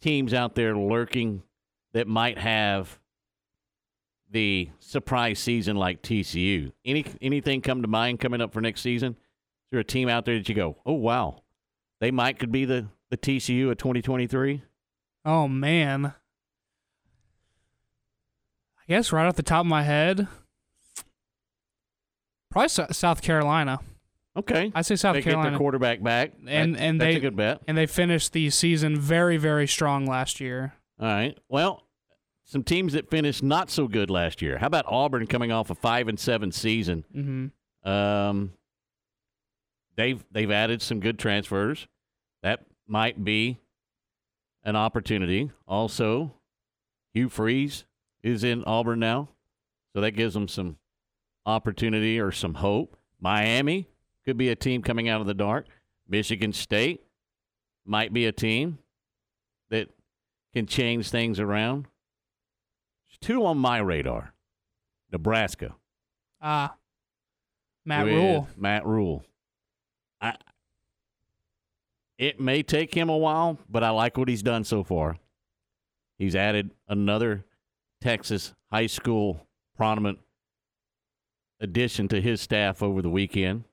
teams 0.00 0.32
out 0.32 0.54
there 0.54 0.76
lurking 0.76 1.42
that 1.92 2.06
might 2.06 2.38
have 2.38 2.98
the 4.30 4.70
surprise 4.78 5.38
season 5.38 5.76
like 5.76 6.02
TCU. 6.02 6.72
Any 6.84 7.04
anything 7.20 7.60
come 7.60 7.82
to 7.82 7.88
mind 7.88 8.20
coming 8.20 8.40
up 8.40 8.52
for 8.52 8.60
next 8.60 8.80
season? 8.80 9.12
Is 9.12 9.70
there 9.72 9.80
a 9.80 9.84
team 9.84 10.08
out 10.08 10.24
there 10.24 10.38
that 10.38 10.48
you 10.48 10.54
go, 10.54 10.76
oh 10.86 10.92
wow, 10.92 11.42
they 12.00 12.10
might 12.10 12.38
could 12.38 12.52
be 12.52 12.64
the 12.64 12.86
the 13.10 13.16
TCU 13.16 13.70
of 13.70 13.78
2023? 13.78 14.62
Oh 15.24 15.48
man, 15.48 16.14
I 18.78 18.82
guess 18.88 19.12
right 19.12 19.26
off 19.26 19.36
the 19.36 19.42
top 19.42 19.60
of 19.60 19.66
my 19.66 19.82
head, 19.82 20.28
probably 22.50 22.68
South 22.68 23.20
Carolina. 23.20 23.80
Okay, 24.36 24.70
I 24.74 24.82
say 24.82 24.94
South 24.96 25.14
they 25.14 25.22
Carolina. 25.22 25.48
get 25.48 25.50
their 25.52 25.58
quarterback 25.58 26.02
back, 26.02 26.32
and 26.46 26.74
That- 26.76 26.80
and 26.80 27.00
that's 27.00 27.12
they 27.12 27.16
a 27.16 27.20
good 27.20 27.36
bet. 27.36 27.62
and 27.66 27.76
they 27.76 27.86
finished 27.86 28.32
the 28.32 28.48
season 28.50 28.96
very 28.96 29.36
very 29.36 29.66
strong 29.66 30.06
last 30.06 30.40
year. 30.40 30.74
All 31.00 31.06
right. 31.08 31.36
Well, 31.48 31.82
some 32.44 32.62
teams 32.62 32.92
that 32.92 33.10
finished 33.10 33.42
not 33.42 33.70
so 33.70 33.88
good 33.88 34.08
last 34.10 34.40
year. 34.40 34.58
How 34.58 34.66
about 34.68 34.84
Auburn 34.86 35.26
coming 35.26 35.50
off 35.50 35.70
a 35.70 35.74
five 35.74 36.06
and 36.08 36.18
seven 36.18 36.52
season? 36.52 37.04
Mm-hmm. 37.14 37.88
Um, 37.90 38.52
they've 39.96 40.24
they've 40.30 40.50
added 40.50 40.80
some 40.82 41.00
good 41.00 41.18
transfers. 41.18 41.88
That 42.42 42.66
might 42.86 43.24
be 43.24 43.58
an 44.62 44.76
opportunity. 44.76 45.50
Also, 45.66 46.34
Hugh 47.14 47.28
Freeze 47.28 47.84
is 48.22 48.44
in 48.44 48.62
Auburn 48.64 49.00
now, 49.00 49.30
so 49.94 50.00
that 50.00 50.12
gives 50.12 50.34
them 50.34 50.46
some 50.48 50.76
opportunity 51.46 52.20
or 52.20 52.30
some 52.30 52.54
hope. 52.54 52.96
Miami 53.20 53.88
could 54.30 54.38
be 54.38 54.50
a 54.50 54.54
team 54.54 54.80
coming 54.80 55.08
out 55.08 55.20
of 55.20 55.26
the 55.26 55.34
dark. 55.34 55.66
Michigan 56.08 56.52
State 56.52 57.02
might 57.84 58.12
be 58.12 58.26
a 58.26 58.32
team 58.32 58.78
that 59.70 59.88
can 60.54 60.66
change 60.66 61.10
things 61.10 61.40
around. 61.40 61.88
There's 63.08 63.18
two 63.20 63.44
on 63.44 63.58
my 63.58 63.78
radar. 63.78 64.32
Nebraska. 65.10 65.74
Ah, 66.40 66.76
Matt 67.84 68.06
Rhule. 68.06 68.46
Matt 68.56 68.86
Rhule. 68.86 69.24
I, 70.20 70.36
it 72.16 72.38
may 72.38 72.62
take 72.62 72.94
him 72.94 73.08
a 73.08 73.18
while, 73.18 73.58
but 73.68 73.82
I 73.82 73.90
like 73.90 74.16
what 74.16 74.28
he's 74.28 74.44
done 74.44 74.62
so 74.62 74.84
far. 74.84 75.16
He's 76.18 76.36
added 76.36 76.70
another 76.86 77.44
Texas 78.00 78.54
high 78.70 78.86
school 78.86 79.48
prominent 79.76 80.20
addition 81.58 82.06
to 82.06 82.20
his 82.20 82.40
staff 82.40 82.80
over 82.80 83.02
the 83.02 83.10
weekend. 83.10 83.64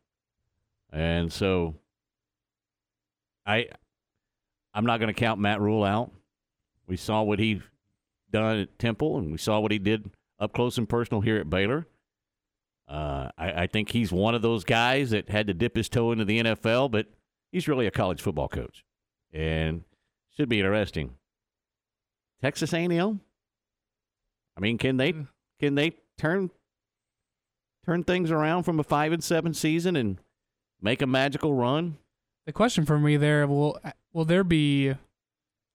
And 0.91 1.31
so 1.31 1.76
I 3.45 3.68
I'm 4.73 4.85
not 4.85 4.99
going 4.99 5.14
to 5.14 5.19
count 5.19 5.39
Matt 5.39 5.59
Rhule 5.59 5.84
out. 5.84 6.11
We 6.88 6.97
saw 6.97 7.23
what 7.23 7.39
he 7.39 7.61
done 8.31 8.59
at 8.59 8.80
Temple 8.80 9.18
and 9.18 9.31
we 9.31 9.38
saw 9.38 9.59
what 9.59 9.72
he 9.72 9.80
did 9.80 10.11
up 10.39 10.53
close 10.53 10.77
and 10.77 10.88
personal 10.88 11.22
here 11.22 11.38
at 11.38 11.49
Baylor. 11.49 11.88
Uh, 12.88 13.30
I, 13.38 13.64
I 13.64 13.68
think 13.68 13.91
he's 13.91 14.11
one 14.11 14.34
of 14.35 14.41
those 14.41 14.64
guys 14.64 15.09
that 15.09 15.30
had 15.30 15.47
to 15.47 15.53
dip 15.53 15.76
his 15.76 15.89
toe 15.89 16.11
into 16.11 16.23
the 16.23 16.41
NFL, 16.41 16.91
but 16.91 17.07
he's 17.51 17.68
really 17.68 17.85
a 17.85 17.91
college 17.91 18.22
football 18.22 18.47
coach, 18.47 18.85
and 19.34 19.84
should 20.35 20.47
be 20.47 20.59
interesting. 20.59 21.15
Texas 22.41 22.73
A&M. 22.73 23.19
I 24.55 24.59
mean, 24.59 24.77
can 24.77 24.97
they 24.97 25.14
can 25.59 25.76
they 25.76 25.97
turn 26.18 26.49
turn 27.85 28.03
things 28.03 28.31
around 28.31 28.64
from 28.64 28.80
a 28.80 28.84
five 28.84 29.11
and 29.11 29.23
seven 29.23 29.53
season 29.53 29.95
and 29.95 30.18
make 30.81 31.01
a 31.01 31.07
magical 31.07 31.53
run? 31.53 31.97
The 32.45 32.53
question 32.53 32.85
for 32.85 32.97
me 32.97 33.17
there 33.17 33.45
will 33.47 33.79
will 34.13 34.25
there 34.25 34.43
be 34.43 34.93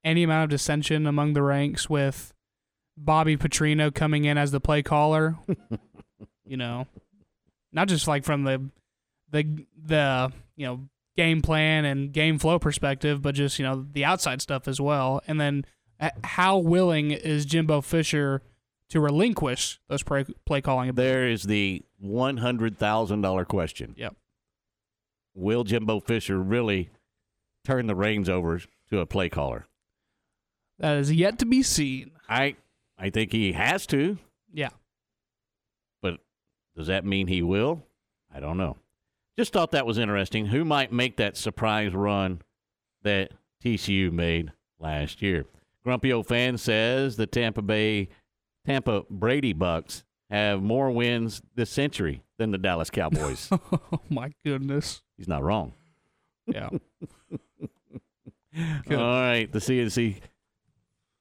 any 0.05 0.23
amount 0.23 0.45
of 0.45 0.51
dissension 0.51 1.07
among 1.07 1.35
the 1.35 1.43
ranks 1.43 1.89
with 1.89 2.33
Bobby 2.97 3.37
Petrino 3.37 3.95
coming 3.95 4.25
in 4.25 4.39
as 4.39 4.51
the 4.51 4.61
play 4.61 4.83
caller? 4.83 5.37
you 6.47 6.57
know, 6.57 6.87
not 7.73 7.89
just 7.89 8.09
like 8.09 8.25
from 8.25 8.45
the 8.45 8.71
the 9.31 9.67
the 9.85 10.33
you 10.57 10.67
know 10.67 10.81
game 11.17 11.43
plan 11.43 11.85
and 11.85 12.13
game 12.13 12.39
flow 12.39 12.59
perspective, 12.59 13.23
but 13.23 13.35
just 13.35 13.59
you 13.59 13.65
know 13.65 13.87
the 13.93 14.05
outside 14.05 14.41
stuff 14.41 14.69
as 14.69 14.81
well. 14.81 15.21
And 15.27 15.41
then 15.41 15.65
uh, 16.01 16.11
how 16.25 16.59
willing 16.59 17.11
is 17.11 17.45
Jimbo 17.45 17.81
Fisher 17.81 18.43
to 18.91 19.01
relinquish 19.01 19.81
those 19.89 20.03
play, 20.03 20.25
play 20.47 20.61
calling? 20.61 20.93
There 20.95 21.29
is 21.29 21.45
the 21.45 21.83
one 21.99 22.39
hundred 22.39 22.79
thousand 22.79 23.23
dollar 23.23 23.45
question. 23.45 23.95
Yep. 23.97 24.17
Will 25.35 25.65
Jimbo 25.65 26.01
Fisher 26.01 26.39
really 26.39 26.91
turn 27.65 27.87
the 27.87 27.95
reins 27.95 28.29
over 28.29 28.61
to 28.91 28.99
a 28.99 29.07
play 29.07 29.29
caller? 29.29 29.67
That 30.79 30.97
is 30.99 31.13
yet 31.13 31.39
to 31.39 31.47
be 31.47 31.63
seen. 31.63 32.11
I 32.29 32.57
I 32.99 33.11
think 33.11 33.33
he 33.33 33.53
has 33.53 33.87
to. 33.89 34.19
Yeah. 34.53 34.71
But 36.03 36.19
does 36.77 36.89
that 36.89 37.05
mean 37.05 37.29
he 37.29 37.43
will? 37.43 37.83
I 38.35 38.41
don't 38.41 38.57
know. 38.57 38.77
Just 39.39 39.53
thought 39.53 39.71
that 39.73 39.87
was 39.87 39.99
interesting. 39.99 40.47
Who 40.47 40.65
might 40.65 40.93
make 40.93 41.17
that 41.17 41.37
surprise 41.37 41.95
run 41.95 42.43
that 43.03 43.33
TCU 43.65 44.13
made 44.13 44.53
last 44.79 45.23
year? 45.23 45.45
Grumpy 45.85 46.13
old 46.13 46.27
fan 46.27 46.59
says 46.59 47.17
the 47.17 47.27
Tampa 47.27 47.63
Bay 47.63 48.09
Tampa 48.67 49.05
Brady 49.11 49.53
Bucks 49.53 50.05
have 50.31 50.63
more 50.63 50.91
wins 50.91 51.43
this 51.55 51.71
century 51.71 52.23
than 52.43 52.51
the 52.51 52.59
Dallas 52.59 52.91
Cowboys. 52.91 53.49
oh 53.53 54.01
my 54.11 54.33
goodness. 54.45 55.03
He's 55.17 55.29
not 55.29 55.43
wrong. 55.43 55.75
Yeah. 56.47 56.69
All 58.91 58.97
right, 58.97 59.49
the 59.51 59.61
CNC 59.61 60.17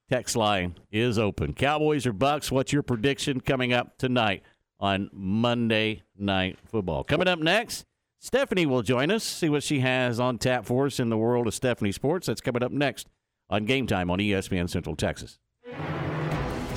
text 0.09 0.35
line 0.35 0.75
is 0.91 1.17
open. 1.17 1.53
Cowboys 1.53 2.05
or 2.05 2.11
Bucks? 2.11 2.51
What's 2.51 2.73
your 2.73 2.81
prediction 2.83 3.39
coming 3.39 3.71
up 3.71 3.97
tonight 3.97 4.43
on 4.79 5.09
Monday 5.13 6.01
Night 6.17 6.57
Football? 6.65 7.03
Coming 7.03 7.27
up 7.27 7.39
next, 7.39 7.85
Stephanie 8.19 8.65
will 8.65 8.81
join 8.81 9.11
us. 9.11 9.23
See 9.23 9.47
what 9.47 9.63
she 9.63 9.79
has 9.79 10.19
on 10.19 10.39
tap 10.39 10.65
for 10.65 10.87
us 10.87 10.99
in 10.99 11.09
the 11.09 11.17
world 11.17 11.47
of 11.47 11.53
Stephanie 11.53 11.91
sports. 11.91 12.27
That's 12.27 12.41
coming 12.41 12.63
up 12.63 12.71
next 12.71 13.07
on 13.49 13.65
Game 13.65 13.87
Time 13.87 14.09
on 14.09 14.17
ESPN 14.19 14.69
Central 14.69 14.95
Texas. 14.95 15.37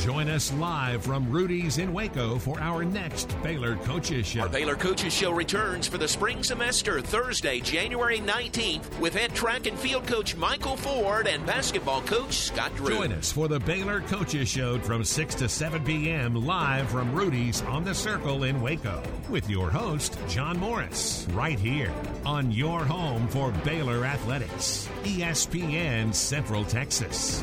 Join 0.01 0.29
us 0.29 0.53
live 0.55 1.03
from 1.03 1.31
Rudy's 1.31 1.79
in 1.79 1.93
Waco 1.93 2.39
for 2.39 2.61
our 2.61 2.85
next 2.85 3.35
Baylor 3.43 3.77
Coaches 3.77 4.27
Show. 4.27 4.41
Our 4.41 4.49
Baylor 4.49 4.75
Coaches 4.75 5.15
Show 5.15 5.33
returns 5.33 5.87
for 5.87 5.99
the 5.99 6.09
spring 6.09 6.43
semester 6.43 7.01
Thursday, 7.01 7.61
January 7.61 8.19
19th, 8.19 8.99
with 8.99 9.15
head 9.15 9.35
track 9.35 9.66
and 9.66 9.79
field 9.79 10.07
coach 10.07 10.37
Michael 10.37 10.77
Ford 10.77 11.27
and 11.27 11.47
basketball 11.47 12.03
coach 12.03 12.35
Scott 12.35 12.75
Drew. 12.77 12.97
Join 12.97 13.12
us 13.12 13.33
for 13.33 13.49
the 13.49 13.61
Baylor 13.61 14.01
Coaches 14.03 14.49
Show 14.49 14.79
from 14.81 15.05
6 15.05 15.35
to 15.37 15.49
7 15.49 15.83
p.m. 15.85 16.35
live 16.35 16.91
from 16.91 17.15
Rudy's 17.15 17.62
on 17.62 17.85
the 17.85 17.95
Circle 17.95 18.45
in 18.45 18.61
Waco 18.61 19.03
with 19.31 19.49
your 19.49 19.71
host, 19.71 20.19
John 20.29 20.59
Morris, 20.59 21.27
right 21.31 21.59
here 21.59 21.93
on 22.27 22.51
your 22.51 22.85
home 22.85 23.27
for 23.29 23.53
Baylor 23.65 24.05
Athletics, 24.05 24.89
ESPN 25.05 26.15
Central 26.15 26.65
Texas. 26.65 27.43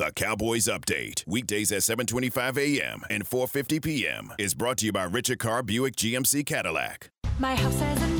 The 0.00 0.12
Cowboys 0.12 0.64
Update, 0.64 1.26
weekdays 1.26 1.70
at 1.72 1.82
7:25 1.82 2.56
a.m. 2.56 3.02
and 3.10 3.22
4:50 3.22 3.84
p.m. 3.84 4.32
is 4.38 4.54
brought 4.54 4.78
to 4.78 4.86
you 4.86 4.92
by 4.92 5.04
Richard 5.04 5.38
Carr 5.40 5.62
Buick 5.62 5.94
GMC 5.94 6.46
Cadillac. 6.46 7.10
My 7.38 7.54
house 7.54 7.78
has 7.80 8.02
a 8.02 8.19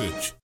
Suç 0.01 0.40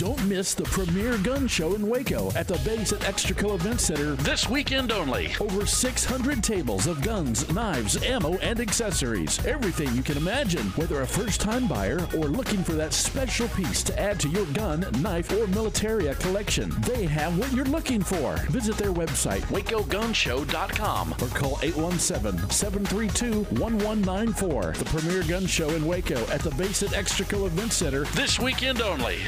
Don't 0.00 0.26
miss 0.26 0.54
the 0.54 0.64
premier 0.64 1.18
gun 1.18 1.46
show 1.46 1.74
in 1.74 1.86
Waco 1.86 2.30
at 2.34 2.48
the 2.48 2.58
Base 2.64 2.90
at 2.94 3.00
Extraco 3.00 3.54
Event 3.54 3.82
Center 3.82 4.14
this 4.14 4.48
weekend 4.48 4.92
only. 4.92 5.30
Over 5.38 5.66
600 5.66 6.42
tables 6.42 6.86
of 6.86 7.02
guns, 7.02 7.46
knives, 7.52 8.02
ammo, 8.02 8.38
and 8.38 8.60
accessories. 8.60 9.44
Everything 9.44 9.94
you 9.94 10.02
can 10.02 10.16
imagine, 10.16 10.64
whether 10.70 11.02
a 11.02 11.06
first 11.06 11.38
time 11.38 11.66
buyer 11.68 11.98
or 12.16 12.28
looking 12.28 12.64
for 12.64 12.72
that 12.72 12.94
special 12.94 13.46
piece 13.48 13.82
to 13.82 14.00
add 14.00 14.18
to 14.20 14.28
your 14.30 14.46
gun, 14.46 14.86
knife, 15.02 15.30
or 15.32 15.46
militaria 15.48 16.18
collection. 16.18 16.70
They 16.86 17.04
have 17.04 17.38
what 17.38 17.52
you're 17.52 17.66
looking 17.66 18.02
for. 18.02 18.36
Visit 18.48 18.78
their 18.78 18.94
website, 18.94 19.42
wacogunshow.com, 19.50 21.14
or 21.20 21.28
call 21.28 21.58
817 21.62 22.48
732 22.48 23.32
1194. 23.60 24.72
The 24.78 24.84
premier 24.86 25.22
gun 25.24 25.44
show 25.44 25.68
in 25.68 25.84
Waco 25.84 26.26
at 26.28 26.40
the 26.40 26.52
Base 26.52 26.82
at 26.82 26.90
Extraco 26.90 27.44
Event 27.44 27.74
Center 27.74 28.04
this 28.04 28.40
weekend 28.40 28.80
only. 28.80 29.18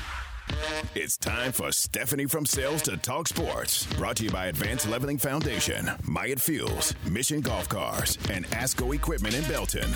It's 0.94 1.16
time 1.16 1.52
for 1.52 1.72
Stephanie 1.72 2.26
from 2.26 2.44
Sales 2.46 2.82
to 2.82 2.96
Talk 2.96 3.28
Sports. 3.28 3.86
Brought 3.94 4.16
to 4.16 4.24
you 4.24 4.30
by 4.30 4.46
Advanced 4.46 4.88
Leveling 4.88 5.18
Foundation, 5.18 5.90
Myatt 6.04 6.40
Fuels, 6.40 6.94
Mission 7.10 7.40
Golf 7.40 7.68
Cars, 7.68 8.18
and 8.30 8.44
Asco 8.50 8.94
Equipment 8.94 9.34
in 9.34 9.42
Belton. 9.44 9.90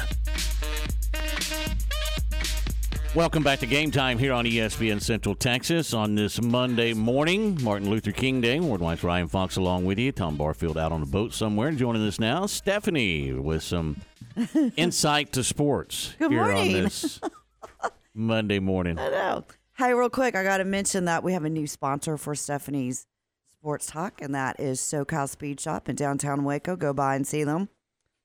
Welcome 3.15 3.43
back 3.43 3.61
to 3.61 3.66
Game 3.66 3.91
Time 3.91 4.19
here 4.19 4.33
on 4.33 4.45
ESPN 4.45 5.01
Central 5.01 5.35
Texas 5.35 5.95
on 5.95 6.15
this 6.15 6.41
Monday 6.43 6.93
morning, 6.93 7.62
Martin 7.62 7.89
Luther 7.89 8.12
King 8.12 8.41
Day. 8.41 8.61
Ward 8.61 8.81
White's 8.81 9.03
Ryan 9.05 9.28
Fox 9.28 9.57
along 9.57 9.85
with 9.87 9.99
you. 9.99 10.12
Tom 10.12 10.37
Barfield 10.37 10.77
out 10.77 10.93
on 10.93 11.03
a 11.03 11.07
boat 11.07 11.33
somewhere. 11.33 11.70
Joining 11.73 12.07
us 12.07 12.19
now, 12.20 12.47
Stephanie 12.47 13.33
with 13.33 13.62
some 13.62 13.97
insight 14.77 15.33
to 15.33 15.43
sports 15.45 16.15
Good 16.19 16.31
here 16.31 16.45
morning. 16.45 16.77
on 16.77 16.83
this 16.85 17.20
Monday 18.15 18.59
morning. 18.59 18.99
I 18.99 19.09
know. 19.11 19.45
Hey, 19.78 19.93
real 19.93 20.09
quick, 20.09 20.35
I 20.35 20.43
got 20.43 20.59
to 20.59 20.65
mention 20.65 21.05
that 21.05 21.23
we 21.23 21.35
have 21.35 21.44
a 21.44 21.51
new 21.51 21.66
sponsor 21.66 22.16
for 22.16 22.35
Stephanie's 22.35 23.07
Sports 23.53 23.86
Talk, 23.86 24.23
and 24.23 24.35
that 24.35 24.59
is 24.59 24.81
SoCal 24.81 25.28
Speed 25.28 25.61
Shop 25.61 25.89
in 25.90 25.97
downtown 25.97 26.44
Waco. 26.44 26.77
Go 26.77 26.94
by 26.94 27.15
and 27.15 27.27
see 27.27 27.44
them. 27.44 27.69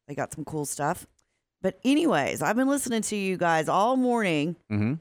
They 0.08 0.16
got 0.16 0.34
some 0.34 0.46
cool 0.46 0.66
stuff. 0.66 1.08
But, 1.62 1.78
anyways, 1.84 2.42
I've 2.42 2.56
been 2.56 2.70
listening 2.70 3.02
to 3.04 3.18
you 3.18 3.36
guys 3.36 3.68
all 3.68 3.98
morning. 3.98 4.56
Mm-hmm. 4.72 4.94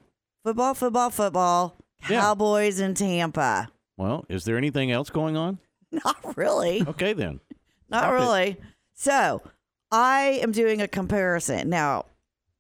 Football, 0.43 0.74
football, 0.74 1.10
football. 1.10 1.77
Yeah. 2.09 2.20
Cowboys 2.20 2.81
in 2.81 2.94
Tampa. 2.94 3.68
Well, 3.97 4.24
is 4.28 4.44
there 4.44 4.56
anything 4.56 4.90
else 4.90 5.09
going 5.09 5.36
on? 5.36 5.59
Not 5.93 6.36
really. 6.36 6.82
Okay, 6.85 7.12
then. 7.12 7.39
Not 7.89 8.01
Stop 8.02 8.10
it. 8.10 8.14
really. 8.14 8.56
So, 8.94 9.43
I 9.93 10.40
am 10.43 10.51
doing 10.51 10.82
a 10.82 10.89
comparison. 10.89 11.68
Now, 11.70 12.06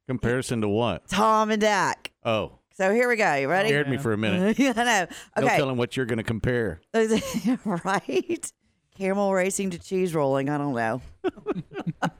Comparison 0.06 0.60
to 0.60 0.68
what? 0.68 1.08
Tom 1.08 1.50
and 1.50 1.60
Dak. 1.60 2.12
Oh, 2.24 2.59
So, 2.80 2.94
here 2.94 3.10
we 3.10 3.16
go. 3.16 3.34
You 3.34 3.46
ready? 3.46 3.68
scared 3.68 3.90
me 3.90 3.98
for 3.98 4.14
a 4.14 4.16
minute. 4.16 4.58
yeah, 4.58 4.72
I 4.74 4.84
know. 4.84 5.06
Don't 5.36 5.44
Okay. 5.44 5.56
tell 5.58 5.68
him 5.68 5.76
what 5.76 5.98
you're 5.98 6.06
going 6.06 6.16
to 6.16 6.22
compare. 6.24 6.80
right? 7.84 8.52
Camel 8.96 9.34
racing 9.34 9.68
to 9.72 9.78
cheese 9.78 10.14
rolling. 10.14 10.48
I 10.48 10.56
don't 10.56 10.72
know. 10.74 11.02
All 12.02 12.10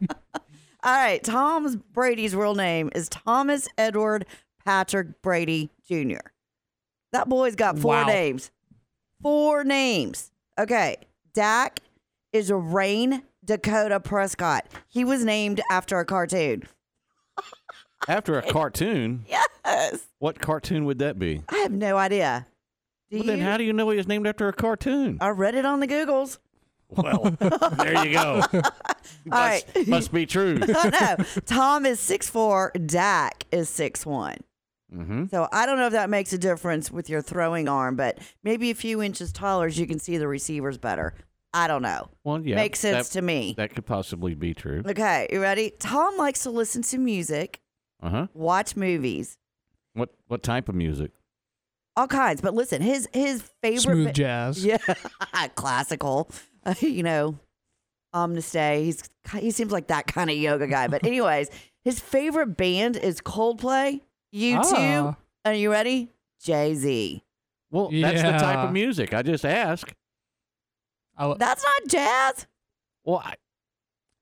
right. 0.85 1.25
Tom's 1.25 1.77
Brady's 1.77 2.37
real 2.37 2.55
name 2.55 2.91
is 2.95 3.09
Thomas 3.09 3.69
Edward 3.79 4.27
Patrick 4.63 5.23
Brady 5.23 5.71
Jr. 5.89 6.21
That 7.13 7.27
boy's 7.27 7.57
got 7.57 7.79
four 7.79 7.95
Wow. 7.95 8.07
names. 8.09 8.51
Four 9.23 9.65
names. 9.65 10.31
Okay. 10.59 10.99
Dak 11.33 11.81
is 12.35 12.53
Rayne 12.53 13.23
Dakota 13.43 13.99
Prescott. 13.99 14.67
He 14.89 15.07
was 15.07 15.25
named 15.25 15.63
after 15.71 15.99
a 15.99 16.05
cartoon. 16.05 16.65
After 18.09 18.39
a 18.39 18.43
cartoon, 18.43 19.25
Yes. 19.29 20.07
what 20.19 20.41
cartoon 20.41 20.85
would 20.87 20.99
that 21.01 21.19
be? 21.19 21.43
I 21.49 21.59
have 21.59 21.73
no 21.73 21.97
idea. 21.97 22.47
Do 23.11 23.19
Well, 23.19 23.27
then 23.27 23.39
you? 23.39 23.45
how 23.45 23.57
do 23.57 23.65
you 23.65 23.73
know 23.73 23.91
he 23.91 23.97
was 23.97 24.09
named 24.09 24.27
after 24.27 24.49
a 24.49 24.53
cartoon? 24.53 25.19
I 25.21 25.29
read 25.31 25.55
it 25.55 25.65
on 25.67 25.81
the 25.81 25.87
Googles. 25.89 26.39
Well, 26.89 27.37
there 27.79 28.05
you 28.07 28.15
go. 28.15 28.43
All 28.53 28.61
right. 29.31 29.65
Must 29.87 30.13
be 30.13 30.27
true. 30.27 30.59
I 30.75 31.17
know. 31.19 31.25
Tom 31.47 31.87
is 31.87 32.01
six 32.01 32.29
four. 32.29 32.73
Dak 32.87 33.45
is 33.53 33.69
six 33.69 34.05
one. 34.05 34.39
Mm-hmm. 34.93 35.27
So 35.31 35.47
I 35.53 35.67
don't 35.67 35.79
know 35.79 35.87
if 35.87 35.93
that 35.93 36.11
makes 36.11 36.33
a 36.33 36.39
difference 36.39 36.91
with 36.91 37.09
your 37.09 37.23
throwing 37.23 37.69
arm, 37.69 37.95
but 37.95 38.19
maybe 38.43 38.71
a 38.71 38.75
few 38.75 39.01
inches 39.03 39.31
taller, 39.33 39.69
you 39.69 39.87
can 39.87 40.01
see 40.01 40.17
the 40.19 40.27
receivers 40.27 40.79
better. 40.79 41.15
I 41.55 41.69
don't 41.69 41.83
know. 41.83 42.09
Well, 42.25 42.41
yeah, 42.45 42.57
Makes 42.57 42.81
sense 42.81 43.09
that- 43.11 43.19
to 43.21 43.23
me. 43.25 43.55
That 43.57 43.73
could 43.75 43.87
possibly 43.87 44.35
be 44.35 44.53
true. 44.55 44.83
Okay, 44.85 45.29
you 45.33 45.41
ready? 45.41 45.71
Tom 45.79 46.17
likes 46.17 46.43
to 46.45 46.51
listen 46.51 46.83
to 46.83 46.99
music, 46.99 47.61
Uh 48.03 48.09
huh. 48.09 48.27
watch 48.35 48.77
movies, 48.77 49.37
What 49.95 50.11
what 50.29 50.43
type 50.43 50.69
of 50.69 50.75
music? 50.75 51.11
all 51.97 52.07
kinds. 52.07 52.41
But 52.41 52.55
listen, 52.55 52.81
his 52.83 53.09
his 53.13 53.43
favorite 53.63 53.81
Smooth 53.83 54.07
ba- 54.09 54.13
jazz. 54.13 54.65
yeah, 54.65 54.79
classical. 55.55 56.31
Uh, 56.65 56.75
you 56.81 57.03
know, 57.03 57.39
Omnistay. 58.15 58.85
He's 58.85 59.09
he 59.39 59.51
seems 59.51 59.73
like 59.73 59.89
that 59.89 60.07
kind 60.07 60.31
of 60.31 60.37
yoga 60.37 60.67
guy. 60.67 60.89
But 60.89 61.05
anyways, 61.05 61.51
his 61.85 62.01
favorite 62.01 62.57
band 62.57 62.97
is 62.97 63.21
Coldplay. 63.21 64.01
You 64.33 64.59
Ah. 64.63 64.63
too. 65.13 65.17
Are 65.45 65.55
you 65.55 65.71
ready? 65.71 66.11
Jay 66.43 66.75
Z. 66.75 67.23
Well, 67.71 67.91
that's 67.91 68.23
the 68.23 68.31
type 68.33 68.59
of 68.59 68.73
music. 68.73 69.13
I 69.15 69.23
just 69.23 69.45
ask. 69.45 69.93
I 71.17 71.35
That's 71.39 71.63
not 71.65 71.89
jazz. 71.91 72.47
Well, 73.05 73.23
I, 73.25 73.35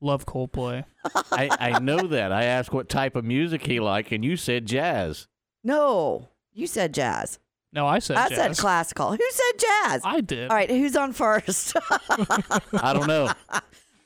love 0.01 0.27
Coldplay. 0.27 0.85
I, 1.33 1.49
I 1.59 1.79
know 1.79 2.07
that. 2.07 2.33
I 2.33 2.45
asked 2.45 2.73
what 2.73 2.89
type 2.89 3.17
of 3.17 3.25
music 3.25 3.67
he 3.67 3.81
liked, 3.81 4.13
and 4.13 4.25
you 4.25 4.37
said 4.37 4.67
jazz. 4.67 5.27
No, 5.65 6.29
you 6.53 6.67
said 6.67 6.95
jazz. 6.95 7.39
No, 7.73 7.87
I 7.87 7.99
said 7.99 8.17
I 8.17 8.29
jazz. 8.29 8.39
said 8.39 8.57
classical. 8.57 9.13
Who 9.13 9.19
said 9.31 9.59
jazz? 9.59 10.03
I 10.05 10.21
did. 10.21 10.51
All 10.51 10.57
right, 10.57 10.71
who's 10.71 10.97
on 10.97 11.13
first? 11.13 11.77
I 12.11 12.93
don't 12.95 13.07
know. 13.07 13.31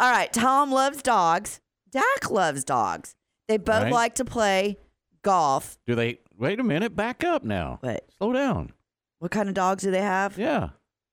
All 0.00 0.10
right, 0.10 0.32
Tom 0.32 0.72
loves 0.72 1.02
dogs. 1.02 1.60
Dak 1.92 2.30
loves 2.30 2.64
dogs. 2.64 3.14
They 3.48 3.58
both 3.58 3.84
Right. 3.84 3.92
like 3.92 4.14
to 4.16 4.24
play 4.24 4.78
golf. 5.22 5.78
Do 5.86 5.94
they? 5.94 6.18
Wait 6.36 6.58
a 6.58 6.64
minute. 6.64 6.96
Back 6.96 7.22
up 7.22 7.44
now. 7.44 7.78
What? 7.82 8.04
Slow 8.18 8.32
down. 8.32 8.72
What 9.20 9.30
kind 9.30 9.48
of 9.48 9.54
dogs 9.54 9.82
do 9.84 9.90
they 9.92 10.00
have? 10.00 10.36
Yeah. 10.38 10.70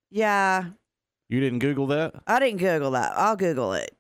Yeah, 0.10 0.70
You 1.28 1.40
didn't 1.40 1.60
Google 1.60 1.86
that? 1.88 2.16
I 2.26 2.40
didn't 2.40 2.58
Google 2.58 2.92
that. 2.92 3.12
I'll 3.16 3.36
Google 3.36 3.74
it. 3.74 3.96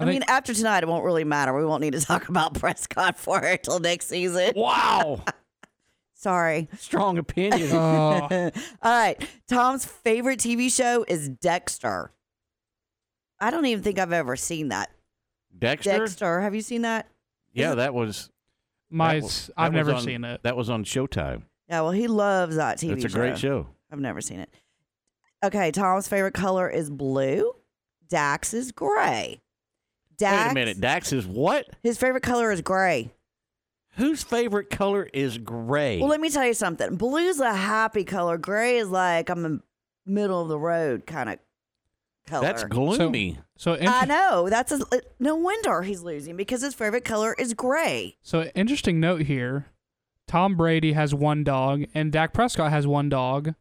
I, 0.00 0.02
I 0.02 0.06
mean, 0.06 0.20
think- 0.20 0.30
after 0.30 0.52
tonight, 0.54 0.82
it 0.82 0.88
won't 0.88 1.04
really 1.04 1.24
matter. 1.24 1.54
We 1.56 1.64
won't 1.64 1.82
need 1.82 1.92
to 1.92 2.00
talk 2.04 2.28
about 2.28 2.54
Prescott 2.54 3.18
for 3.18 3.42
it 3.44 3.62
till 3.64 3.78
next 3.78 4.08
season. 4.08 4.52
Wow. 4.56 5.22
Sorry. 6.14 6.68
Strong 6.78 7.18
opinion. 7.18 7.70
Oh. 7.72 8.28
All 8.30 8.50
right. 8.82 9.16
Tom's 9.48 9.84
favorite 9.84 10.38
TV 10.38 10.70
show 10.74 11.04
is 11.08 11.28
Dexter. 11.28 12.12
I 13.38 13.50
don't 13.50 13.64
even 13.66 13.82
think 13.82 13.98
I've 13.98 14.12
ever 14.12 14.36
seen 14.36 14.68
that. 14.68 14.90
Dexter? 15.58 15.98
Dexter. 15.98 16.40
Have 16.42 16.54
you 16.54 16.60
seen 16.60 16.82
that? 16.82 17.08
Yeah, 17.54 17.74
that 17.76 17.94
was. 17.94 18.30
My, 18.90 19.14
that 19.16 19.22
was- 19.22 19.50
I've 19.56 19.72
that 19.72 19.78
was 19.78 19.86
never 19.86 19.96
on- 19.98 20.04
seen 20.04 20.24
it. 20.24 20.42
That 20.42 20.56
was 20.56 20.68
on 20.68 20.84
Showtime. 20.84 21.42
Yeah, 21.68 21.82
well, 21.82 21.92
he 21.92 22.06
loves 22.08 22.56
that 22.56 22.78
TV 22.78 22.88
show. 22.88 22.92
It's 22.94 23.04
a 23.04 23.08
great 23.08 23.38
show. 23.38 23.68
I've 23.92 24.00
never 24.00 24.20
seen 24.20 24.40
it. 24.40 24.50
Okay, 25.42 25.70
Tom's 25.70 26.06
favorite 26.08 26.34
color 26.34 26.68
is 26.68 26.90
blue. 26.90 27.52
Dak's 28.08 28.52
is 28.52 28.72
gray. 28.72 29.40
Dak's, 30.20 30.44
Wait 30.44 30.50
a 30.50 30.54
minute. 30.54 30.80
Dak's 30.80 31.12
is 31.12 31.26
what? 31.26 31.66
His 31.82 31.98
favorite 31.98 32.22
color 32.22 32.52
is 32.52 32.60
gray. 32.60 33.12
Whose 33.96 34.22
favorite 34.22 34.70
color 34.70 35.08
is 35.12 35.38
gray? 35.38 35.98
Well, 35.98 36.08
let 36.08 36.20
me 36.20 36.30
tell 36.30 36.46
you 36.46 36.54
something. 36.54 36.96
Blue's 36.96 37.40
a 37.40 37.52
happy 37.54 38.04
color. 38.04 38.38
Gray 38.38 38.78
is 38.78 38.88
like 38.88 39.28
I'm 39.28 39.44
a 39.44 39.58
middle 40.06 40.40
of 40.40 40.48
the 40.48 40.58
road 40.58 41.06
kind 41.06 41.30
of 41.30 41.38
color. 42.26 42.46
That's 42.46 42.64
gloomy. 42.64 43.38
So, 43.56 43.76
so, 43.76 43.86
I 43.86 44.06
know. 44.06 44.48
That's 44.48 44.72
a, 44.72 44.80
no 45.18 45.34
wonder 45.36 45.82
he's 45.82 46.02
losing 46.02 46.36
because 46.36 46.62
his 46.62 46.74
favorite 46.74 47.04
color 47.04 47.34
is 47.38 47.54
gray. 47.54 48.16
so 48.22 48.44
interesting 48.54 49.00
note 49.00 49.22
here. 49.22 49.66
Tom 50.28 50.54
Brady 50.54 50.92
has 50.92 51.12
one 51.12 51.42
dog, 51.42 51.86
and 51.92 52.12
Dak 52.12 52.32
Prescott 52.32 52.70
has 52.70 52.86
one 52.86 53.08
dog, 53.08 53.54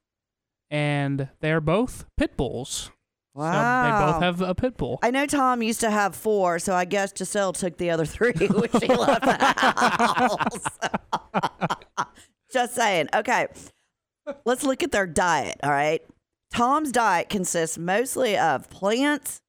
and 0.70 1.30
they're 1.40 1.60
both 1.62 2.06
pit 2.16 2.38
bulls. 2.38 2.92
So 3.36 3.44
they 3.44 3.92
both 4.12 4.22
have 4.22 4.42
a 4.42 4.54
pit 4.56 4.76
bull. 4.78 5.00
I 5.02 5.12
know 5.12 5.26
Tom 5.26 5.62
used 5.64 5.80
to 5.82 5.90
have 5.92 6.16
four, 6.16 6.60
so 6.60 6.74
I 6.76 6.86
guess 6.86 7.12
Gisele 7.14 7.54
took 7.54 7.78
the 7.78 7.90
other 7.92 8.06
three 8.06 8.34
when 8.38 8.70
she 8.82 8.88
left 8.88 9.24
the 9.24 9.54
house. 9.58 10.66
Just 12.52 12.76
saying. 12.76 13.10
Okay. 13.14 13.48
let's 14.46 14.64
look 14.64 14.84
at 14.84 14.92
their 14.92 15.08
diet. 15.08 15.58
All 15.64 15.70
right. 15.70 16.02
Tom's 16.54 16.92
diet 16.92 17.30
consists 17.30 17.78
mostly 17.78 18.38
of 18.38 18.70
plants, 18.72 19.40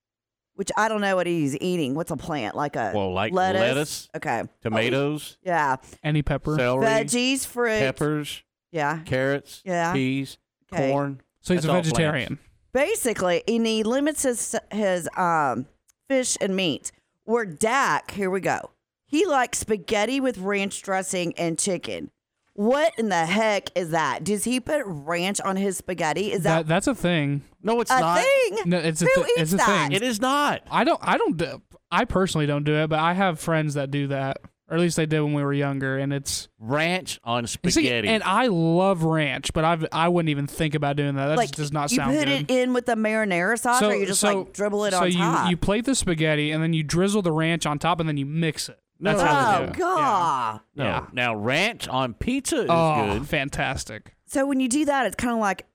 which 0.54 0.70
I 0.76 0.88
don't 0.88 1.00
know 1.00 1.16
what 1.16 1.26
he's 1.26 1.56
eating. 1.60 1.94
What's 1.94 2.10
a 2.10 2.16
plant? 2.16 2.54
Like 2.54 2.76
a 2.76 2.92
Well, 2.94 3.12
like 3.12 3.32
lettuce. 3.32 3.60
lettuce, 3.60 4.08
Okay. 4.16 4.42
tomatoes, 4.62 5.38
Yeah. 5.42 5.76
Any 6.04 6.22
pepper. 6.22 6.56
celery, 6.56 6.86
Veggies, 6.86 7.46
fruit. 7.46 7.78
peppers, 7.78 8.42
Yeah. 8.70 8.98
carrots, 9.06 9.62
Yeah. 9.64 9.92
peas, 9.94 10.36
Okay. 10.72 10.90
corn. 10.90 11.22
So 11.40 11.54
he's 11.54 11.62
That's 11.62 11.72
a 11.72 11.76
all 11.76 11.82
vegetarian. 11.82 12.38
Basically, 12.72 13.42
and 13.48 13.66
he 13.66 13.82
limits 13.82 14.22
his 14.22 14.54
his 14.70 15.08
um 15.16 15.66
fish 16.08 16.36
and 16.40 16.54
meat. 16.54 16.92
Where 17.24 17.44
Dak, 17.44 18.12
here 18.12 18.30
we 18.30 18.40
go. 18.40 18.70
He 19.06 19.26
likes 19.26 19.58
spaghetti 19.58 20.20
with 20.20 20.38
ranch 20.38 20.82
dressing 20.82 21.32
and 21.36 21.58
chicken. 21.58 22.10
What 22.54 22.92
in 22.98 23.08
the 23.08 23.26
heck 23.26 23.70
is 23.76 23.90
that? 23.90 24.22
Does 24.24 24.44
he 24.44 24.60
put 24.60 24.82
ranch 24.84 25.40
on 25.40 25.56
his 25.56 25.78
spaghetti? 25.78 26.32
Is 26.32 26.42
that, 26.42 26.58
That, 26.58 26.66
that's 26.66 26.86
a 26.86 26.94
thing. 26.94 27.42
No, 27.62 27.80
it's 27.80 27.90
a 27.90 27.98
not. 28.00 28.20
thing? 28.22 28.58
No, 28.66 28.78
it's 28.78 29.00
a 29.02 29.06
Who 29.06 29.22
thi- 29.24 29.30
it's 29.36 29.52
a 29.52 29.56
that? 29.56 29.88
thing. 29.88 29.92
It 29.92 30.02
is 30.02 30.20
not. 30.20 30.62
I 30.70 30.84
don't. 30.84 30.98
I 31.02 31.16
don't. 31.16 31.36
Do, 31.36 31.62
I 31.90 32.04
personally 32.04 32.46
don't 32.46 32.64
do 32.64 32.74
it, 32.74 32.88
but 32.88 32.98
I 32.98 33.14
have 33.14 33.40
friends 33.40 33.74
that 33.74 33.90
do 33.90 34.08
that, 34.08 34.38
or 34.70 34.76
at 34.76 34.80
least 34.80 34.96
they 34.96 35.04
did 35.06 35.20
when 35.20 35.34
we 35.34 35.42
were 35.42 35.52
younger, 35.52 35.98
and 35.98 36.12
it's 36.12 36.48
Ranch 36.60 37.18
on 37.24 37.46
See, 37.46 37.58
spaghetti. 37.70 38.06
and 38.08 38.22
I 38.22 38.46
love 38.46 39.02
ranch, 39.02 39.52
but 39.52 39.64
I've 39.64 39.84
I 39.92 40.08
wouldn't 40.08 40.30
even 40.30 40.46
think 40.46 40.74
about 40.74 40.94
doing 40.96 41.16
that. 41.16 41.26
That 41.26 41.36
like 41.36 41.48
just 41.48 41.56
does 41.58 41.72
not 41.72 41.90
sound 41.90 42.12
good. 42.12 42.28
you 42.28 42.36
put 42.38 42.46
good. 42.46 42.54
it 42.56 42.62
in 42.62 42.72
with 42.72 42.86
the 42.86 42.94
marinara 42.94 43.58
sauce, 43.58 43.82
or 43.82 43.94
you 43.94 44.06
just 44.06 44.22
like 44.22 44.52
dribble 44.52 44.84
it 44.84 44.92
so 44.92 45.00
on 45.00 45.10
you, 45.10 45.18
top? 45.18 45.44
you 45.46 45.50
you 45.50 45.56
plate 45.56 45.84
the 45.84 45.94
spaghetti 45.94 46.52
and 46.52 46.62
then 46.62 46.72
you 46.72 46.82
drizzle 46.84 47.20
the 47.22 47.32
ranch 47.32 47.66
on 47.66 47.78
top 47.78 47.98
and 48.00 48.08
then 48.08 48.16
you 48.16 48.26
mix 48.26 48.68
it. 48.68 48.78
No. 49.02 49.10
That's 49.16 49.22
how 49.22 49.58
they 49.58 49.64
oh 49.64 49.66
do 49.66 49.72
it. 49.72 49.78
god! 49.78 50.60
no. 50.76 50.84
Yeah. 50.84 51.06
Now 51.12 51.34
ranch 51.34 51.88
on 51.88 52.14
pizza 52.14 52.62
is 52.62 52.66
Oh, 52.70 53.18
good. 53.18 53.26
fantastic. 53.28 54.14
So 54.26 54.46
when 54.46 54.60
you 54.60 54.68
do 54.68 54.84
that, 54.84 55.06
it's 55.06 55.16
kind 55.16 55.32
of 55.32 55.40
like 55.40 55.66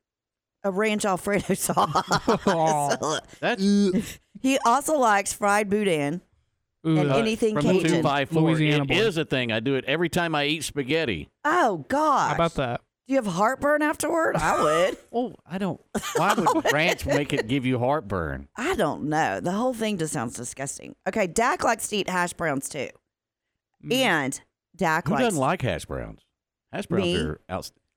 a 0.63 0.71
ranch 0.71 1.03
Alfredo 1.05 1.53
sauce. 1.55 2.03
Oh. 2.47 3.19
That's 3.41 3.61
he 4.41 4.57
also 4.65 4.97
likes 4.97 5.33
fried 5.33 5.69
boudin 5.69 6.21
Ooh, 6.85 6.97
and 6.99 7.09
that- 7.09 7.17
anything 7.17 7.55
from 7.55 7.65
the 7.67 7.73
two 7.73 7.81
Cajun. 7.81 8.03
five 8.03 8.29
four. 8.29 8.43
Louisiana 8.43 8.83
It 8.83 8.87
boy. 8.89 8.95
is 8.95 9.17
a 9.17 9.25
thing. 9.25 9.51
I 9.51 9.59
do 9.59 9.75
it 9.75 9.85
every 9.85 10.09
time 10.09 10.35
I 10.35 10.45
eat 10.45 10.63
spaghetti. 10.63 11.29
Oh 11.43 11.85
God! 11.87 12.29
How 12.29 12.35
about 12.35 12.53
that? 12.55 12.81
Do 13.07 13.13
you 13.13 13.17
have 13.17 13.27
heartburn 13.27 13.81
afterward? 13.83 14.35
I 14.35 14.61
would. 14.63 14.97
Oh, 15.13 15.33
I 15.49 15.57
don't. 15.59 15.79
Why 16.17 16.33
would 16.33 16.73
ranch 16.73 17.05
make 17.05 17.31
it 17.33 17.47
give 17.47 17.65
you 17.65 17.79
heartburn? 17.79 18.47
I 18.57 18.75
don't 18.75 19.03
know. 19.03 19.39
The 19.39 19.51
whole 19.51 19.73
thing 19.73 19.97
just 19.97 20.11
sounds 20.13 20.33
disgusting. 20.35 20.95
Okay, 21.07 21.25
Dak 21.27 21.63
likes 21.63 21.87
to 21.89 21.97
eat 21.97 22.09
hash 22.09 22.33
browns 22.33 22.67
too, 22.67 22.89
mm. 23.85 23.93
and 23.93 24.41
Dak 24.75 25.07
Who 25.07 25.13
likes 25.13 25.23
doesn't 25.25 25.39
like 25.39 25.61
hash 25.61 25.85
browns? 25.85 26.21
Hash 26.73 26.87
browns 26.87 27.03
Me. 27.05 27.15
are 27.17 27.39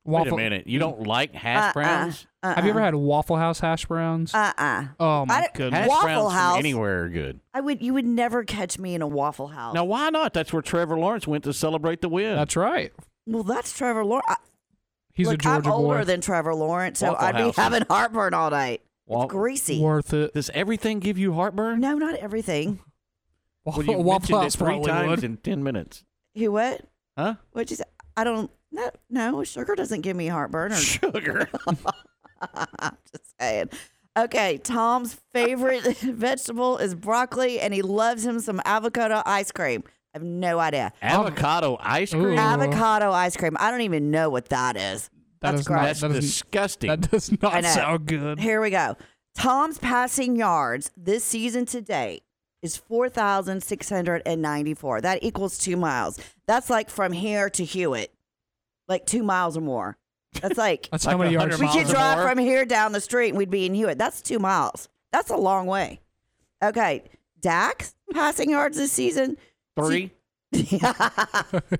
out. 0.09 0.13
Wait 0.13 0.21
a 0.21 0.23
Waffle- 0.25 0.37
minute. 0.39 0.67
You 0.67 0.79
don't 0.79 1.07
like 1.07 1.35
hash 1.35 1.65
Uh-uh. 1.65 1.73
browns? 1.75 2.27
Have 2.43 2.65
you 2.65 2.71
ever 2.71 2.81
had 2.81 2.95
Waffle 2.95 3.37
House 3.37 3.61
hash 3.61 3.85
browns? 3.87 4.33
Uh 4.35 4.53
uh 4.57 4.85
oh 5.01 5.27
my 5.27 5.49
goodness! 5.55 5.81
Hash 5.81 5.89
Waffle 5.89 6.05
browns 6.07 6.33
House. 6.33 6.53
from 6.53 6.59
anywhere 6.61 7.05
are 7.05 7.09
good. 7.09 7.41
I 7.55 7.61
would. 7.61 7.83
You 7.83 7.95
would 7.95 8.07
never 8.07 8.45
catch 8.45 8.79
me 8.79 8.95
in 8.95 9.03
a 9.03 9.07
Waffle 9.07 9.49
House. 9.49 9.75
Now, 9.75 9.85
why 9.85 10.09
not? 10.11 10.35
That's 10.35 10.53
where 10.53 10.63
Trevor 10.63 10.99
Lawrence 10.99 11.27
went 11.27 11.45
to 11.45 11.53
celebrate 11.53 12.01
the 12.01 12.09
win. 12.09 12.37
That's 12.37 12.57
right. 12.57 12.93
Well, 13.27 13.43
that's 13.43 13.77
Trevor 13.77 14.05
Lawrence. 14.05 14.27
He's 15.15 15.27
Look, 15.27 15.35
a 15.35 15.43
Georgia 15.43 15.69
I'm 15.69 15.73
older 15.75 15.99
boy. 15.99 16.05
than 16.05 16.21
Trevor 16.21 16.55
Lawrence, 16.55 17.01
so 17.01 17.09
Waffle 17.13 17.27
I'd 17.27 17.35
be 17.37 17.43
House 17.43 17.51
is- 17.51 17.57
having 17.57 17.83
heartburn 17.91 18.35
all 18.35 18.51
night. 18.51 18.83
Wa- 19.07 19.25
It's 19.25 19.33
greasy. 19.33 19.81
Worth 19.81 20.13
it. 20.15 20.33
Does 20.35 20.49
everything 20.51 21.01
give 21.01 21.19
you 21.19 21.33
heartburn? 21.33 21.81
No, 21.81 21.95
not 21.99 22.15
everything. 22.17 22.79
Well, 23.65 23.83
you 23.83 23.93
Waffle 23.99 24.05
mentioned 24.05 24.39
it 24.39 24.43
House 24.43 24.57
three 24.57 24.67
probably 24.67 24.87
times 24.91 25.09
would. 25.11 25.25
in 25.25 25.37
ten 25.39 25.63
minutes. 25.65 26.05
You 26.35 26.53
what? 26.53 26.83
Huh? 27.17 27.35
What'd 27.51 27.71
you 27.71 27.77
say? 27.77 27.85
I 28.17 28.23
don't. 28.25 28.51
No, 28.71 28.91
no, 29.11 29.43
sugar 29.45 29.75
doesn't 29.75 30.03
give 30.03 30.17
me 30.17 30.29
heartburn. 30.29 30.73
Or, 30.73 30.77
Sugar. 30.77 31.49
I'm 32.79 32.97
just 33.11 33.35
saying. 33.41 33.71
Okay, 34.17 34.59
Tom's 34.59 35.15
favorite 35.33 35.85
vegetable 35.99 36.77
is 36.79 36.95
broccoli, 36.95 37.61
and 37.61 37.73
he 37.73 37.81
loves 37.83 38.27
him 38.27 38.41
some 38.41 38.61
avocado 38.65 39.23
ice 39.25 39.53
cream. 39.53 39.85
I 39.87 39.91
have 40.19 40.23
no 40.25 40.59
idea. 40.59 40.93
Avocado 41.03 41.77
ice 41.81 42.11
cream. 42.11 42.25
Ooh. 42.25 42.37
Avocado 42.37 43.13
ice 43.13 43.37
cream. 43.37 43.57
I 43.61 43.71
don't 43.71 43.83
even 43.83 44.11
know 44.11 44.29
what 44.31 44.49
that 44.51 44.77
is. 44.77 45.09
That 45.41 45.53
That's 45.53 45.61
is 45.61 45.69
not- 45.69 45.75
gross. 45.81 45.87
That's 45.87 46.01
that 46.01 46.09
doesn't- 46.09 46.21
disgusting. 46.23 46.89
That 46.89 47.11
does 47.11 47.43
not 47.43 47.65
sound 47.65 48.07
good. 48.07 48.41
Here 48.41 48.61
we 48.61 48.71
go. 48.71 48.97
Tom's 49.37 49.79
passing 49.79 50.35
yards 50.37 50.91
this 50.97 51.23
season 51.25 51.65
to 51.67 51.81
date 51.81 52.25
is 52.61 52.77
4,694. 52.77 55.01
That 55.01 55.23
equals 55.23 55.59
two 55.59 55.77
miles. 55.77 56.19
That's 56.47 56.69
like 56.71 56.91
from 56.91 57.13
here 57.13 57.49
to 57.51 57.65
Hewitt, 57.65 58.09
like 58.89 59.07
two 59.07 59.23
miles 59.23 59.57
or 59.57 59.61
more. 59.61 59.97
That's 60.41 60.59
like, 60.59 60.89
That's 60.93 61.05
Like 61.07 61.13
how 61.17 61.19
many 61.19 61.33
yards. 61.35 61.59
we 61.59 61.67
could 61.69 61.77
miles 61.77 61.91
drive 61.91 62.19
more? 62.19 62.29
from 62.29 62.39
here 62.39 62.65
down 62.65 62.93
the 62.93 63.01
street 63.01 63.31
and 63.31 63.39
we'd 63.39 63.51
be 63.51 63.67
in 63.67 63.75
Hewitt. 63.75 63.99
That's 63.99 64.21
two 64.23 64.39
miles. 64.39 64.89
That's 65.13 65.31
a 65.31 65.37
long 65.37 65.67
way. 65.67 66.01
Okay. 66.63 67.05
Dak's 67.41 67.95
passing 68.13 68.51
yards 68.51 68.77
this 68.77 68.91
season, 68.93 69.37
Three. 69.77 70.11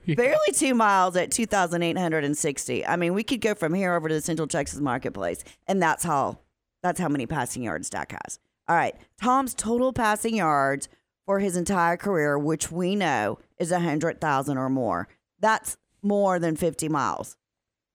barely 0.07 0.53
two 0.55 0.75
miles 0.75 1.17
at 1.17 1.31
2,860. 1.31 2.87
I 2.87 2.97
mean, 2.97 3.15
we 3.15 3.23
could 3.23 3.41
go 3.41 3.55
from 3.55 3.75
here 3.75 3.95
over 3.95 4.09
to 4.09 4.15
the 4.15 4.21
Central 4.21 4.47
Texas 4.47 4.81
Marketplace, 4.81 5.43
and 5.67 5.83
that's 5.83 6.05
how 6.05 6.39
that's 6.83 7.01
how 7.01 7.09
many 7.09 7.27
passing 7.27 7.63
yards 7.63 7.91
Dak 7.91 8.13
has. 8.13 8.39
All 8.69 8.77
right, 8.77 8.95
Tom's 9.21 9.55
total 9.55 9.93
passing 9.93 10.37
yards 10.37 10.89
for 11.27 11.41
his 11.41 11.57
entire 11.57 11.97
career, 11.97 12.39
which 12.39 12.71
we 12.71 12.95
know 12.95 13.39
is 13.59 13.73
a 13.73 13.81
hundred 13.81 14.21
thousand 14.21 14.59
or 14.59 14.69
more. 14.69 15.09
That's 15.41 15.77
more 16.03 16.39
than 16.39 16.57
50 16.57 16.89
miles. 16.89 17.37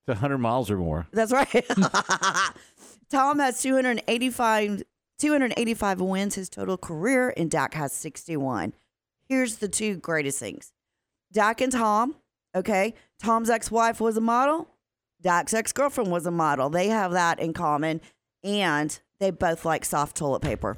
It's 0.07 0.19
hundred 0.19 0.39
miles 0.39 0.69
or 0.69 0.77
more. 0.77 1.07
That's 1.11 1.31
right. 1.31 1.65
Tom 3.09 3.39
has 3.39 3.61
285, 3.61 4.83
285 5.19 6.01
wins 6.01 6.35
his 6.35 6.49
total 6.49 6.77
career, 6.77 7.33
and 7.37 7.49
Dak 7.49 7.73
has 7.75 7.93
61. 7.93 8.73
Here's 9.29 9.57
the 9.57 9.69
two 9.69 9.95
greatest 9.95 10.39
things 10.39 10.73
Dak 11.31 11.61
and 11.61 11.71
Tom, 11.71 12.15
okay? 12.53 12.95
Tom's 13.21 13.49
ex 13.49 13.71
wife 13.71 14.01
was 14.01 14.17
a 14.17 14.21
model, 14.21 14.67
Dak's 15.23 15.53
ex 15.53 15.71
girlfriend 15.71 16.11
was 16.11 16.25
a 16.25 16.31
model. 16.31 16.69
They 16.69 16.89
have 16.89 17.13
that 17.13 17.39
in 17.39 17.53
common, 17.53 18.01
and 18.43 18.99
they 19.19 19.31
both 19.31 19.63
like 19.63 19.85
soft 19.85 20.17
toilet 20.17 20.41
paper. 20.41 20.77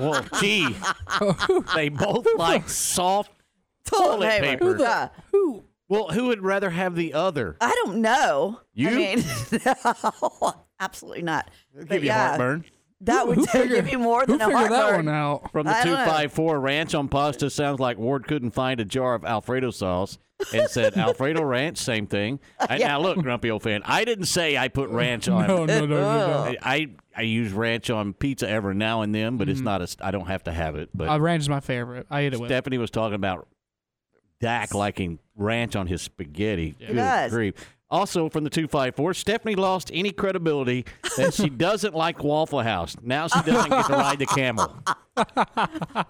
well, 0.00 0.24
gee, 0.40 0.74
they 1.74 1.88
both 1.88 2.26
like 2.36 2.68
soft 2.68 3.30
toilet 3.84 4.40
paper. 4.40 4.76
Yeah. 4.78 5.08
Who? 5.32 5.64
Well, 5.88 6.08
who 6.08 6.28
would 6.28 6.42
rather 6.42 6.70
have 6.70 6.94
the 6.96 7.12
other? 7.14 7.56
I 7.60 7.70
don't 7.84 7.96
know. 8.00 8.60
You? 8.72 8.88
I 8.88 8.94
mean, 8.94 9.24
no, 9.64 10.54
absolutely 10.80 11.22
not. 11.22 11.50
Give 11.76 11.88
But 11.88 12.00
you 12.00 12.06
yeah, 12.06 12.28
heartburn. 12.28 12.64
That 13.02 13.26
would 13.26 13.36
Who 13.36 13.46
figured- 13.46 13.84
give 13.84 13.90
you 13.92 13.98
more 13.98 14.20
Who 14.20 14.38
than 14.38 14.40
a 14.40 14.46
figured 14.46 14.70
that 14.70 14.82
heartburn. 14.82 15.06
one 15.06 15.14
out? 15.14 15.50
From 15.52 15.66
the 15.66 15.72
I 15.72 15.84
don't 15.84 15.92
know. 15.92 16.04
254 16.04 16.60
Ranch 16.60 16.94
on 16.94 17.08
Pasta 17.08 17.50
sounds 17.50 17.80
like 17.80 17.98
Ward 17.98 18.26
couldn't 18.28 18.52
find 18.52 18.80
a 18.80 18.84
jar 18.84 19.14
of 19.14 19.24
Alfredo 19.24 19.70
sauce 19.72 20.18
and 20.54 20.68
said 20.70 20.96
Alfredo 20.96 21.42
Ranch, 21.42 21.78
same 21.78 22.06
thing. 22.06 22.38
And 22.70 22.78
Yeah. 22.80 22.88
Now, 22.88 23.00
look, 23.00 23.18
grumpy 23.18 23.50
old 23.50 23.62
fan, 23.64 23.82
I 23.84 24.04
didn't 24.04 24.26
say 24.26 24.56
I 24.56 24.68
put 24.68 24.88
ranch 24.88 25.28
on. 25.28 25.46
No, 25.48 25.66
no, 25.66 25.80
no, 25.80 25.86
no, 25.86 26.00
no. 26.00 26.38
I, 26.44 26.56
I 26.62 26.86
I 27.14 27.22
use 27.22 27.52
ranch 27.52 27.90
on 27.90 28.14
pizza 28.14 28.48
every 28.48 28.74
now 28.76 29.02
and 29.02 29.14
then, 29.14 29.36
but 29.36 29.46
Mm-hmm. 29.48 29.52
it's 29.52 29.60
not 29.60 29.82
a. 29.82 29.88
I 30.00 30.12
don't 30.12 30.28
have 30.28 30.44
to 30.44 30.52
have 30.52 30.76
it. 30.76 30.88
But 30.94 31.08
Uh, 31.10 31.18
ranch 31.20 31.42
is 31.42 31.48
my 31.50 31.60
favorite. 31.60 32.06
I 32.08 32.24
eat 32.26 32.32
it 32.32 32.40
with. 32.40 32.48
Stephanie 32.48 32.78
was 32.78 32.90
talking 32.90 33.16
about 33.16 33.48
Dak 34.42 34.74
liking 34.74 35.18
ranch 35.36 35.74
on 35.76 35.86
his 35.86 36.02
spaghetti. 36.02 36.74
He 36.78 36.86
Good 36.88 36.96
does. 36.96 37.30
grief. 37.32 37.54
Also, 37.90 38.28
from 38.30 38.42
the 38.44 38.50
254, 38.50 39.12
Stephanie 39.14 39.54
lost 39.54 39.90
any 39.92 40.12
credibility 40.12 40.84
that 41.18 41.32
she 41.34 41.48
doesn't 41.68 41.94
like 41.94 42.22
Waffle 42.24 42.62
House. 42.62 42.96
Now 43.02 43.28
she 43.28 43.40
doesn't 43.42 43.70
get 43.70 43.86
to 43.86 43.92
ride 43.92 44.18
the 44.18 44.26
camel. 44.26 44.74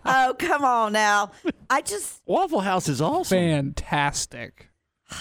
Oh, 0.04 0.34
come 0.38 0.64
on 0.64 0.92
now. 0.92 1.32
I 1.68 1.80
just 1.82 2.22
Waffle 2.26 2.60
House 2.60 2.88
is 2.88 3.00
awesome. 3.00 3.36
Fantastic. 3.38 4.68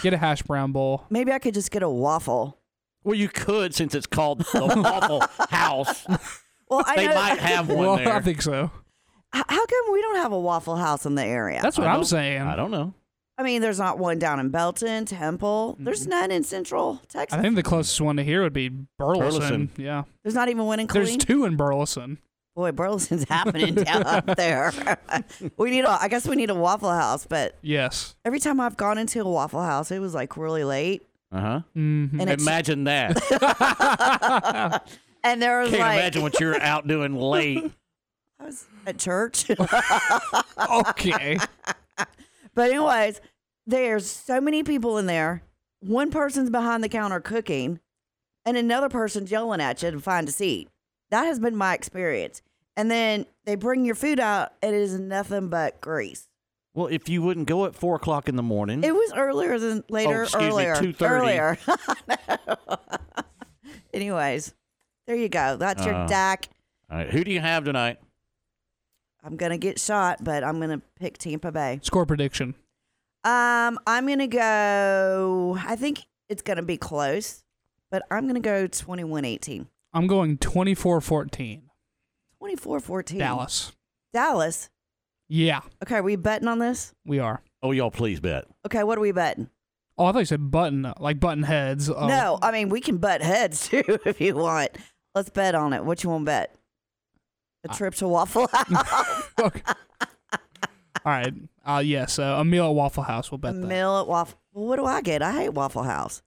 Get 0.03 0.13
a 0.13 0.17
hash 0.17 0.43
brown 0.43 0.71
bowl. 0.71 1.05
maybe 1.09 1.31
I 1.31 1.39
could 1.39 1.53
just 1.55 1.71
get 1.71 1.81
a 1.83 1.89
waffle. 1.89 2.59
Well, 3.03 3.15
you 3.15 3.27
could 3.27 3.73
since 3.73 3.95
it's 3.95 4.05
called 4.05 4.39
the 4.53 4.81
Waffle 4.83 5.23
House. 5.49 6.05
Well, 6.69 6.83
I 6.85 6.95
They 6.95 7.07
know. 7.07 7.15
might 7.15 7.39
have 7.39 7.67
one 7.69 7.77
Well, 7.79 7.97
there. 7.97 8.13
I 8.13 8.21
think 8.21 8.41
so. 8.43 8.69
H- 9.35 9.43
How 9.49 9.65
come 9.65 9.91
we 9.91 10.01
don't 10.01 10.17
have 10.17 10.31
a 10.31 10.39
Waffle 10.39 10.75
House 10.75 11.05
in 11.07 11.15
the 11.15 11.25
area? 11.25 11.59
That's 11.63 11.77
what 11.79 11.87
I 11.87 11.91
I'm 11.91 11.97
don't- 11.97 12.05
saying. 12.05 12.41
I 12.43 12.55
don't 12.55 12.69
know. 12.71 12.93
I 13.41 13.43
mean, 13.43 13.63
there's 13.63 13.79
not 13.79 13.97
one 13.97 14.19
down 14.19 14.39
in 14.39 14.49
Belton, 14.49 15.05
Temple. 15.05 15.75
There's 15.79 16.05
none 16.05 16.29
in 16.29 16.43
Central 16.43 17.01
Texas. 17.09 17.37
I 17.37 17.41
think 17.41 17.55
the 17.55 17.63
closest 17.63 17.99
one 17.99 18.17
to 18.17 18.23
here 18.23 18.43
would 18.43 18.53
be 18.53 18.69
Burleson. 18.69 19.39
Burleson. 19.39 19.69
Yeah. 19.77 20.03
there's 20.23 20.35
not 20.35 20.49
even 20.49 20.65
one 20.65 20.79
in 20.79 20.85
There's 20.85 21.17
Killeen. 21.17 21.25
two 21.25 21.45
in 21.45 21.55
Burleson. 21.57 22.19
Boy, 22.55 22.71
Burleson's 22.71 23.23
happening 23.29 23.73
down 23.73 24.03
up 24.03 24.27
there. 24.37 24.71
we 25.57 25.71
need 25.71 25.85
a. 25.85 25.89
I 25.89 26.07
guess 26.07 26.27
we 26.27 26.35
need 26.35 26.51
a 26.51 26.55
Waffle 26.55 26.91
House, 26.91 27.25
but 27.25 27.57
Yes. 27.63 28.15
every 28.25 28.39
time 28.39 28.59
I've 28.59 28.77
gone 28.77 28.99
into 28.99 29.19
a 29.21 29.27
Waffle 29.29 29.63
House, 29.63 29.89
it 29.89 29.97
was 29.99 30.13
like 30.13 30.37
really 30.37 30.63
late, 30.63 31.01
Uh 31.31 31.39
huh. 31.39 31.59
Mm-hmm. 31.75 32.19
and 32.19 32.29
it's, 32.29 32.43
Imagine 32.43 32.83
that. 32.83 34.83
and 35.23 35.41
there 35.41 35.61
was 35.61 35.69
Can't 35.71 35.81
like 35.81 35.97
imagine 35.99 36.21
what 36.21 36.39
you're 36.39 36.61
out 36.61 36.85
doing 36.87 37.15
late. 37.15 37.71
I 38.39 38.45
was 38.45 38.65
at 38.85 38.99
church. 38.99 39.49
okay. 39.49 41.37
But 42.53 42.69
anyways, 42.71 43.21
there's 43.65 44.09
so 44.09 44.41
many 44.41 44.63
people 44.63 44.97
in 44.97 45.05
there, 45.05 45.43
one 45.79 46.11
person's 46.11 46.49
behind 46.49 46.83
the 46.83 46.89
counter 46.89 47.19
cooking 47.19 47.79
and 48.45 48.57
another 48.57 48.89
person's 48.89 49.31
yelling 49.31 49.61
at 49.61 49.81
you 49.83 49.91
to 49.91 49.99
find 49.99 50.27
a 50.27 50.31
seat. 50.31 50.69
That 51.11 51.25
has 51.25 51.39
been 51.39 51.55
my 51.55 51.73
experience. 51.73 52.41
And 52.77 52.89
then 52.89 53.25
they 53.45 53.55
bring 53.55 53.83
your 53.85 53.95
food 53.95 54.19
out, 54.19 54.53
and 54.63 54.73
it 54.73 54.81
is 54.81 54.97
nothing 54.97 55.49
but 55.49 55.81
grease. 55.81 56.27
Well, 56.73 56.87
if 56.87 57.09
you 57.09 57.21
wouldn't 57.21 57.47
go 57.47 57.65
at 57.65 57.75
four 57.75 57.95
o'clock 57.97 58.29
in 58.29 58.37
the 58.37 58.43
morning, 58.43 58.81
It 58.83 58.95
was 58.95 59.11
earlier 59.13 59.59
than 59.59 59.83
later. 59.89 60.21
Oh, 60.21 60.23
excuse 60.23 60.41
me, 60.43 60.47
earlier. 60.49 60.75
2:30. 60.75 61.09
Earlier. 61.09 61.57
Anyways, 63.93 64.53
there 65.07 65.17
you 65.17 65.27
go. 65.29 65.57
That's 65.57 65.85
your 65.85 65.93
Uh, 65.95 66.07
Dak. 66.07 66.47
all 66.89 66.97
right, 66.99 67.09
who 67.09 67.23
do 67.25 67.31
you 67.31 67.41
have 67.41 67.65
tonight? 67.65 67.99
I'm 69.23 69.35
gonna 69.35 69.57
get 69.57 69.79
shot, 69.79 70.23
but 70.23 70.43
I'm 70.43 70.59
gonna 70.61 70.81
pick 70.99 71.17
Tampa 71.17 71.51
Bay. 71.51 71.79
Score 71.83 72.05
prediction. 72.05 72.55
Um, 73.23 73.79
I'm 73.85 74.07
gonna 74.07 74.27
go. 74.27 75.57
I 75.65 75.75
think 75.75 76.01
it's 76.29 76.41
gonna 76.41 76.63
be 76.63 76.77
close, 76.77 77.43
but 77.91 78.03
I'm 78.09 78.25
gonna 78.27 78.39
go 78.39 78.67
21-18. 78.67 79.67
I'm 79.93 80.07
going 80.07 80.37
24-14. 80.37 81.61
24-14. 82.41 83.17
Dallas. 83.19 83.71
Dallas. 84.13 84.69
Yeah, 85.29 85.61
Okay, 85.83 85.95
are 85.95 86.03
we 86.03 86.15
betting 86.17 86.47
on 86.47 86.59
this? 86.59 86.93
we 87.05 87.19
are. 87.19 87.41
Oh, 87.63 87.71
y'all 87.71 87.91
please 87.91 88.19
bet. 88.19 88.45
Okay, 88.65 88.83
what 88.83 88.97
are 88.97 89.01
we 89.01 89.11
betting? 89.13 89.49
Oh, 89.97 90.05
I 90.05 90.11
thought 90.11 90.19
you 90.19 90.25
said 90.25 90.49
button, 90.51 90.91
like 90.99 91.19
button 91.19 91.43
heads. 91.43 91.89
Oh, 91.89 92.07
No, 92.07 92.39
I 92.41 92.51
mean 92.51 92.69
we 92.69 92.81
can 92.81 92.97
butt 92.97 93.21
heads 93.21 93.67
too 93.69 93.83
if 94.05 94.19
you 94.19 94.35
want. 94.35 94.71
Let's 95.13 95.29
bet 95.29 95.53
on 95.55 95.73
it. 95.73 95.85
What 95.85 96.03
you 96.03 96.09
want 96.09 96.23
to 96.23 96.25
bet? 96.25 96.55
A 97.63 97.67
trip 97.75 97.93
to 97.95 98.07
Waffle 98.07 98.47
House. 98.51 99.31
All 101.05 101.11
right. 101.11 101.33
Uh, 101.65 101.81
yes, 101.83 102.19
uh, 102.19 102.35
a 102.39 102.45
meal 102.45 102.67
at 102.67 102.75
Waffle 102.75 103.03
House. 103.03 103.31
We'll 103.31 103.37
a 103.37 103.39
bet 103.39 103.53
that. 103.61 103.67
meal 103.67 103.97
at 103.99 104.07
Waffle. 104.07 104.39
Well, 104.53 104.67
what 104.67 104.75
do 104.77 104.85
I 104.85 105.01
get? 105.01 105.21
I 105.21 105.31
hate 105.33 105.49
Waffle 105.53 105.83
House. 105.83 106.21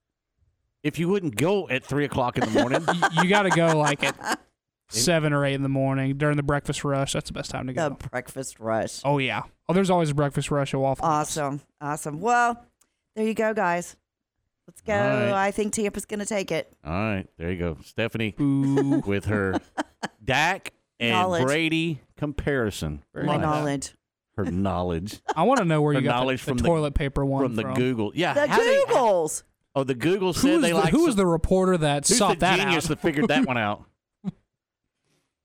If 0.82 0.98
you 0.98 1.08
wouldn't 1.08 1.36
go 1.36 1.68
at 1.68 1.84
three 1.84 2.04
o'clock 2.04 2.36
in 2.38 2.44
the 2.52 2.60
morning, 2.60 2.82
you, 3.12 3.22
you 3.24 3.28
got 3.28 3.42
to 3.42 3.50
go 3.50 3.76
like 3.78 4.02
at 4.04 4.40
seven 4.88 5.32
or 5.32 5.44
eight 5.44 5.54
in 5.54 5.62
the 5.62 5.68
morning 5.68 6.16
during 6.18 6.36
the 6.36 6.42
breakfast 6.42 6.84
rush. 6.84 7.12
That's 7.14 7.28
the 7.28 7.32
best 7.32 7.50
time 7.50 7.66
to 7.68 7.72
The 7.72 7.88
go. 7.90 7.96
breakfast 8.10 8.60
rush. 8.60 9.00
Oh 9.04 9.18
yeah. 9.18 9.42
Oh, 9.68 9.72
there's 9.72 9.90
always 9.90 10.10
a 10.10 10.14
breakfast 10.14 10.50
rush 10.50 10.74
at 10.74 10.80
Waffle 10.80 11.06
House. 11.06 11.36
Awesome, 11.38 11.60
awesome. 11.80 12.20
Well, 12.20 12.64
there 13.16 13.26
you 13.26 13.34
go, 13.34 13.54
guys. 13.54 13.96
Let's 14.68 14.80
go. 14.82 14.94
All 14.94 14.98
right. 15.00 15.32
I 15.32 15.50
think 15.50 15.72
Tampa's 15.74 16.04
gonna 16.06 16.26
take 16.26 16.52
it. 16.52 16.70
all 16.84 16.92
right, 16.92 17.26
there 17.38 17.50
you 17.50 17.58
go, 17.58 17.76
Stephanie, 17.84 18.34
with 18.38 19.24
her 19.26 19.60
Dak 20.24 20.72
and 21.00 21.10
Knowledge. 21.12 21.44
Brady 21.44 22.00
comparison. 22.16 23.02
Very 23.14 23.26
My 23.26 23.36
nice. 23.36 23.42
knowledge. 23.42 23.94
Her 24.36 24.44
knowledge. 24.46 25.20
I 25.36 25.44
want 25.44 25.58
to 25.58 25.64
know 25.64 25.80
where 25.80 25.94
Her 25.94 26.00
you 26.00 26.04
got 26.06 26.16
knowledge 26.20 26.40
the, 26.40 26.46
the 26.46 26.50
from 26.50 26.58
the- 26.58 26.68
toilet 26.68 26.94
paper 26.94 27.24
one 27.24 27.44
from 27.44 27.54
the 27.56 27.62
from. 27.62 27.74
Google. 27.74 28.12
Yeah, 28.14 28.34
The 28.34 28.46
how 28.48 28.58
they- 28.58 28.78
Googles. 28.88 29.42
oh, 29.76 29.84
the 29.84 29.94
Google 29.94 30.32
said 30.32 30.48
Who's 30.50 30.62
they 30.62 30.70
the, 30.72 30.76
like. 30.78 30.90
who 30.90 31.04
was 31.06 31.14
the 31.16 31.26
reporter 31.26 31.76
that 31.78 32.06
who's 32.08 32.18
sought 32.18 32.34
the 32.34 32.46
that 32.46 32.58
genius 32.58 32.86
out? 32.86 32.88
that 32.88 33.00
figured 33.00 33.28
that 33.28 33.46
one 33.46 33.56
out? 33.58 33.84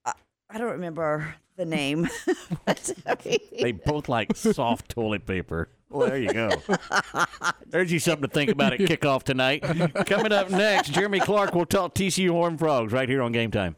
I 0.04 0.58
don't 0.58 0.72
remember 0.72 1.34
the 1.56 1.64
name. 1.64 2.08
But, 2.66 2.92
I 3.06 3.16
mean- 3.24 3.38
They 3.60 3.72
both 3.72 4.08
like 4.08 4.36
soft 4.36 4.90
toilet 4.90 5.24
paper. 5.26 5.68
Well, 5.88 6.08
there 6.08 6.18
you 6.18 6.32
go. 6.32 6.50
There's 7.66 7.90
you 7.92 7.98
something 7.98 8.28
to 8.28 8.32
think 8.32 8.50
about 8.50 8.72
at 8.74 8.80
kickoff 8.80 9.22
tonight. 9.24 9.62
Coming 10.06 10.30
up 10.32 10.50
next, 10.50 10.90
Jeremy 10.92 11.18
Clark 11.20 11.54
will 11.54 11.66
talk 11.66 11.94
TCU 11.94 12.30
Horn 12.30 12.58
Frogs 12.58 12.92
right 12.92 13.08
here 13.08 13.22
on 13.22 13.32
Game 13.32 13.50
Time. 13.50 13.74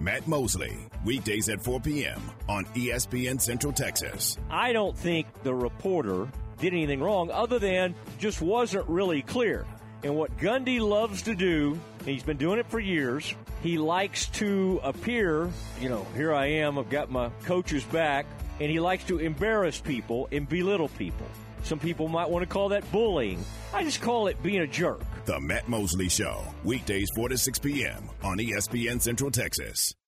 Matt 0.00 0.26
Mosley, 0.26 0.78
weekdays 1.04 1.50
at 1.50 1.62
4 1.62 1.78
p.m. 1.80 2.22
on 2.48 2.64
ESPN 2.74 3.38
Central 3.38 3.70
Texas. 3.70 4.38
I 4.48 4.72
don't 4.72 4.96
think 4.96 5.26
the 5.42 5.54
reporter 5.54 6.26
did 6.58 6.72
anything 6.72 7.00
wrong 7.00 7.30
other 7.30 7.58
than 7.58 7.94
just 8.18 8.40
wasn't 8.40 8.88
really 8.88 9.20
clear. 9.20 9.66
And 10.02 10.16
what 10.16 10.34
Gundy 10.38 10.80
loves 10.80 11.20
to 11.22 11.34
do, 11.34 11.78
he's 12.06 12.22
been 12.22 12.38
doing 12.38 12.58
it 12.58 12.66
for 12.70 12.80
years, 12.80 13.34
he 13.62 13.76
likes 13.76 14.28
to 14.28 14.80
appear, 14.82 15.50
you 15.82 15.90
know, 15.90 16.06
here 16.16 16.32
I 16.32 16.46
am, 16.46 16.78
I've 16.78 16.88
got 16.88 17.10
my 17.10 17.28
coach's 17.44 17.84
back, 17.84 18.24
and 18.58 18.70
he 18.70 18.80
likes 18.80 19.04
to 19.04 19.18
embarrass 19.18 19.80
people 19.80 20.28
and 20.32 20.48
belittle 20.48 20.88
people. 20.88 21.26
Some 21.62 21.78
people 21.78 22.08
might 22.08 22.30
want 22.30 22.42
to 22.42 22.48
call 22.48 22.70
that 22.70 22.90
bullying. 22.90 23.44
I 23.74 23.84
just 23.84 24.00
call 24.00 24.28
it 24.28 24.42
being 24.42 24.60
a 24.62 24.66
jerk. 24.66 25.02
The 25.30 25.38
Matt 25.38 25.68
Mosley 25.68 26.08
Show, 26.08 26.42
weekdays 26.64 27.08
4 27.14 27.28
to 27.28 27.38
6 27.38 27.60
p.m. 27.60 28.10
on 28.24 28.38
ESPN 28.38 29.00
Central 29.00 29.30
Texas. 29.30 29.94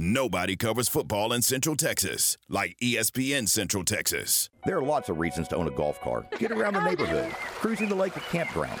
Nobody 0.00 0.54
covers 0.54 0.88
football 0.88 1.32
in 1.32 1.42
Central 1.42 1.74
Texas 1.74 2.38
like 2.48 2.76
ESPN 2.80 3.48
Central 3.48 3.82
Texas. 3.82 4.48
There 4.64 4.78
are 4.78 4.82
lots 4.82 5.08
of 5.08 5.18
reasons 5.18 5.48
to 5.48 5.56
own 5.56 5.66
a 5.66 5.72
golf 5.72 6.00
cart. 6.00 6.30
Get 6.38 6.52
around 6.52 6.74
the 6.74 6.84
neighborhood, 6.84 7.32
cruising 7.32 7.88
the 7.88 7.96
lake 7.96 8.16
or 8.16 8.20
campground. 8.20 8.80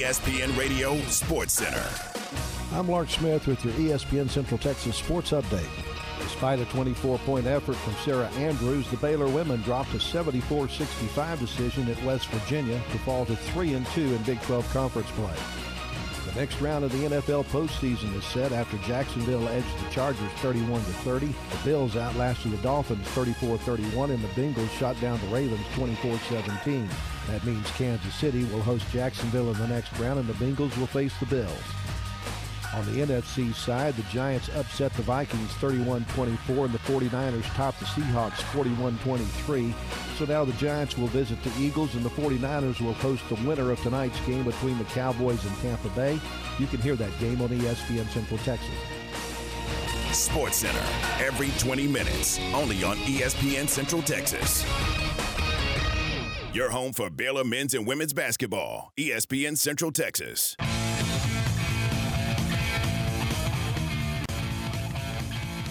ESPN 0.00 0.56
Radio 0.56 0.98
Sports 1.08 1.52
Center. 1.52 1.84
I'm 2.72 2.88
Lark 2.88 3.10
Smith 3.10 3.46
with 3.46 3.62
your 3.62 3.74
ESPN 3.74 4.30
Central 4.30 4.56
Texas 4.56 4.96
Sports 4.96 5.32
Update. 5.32 5.68
Despite 6.22 6.58
a 6.58 6.64
24-point 6.64 7.44
effort 7.44 7.74
from 7.74 7.92
Sarah 8.02 8.28
Andrews, 8.38 8.88
the 8.88 8.96
Baylor 8.96 9.28
women 9.28 9.60
dropped 9.60 9.92
a 9.92 9.98
74-65 9.98 11.38
decision 11.38 11.86
at 11.90 12.02
West 12.02 12.28
Virginia 12.28 12.80
to 12.92 12.98
fall 13.00 13.26
to 13.26 13.36
3 13.36 13.74
and 13.74 13.86
2 13.88 14.00
in 14.00 14.22
Big 14.22 14.40
12 14.40 14.66
conference 14.72 15.10
play. 15.10 15.36
The 16.32 16.40
next 16.40 16.58
round 16.62 16.82
of 16.82 16.92
the 16.92 17.06
NFL 17.06 17.44
postseason 17.44 18.16
is 18.16 18.24
set 18.24 18.52
after 18.52 18.78
Jacksonville 18.88 19.46
edged 19.48 19.84
the 19.84 19.90
Chargers 19.90 20.32
31 20.36 20.80
30. 20.80 21.26
The 21.26 21.34
Bills 21.62 21.96
outlasted 21.96 22.52
the 22.52 22.62
Dolphins 22.62 23.06
34-31 23.08 24.14
and 24.14 24.24
the 24.24 24.28
Bengals 24.28 24.70
shot 24.78 24.98
down 25.02 25.20
the 25.20 25.26
Ravens 25.26 25.66
24-17. 25.74 26.88
That 27.28 27.44
means 27.44 27.70
Kansas 27.72 28.14
City 28.14 28.44
will 28.44 28.62
host 28.62 28.84
Jacksonville 28.90 29.50
in 29.50 29.58
the 29.58 29.68
next 29.68 29.96
round 29.98 30.18
and 30.18 30.28
the 30.28 30.34
Bengals 30.34 30.76
will 30.78 30.86
face 30.86 31.16
the 31.18 31.26
Bills. 31.26 31.62
On 32.74 32.86
the 32.86 33.00
NFC 33.00 33.52
side, 33.52 33.94
the 33.96 34.02
Giants 34.04 34.48
upset 34.54 34.92
the 34.94 35.02
Vikings 35.02 35.50
31-24 35.54 36.66
and 36.66 36.72
the 36.72 36.78
49ers 36.78 37.54
topped 37.54 37.80
the 37.80 37.86
Seahawks 37.86 38.40
41-23. 38.52 39.74
So 40.16 40.24
now 40.24 40.44
the 40.44 40.52
Giants 40.52 40.96
will 40.96 41.08
visit 41.08 41.42
the 41.42 41.52
Eagles 41.58 41.94
and 41.94 42.04
the 42.04 42.10
49ers 42.10 42.80
will 42.80 42.92
host 42.92 43.28
the 43.28 43.34
winner 43.46 43.72
of 43.72 43.80
tonight's 43.80 44.20
game 44.20 44.44
between 44.44 44.78
the 44.78 44.84
Cowboys 44.84 45.44
and 45.44 45.56
Tampa 45.58 45.88
Bay. 45.90 46.20
You 46.60 46.66
can 46.68 46.80
hear 46.80 46.94
that 46.94 47.18
game 47.18 47.42
on 47.42 47.48
ESPN 47.48 48.08
Central 48.10 48.38
Texas. 48.38 48.70
Sports 50.12 50.58
Center, 50.58 50.84
every 51.24 51.50
20 51.58 51.88
minutes, 51.88 52.38
only 52.54 52.84
on 52.84 52.96
ESPN 52.98 53.68
Central 53.68 54.02
Texas. 54.02 54.64
Your 56.52 56.70
home 56.70 56.92
for 56.92 57.08
Baylor 57.10 57.44
men's 57.44 57.74
and 57.74 57.86
women's 57.86 58.12
basketball, 58.12 58.92
ESPN 58.98 59.56
Central 59.56 59.92
Texas. 59.92 60.56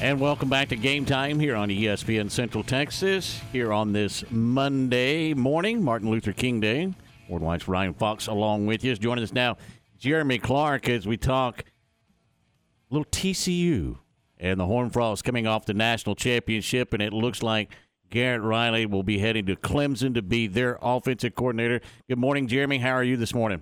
And 0.01 0.21
welcome 0.21 0.47
back 0.47 0.69
to 0.69 0.77
Game 0.77 1.03
Time 1.03 1.37
here 1.37 1.57
on 1.57 1.67
ESPN 1.67 2.31
Central 2.31 2.63
Texas. 2.63 3.41
Here 3.51 3.73
on 3.73 3.91
this 3.91 4.23
Monday 4.31 5.33
morning, 5.33 5.83
Martin 5.83 6.09
Luther 6.09 6.31
King 6.31 6.61
Day. 6.61 6.93
Ward 7.27 7.41
White's 7.41 7.67
Ryan 7.67 7.93
Fox 7.93 8.27
along 8.27 8.65
with 8.65 8.81
you. 8.85 8.93
Is 8.93 8.99
joining 8.99 9.25
us 9.25 9.33
now, 9.33 9.57
Jeremy 9.97 10.39
Clark, 10.39 10.87
as 10.87 11.05
we 11.05 11.17
talk 11.17 11.59
a 11.59 12.93
little 12.93 13.11
TCU 13.11 13.97
and 14.37 14.57
the 14.57 14.65
Horned 14.65 14.93
Frogs 14.93 15.21
coming 15.21 15.45
off 15.45 15.65
the 15.65 15.73
national 15.73 16.15
championship, 16.15 16.93
and 16.93 17.03
it 17.03 17.11
looks 17.11 17.43
like 17.43 17.75
Garrett 18.09 18.41
Riley 18.41 18.85
will 18.85 19.03
be 19.03 19.19
heading 19.19 19.45
to 19.47 19.55
Clemson 19.55 20.13
to 20.15 20.21
be 20.21 20.47
their 20.47 20.77
offensive 20.81 21.35
coordinator. 21.35 21.81
Good 22.07 22.17
morning, 22.17 22.47
Jeremy. 22.47 22.79
How 22.79 22.91
are 22.91 23.03
you 23.03 23.17
this 23.17 23.33
morning? 23.33 23.61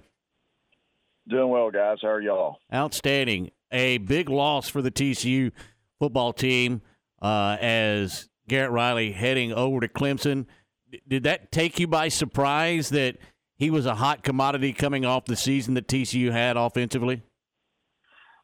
Doing 1.27 1.49
well, 1.49 1.69
guys. 1.71 1.97
How 2.01 2.09
are 2.09 2.21
y'all? 2.21 2.57
Outstanding. 2.73 3.51
A 3.71 3.97
big 3.97 4.29
loss 4.29 4.69
for 4.69 4.81
the 4.81 4.91
TCU 4.91 5.51
football 5.99 6.31
team 6.31 6.81
uh, 7.21 7.57
as 7.59 8.29
Garrett 8.47 8.71
Riley 8.71 9.11
heading 9.11 9.51
over 9.51 9.81
to 9.81 9.89
Clemson. 9.89 10.45
D- 10.89 11.01
Did 11.05 11.23
that 11.23 11.51
take 11.51 11.79
you 11.79 11.87
by 11.87 12.07
surprise 12.07 12.89
that 12.89 13.17
he 13.57 13.69
was 13.69 13.85
a 13.85 13.95
hot 13.95 14.23
commodity 14.23 14.71
coming 14.71 15.03
off 15.05 15.25
the 15.25 15.35
season 15.35 15.73
that 15.73 15.87
TCU 15.87 16.31
had 16.31 16.55
offensively? 16.55 17.23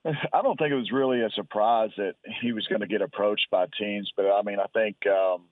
I 0.06 0.42
don't 0.42 0.58
think 0.60 0.72
it 0.72 0.76
was 0.76 0.92
really 0.92 1.22
a 1.22 1.30
surprise 1.30 1.92
that 1.96 2.16
he 2.42 2.52
was 2.52 2.68
going 2.68 2.82
to 2.82 2.88
get 2.88 3.02
approached 3.02 3.48
by 3.50 3.68
teams, 3.80 4.12
but 4.18 4.26
I 4.26 4.42
mean, 4.42 4.60
I 4.60 4.66
think 4.74 4.98
um, 5.08 5.44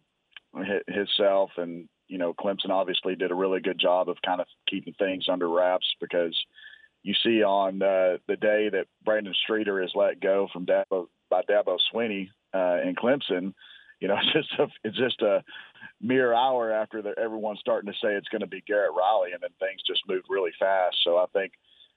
himself 0.88 1.52
and 1.58 1.88
you 2.08 2.18
know 2.18 2.34
Clemson 2.34 2.70
obviously 2.70 3.16
did 3.16 3.32
a 3.32 3.36
really 3.36 3.62
good 3.62 3.80
job 3.80 4.10
of 4.10 4.18
kind 4.26 4.42
of 4.42 4.48
keeping 4.70 4.94
things 4.94 5.26
under 5.30 5.50
wraps 5.50 5.88
because 6.02 6.38
you 7.04 7.14
see 7.24 7.44
on 7.44 7.82
uh, 7.82 8.18
the 8.28 8.36
day 8.36 8.70
that 8.70 8.88
Brandon 9.04 9.34
Streeter 9.44 9.82
is 9.82 9.92
let 9.96 10.20
go 10.20 10.48
from 10.52 10.66
Dabo 10.66 11.08
by 11.30 11.42
Dabo 11.50 11.78
Swinney 11.94 12.30
uh, 12.54 12.82
in 12.88 12.96
Clemson, 12.96 13.54
you 14.00 14.08
know, 14.08 14.18
it's 14.22 14.34
just 14.34 14.60
a, 14.60 14.68
it's 14.84 14.98
just 14.98 15.22
a 15.22 15.44
mere 16.02 16.34
hour 16.34 16.72
after 16.72 17.02
the, 17.02 17.14
everyone's 17.18 17.60
starting 17.60 17.92
to 17.92 17.98
say 17.98 18.14
it's 18.14 18.28
going 18.30 18.42
to 18.42 18.48
be 18.48 18.64
Garrett 18.68 18.94
Riley, 18.96 19.32
and 19.32 19.42
then 19.42 19.52
things 19.60 19.82
just 19.88 20.02
moved 20.08 20.26
really 20.30 20.52
fast. 20.60 20.98
So 21.04 21.18
I 21.18 21.26
think 21.34 21.54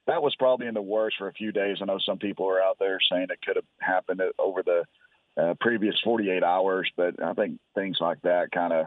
that 0.06 0.22
was 0.22 0.34
probably 0.36 0.66
in 0.66 0.74
the 0.74 0.82
works 0.82 1.16
for 1.18 1.28
a 1.28 1.32
few 1.32 1.52
days. 1.52 1.78
I 1.80 1.86
know 1.86 1.98
some 1.98 2.18
people 2.18 2.48
are 2.48 2.62
out 2.62 2.76
there 2.78 2.98
saying 3.10 3.26
it 3.30 3.42
could 3.44 3.56
have 3.56 3.64
happened 3.80 4.22
over 4.38 4.62
the 4.62 4.84
uh, 5.40 5.54
previous 5.60 5.98
48 6.04 6.42
hours, 6.42 6.90
but 6.96 7.22
I 7.22 7.34
think 7.34 7.58
things 7.74 7.98
like 8.00 8.22
that 8.22 8.50
kind 8.52 8.72
of 8.72 8.86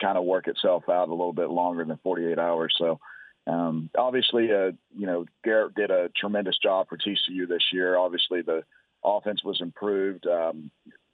kind 0.00 0.18
of 0.18 0.24
work 0.24 0.48
itself 0.48 0.84
out 0.88 1.08
a 1.08 1.12
little 1.12 1.32
bit 1.32 1.50
longer 1.50 1.84
than 1.84 1.98
48 2.02 2.38
hours. 2.38 2.74
So 2.78 2.98
um, 3.46 3.90
obviously, 3.96 4.52
uh, 4.52 4.72
you 4.96 5.06
know, 5.06 5.24
Garrett 5.44 5.74
did 5.74 5.90
a 5.90 6.10
tremendous 6.16 6.58
job 6.58 6.88
for 6.88 6.98
TCU 6.98 7.48
this 7.48 7.62
year. 7.72 7.96
Obviously, 7.96 8.42
the 8.42 8.64
offense 9.04 9.42
was 9.44 9.60
improved. 9.60 10.26
Um, 10.26 10.70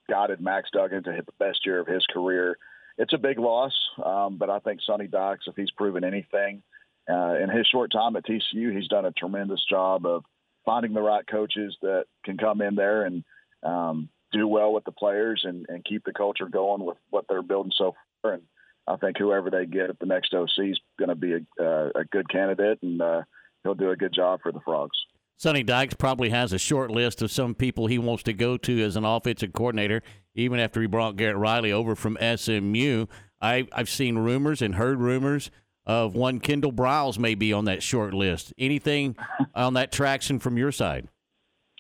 guided 0.09 0.41
Max 0.41 0.69
Duggan 0.73 1.05
to 1.05 1.13
hit 1.13 1.27
the 1.27 1.33
best 1.39 1.65
year 1.65 1.81
of 1.81 1.87
his 1.87 2.05
career. 2.07 2.59
It's 2.99 3.13
a 3.13 3.19
big 3.19 3.39
loss, 3.39 3.73
um, 4.05 4.37
but 4.39 4.51
I 4.51 4.59
think 4.61 4.81
Sonny 4.83 5.07
Dykes, 5.07 5.47
if 5.47 5.57
he's 5.57 5.71
proven 5.71 6.05
anything 6.05 6.63
uh, 7.11 7.37
in 7.43 7.51
his 7.51 7.67
short 7.67 7.91
time 7.91 8.17
at 8.17 8.25
TCU, 8.25 8.75
he's 8.75 8.89
done 8.89 9.05
a 9.05 9.13
tremendous 9.13 9.65
job 9.69 10.07
of 10.07 10.25
finding 10.65 10.95
the 10.95 11.03
right 11.03 11.27
coaches 11.27 11.77
that 11.83 12.05
can 12.25 12.39
come 12.39 12.61
in 12.61 12.75
there 12.75 13.05
and 13.05 13.25
um, 13.63 14.09
do 14.35 14.47
well 14.49 14.73
with 14.73 14.85
the 14.85 14.93
players 14.93 15.43
and, 15.45 15.67
and 15.69 15.85
keep 15.85 16.05
the 16.05 16.13
culture 16.13 16.49
going 16.49 16.85
with 16.85 16.99
what 17.11 17.25
they're 17.29 17.43
building 17.43 17.73
so 17.77 17.95
far. 18.23 18.35
And 18.35 18.43
I 18.87 18.97
think 18.97 19.17
whoever 19.17 19.51
they 19.51 19.65
get 19.65 19.91
at 19.91 19.99
the 19.99 20.07
next 20.07 20.35
OC 20.35 20.49
is 20.59 20.81
going 20.99 21.09
to 21.09 21.15
be 21.15 21.33
a, 21.33 21.63
uh, 21.63 21.91
a 21.95 22.05
good 22.05 22.29
candidate, 22.29 22.81
and 22.83 23.01
uh, 23.01 23.23
he'll 23.63 23.75
do 23.75 23.91
a 23.91 23.97
good 23.97 24.13
job 24.13 24.41
for 24.43 24.53
the 24.53 24.61
Frogs. 24.61 24.97
Sonny 25.37 25.63
Dykes 25.63 25.95
probably 25.95 26.31
has 26.31 26.53
a 26.53 26.59
short 26.59 26.91
list 26.91 27.21
of 27.23 27.31
some 27.31 27.55
people 27.55 27.87
he 27.87 27.99
wants 27.99 28.23
to 28.25 28.33
go 28.33 28.57
to 28.59 28.83
as 28.83 28.97
an 28.97 29.05
offensive 29.05 29.53
coordinator, 29.53 30.03
even 30.35 30.61
after 30.61 30.81
he 30.81 30.87
brought 30.87 31.17
Garrett 31.17 31.37
Riley 31.37 31.73
over 31.73 31.95
from 31.95 32.19
SMU. 32.21 33.07
I, 33.41 33.67
I've 33.73 33.89
seen 33.89 34.17
rumors 34.17 34.63
and 34.63 34.77
heard 34.77 35.01
rumors 35.01 35.51
of 35.87 36.15
one 36.15 36.41
Kendall 36.41 36.73
Briles 36.73 37.19
may 37.19 37.35
be 37.35 37.53
on 37.53 37.65
that 37.67 37.83
short 37.83 38.15
list. 38.15 38.53
Anything 38.59 39.17
on 39.55 39.75
that 39.75 39.93
traction 39.93 40.39
from 40.39 40.57
your 40.57 40.73
side? 40.73 41.09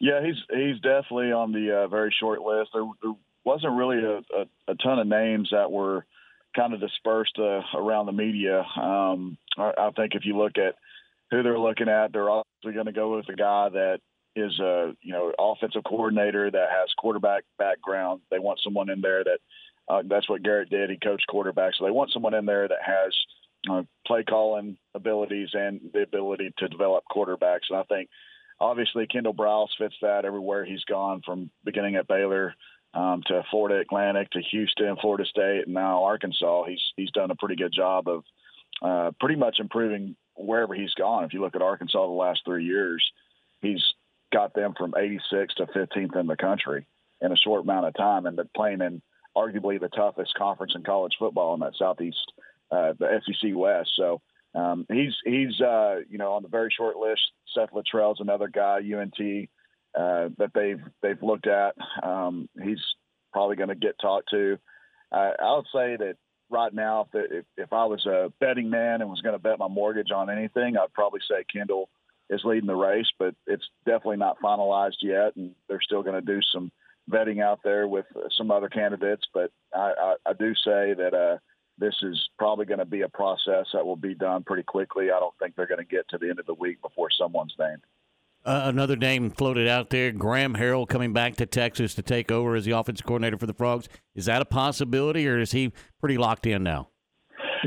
Yeah, 0.01 0.21
he's 0.25 0.37
he's 0.51 0.81
definitely 0.81 1.33
on 1.33 1.53
the 1.53 1.85
uh, 1.85 1.89
very 1.89 2.15
short 2.19 2.41
list. 2.41 2.71
There, 2.75 2.85
there 3.03 3.13
wasn't 3.45 3.75
really 3.75 3.99
a, 3.99 4.19
a, 4.19 4.73
a 4.73 4.75
ton 4.83 4.99
of 4.99 5.07
names 5.07 5.51
that 5.53 5.71
were 5.71 6.05
kind 6.57 6.75
of 6.75 6.81
dispersed 6.81 7.39
uh, 7.39 7.61
around 7.75 8.07
the 8.07 8.13
media. 8.13 8.65
Um, 8.77 9.39
I, 9.57 9.73
I 9.79 9.91
think 9.95 10.15
if 10.15 10.25
you 10.25 10.37
look 10.37 10.59
at 10.59 10.77
who 11.31 11.43
they're 11.43 11.59
looking 11.59 11.89
at, 11.89 12.13
they're 12.13 12.31
obviously 12.31 12.73
going 12.73 12.87
to 12.87 12.93
go 12.93 13.17
with 13.17 13.29
a 13.29 13.37
guy 13.37 13.69
that 13.71 14.01
is 14.37 14.59
a 14.59 14.93
you 15.03 15.13
know 15.13 15.33
offensive 15.39 15.85
coordinator 15.85 16.51
that 16.51 16.69
has 16.71 16.89
quarterback 16.99 17.45
background. 17.59 18.21
They 18.31 18.39
want 18.39 18.61
someone 18.63 18.91
in 18.91 19.01
there 19.01 19.23
that 19.25 19.39
uh, 19.89 20.03
that's 20.09 20.29
what 20.29 20.43
Garrett 20.43 20.71
did. 20.71 20.91
He 20.91 20.97
coached 20.97 21.27
quarterbacks, 21.33 21.75
so 21.79 21.85
they 21.85 21.91
want 21.91 22.13
someone 22.13 22.35
in 22.35 22.47
there 22.47 22.67
that 22.67 22.79
has 22.85 23.15
uh, 23.71 23.83
play 24.07 24.25
calling 24.25 24.77
abilities 24.95 25.51
and 25.53 25.81
the 25.93 26.03
ability 26.03 26.53
to 26.59 26.69
develop 26.69 27.05
quarterbacks. 27.11 27.71
And 27.71 27.79
I 27.79 27.83
think 27.85 28.09
obviously 28.61 29.07
Kendall 29.07 29.35
Briles 29.35 29.69
fits 29.79 29.95
that 30.03 30.25
everywhere 30.25 30.65
he's 30.65 30.85
gone 30.85 31.23
from 31.25 31.51
beginning 31.65 31.97
at 31.97 32.09
Baylor 32.09 32.55
um, 32.95 33.23
to 33.27 33.43
Florida 33.51 33.81
Atlantic 33.81 34.31
to 34.31 34.41
Houston, 34.51 34.97
Florida 35.01 35.25
State, 35.25 35.65
and 35.67 35.75
now 35.75 36.05
Arkansas. 36.05 36.65
He's 36.65 36.83
he's 36.97 37.11
done 37.11 37.31
a 37.31 37.37
pretty 37.37 37.57
good 37.57 37.73
job 37.73 38.09
of 38.09 38.25
uh, 38.83 39.11
pretty 39.19 39.37
much 39.37 39.57
improving 39.59 40.17
wherever 40.37 40.75
he's 40.75 40.95
gone. 40.95 41.25
If 41.25 41.33
you 41.33 41.41
look 41.41 41.57
at 41.57 41.63
Arkansas 41.63 42.07
the 42.07 42.13
last 42.13 42.41
three 42.45 42.65
years, 42.65 43.05
he's 43.61 43.83
got 44.33 44.55
them 44.55 44.75
from 44.77 44.95
86 44.97 45.55
to 45.55 45.67
15th 45.67 46.17
in 46.17 46.27
the 46.27 46.37
country 46.37 46.87
in 47.21 47.33
a 47.33 47.37
short 47.37 47.63
amount 47.63 47.87
of 47.87 47.95
time, 47.95 48.27
and 48.27 48.37
they're 48.37 48.47
playing 48.55 48.81
in 48.81 49.01
arguably 49.37 49.81
the 49.81 49.89
toughest 49.89 50.35
conference 50.35 50.73
in 50.75 50.83
college 50.83 51.15
football 51.19 51.55
in 51.55 51.61
that 51.61 51.75
Southeast, 51.79 52.33
uh, 52.71 52.93
the 52.99 53.21
SEC 53.25 53.51
West. 53.55 53.91
So 53.97 54.21
um, 54.55 54.87
he's 54.91 55.15
he's 55.25 55.61
uh, 55.61 55.97
you 56.09 56.19
know 56.19 56.33
on 56.33 56.43
the 56.43 56.49
very 56.49 56.71
short 56.77 56.97
list. 56.97 57.23
Seth 57.55 57.71
Littrell's 57.71 58.21
another 58.21 58.49
guy, 58.49 58.79
UNT, 58.79 59.49
uh, 59.99 60.29
that 60.39 60.53
they've 60.55 60.81
they've 61.03 61.23
looked 61.23 61.47
at. 61.47 61.75
Um, 62.03 62.49
he's 62.63 62.83
probably 63.33 63.57
going 63.57 63.69
to 63.69 63.75
get 63.75 63.99
talked 64.01 64.31
to. 64.31 64.59
I, 65.13 65.33
I 65.41 65.57
would 65.57 65.67
say 65.73 65.97
that 65.97 66.17
right 66.51 66.73
now, 66.73 67.09
if, 67.13 67.31
if 67.31 67.45
if 67.57 67.73
I 67.73 67.85
was 67.87 68.07
a 68.07 68.33
betting 68.41 68.71
man 68.71 69.01
and 69.01 69.11
was 69.11 69.21
going 69.21 69.35
to 69.35 69.43
bet 69.43 69.59
my 69.59 69.69
mortgage 69.69 70.11
on 70.13 70.31
anything, 70.31 70.77
I'd 70.77 70.93
probably 70.93 71.21
say 71.29 71.45
Kendall 71.53 71.89
is 72.31 72.43
leading 72.45 72.67
the 72.67 72.77
race, 72.77 73.11
but 73.19 73.35
it's 73.47 73.67
definitely 73.85 74.17
not 74.17 74.41
finalized 74.43 75.03
yet, 75.03 75.37
and 75.37 75.55
they're 75.69 75.83
still 75.83 76.03
going 76.03 76.15
to 76.15 76.35
do 76.35 76.41
some 76.53 76.71
vetting 77.11 77.43
out 77.43 77.61
there 77.63 77.87
with 77.87 78.07
some 78.37 78.51
other 78.51 78.69
candidates. 78.69 79.25
But 79.35 79.51
I, 79.75 79.93
I, 80.01 80.15
I 80.31 80.33
do 80.33 80.55
say 80.55 80.95
that 80.95 81.13
uh, 81.13 81.39
this 81.79 81.95
is 82.03 82.29
probably 82.39 82.67
going 82.67 82.79
to 82.79 82.85
be 82.85 83.03
a 83.03 83.09
process 83.09 83.67
that 83.73 83.85
will 83.85 83.97
be 83.97 84.15
done 84.15 84.45
pretty 84.45 84.63
quickly. 84.63 85.07
I 85.11 85.19
don't 85.19 85.35
think 85.39 85.57
they're 85.57 85.67
going 85.67 85.79
to 85.79 85.85
get 85.85 86.09
to 86.11 86.19
the 86.19 86.31
end 86.31 86.39
of 86.39 86.47
the 86.47 86.55
week 86.55 86.81
before 86.83 87.09
someone's 87.11 87.55
named. 87.59 87.83
Uh, 88.45 88.63
another 88.67 88.95
name 88.95 89.31
floated 89.31 89.67
out 89.67 89.89
there, 89.89 90.13
Graham 90.13 90.55
Harrell 90.55 90.87
coming 90.87 91.15
back 91.15 91.37
to 91.37 91.47
Texas 91.47 91.95
to 91.95 92.03
take 92.03 92.31
over 92.31 92.55
as 92.55 92.67
the 92.67 92.73
offensive 92.73 93.07
coordinator 93.07 93.39
for 93.39 93.47
the 93.47 93.55
Frogs. 93.55 93.89
Is 94.15 94.27
that 94.27 94.43
a 94.43 94.45
possibility, 94.45 95.27
or 95.27 95.39
is 95.39 95.53
he 95.53 95.73
pretty 95.99 96.19
locked 96.19 96.47
in 96.47 96.63
now? 96.63 96.89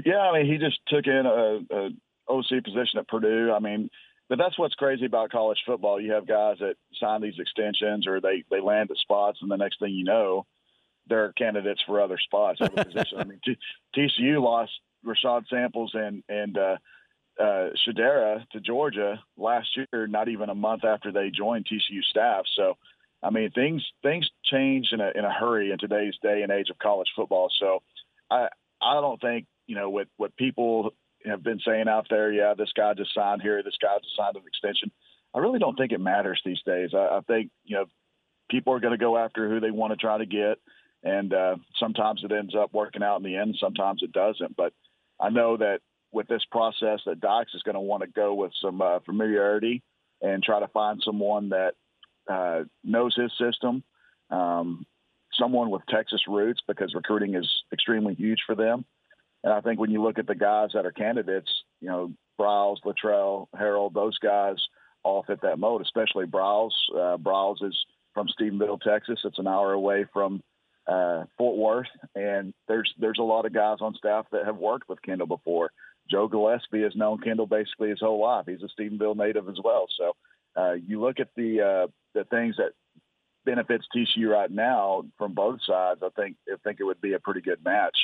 Yeah, 0.06 0.20
I 0.20 0.38
mean, 0.38 0.52
he 0.52 0.60
just 0.60 0.80
took 0.88 1.08
in 1.08 1.26
a, 1.26 1.76
a 1.76 1.90
OC 2.30 2.64
position 2.64 3.00
at 3.00 3.08
Purdue. 3.08 3.52
I 3.52 3.60
mean, 3.60 3.90
but 4.30 4.38
that's 4.38 4.58
what's 4.60 4.76
crazy 4.76 5.06
about 5.06 5.32
college 5.32 5.58
football. 5.66 6.00
You 6.00 6.12
have 6.12 6.28
guys 6.28 6.58
that 6.60 6.76
sign 7.00 7.22
these 7.22 7.40
extensions 7.40 8.06
or 8.06 8.22
they 8.22 8.44
they 8.52 8.60
land 8.60 8.92
at 8.92 8.98
spots, 8.98 9.40
and 9.42 9.50
the 9.50 9.56
next 9.56 9.80
thing 9.80 9.94
you 9.94 10.04
know, 10.04 10.46
they're 11.08 11.34
candidates 11.34 11.82
for 11.86 12.02
other 12.02 12.18
spots. 12.18 12.60
I 12.62 13.24
mean, 13.24 13.40
T- 13.44 13.58
TCU 13.96 14.42
lost 14.42 14.72
Rashad 15.06 15.48
Samples 15.50 15.92
and 15.94 16.24
and 16.30 16.58
uh, 16.58 16.78
uh, 17.40 17.70
Shadera 17.88 18.48
to 18.52 18.60
Georgia 18.60 19.22
last 19.38 19.68
year, 19.76 20.08
not 20.08 20.28
even 20.28 20.50
a 20.50 20.56
month 20.56 20.84
after 20.84 21.12
they 21.12 21.30
joined 21.30 21.66
TCU 21.66 22.02
staff. 22.10 22.46
So, 22.56 22.78
I 23.22 23.30
mean, 23.30 23.52
things 23.52 23.86
things 24.04 24.30
change 24.44 24.90
in 24.92 25.02
a 25.02 25.12
in 25.16 25.26
a 25.26 25.34
hurry 25.34 25.72
in 25.72 25.78
today's 25.78 26.16
day 26.22 26.42
and 26.42 26.52
age 26.52 26.70
of 26.70 26.78
college 26.80 27.10
football. 27.16 27.50
So, 27.60 27.82
I 28.30 28.48
I 28.82 28.94
don't 29.02 29.22
think 29.22 29.46
you 29.68 29.76
know 29.76 29.90
what 29.90 30.08
what 30.18 30.36
people 30.36 30.92
have 31.26 31.44
been 31.44 31.60
saying 31.66 31.88
out 31.88 32.08
there. 32.10 32.32
Yeah, 32.32 32.54
this 32.58 32.72
guy 32.76 32.94
just 32.94 33.14
signed 33.14 33.42
here. 33.42 33.62
This 33.64 33.78
guy 33.82 33.98
just 34.02 34.16
signed 34.16 34.36
an 34.36 34.44
extension. 34.48 34.92
I 35.34 35.40
really 35.40 35.60
don't 35.60 35.76
think 35.76 35.92
it 35.92 36.00
matters 36.00 36.42
these 36.46 36.62
days. 36.66 36.92
I, 36.94 37.18
I 37.18 37.20
think 37.28 37.52
you 37.64 37.76
know 37.76 37.86
people 38.50 38.74
are 38.74 38.80
going 38.80 38.98
to 38.98 38.98
go 38.98 39.18
after 39.18 39.50
who 39.50 39.60
they 39.60 39.72
want 39.72 39.92
to 39.92 39.98
try 39.98 40.18
to 40.18 40.26
get, 40.26 40.58
and 41.04 41.34
uh, 41.34 41.56
sometimes 41.80 42.22
it 42.24 42.32
ends 42.32 42.56
up 42.56 42.74
working 42.74 43.04
out 43.04 43.18
in 43.18 43.24
the 43.24 43.38
end. 43.38 43.56
Sometimes 43.60 44.02
it 44.04 44.12
doesn't. 44.12 44.56
But 44.56 44.74
I 45.20 45.30
know 45.30 45.58
that 45.58 45.80
with 46.12 46.28
this 46.28 46.44
process, 46.52 47.02
that 47.06 47.20
Dykes 47.20 47.54
is 47.54 47.64
going 47.64 47.76
to 47.76 47.82
want 47.82 48.04
to 48.04 48.10
go 48.10 48.34
with 48.34 48.52
some 48.62 48.82
uh, 48.82 49.00
familiarity 49.06 49.84
and 50.22 50.42
try 50.42 50.60
to 50.60 50.68
find 50.70 51.02
someone 51.04 51.50
that 51.50 51.74
uh, 52.30 52.64
knows 52.84 53.16
his 53.16 53.32
system, 53.40 53.84
um, 54.30 54.86
someone 55.34 55.70
with 55.70 55.84
Texas 55.90 56.22
roots 56.28 56.62
because 56.68 56.94
recruiting 56.96 57.36
is 57.36 57.48
extremely 57.72 58.16
huge 58.16 58.40
for 58.46 58.56
them. 58.56 58.86
And 59.44 59.54
I 59.54 59.62
think 59.62 59.80
when 59.80 59.92
you 59.92 60.02
look 60.02 60.18
at 60.18 60.28
the 60.28 60.36
guys 60.36 60.72
that 60.74 60.86
are 60.86 60.92
candidates, 60.92 61.50
you 61.80 61.88
know, 61.88 62.12
Briles, 62.40 62.78
Littrell, 62.86 63.48
Harrell, 63.56 63.94
those 63.94 64.18
guys 64.18 64.56
all 65.04 65.24
fit 65.24 65.42
that 65.42 65.60
mode, 65.60 65.82
especially 65.82 66.26
Briles. 66.26 66.72
Uh, 66.94 67.18
Briles 67.18 67.64
is 67.64 67.78
from 68.14 68.28
Stephenville, 68.28 68.82
Texas. 68.82 69.20
It's 69.24 69.40
an 69.40 69.48
hour 69.48 69.74
away 69.74 70.06
from 70.12 70.42
uh, 70.88 71.26
Fort 71.38 71.58
Worth, 71.58 71.88
and 72.16 72.54
there's 72.68 72.94
there's 72.98 73.20
a 73.20 73.24
lot 73.24 73.46
of 73.46 73.54
guys 73.54 73.78
on 73.82 73.96
staff 73.96 74.26
that 74.32 74.46
have 74.46 74.58
worked 74.58 74.88
with 74.88 75.02
Kendall 75.02 75.28
before. 75.28 75.72
Joe 76.10 76.28
Gillespie 76.28 76.84
has 76.84 76.96
known 76.96 77.20
Kendall 77.20 77.48
basically 77.48 77.90
his 77.90 78.00
whole 78.00 78.22
life. 78.22 78.46
He's 78.48 78.64
a 78.64 78.82
Stephenville 78.82 79.18
native 79.18 79.50
as 79.50 79.58
well. 79.62 79.88
So 79.98 80.14
uh, 80.56 80.74
you 80.74 81.02
look 81.02 81.20
at 81.20 81.30
the 81.36 81.62
uh, 81.62 81.88
the 82.14 82.24
things 82.26 82.56
that 82.58 82.72
benefits 83.46 83.86
TCU 83.96 84.30
right 84.30 84.52
now 84.52 85.04
from 85.18 85.34
both 85.34 85.60
sides. 85.68 86.02
I 86.04 86.10
think 86.16 86.38
I 86.52 86.56
think 86.64 86.80
it 86.80 86.86
would 86.86 87.02
be 87.02 87.14
a 87.14 87.20
pretty 87.20 87.42
good 87.42 87.64
match 87.64 87.98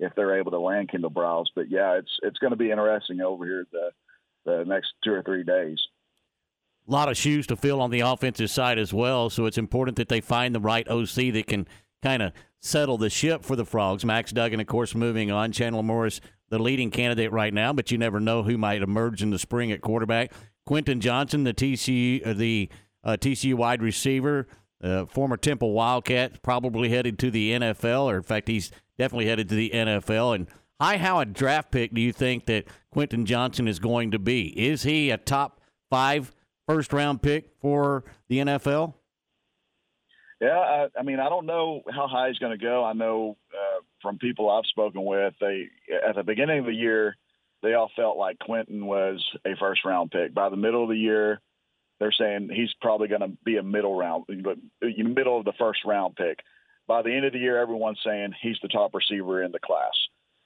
if 0.00 0.12
they're 0.14 0.38
able 0.38 0.50
to 0.52 0.60
land 0.60 0.90
Kendall 0.90 1.10
Briles. 1.10 1.46
But 1.54 1.70
yeah, 1.70 1.98
it's 1.98 2.10
it's 2.22 2.38
going 2.38 2.52
to 2.52 2.56
be 2.56 2.70
interesting 2.70 3.20
over 3.20 3.44
here 3.44 3.66
the 3.70 3.90
the 4.44 4.64
next 4.66 4.88
two 5.04 5.12
or 5.12 5.22
three 5.22 5.44
days. 5.44 5.78
A 6.86 6.92
lot 6.92 7.08
of 7.08 7.16
shoes 7.16 7.46
to 7.46 7.56
fill 7.56 7.80
on 7.80 7.90
the 7.90 8.00
offensive 8.00 8.50
side 8.50 8.78
as 8.78 8.92
well, 8.92 9.30
so 9.30 9.46
it's 9.46 9.56
important 9.56 9.96
that 9.96 10.10
they 10.10 10.20
find 10.20 10.54
the 10.54 10.60
right 10.60 10.86
OC 10.86 11.32
that 11.32 11.46
can 11.46 11.66
kind 12.04 12.22
of 12.22 12.32
settle 12.60 12.98
the 12.98 13.10
ship 13.10 13.44
for 13.44 13.56
the 13.56 13.64
Frogs. 13.64 14.04
Max 14.04 14.30
Duggan, 14.30 14.60
of 14.60 14.66
course, 14.66 14.94
moving 14.94 15.30
on. 15.30 15.52
Chandler 15.52 15.82
Morris, 15.82 16.20
the 16.50 16.58
leading 16.58 16.90
candidate 16.90 17.32
right 17.32 17.52
now, 17.52 17.72
but 17.72 17.90
you 17.90 17.96
never 17.96 18.20
know 18.20 18.42
who 18.42 18.58
might 18.58 18.82
emerge 18.82 19.22
in 19.22 19.30
the 19.30 19.38
spring 19.38 19.72
at 19.72 19.80
quarterback. 19.80 20.32
Quentin 20.66 21.00
Johnston, 21.00 21.44
the 21.44 21.54
TCU, 21.54 22.26
uh, 22.26 22.34
the 22.34 22.68
uh, 23.02 23.16
TCU 23.18 23.54
wide 23.54 23.82
receiver, 23.82 24.46
uh, 24.82 25.06
former 25.06 25.38
Temple 25.38 25.72
Wildcat, 25.72 26.42
probably 26.42 26.90
headed 26.90 27.18
to 27.20 27.30
the 27.30 27.52
NFL, 27.52 28.04
or 28.04 28.16
in 28.18 28.22
fact, 28.22 28.48
he's 28.48 28.70
definitely 28.98 29.26
headed 29.26 29.48
to 29.48 29.54
the 29.54 29.70
NFL. 29.70 30.34
And 30.34 30.48
high, 30.80 30.98
how 30.98 31.20
a 31.20 31.24
draft 31.24 31.70
pick 31.70 31.94
do 31.94 32.02
you 32.02 32.12
think 32.12 32.44
that 32.46 32.66
Quentin 32.90 33.24
Johnston 33.24 33.66
is 33.66 33.78
going 33.78 34.10
to 34.10 34.18
be? 34.18 34.48
Is 34.48 34.82
he 34.82 35.10
a 35.10 35.16
top 35.16 35.60
five 35.90 36.34
first 36.68 36.92
round 36.92 37.22
pick 37.22 37.50
for 37.60 38.04
the 38.28 38.38
NFL? 38.38 38.94
Yeah, 40.40 40.58
I, 40.58 40.88
I 40.98 41.02
mean, 41.02 41.20
I 41.20 41.28
don't 41.28 41.46
know 41.46 41.82
how 41.90 42.08
high 42.08 42.28
he's 42.28 42.38
going 42.38 42.58
to 42.58 42.64
go. 42.64 42.84
I 42.84 42.92
know 42.92 43.36
uh, 43.52 43.80
from 44.02 44.18
people 44.18 44.50
I've 44.50 44.66
spoken 44.66 45.04
with, 45.04 45.34
they 45.40 45.68
at 46.06 46.16
the 46.16 46.22
beginning 46.22 46.58
of 46.60 46.66
the 46.66 46.74
year, 46.74 47.16
they 47.62 47.74
all 47.74 47.90
felt 47.96 48.18
like 48.18 48.38
Quentin 48.38 48.84
was 48.86 49.24
a 49.46 49.56
first 49.58 49.84
round 49.84 50.10
pick. 50.10 50.34
By 50.34 50.48
the 50.50 50.56
middle 50.56 50.82
of 50.82 50.90
the 50.90 50.96
year, 50.96 51.40
they're 51.98 52.12
saying 52.12 52.50
he's 52.52 52.74
probably 52.80 53.08
going 53.08 53.22
to 53.22 53.32
be 53.44 53.56
a 53.56 53.62
middle 53.62 53.96
round, 53.96 54.24
middle 54.28 55.38
of 55.38 55.44
the 55.44 55.54
first 55.58 55.80
round 55.86 56.16
pick. 56.16 56.40
By 56.86 57.02
the 57.02 57.14
end 57.14 57.24
of 57.24 57.32
the 57.32 57.38
year, 57.38 57.60
everyone's 57.60 58.00
saying 58.04 58.34
he's 58.42 58.58
the 58.60 58.68
top 58.68 58.94
receiver 58.94 59.42
in 59.42 59.52
the 59.52 59.58
class. 59.58 59.94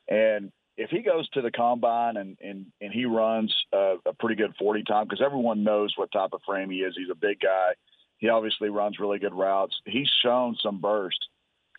And 0.09 0.53
if 0.77 0.91
he 0.91 1.03
goes 1.03 1.29
to 1.31 1.43
the 1.43 1.51
combine 1.51 2.17
and 2.17 2.39
and, 2.41 2.67
and 2.81 2.93
he 2.93 3.05
runs 3.05 3.55
a, 3.73 3.97
a 4.07 4.13
pretty 4.13 4.37
good 4.37 4.55
40 4.59 4.85
time, 4.85 5.07
because 5.07 5.25
everyone 5.25 5.65
knows 5.65 5.93
what 5.97 6.13
type 6.13 6.31
of 6.33 6.41
frame 6.47 6.71
he 6.71 6.79
is. 6.79 6.95
He's 6.97 7.11
a 7.11 7.17
big 7.17 7.41
guy. 7.41 7.73
He 8.19 8.29
obviously 8.29 8.69
runs 8.69 8.99
really 8.99 9.19
good 9.19 9.35
routes. 9.35 9.77
He's 9.87 10.11
shown 10.23 10.57
some 10.63 10.81
burst 10.81 11.19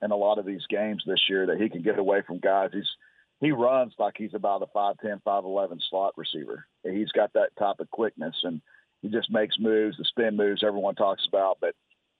in 0.02 0.11
a 0.11 0.16
lot 0.16 0.40
of 0.40 0.45
these 0.45 0.66
games 0.70 1.03
this 1.06 1.22
year 1.30 1.45
that 1.48 1.60
he 1.60 1.70
can 1.70 1.82
get 1.82 1.99
away 1.99 2.22
from 2.26 2.40
guys. 2.40 2.72
He's 2.74 2.90
he 3.41 3.52
runs 3.52 3.94
like 3.98 4.16
he's 4.18 4.34
about 4.34 4.64
a 4.64 4.78
5'10", 4.78 5.22
5'11 5.26 5.80
slot 5.90 6.14
receiver. 6.18 6.66
He's 6.84 7.11
got 7.11 7.32
that 7.34 7.56
type 7.57 7.80
of 7.80 7.90
quickness, 7.90 8.36
and 8.44 8.61
he 9.02 9.07
just 9.07 9.32
makes 9.32 9.56
moves, 9.57 9.98
the 9.98 10.03
spin 10.06 10.36
moves 10.36 10.61
everyone 10.64 10.95
talks 10.95 11.26
about. 11.26 11.57
But 11.61 11.74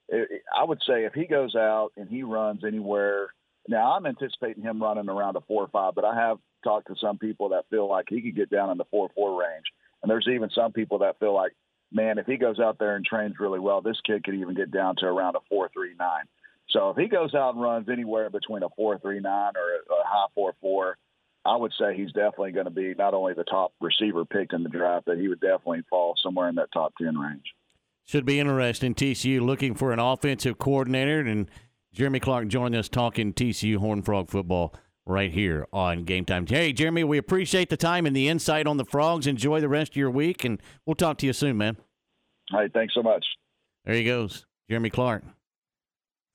it, 0.08 0.44
I 0.56 0.64
would 0.64 0.80
say 0.88 1.04
if 1.04 1.14
he 1.14 1.26
goes 1.26 1.56
out 1.56 1.90
and 1.98 2.08
he 2.08 2.24
runs 2.24 2.64
anywhere, 2.64 3.34
now 3.68 3.94
I'm 3.94 4.06
anticipating 4.06 4.64
him 4.64 4.82
running 4.82 5.10
around 5.10 5.36
a 5.36 5.42
four 5.42 5.64
or 5.64 5.68
five, 5.68 5.94
but 5.94 6.06
I 6.06 6.16
have 6.16 6.38
talked 6.64 6.88
to 6.88 6.96
some 7.00 7.18
people 7.18 7.50
that 7.50 7.66
feel 7.70 7.90
like 7.90 8.06
he 8.10 8.22
could 8.22 8.36
get 8.36 8.50
down 8.50 8.70
in 8.70 8.78
the 8.78 8.86
four 8.86 9.10
four 9.14 9.40
range, 9.40 9.66
and 10.02 10.10
there's 10.10 10.28
even 10.32 10.50
some 10.50 10.72
people 10.72 11.00
that 11.00 11.20
feel 11.20 11.34
like, 11.34 11.52
man, 11.92 12.18
if 12.18 12.26
he 12.26 12.38
goes 12.38 12.60
out 12.60 12.78
there 12.80 12.96
and 12.96 13.06
trains 13.06 13.36
really 13.40 13.60
well, 13.60 13.82
this 13.82 14.00
kid 14.06 14.24
could 14.24 14.36
even 14.36 14.56
get 14.56 14.72
down 14.72 14.96
to 14.98 15.06
around 15.06 15.36
a 15.36 15.40
four 15.50 15.70
three 15.74 15.94
nine. 16.00 16.26
So 16.70 16.92
if 16.92 16.98
he 16.98 17.08
goes 17.08 17.34
out 17.34 17.56
and 17.56 17.64
runs 17.64 17.90
anywhere 17.90 18.30
between 18.30 18.64
a 18.64 18.70
four 18.76 19.00
three 19.00 19.20
nine 19.20 19.54
or 19.56 19.96
a, 19.96 20.04
high 20.06 20.28
four 20.36 20.54
four, 20.62 20.98
I 21.46 21.56
would 21.56 21.74
say 21.80 21.96
he's 21.96 22.12
definitely 22.12 22.52
going 22.52 22.66
to 22.66 22.72
be 22.72 22.94
not 22.94 23.14
only 23.14 23.34
the 23.34 23.44
top 23.44 23.74
receiver 23.82 24.26
picked 24.26 24.54
in 24.54 24.64
the 24.64 24.70
draft, 24.70 25.06
but 25.06 25.18
he 25.18 25.28
would 25.28 25.40
definitely 25.40 25.84
fall 25.90 26.16
somewhere 26.22 26.50
in 26.50 26.56
that 26.56 26.72
top 26.72 26.94
ten 27.02 27.18
range. 27.18 27.54
Should 28.06 28.26
be 28.26 28.40
interesting. 28.40 28.96
TCU 28.96 29.42
looking 29.42 29.76
for 29.76 29.92
an 29.92 30.00
offensive 30.00 30.58
coordinator, 30.58 31.20
and 31.20 31.50
Jeremy 31.94 32.20
Clark 32.20 32.48
joining 32.48 32.80
us 32.80 32.90
talking 32.90 33.34
TCU 33.34 33.78
Horn 33.78 34.02
Frog 34.02 34.30
football 34.30 34.76
right 35.10 35.32
here 35.32 35.68
on 35.74 36.04
Game 36.04 36.24
Time. 36.24 36.46
Hey, 36.46 36.72
Jeremy, 36.72 37.04
we 37.04 37.18
appreciate 37.18 37.70
the 37.70 37.78
time 37.78 38.06
and 38.06 38.16
the 38.16 38.30
insight 38.30 38.68
on 38.68 38.78
the 38.78 38.86
Frogs. 38.86 39.28
Enjoy 39.28 39.60
the 39.60 39.68
rest 39.68 39.94
of 39.94 39.98
your 39.98 40.12
week, 40.12 40.46
and 40.46 40.62
we'll 40.86 40.96
talk 40.96 41.18
to 41.18 41.26
you 41.26 41.34
soon, 41.34 41.58
man. 41.58 41.78
Hey, 42.52 42.70
thanks 42.74 42.94
so 42.94 43.02
much. 43.02 43.26
There 43.86 43.96
he 43.96 44.04
goes, 44.04 44.46
Jeremy 44.70 44.90
Clark. 44.90 45.24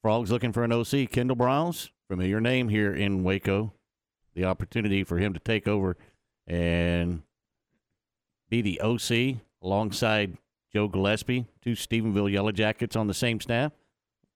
Frogs 0.03 0.31
looking 0.31 0.53
for 0.53 0.65
an 0.65 0.73
OC. 0.73 1.11
Kendall 1.11 1.37
Briles, 1.37 1.91
familiar 2.09 2.41
name 2.41 2.69
here 2.69 2.93
in 2.93 3.23
Waco. 3.23 3.73
The 4.35 4.45
opportunity 4.45 5.05
for 5.05 5.19
him 5.19 5.33
to 5.33 5.41
take 5.41 5.69
over 5.69 5.97
and 6.47 7.23
be 8.51 8.61
the 8.61 8.81
OC 8.81 9.41
alongside 9.63 10.37
Joe 10.73 10.89
Gillespie, 10.89 11.47
two 11.63 11.73
Stephenville 11.73 12.31
Yellow 12.31 12.53
Jackets 12.53 12.97
on 12.97 13.07
the 13.07 13.15
same 13.15 13.41
staff. 13.41 13.73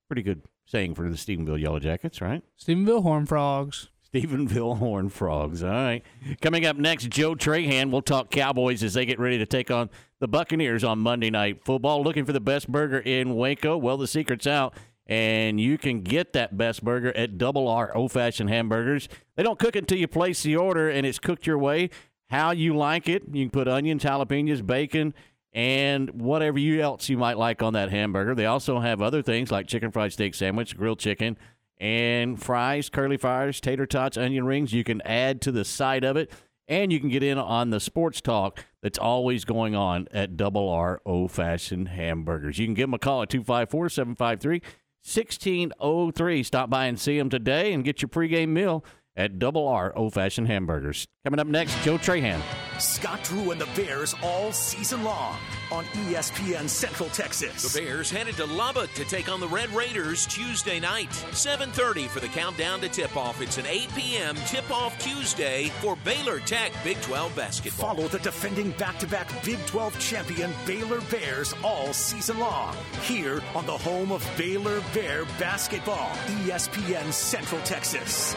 Pretty 0.09 0.23
good 0.23 0.43
saying 0.65 0.95
for 0.95 1.09
the 1.09 1.17
Stephenville 1.17 1.61
Yellow 1.61 1.81
Jackets, 1.81 2.21
right? 2.21 2.43
Stephenville 2.59 3.03
Horn 3.03 3.27
Frogs. 3.27 3.89
Stephenville 4.13 4.79
Horn 4.79 5.11
Frogs. 5.11 5.63
All 5.63 5.71
right. 5.71 6.03
Coming 6.41 6.65
up 6.65 6.77
next, 6.77 7.11
Joe 7.11 7.35
Trahan. 7.35 7.91
We'll 7.91 8.03
talk 8.03 8.31
Cowboys 8.31 8.83
as 8.83 8.95
they 8.95 9.05
get 9.05 9.19
ready 9.19 9.39
to 9.39 9.47
take 9.47 9.71
on 9.71 9.91
the 10.21 10.29
Buccaneers 10.29 10.83
on 10.83 10.99
Monday 10.99 11.31
Night 11.31 11.65
Football. 11.65 12.03
Looking 12.03 12.25
for 12.25 12.33
the 12.33 12.41
best 12.41 12.69
burger 12.69 12.99
in 12.99 13.37
Waco? 13.37 13.77
Well, 13.77 13.99
the 13.99 14.07
secret's 14.07 14.47
out, 14.47 14.75
and 15.07 15.61
you 15.61 15.77
can 15.77 16.01
get 16.01 16.33
that 16.33 16.57
best 16.57 16.83
burger 16.83 17.15
at 17.17 17.37
Double 17.37 17.69
R 17.69 17.95
Old 17.95 18.13
Fashioned 18.13 18.49
Hamburgers. 18.49 19.09
They 19.37 19.43
don't 19.43 19.59
cook 19.59 19.77
until 19.77 19.99
you 19.99 20.09
place 20.09 20.43
the 20.43 20.57
order, 20.57 20.89
and 20.89 21.07
it's 21.07 21.19
cooked 21.19 21.47
your 21.47 21.59
way. 21.59 21.91
How 22.31 22.53
you 22.53 22.77
like 22.77 23.09
it. 23.09 23.25
You 23.31 23.45
can 23.45 23.51
put 23.51 23.69
onions, 23.69 24.05
jalapenos, 24.05 24.67
bacon, 24.67 25.15
and 25.53 26.11
whatever 26.11 26.59
you 26.59 26.81
else 26.81 27.09
you 27.09 27.19
might 27.19 27.39
like 27.39 27.63
on 27.63 27.75
that 27.75 27.91
hamburger. 27.91 28.35
They 28.35 28.47
also 28.47 28.81
have 28.81 29.03
other 29.03 29.23
things 29.23 29.51
like 29.51 29.67
chicken 29.67 29.91
fried 29.91 30.13
steak 30.13 30.35
sandwich, 30.35 30.77
grilled 30.77 30.99
chicken, 30.99 31.39
and 31.81 32.43
fries, 32.43 32.89
curly 32.89 33.17
fries, 33.17 33.61
tater 33.61 33.87
tots, 33.87 34.17
onion 34.17 34.45
rings. 34.45 34.73
You 34.73 34.85
can 34.85 35.01
add 35.03 35.41
to 35.43 35.53
the 35.53 35.65
side 35.65 36.05
of 36.05 36.17
it, 36.17 36.31
and 36.67 36.93
you 36.93 37.01
can 37.01 37.09
get 37.09 37.23
in 37.23 37.39
on 37.39 37.71
the 37.71 37.81
sports 37.81 38.21
talk 38.21 38.65
that's 38.83 38.99
always 38.99 39.45
going 39.45 39.75
on 39.75 40.09
at 40.13 40.37
Double 40.37 40.69
R 40.69 41.01
Old 41.05 41.33
Fashioned 41.33 41.89
Hamburgers. 41.89 42.59
You 42.59 42.67
can 42.67 42.75
give 42.75 42.89
them 42.89 42.95
a 42.95 42.99
call 42.99 43.23
at 43.23 43.31
254 43.31 43.89
753 43.89 44.63
1603. 45.03 46.43
Stop 46.43 46.69
by 46.69 46.87
and 46.87 46.99
see 46.99 47.17
them 47.17 47.31
today 47.31 47.73
and 47.73 47.85
get 47.85 48.03
your 48.03 48.09
pregame 48.09 48.49
meal 48.49 48.85
at 49.19 49.39
Double 49.39 49.69
R 49.69 49.93
Old 49.95 50.15
Fashioned 50.15 50.47
Hamburgers. 50.47 51.07
Coming 51.25 51.41
up 51.41 51.49
next, 51.49 51.77
Joe 51.83 51.99
Trahan. 51.99 52.41
Scott 52.81 53.23
Drew 53.25 53.51
and 53.51 53.61
the 53.61 53.69
Bears 53.75 54.15
all 54.23 54.53
season 54.53 55.03
long 55.03 55.37
on 55.73 55.85
ESPN 55.85 56.69
Central 56.69 57.11
Texas. 57.11 57.75
The 57.75 57.81
Bears 57.81 58.11
headed 58.11 58.37
to 58.37 58.47
Lubbock 58.47 58.93
to 58.95 59.05
take 59.05 59.29
on 59.29 59.41
the 59.41 59.49
Red 59.49 59.69
Raiders 59.71 60.27
Tuesday 60.27 60.79
night. 60.79 61.11
7:30 61.33 62.09
for 62.09 62.21
the 62.21 62.29
countdown 62.29 62.81
to 62.81 62.89
tip-off. 62.89 63.43
It's 63.43 63.59
an 63.59 63.67
8 63.67 63.89
p.m. 63.95 64.37
tip-off 64.47 64.97
Tuesday 64.99 65.69
for 65.81 65.97
Baylor 65.97 66.39
Tech 66.41 66.73
Big 66.85 67.01
12 67.03 67.35
basketball. 67.35 67.97
Follow 67.97 68.09
the 68.09 68.21
defending 68.21 68.71
back-to-back 68.73 69.29
Big 69.45 69.59
12 69.67 69.99
champion 69.99 70.53
Baylor 70.65 71.01
Bears 71.11 71.53
all 71.65 71.93
season 71.93 72.39
long 72.39 72.77
here 73.03 73.43
on 73.57 73.67
the 73.67 73.77
home 73.77 74.13
of 74.13 74.27
Baylor 74.39 74.81
Bear 74.95 75.25
basketball, 75.39 76.11
ESPN 76.45 77.13
Central 77.13 77.61
Texas. 77.63 78.37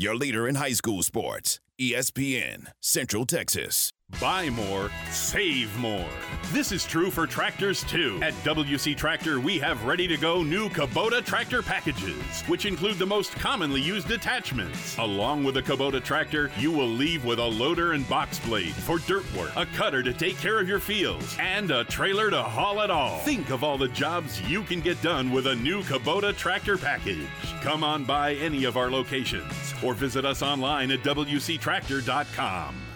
Your 0.00 0.14
leader 0.14 0.46
in 0.46 0.54
high 0.54 0.74
school 0.74 1.02
sports, 1.02 1.58
ESPN, 1.80 2.68
Central 2.80 3.26
Texas. 3.26 3.92
Buy 4.20 4.50
more, 4.50 4.90
save 5.12 5.76
more. 5.78 6.08
This 6.46 6.72
is 6.72 6.84
true 6.84 7.08
for 7.08 7.24
tractors 7.24 7.84
too. 7.84 8.18
At 8.20 8.34
WC 8.42 8.96
Tractor, 8.96 9.38
we 9.38 9.60
have 9.60 9.84
ready 9.84 10.08
to 10.08 10.16
go 10.16 10.42
new 10.42 10.68
Kubota 10.70 11.24
tractor 11.24 11.62
packages, 11.62 12.42
which 12.48 12.66
include 12.66 12.98
the 12.98 13.06
most 13.06 13.32
commonly 13.36 13.80
used 13.80 14.10
attachments. 14.10 14.98
Along 14.98 15.44
with 15.44 15.56
a 15.58 15.62
Kubota 15.62 16.02
tractor, 16.02 16.50
you 16.58 16.72
will 16.72 16.88
leave 16.88 17.24
with 17.24 17.38
a 17.38 17.44
loader 17.44 17.92
and 17.92 18.08
box 18.08 18.40
blade 18.40 18.74
for 18.74 18.98
dirt 18.98 19.24
work, 19.36 19.52
a 19.54 19.66
cutter 19.66 20.02
to 20.02 20.12
take 20.12 20.36
care 20.38 20.58
of 20.58 20.68
your 20.68 20.80
fields, 20.80 21.36
and 21.38 21.70
a 21.70 21.84
trailer 21.84 22.28
to 22.28 22.42
haul 22.42 22.80
it 22.80 22.90
all. 22.90 23.20
Think 23.20 23.50
of 23.50 23.62
all 23.62 23.78
the 23.78 23.88
jobs 23.88 24.40
you 24.50 24.64
can 24.64 24.80
get 24.80 25.00
done 25.00 25.30
with 25.30 25.46
a 25.46 25.54
new 25.54 25.82
Kubota 25.82 26.36
tractor 26.36 26.76
package. 26.76 27.28
Come 27.60 27.84
on 27.84 28.04
by 28.04 28.34
any 28.34 28.64
of 28.64 28.76
our 28.76 28.90
locations 28.90 29.74
or 29.84 29.94
visit 29.94 30.24
us 30.24 30.42
online 30.42 30.90
at 30.90 31.04
WCTractor.com. 31.04 32.87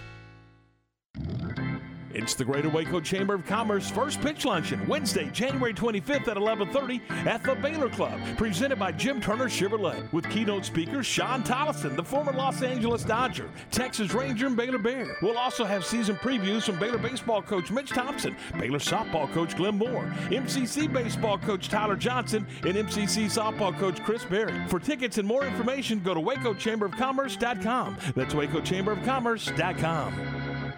It's 2.13 2.35
the 2.35 2.45
Greater 2.45 2.69
Waco 2.69 2.99
Chamber 2.99 3.33
of 3.33 3.45
Commerce 3.45 3.89
first 3.89 4.21
pitch 4.21 4.45
luncheon 4.45 4.85
Wednesday, 4.87 5.29
January 5.31 5.73
25th 5.73 6.27
at 6.27 6.37
11:30 6.37 7.01
at 7.25 7.43
the 7.43 7.55
Baylor 7.55 7.89
Club, 7.89 8.19
presented 8.37 8.77
by 8.77 8.91
Jim 8.91 9.19
Turner 9.19 9.45
Chevrolet, 9.45 10.11
with 10.13 10.29
keynote 10.29 10.65
speaker 10.65 11.03
Shawn 11.03 11.43
Tolleson, 11.43 11.95
the 11.95 12.03
former 12.03 12.31
Los 12.31 12.61
Angeles 12.61 13.03
Dodger, 13.03 13.49
Texas 13.71 14.13
Ranger, 14.13 14.47
and 14.47 14.55
Baylor 14.55 14.77
Bear. 14.77 15.17
We'll 15.21 15.37
also 15.37 15.65
have 15.65 15.83
season 15.83 16.15
previews 16.17 16.63
from 16.63 16.77
Baylor 16.77 16.99
baseball 16.99 17.41
coach 17.41 17.71
Mitch 17.71 17.89
Thompson, 17.89 18.35
Baylor 18.59 18.79
softball 18.79 19.31
coach 19.33 19.57
Glenn 19.57 19.77
Moore, 19.77 20.05
MCC 20.29 20.91
baseball 20.91 21.39
coach 21.39 21.69
Tyler 21.69 21.95
Johnson, 21.95 22.45
and 22.63 22.77
MCC 22.77 23.25
softball 23.25 23.77
coach 23.79 24.03
Chris 24.03 24.23
Berry. 24.23 24.53
For 24.67 24.79
tickets 24.79 25.17
and 25.17 25.27
more 25.27 25.45
information, 25.45 25.99
go 25.99 26.13
to 26.13 26.19
WacoChamberOfCommerce.com. 26.19 27.97
That's 28.15 28.35
WacoChamberOfCommerce.com. 28.35 30.42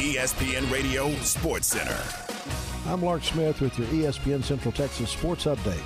E 0.00 0.14
ESPN 0.14 0.70
Radio 0.70 1.12
Sports 1.16 1.66
Center. 1.66 1.98
I'm 2.86 3.02
Lark 3.02 3.24
Smith 3.24 3.60
with 3.60 3.76
your 3.76 3.88
ESPN 3.88 4.44
Central 4.44 4.70
Texas 4.70 5.10
Sports 5.10 5.46
Update. 5.46 5.82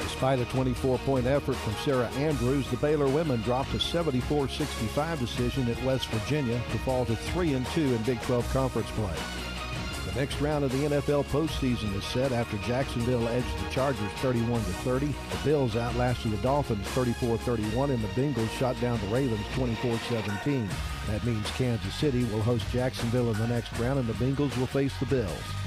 Despite 0.00 0.38
a 0.38 0.44
24-point 0.44 1.24
effort 1.24 1.56
from 1.56 1.72
Sarah 1.82 2.08
Andrews, 2.18 2.68
the 2.68 2.76
Baylor 2.76 3.08
women 3.08 3.40
dropped 3.40 3.72
a 3.72 3.78
74-65 3.78 5.18
decision 5.18 5.66
at 5.70 5.82
West 5.82 6.08
Virginia 6.08 6.60
to 6.70 6.78
fall 6.80 7.06
to 7.06 7.16
3 7.16 7.54
and 7.54 7.66
2 7.68 7.80
in 7.80 8.02
Big 8.02 8.20
12 8.20 8.52
conference 8.52 8.90
play. 8.90 9.43
The 10.14 10.20
next 10.20 10.40
round 10.40 10.64
of 10.64 10.70
the 10.70 10.86
NFL 10.86 11.24
postseason 11.24 11.92
is 11.96 12.04
set 12.04 12.30
after 12.30 12.56
Jacksonville 12.58 13.26
edged 13.26 13.58
the 13.58 13.68
Chargers 13.70 14.12
31 14.18 14.60
to 14.60 14.70
30. 14.70 15.06
The 15.06 15.14
Bills 15.44 15.74
outlasted 15.74 16.30
the 16.30 16.36
Dolphins 16.36 16.86
34-31, 16.88 17.90
and 17.90 17.98
the 17.98 18.08
Bengals 18.08 18.48
shot 18.50 18.80
down 18.80 19.00
the 19.00 19.08
Ravens 19.08 19.44
24-17. 19.54 20.68
That 21.08 21.24
means 21.24 21.50
Kansas 21.56 21.94
City 21.96 22.22
will 22.26 22.42
host 22.42 22.64
Jacksonville 22.70 23.32
in 23.32 23.38
the 23.38 23.48
next 23.48 23.76
round, 23.76 23.98
and 23.98 24.08
the 24.08 24.12
Bengals 24.24 24.56
will 24.56 24.68
face 24.68 24.96
the 25.00 25.06
Bills. 25.06 25.63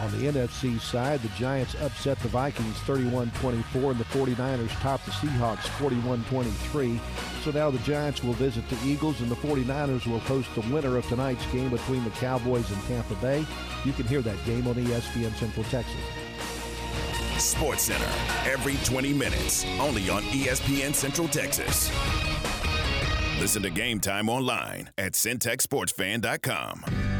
On 0.00 0.10
the 0.12 0.26
NFC 0.26 0.80
side, 0.80 1.20
the 1.20 1.28
Giants 1.30 1.74
upset 1.74 2.18
the 2.20 2.28
Vikings 2.28 2.76
31-24 2.78 3.90
and 3.90 4.00
the 4.00 4.04
49ers 4.04 4.70
topped 4.80 5.04
the 5.04 5.10
Seahawks 5.10 5.66
41-23. 5.78 6.98
So 7.42 7.50
now 7.50 7.70
the 7.70 7.78
Giants 7.80 8.24
will 8.24 8.32
visit 8.32 8.66
the 8.70 8.78
Eagles 8.86 9.20
and 9.20 9.30
the 9.30 9.36
49ers 9.36 10.06
will 10.06 10.20
host 10.20 10.48
the 10.54 10.62
winner 10.72 10.96
of 10.96 11.06
tonight's 11.08 11.44
game 11.52 11.68
between 11.68 12.02
the 12.04 12.10
Cowboys 12.10 12.70
and 12.70 12.82
Tampa 12.84 13.14
Bay. 13.16 13.44
You 13.84 13.92
can 13.92 14.06
hear 14.06 14.22
that 14.22 14.42
game 14.46 14.66
on 14.66 14.74
ESPN 14.74 15.34
Central 15.34 15.64
Texas. 15.64 16.00
Sports 17.38 17.82
Center 17.84 18.10
every 18.46 18.76
20 18.84 19.12
minutes, 19.12 19.66
only 19.78 20.08
on 20.08 20.22
ESPN 20.24 20.94
Central 20.94 21.28
Texas. 21.28 21.90
Listen 23.38 23.62
to 23.62 23.70
Game 23.70 24.00
Time 24.00 24.30
online 24.30 24.88
at 24.96 25.12
centexsportsfan.com. 25.12 27.19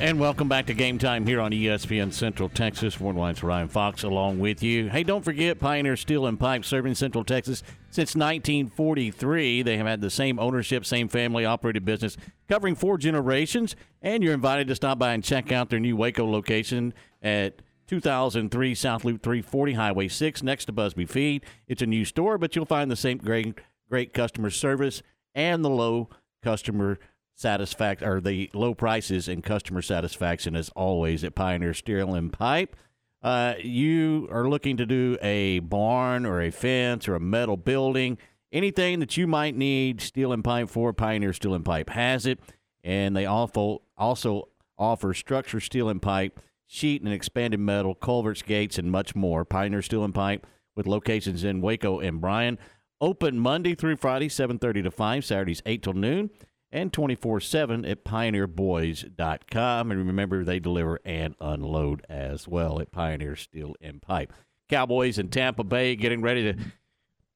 And 0.00 0.18
welcome 0.18 0.48
back 0.48 0.64
to 0.64 0.72
Game 0.72 0.96
Time 0.96 1.26
here 1.26 1.42
on 1.42 1.52
ESPN 1.52 2.10
Central 2.10 2.48
Texas. 2.48 2.98
Ward 2.98 3.16
White's 3.16 3.42
Ryan 3.42 3.68
Fox 3.68 4.02
along 4.02 4.38
with 4.38 4.62
you. 4.62 4.88
Hey, 4.88 5.02
don't 5.02 5.22
forget 5.22 5.60
Pioneer 5.60 5.94
Steel 5.94 6.24
and 6.24 6.40
Pipe 6.40 6.64
serving 6.64 6.94
Central 6.94 7.22
Texas 7.22 7.62
since 7.90 8.16
1943. 8.16 9.60
They 9.60 9.76
have 9.76 9.86
had 9.86 10.00
the 10.00 10.08
same 10.08 10.38
ownership, 10.38 10.86
same 10.86 11.06
family 11.08 11.44
operated 11.44 11.84
business 11.84 12.16
covering 12.48 12.76
four 12.76 12.96
generations. 12.96 13.76
And 14.00 14.22
you're 14.22 14.32
invited 14.32 14.68
to 14.68 14.74
stop 14.74 14.98
by 14.98 15.12
and 15.12 15.22
check 15.22 15.52
out 15.52 15.68
their 15.68 15.78
new 15.78 15.96
Waco 15.96 16.24
location 16.24 16.94
at 17.20 17.60
2003 17.88 18.74
South 18.74 19.04
Loop 19.04 19.22
340 19.22 19.74
Highway 19.74 20.08
6 20.08 20.42
next 20.42 20.64
to 20.64 20.72
Busby 20.72 21.04
Feed. 21.04 21.44
It's 21.68 21.82
a 21.82 21.86
new 21.86 22.06
store, 22.06 22.38
but 22.38 22.56
you'll 22.56 22.64
find 22.64 22.90
the 22.90 22.96
same 22.96 23.18
great, 23.18 23.60
great 23.90 24.14
customer 24.14 24.48
service 24.48 25.02
and 25.34 25.62
the 25.62 25.68
low 25.68 26.08
customer 26.42 26.98
satisfaction 27.40 28.06
or 28.06 28.20
the 28.20 28.50
low 28.52 28.74
prices 28.74 29.26
and 29.26 29.42
customer 29.42 29.80
satisfaction 29.80 30.54
as 30.54 30.68
always 30.76 31.24
at 31.24 31.34
Pioneer 31.34 31.72
Steel 31.72 32.14
and 32.14 32.30
Pipe. 32.30 32.76
Uh, 33.22 33.54
you 33.62 34.28
are 34.30 34.48
looking 34.48 34.76
to 34.76 34.84
do 34.84 35.16
a 35.22 35.60
barn 35.60 36.26
or 36.26 36.42
a 36.42 36.50
fence 36.50 37.08
or 37.08 37.14
a 37.14 37.20
metal 37.20 37.56
building, 37.56 38.18
anything 38.52 39.00
that 39.00 39.16
you 39.16 39.26
might 39.26 39.56
need 39.56 40.02
steel 40.02 40.32
and 40.32 40.44
pipe 40.44 40.68
for, 40.68 40.92
Pioneer 40.92 41.32
Steel 41.32 41.54
and 41.54 41.64
Pipe 41.64 41.88
has 41.90 42.26
it. 42.26 42.38
And 42.84 43.16
they 43.16 43.24
also, 43.24 43.82
also 43.96 44.48
offer 44.78 45.14
structure 45.14 45.60
steel 45.60 45.88
and 45.88 46.00
pipe, 46.00 46.40
sheet 46.66 47.02
and 47.02 47.12
expanded 47.12 47.60
metal, 47.60 47.94
culverts, 47.94 48.42
gates, 48.42 48.78
and 48.78 48.90
much 48.90 49.14
more. 49.14 49.46
Pioneer 49.46 49.82
Steel 49.82 50.04
and 50.04 50.14
Pipe 50.14 50.46
with 50.76 50.86
locations 50.86 51.42
in 51.44 51.62
Waco 51.62 52.00
and 52.00 52.20
Bryan. 52.20 52.58
Open 53.00 53.38
Monday 53.38 53.74
through 53.74 53.96
Friday, 53.96 54.28
7.30 54.28 54.84
to 54.84 54.90
5, 54.90 55.24
Saturdays 55.24 55.62
8 55.64 55.82
till 55.82 55.94
noon 55.94 56.30
and 56.72 56.92
24-7 56.92 57.88
at 57.88 58.04
pioneerboys.com. 58.04 59.90
And 59.90 60.06
remember, 60.06 60.44
they 60.44 60.58
deliver 60.58 61.00
and 61.04 61.34
unload 61.40 62.04
as 62.08 62.46
well 62.46 62.80
at 62.80 62.92
Pioneer 62.92 63.36
Steel 63.36 63.74
and 63.80 64.00
Pipe. 64.00 64.32
Cowboys 64.68 65.18
in 65.18 65.28
Tampa 65.28 65.64
Bay 65.64 65.96
getting 65.96 66.22
ready 66.22 66.52
to 66.52 66.58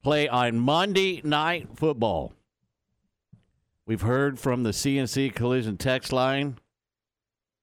play 0.03 0.29
on 0.29 0.59
Monday 0.59 1.21
Night 1.25 1.69
Football. 1.75 2.33
We've 3.87 4.03
heard 4.03 4.39
from 4.39 4.63
the 4.63 4.71
CNC 4.71 5.35
Collision 5.35 5.77
text 5.77 6.13
line. 6.13 6.59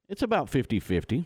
It's 0.10 0.22
about 0.22 0.52
50-50. 0.52 1.26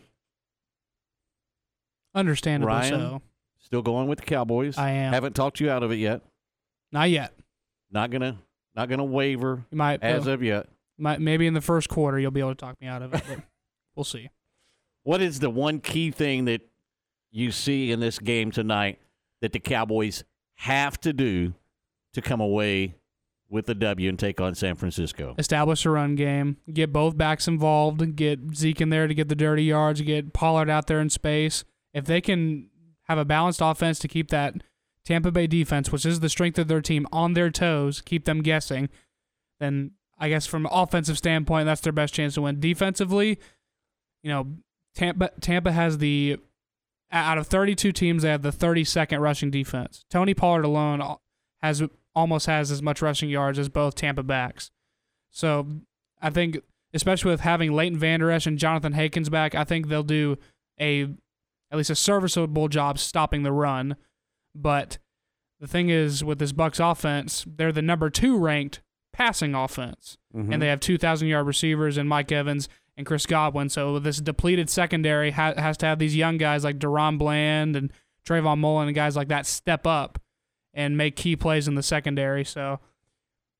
Understandably 2.14 2.72
Ryan, 2.72 2.90
so. 2.92 3.22
still 3.58 3.82
going 3.82 4.08
with 4.08 4.20
the 4.20 4.24
Cowboys. 4.24 4.78
I 4.78 4.90
am. 4.90 5.12
Haven't 5.12 5.34
talked 5.34 5.60
you 5.60 5.70
out 5.70 5.82
of 5.82 5.92
it 5.92 5.96
yet. 5.96 6.22
Not 6.92 7.10
yet. 7.10 7.34
Not 7.90 8.10
gonna 8.10 8.38
not 8.76 8.88
gonna 8.88 9.04
waver 9.04 9.64
You 9.70 9.78
might 9.78 10.02
as 10.02 10.28
uh, 10.28 10.32
of 10.32 10.42
yet. 10.42 10.68
might, 10.98 11.20
maybe 11.20 11.46
in 11.46 11.54
the 11.54 11.60
first 11.60 11.88
quarter 11.88 12.18
you'll 12.18 12.30
be 12.30 12.40
able 12.40 12.50
to 12.50 12.56
talk 12.56 12.80
me 12.80 12.86
out 12.86 13.02
of 13.02 13.14
it, 13.14 13.22
but 13.28 13.38
we'll 13.96 14.04
see. 14.04 14.30
What 15.02 15.22
is 15.22 15.40
the 15.40 15.50
one 15.50 15.80
key 15.80 16.10
thing 16.10 16.46
that 16.46 16.62
you 17.30 17.52
see 17.52 17.90
in 17.92 18.00
this 18.00 18.18
game 18.18 18.50
tonight 18.50 18.98
that 19.40 19.52
the 19.52 19.60
Cowboys 19.60 20.24
have 20.56 20.98
to 21.00 21.12
do 21.12 21.54
to 22.14 22.22
come 22.22 22.40
away 22.40 22.96
with 23.48 23.66
the 23.66 23.74
W 23.74 24.08
and 24.08 24.18
take 24.18 24.40
on 24.40 24.54
San 24.54 24.74
Francisco? 24.74 25.34
Establish 25.38 25.86
a 25.86 25.90
run 25.90 26.16
game, 26.16 26.56
get 26.72 26.92
both 26.92 27.16
backs 27.16 27.46
involved, 27.46 28.16
get 28.16 28.40
Zeke 28.54 28.80
in 28.80 28.90
there 28.90 29.06
to 29.06 29.14
get 29.14 29.28
the 29.28 29.36
dirty 29.36 29.64
yards, 29.64 30.00
get 30.00 30.32
Pollard 30.32 30.68
out 30.68 30.86
there 30.88 31.00
in 31.00 31.08
space. 31.08 31.64
If 31.94 32.04
they 32.06 32.20
can 32.20 32.68
have 33.04 33.18
a 33.18 33.24
balanced 33.24 33.60
offense 33.62 33.98
to 34.00 34.08
keep 34.08 34.30
that 34.30 34.54
Tampa 35.06 35.30
Bay 35.30 35.46
defense, 35.46 35.90
which 35.90 36.04
is 36.04 36.20
the 36.20 36.28
strength 36.28 36.58
of 36.58 36.68
their 36.68 36.82
team, 36.82 37.06
on 37.12 37.34
their 37.34 37.50
toes, 37.50 38.00
keep 38.00 38.24
them 38.24 38.42
guessing, 38.42 38.88
then 39.60 39.92
I 40.18 40.28
guess 40.28 40.46
from 40.46 40.66
an 40.66 40.72
offensive 40.72 41.16
standpoint, 41.16 41.66
that's 41.66 41.80
their 41.80 41.92
best 41.92 42.12
chance 42.12 42.34
to 42.34 42.42
win. 42.42 42.60
Defensively, 42.60 43.38
you 44.22 44.30
know, 44.30 44.46
Tampa 44.94 45.30
Tampa 45.40 45.72
has 45.72 45.98
the 45.98 46.38
out 47.12 47.38
of 47.38 47.46
32 47.46 47.92
teams, 47.92 48.22
they 48.22 48.30
have 48.30 48.42
the 48.42 48.50
32nd 48.50 49.20
rushing 49.20 49.50
defense. 49.50 50.04
Tony 50.10 50.34
Pollard 50.34 50.64
alone 50.64 51.00
uh, 51.00 51.16
has 51.62 51.82
almost 52.14 52.46
has 52.46 52.70
as 52.70 52.82
much 52.82 53.00
rushing 53.00 53.30
yards 53.30 53.58
as 53.58 53.68
both 53.68 53.94
Tampa 53.94 54.24
backs. 54.24 54.70
So 55.30 55.66
I 56.20 56.30
think, 56.30 56.58
especially 56.92 57.30
with 57.30 57.42
having 57.42 57.72
Leighton 57.72 57.98
Vander 57.98 58.30
Esch 58.30 58.46
and 58.46 58.58
Johnathan 58.58 58.94
Hankins 58.94 59.28
back, 59.28 59.54
I 59.54 59.64
think 59.64 59.86
they'll 59.86 60.02
do 60.02 60.36
a 60.80 61.02
at 61.70 61.76
least 61.76 61.90
a 61.90 61.94
serviceable 61.94 62.68
job 62.68 62.98
stopping 62.98 63.42
the 63.44 63.52
run. 63.52 63.96
But 64.56 64.98
the 65.60 65.66
thing 65.66 65.88
is, 65.90 66.24
with 66.24 66.38
this 66.38 66.52
Bucks 66.52 66.80
offense, 66.80 67.44
they're 67.46 67.72
the 67.72 67.82
number 67.82 68.10
two 68.10 68.38
ranked 68.38 68.82
passing 69.12 69.54
offense, 69.54 70.18
Mhm. 70.34 70.52
and 70.52 70.62
they 70.62 70.68
have 70.68 70.80
2,000 70.80 71.28
yard 71.28 71.46
receivers 71.46 71.96
and 71.96 72.08
Mike 72.08 72.30
Evans 72.32 72.68
and 72.96 73.06
Chris 73.06 73.24
Godwin. 73.26 73.68
So 73.68 73.98
this 73.98 74.20
depleted 74.20 74.68
secondary 74.68 75.30
ha- 75.30 75.54
has 75.56 75.76
to 75.78 75.86
have 75.86 75.98
these 75.98 76.16
young 76.16 76.36
guys 76.36 76.64
like 76.64 76.78
DaRon 76.78 77.18
Bland 77.18 77.76
and 77.76 77.92
Trayvon 78.26 78.58
Mullen 78.58 78.88
and 78.88 78.94
guys 78.94 79.16
like 79.16 79.28
that 79.28 79.46
step 79.46 79.86
up 79.86 80.18
and 80.74 80.96
make 80.96 81.16
key 81.16 81.36
plays 81.36 81.68
in 81.68 81.74
the 81.76 81.82
secondary. 81.82 82.44
So 82.44 82.80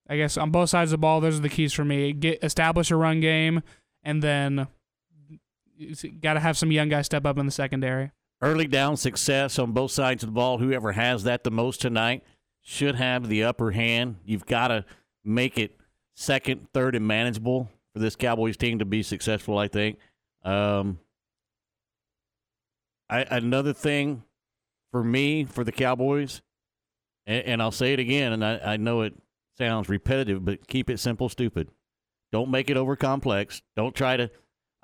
I 0.09 0.17
guess 0.17 0.37
on 0.37 0.51
both 0.51 0.69
sides 0.71 0.93
of 0.93 0.99
the 0.99 1.03
ball, 1.03 1.21
those 1.21 1.39
are 1.39 1.43
the 1.43 1.49
keys 1.49 1.73
for 1.73 1.85
me. 1.85 2.13
Get 2.13 2.43
establish 2.45 2.91
a 2.91 2.97
run 2.97 3.21
game, 3.21 3.63
and 4.03 4.23
then 4.23 4.69
got 6.21 6.35
to 6.35 6.41
have 6.41 6.57
some 6.57 6.73
young 6.73 6.89
guys 6.89 7.07
step 7.07 7.27
up 7.27 7.39
in 7.39 7.47
the 7.47 7.53
secondary. 7.53 8.11
Early 8.43 8.67
down 8.67 8.97
success 8.97 9.59
on 9.59 9.73
both 9.73 9.91
sides 9.91 10.23
of 10.23 10.29
the 10.29 10.35
ball. 10.35 10.59
Whoever 10.59 10.93
has 10.93 11.25
that 11.25 11.43
the 11.43 11.51
most 11.51 11.81
tonight 11.81 12.23
should 12.63 12.97
have 12.97 13.29
the 13.29 13.45
upper 13.45 13.71
hand. 13.71 14.17
You've 14.25 14.45
got 14.47 14.69
to 14.69 14.85
make 15.25 15.57
it 15.59 15.77
second, 16.15 16.69
third, 16.75 16.95
and 16.95 17.07
manageable 17.07 17.71
for 17.93 18.01
this 18.01 18.17
Cowboys 18.17 18.57
team 18.57 18.79
to 18.79 18.85
be 18.85 19.03
successful. 19.03 19.57
I 19.57 19.69
think. 19.69 19.99
Um, 20.45 20.99
I, 23.09 23.23
another 23.31 23.73
thing 23.73 24.23
for 24.91 25.03
me 25.03 25.45
for 25.45 25.65
the 25.65 25.73
Cowboys, 25.73 26.43
and, 27.27 27.45
and 27.45 27.63
I'll 27.63 27.71
say 27.71 27.93
it 27.93 28.01
again, 28.01 28.33
and 28.33 28.45
I, 28.45 28.59
I 28.59 28.77
know 28.77 29.03
it 29.03 29.15
sounds 29.57 29.89
repetitive, 29.89 30.45
but 30.45 30.67
keep 30.67 30.91
it 30.91 30.99
simple, 30.99 31.29
stupid. 31.29 31.71
Don't 32.33 32.51
make 32.51 32.69
it 32.69 32.77
over 32.77 32.97
complex. 32.97 33.63
Don't 33.77 33.95
try 33.95 34.17
to. 34.17 34.31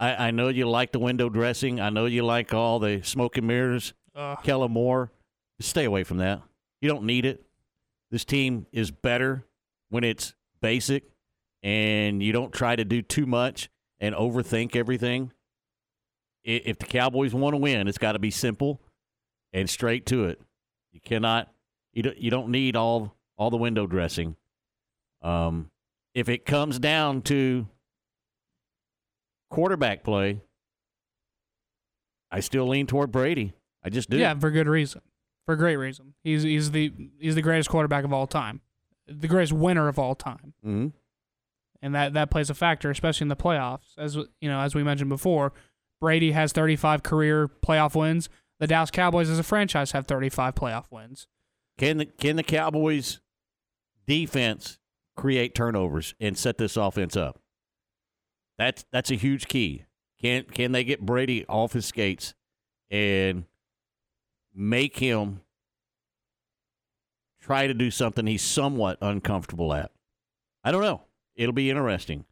I, 0.02 0.28
I 0.28 0.30
know 0.32 0.48
you 0.48 0.68
like 0.68 0.90
the 0.90 0.98
window 0.98 1.28
dressing. 1.28 1.80
I 1.80 1.90
know 1.90 2.06
you 2.06 2.24
like 2.24 2.52
all 2.52 2.80
the 2.80 3.02
smoke 3.02 3.38
and 3.38 3.46
mirrors. 3.46 3.94
Ugh. 4.16 4.36
Kellen 4.42 4.72
Moore. 4.72 5.12
Stay 5.60 5.84
away 5.84 6.02
from 6.02 6.16
that. 6.16 6.42
You 6.80 6.88
don't 6.88 7.04
need 7.04 7.24
it. 7.24 7.46
This 8.10 8.24
team 8.24 8.66
is 8.72 8.90
better 8.90 9.46
when 9.90 10.02
it's 10.02 10.34
basic 10.60 11.04
and 11.62 12.20
you 12.20 12.32
don't 12.32 12.52
try 12.52 12.74
to 12.74 12.84
do 12.84 13.00
too 13.00 13.26
much 13.26 13.70
and 14.00 14.12
overthink 14.12 14.74
everything. 14.74 15.30
If 16.42 16.80
the 16.80 16.86
Cowboys 16.86 17.32
want 17.32 17.54
to 17.54 17.58
win, 17.58 17.86
it's 17.86 17.98
got 17.98 18.12
to 18.12 18.18
be 18.18 18.32
simple 18.32 18.80
and 19.52 19.70
straight 19.70 20.04
to 20.06 20.24
it. 20.24 20.40
You 20.90 21.00
cannot. 21.00 21.48
You 21.92 22.02
don't. 22.02 22.18
You 22.18 22.32
don't 22.32 22.48
need 22.48 22.74
all 22.74 23.14
all 23.36 23.50
the 23.50 23.56
window 23.56 23.86
dressing. 23.86 24.34
Um, 25.22 25.70
if 26.14 26.28
it 26.28 26.44
comes 26.44 26.80
down 26.80 27.22
to 27.22 27.68
quarterback 29.52 30.02
play, 30.02 30.40
I 32.30 32.40
still 32.40 32.66
lean 32.66 32.86
toward 32.86 33.12
Brady. 33.12 33.52
I 33.84 33.90
just 33.90 34.10
do. 34.10 34.16
Yeah, 34.16 34.34
for 34.34 34.50
good 34.50 34.66
reason. 34.66 35.02
For 35.46 35.56
great 35.56 35.76
reason. 35.76 36.14
He's 36.24 36.42
he's 36.42 36.70
the 36.70 36.92
he's 37.20 37.34
the 37.34 37.42
greatest 37.42 37.68
quarterback 37.68 38.04
of 38.04 38.12
all 38.12 38.26
time, 38.26 38.60
the 39.06 39.28
greatest 39.28 39.52
winner 39.52 39.88
of 39.88 39.98
all 39.98 40.14
time, 40.14 40.54
hmm 40.62 40.88
and 41.84 41.94
that 41.96 42.12
that 42.14 42.30
plays 42.30 42.48
a 42.48 42.54
factor, 42.54 42.90
especially 42.90 43.24
in 43.24 43.28
the 43.28 43.36
playoffs. 43.36 43.98
As 43.98 44.14
you 44.14 44.48
know, 44.48 44.60
as 44.60 44.74
we 44.74 44.84
mentioned 44.84 45.10
before, 45.10 45.52
Brady 46.00 46.30
has 46.30 46.52
35 46.52 47.02
career 47.02 47.48
playoff 47.48 47.96
wins. 47.96 48.28
The 48.60 48.68
Dallas 48.68 48.92
Cowboys, 48.92 49.28
as 49.28 49.40
a 49.40 49.42
franchise, 49.42 49.90
have 49.90 50.06
35 50.06 50.54
playoff 50.54 50.84
wins. 50.92 51.26
Can 51.76 51.98
the 51.98 52.06
can 52.06 52.36
the 52.36 52.44
Cowboys 52.44 53.20
defense 54.06 54.78
create 55.16 55.56
turnovers 55.56 56.14
and 56.20 56.38
set 56.38 56.56
this 56.56 56.76
offense 56.76 57.16
up? 57.16 57.41
That's 58.58 58.84
that's 58.92 59.10
a 59.10 59.16
huge 59.16 59.48
key. 59.48 59.84
Can 60.20 60.44
can 60.44 60.72
they 60.72 60.84
get 60.84 61.04
Brady 61.04 61.44
off 61.48 61.72
his 61.72 61.86
skates 61.86 62.34
and 62.90 63.44
make 64.54 64.98
him 64.98 65.40
try 67.40 67.66
to 67.66 67.74
do 67.74 67.90
something 67.90 68.26
he's 68.26 68.42
somewhat 68.42 68.98
uncomfortable 69.00 69.74
at. 69.74 69.90
I 70.62 70.70
don't 70.70 70.82
know. 70.82 71.02
It'll 71.34 71.52
be 71.52 71.70
interesting. 71.70 72.24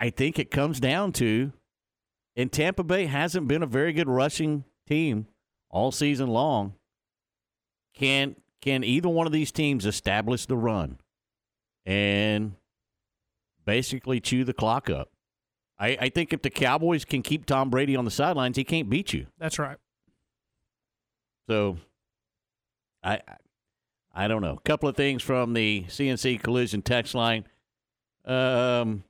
I 0.00 0.10
think 0.10 0.38
it 0.38 0.50
comes 0.50 0.80
down 0.80 1.12
to, 1.12 1.52
and 2.34 2.50
Tampa 2.50 2.82
Bay 2.82 3.06
hasn't 3.06 3.46
been 3.46 3.62
a 3.62 3.66
very 3.66 3.92
good 3.92 4.08
rushing 4.08 4.64
team 4.88 5.26
all 5.70 5.92
season 5.92 6.28
long. 6.28 6.74
Can 7.94 8.36
can 8.60 8.82
either 8.82 9.08
one 9.08 9.26
of 9.26 9.32
these 9.32 9.52
teams 9.52 9.84
establish 9.84 10.46
the 10.46 10.56
run 10.56 10.98
and 11.84 12.54
basically 13.64 14.20
chew 14.20 14.44
the 14.44 14.52
clock 14.52 14.90
up? 14.90 15.10
I, 15.78 15.96
I 16.00 16.08
think 16.08 16.32
if 16.32 16.42
the 16.42 16.50
Cowboys 16.50 17.04
can 17.04 17.22
keep 17.22 17.46
Tom 17.46 17.70
Brady 17.70 17.96
on 17.96 18.04
the 18.04 18.10
sidelines, 18.10 18.56
he 18.56 18.64
can't 18.64 18.88
beat 18.88 19.12
you. 19.12 19.26
That's 19.38 19.58
right. 19.58 19.76
So, 21.48 21.78
I 23.02 23.20
I 24.14 24.28
don't 24.28 24.42
know. 24.42 24.54
A 24.54 24.60
couple 24.60 24.88
of 24.88 24.96
things 24.96 25.22
from 25.22 25.52
the 25.52 25.84
CNC 25.88 26.42
Collision 26.42 26.82
text 26.82 27.14
line. 27.14 27.44
Um, 28.24 29.02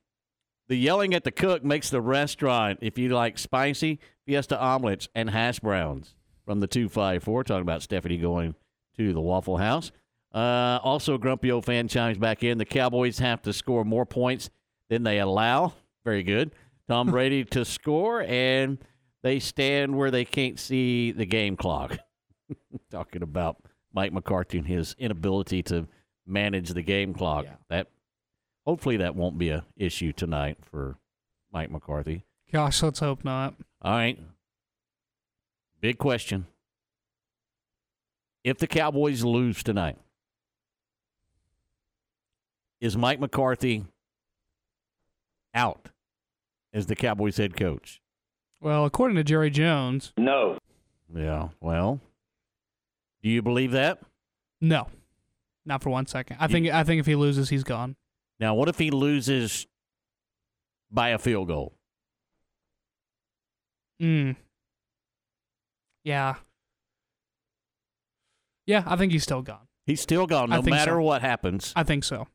the 0.68 0.76
yelling 0.76 1.14
at 1.14 1.24
the 1.24 1.30
cook 1.30 1.62
makes 1.62 1.90
the 1.90 2.00
restaurant. 2.00 2.78
If 2.80 2.98
you 2.98 3.10
like 3.10 3.38
spicy 3.38 4.00
Fiesta 4.26 4.58
omelets 4.58 5.08
and 5.14 5.28
hash 5.30 5.60
browns 5.60 6.14
from 6.46 6.60
the 6.60 6.66
two 6.66 6.88
five 6.88 7.22
four, 7.22 7.44
talking 7.44 7.62
about 7.62 7.82
Stephanie 7.82 8.16
going 8.16 8.54
to 8.96 9.12
the 9.12 9.20
Waffle 9.20 9.58
House. 9.58 9.92
Uh, 10.34 10.80
also, 10.82 11.16
grumpy 11.16 11.52
old 11.52 11.64
fan 11.64 11.86
chimes 11.86 12.18
back 12.18 12.42
in. 12.42 12.58
The 12.58 12.64
Cowboys 12.64 13.20
have 13.20 13.40
to 13.42 13.52
score 13.52 13.84
more 13.84 14.04
points 14.04 14.50
than 14.90 15.04
they 15.04 15.20
allow. 15.20 15.74
Very 16.04 16.24
good. 16.24 16.50
Tom 16.88 17.06
Brady 17.10 17.44
to 17.44 17.64
score, 17.64 18.22
and 18.22 18.78
they 19.22 19.38
stand 19.38 19.96
where 19.96 20.10
they 20.10 20.24
can't 20.24 20.58
see 20.58 21.12
the 21.12 21.24
game 21.24 21.56
clock. 21.56 21.98
Talking 22.90 23.22
about 23.22 23.58
Mike 23.92 24.12
McCarthy 24.12 24.58
and 24.58 24.66
his 24.66 24.96
inability 24.98 25.62
to 25.64 25.86
manage 26.26 26.70
the 26.70 26.82
game 26.82 27.14
clock. 27.14 27.46
That 27.70 27.86
hopefully 28.66 28.96
that 28.96 29.14
won't 29.14 29.38
be 29.38 29.50
a 29.50 29.64
issue 29.76 30.12
tonight 30.12 30.58
for 30.62 30.98
Mike 31.52 31.70
McCarthy. 31.70 32.24
Gosh, 32.52 32.82
let's 32.82 32.98
hope 32.98 33.24
not. 33.24 33.54
All 33.82 33.92
right. 33.92 34.18
Big 35.80 35.98
question. 35.98 36.46
If 38.42 38.58
the 38.58 38.66
Cowboys 38.66 39.22
lose 39.24 39.62
tonight, 39.62 39.96
is 42.84 42.98
Mike 42.98 43.18
McCarthy 43.18 43.86
out 45.54 45.88
as 46.74 46.84
the 46.84 46.94
Cowboys 46.94 47.38
head 47.38 47.56
coach? 47.56 48.02
Well, 48.60 48.84
according 48.84 49.16
to 49.16 49.24
Jerry 49.24 49.48
Jones, 49.48 50.12
No. 50.18 50.58
Yeah. 51.14 51.48
Well, 51.62 52.00
do 53.22 53.30
you 53.30 53.40
believe 53.40 53.70
that? 53.72 54.00
no, 54.60 54.88
not 55.64 55.82
for 55.82 55.88
one 55.90 56.06
second. 56.06 56.36
I 56.40 56.46
think 56.46 56.68
I 56.68 56.84
think 56.84 57.00
if 57.00 57.06
he 57.06 57.14
loses, 57.14 57.48
he's 57.48 57.64
gone. 57.64 57.96
Now, 58.38 58.54
what 58.54 58.68
if 58.68 58.78
he 58.78 58.90
loses 58.90 59.66
by 60.90 61.10
a 61.10 61.18
field 61.18 61.48
goal? 61.48 61.72
Mm. 64.02 64.36
Yeah. 66.02 66.34
Yeah, 68.66 68.82
I 68.86 68.96
think 68.96 69.12
he's 69.12 69.22
still 69.22 69.42
gone. 69.42 69.68
He's 69.86 70.00
still 70.00 70.26
gone, 70.26 70.50
no 70.50 70.60
matter 70.62 70.92
so. 70.92 71.00
what 71.02 71.22
happens. 71.22 71.72
I 71.76 71.82
think 71.82 72.04
so. 72.04 72.26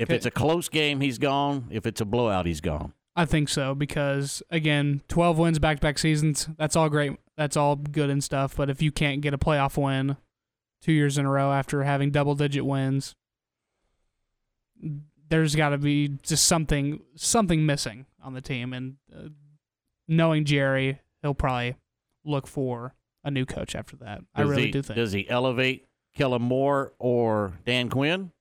If 0.00 0.10
it's 0.10 0.26
a 0.26 0.30
close 0.30 0.68
game, 0.68 1.00
he's 1.00 1.18
gone. 1.18 1.68
If 1.70 1.86
it's 1.86 2.00
a 2.00 2.04
blowout, 2.04 2.46
he's 2.46 2.60
gone. 2.60 2.94
I 3.16 3.26
think 3.26 3.48
so 3.48 3.74
because 3.74 4.42
again, 4.50 5.02
12 5.08 5.38
wins 5.38 5.58
back 5.58 5.78
to 5.78 5.80
back 5.82 5.98
seasons, 5.98 6.48
that's 6.56 6.76
all 6.76 6.88
great. 6.88 7.18
That's 7.36 7.56
all 7.56 7.76
good 7.76 8.08
and 8.08 8.22
stuff, 8.22 8.56
but 8.56 8.70
if 8.70 8.80
you 8.80 8.92
can't 8.92 9.20
get 9.20 9.34
a 9.34 9.38
playoff 9.38 9.76
win 9.76 10.16
2 10.82 10.92
years 10.92 11.18
in 11.18 11.26
a 11.26 11.30
row 11.30 11.52
after 11.52 11.82
having 11.82 12.10
double 12.10 12.34
digit 12.34 12.64
wins, 12.64 13.14
there's 15.28 15.54
got 15.54 15.70
to 15.70 15.78
be 15.78 16.18
just 16.22 16.46
something 16.46 17.00
something 17.14 17.66
missing 17.66 18.06
on 18.22 18.34
the 18.34 18.40
team 18.40 18.72
and 18.72 18.96
uh, 19.14 19.28
knowing 20.08 20.44
Jerry, 20.44 21.00
he'll 21.22 21.34
probably 21.34 21.76
look 22.24 22.46
for 22.46 22.94
a 23.24 23.30
new 23.30 23.46
coach 23.46 23.74
after 23.74 23.96
that. 23.96 24.22
I 24.34 24.42
Does 24.42 24.50
really 24.50 24.66
he, 24.66 24.70
do 24.70 24.82
think. 24.82 24.96
Does 24.96 25.12
he 25.12 25.28
elevate 25.28 25.86
Kellen 26.14 26.42
Moore 26.42 26.92
or 26.98 27.54
Dan 27.64 27.88
Quinn? 27.88 28.32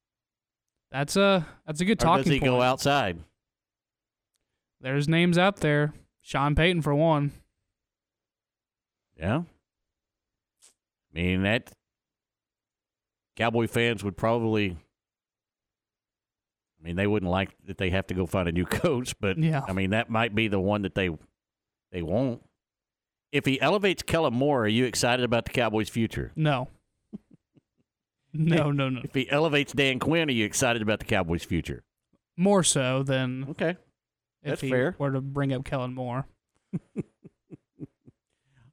That's 0.91 1.15
a 1.15 1.45
that's 1.65 1.81
a 1.81 1.85
good 1.85 1.99
talking. 1.99 2.21
Or 2.21 2.23
does 2.23 2.33
he 2.33 2.39
point. 2.39 2.51
go 2.51 2.61
outside? 2.61 3.19
There's 4.81 5.07
names 5.07 5.37
out 5.37 5.57
there. 5.57 5.93
Sean 6.21 6.55
Payton 6.55 6.81
for 6.81 6.95
one. 6.95 7.31
Yeah. 9.17 9.43
I 11.13 11.13
mean 11.13 11.43
that 11.43 11.71
Cowboy 13.35 13.67
fans 13.67 14.03
would 14.03 14.17
probably 14.17 14.77
I 16.79 16.83
mean 16.83 16.95
they 16.95 17.07
wouldn't 17.07 17.31
like 17.31 17.49
that 17.65 17.77
they 17.77 17.89
have 17.89 18.07
to 18.07 18.13
go 18.13 18.25
find 18.25 18.47
a 18.47 18.51
new 18.51 18.65
coach, 18.65 19.15
but 19.19 19.37
Yeah. 19.37 19.63
I 19.67 19.73
mean 19.73 19.91
that 19.91 20.09
might 20.09 20.33
be 20.33 20.47
the 20.47 20.59
one 20.59 20.83
that 20.83 20.95
they 20.95 21.09
they 21.91 22.01
won't. 22.01 22.41
If 23.31 23.45
he 23.45 23.61
elevates 23.61 24.01
Kellen 24.01 24.33
Moore, 24.33 24.63
are 24.63 24.67
you 24.67 24.85
excited 24.85 25.23
about 25.23 25.45
the 25.45 25.51
Cowboys' 25.51 25.89
future? 25.89 26.31
No. 26.35 26.67
No, 28.33 28.71
no, 28.71 28.89
no. 28.89 29.01
If 29.03 29.15
he 29.15 29.27
elevates 29.31 29.73
Dan 29.73 29.97
Quinn, 29.97 30.29
are 30.29 30.31
you 30.31 30.45
excited 30.45 30.83
about 30.83 30.99
the 30.99 31.05
Cowboys' 31.05 31.43
future? 31.43 31.83
More 32.37 32.63
so 32.63 33.01
than 33.01 33.47
okay. 33.49 33.71
If 33.71 33.77
That's 34.43 34.61
he 34.61 34.69
fair. 34.69 34.95
were 34.99 35.11
to 35.11 35.19
bring 35.19 35.51
up 35.51 35.65
Kellen 35.65 35.95
Moore. 35.95 36.27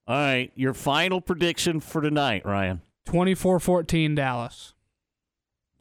All 0.08 0.14
right, 0.14 0.52
your 0.54 0.74
final 0.74 1.20
prediction 1.22 1.80
for 1.80 2.02
tonight, 2.02 2.44
Ryan. 2.44 2.82
24-14 3.08 4.14
Dallas. 4.14 4.74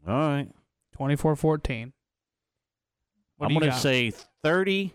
All 0.07 0.15
right. 0.15 0.47
24-14. 0.97 1.91
What 3.37 3.47
I'm 3.47 3.57
going 3.57 3.71
to 3.71 3.77
say 3.77 4.11
30 4.43 4.93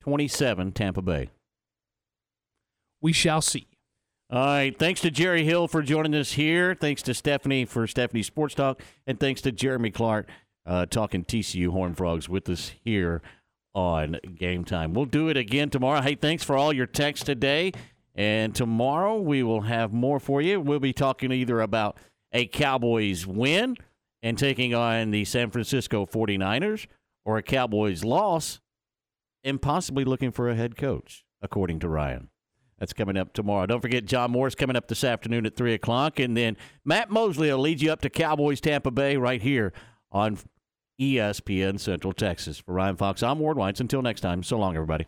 27 0.00 0.72
Tampa 0.72 1.02
Bay. 1.02 1.30
We 3.00 3.12
shall 3.12 3.40
see. 3.40 3.68
All 4.32 4.46
right. 4.46 4.74
Thanks 4.78 5.02
to 5.02 5.10
Jerry 5.10 5.44
Hill 5.44 5.68
for 5.68 5.82
joining 5.82 6.14
us 6.14 6.32
here. 6.32 6.74
Thanks 6.74 7.02
to 7.02 7.12
Stephanie 7.12 7.66
for 7.66 7.86
Stephanie 7.86 8.22
Sports 8.22 8.54
Talk. 8.54 8.80
And 9.06 9.20
thanks 9.20 9.42
to 9.42 9.52
Jeremy 9.52 9.90
Clark 9.90 10.26
uh, 10.64 10.86
talking 10.86 11.22
TCU 11.22 11.68
Horn 11.68 11.94
Frogs 11.94 12.30
with 12.30 12.48
us 12.48 12.72
here 12.82 13.20
on 13.74 14.18
Game 14.34 14.64
Time. 14.64 14.94
We'll 14.94 15.04
do 15.04 15.28
it 15.28 15.36
again 15.36 15.68
tomorrow. 15.68 16.00
Hey, 16.00 16.14
thanks 16.14 16.42
for 16.42 16.56
all 16.56 16.72
your 16.72 16.86
texts 16.86 17.26
today. 17.26 17.72
And 18.14 18.54
tomorrow 18.54 19.20
we 19.20 19.42
will 19.42 19.60
have 19.60 19.92
more 19.92 20.18
for 20.18 20.40
you. 20.40 20.62
We'll 20.62 20.80
be 20.80 20.94
talking 20.94 21.30
either 21.30 21.60
about 21.60 21.98
a 22.32 22.46
Cowboys 22.46 23.26
win 23.26 23.76
and 24.22 24.38
taking 24.38 24.74
on 24.74 25.10
the 25.10 25.26
San 25.26 25.50
Francisco 25.50 26.06
49ers 26.06 26.86
or 27.26 27.36
a 27.36 27.42
Cowboys 27.42 28.02
loss 28.02 28.60
and 29.44 29.60
possibly 29.60 30.06
looking 30.06 30.30
for 30.30 30.48
a 30.48 30.54
head 30.54 30.78
coach, 30.78 31.26
according 31.42 31.80
to 31.80 31.88
Ryan. 31.90 32.30
That's 32.82 32.92
coming 32.92 33.16
up 33.16 33.32
tomorrow. 33.32 33.64
Don't 33.66 33.80
forget, 33.80 34.06
John 34.06 34.32
Moore's 34.32 34.56
coming 34.56 34.74
up 34.74 34.88
this 34.88 35.04
afternoon 35.04 35.46
at 35.46 35.54
3 35.54 35.72
o'clock. 35.72 36.18
And 36.18 36.36
then 36.36 36.56
Matt 36.84 37.10
Mosley 37.10 37.48
will 37.48 37.60
lead 37.60 37.80
you 37.80 37.92
up 37.92 38.00
to 38.00 38.10
Cowboys 38.10 38.60
Tampa 38.60 38.90
Bay 38.90 39.16
right 39.16 39.40
here 39.40 39.72
on 40.10 40.36
ESPN 41.00 41.78
Central 41.78 42.12
Texas. 42.12 42.58
For 42.58 42.72
Ryan 42.74 42.96
Fox, 42.96 43.22
I'm 43.22 43.38
Ward 43.38 43.56
Whites. 43.56 43.78
Until 43.78 44.02
next 44.02 44.22
time, 44.22 44.42
so 44.42 44.58
long, 44.58 44.74
everybody. 44.74 45.06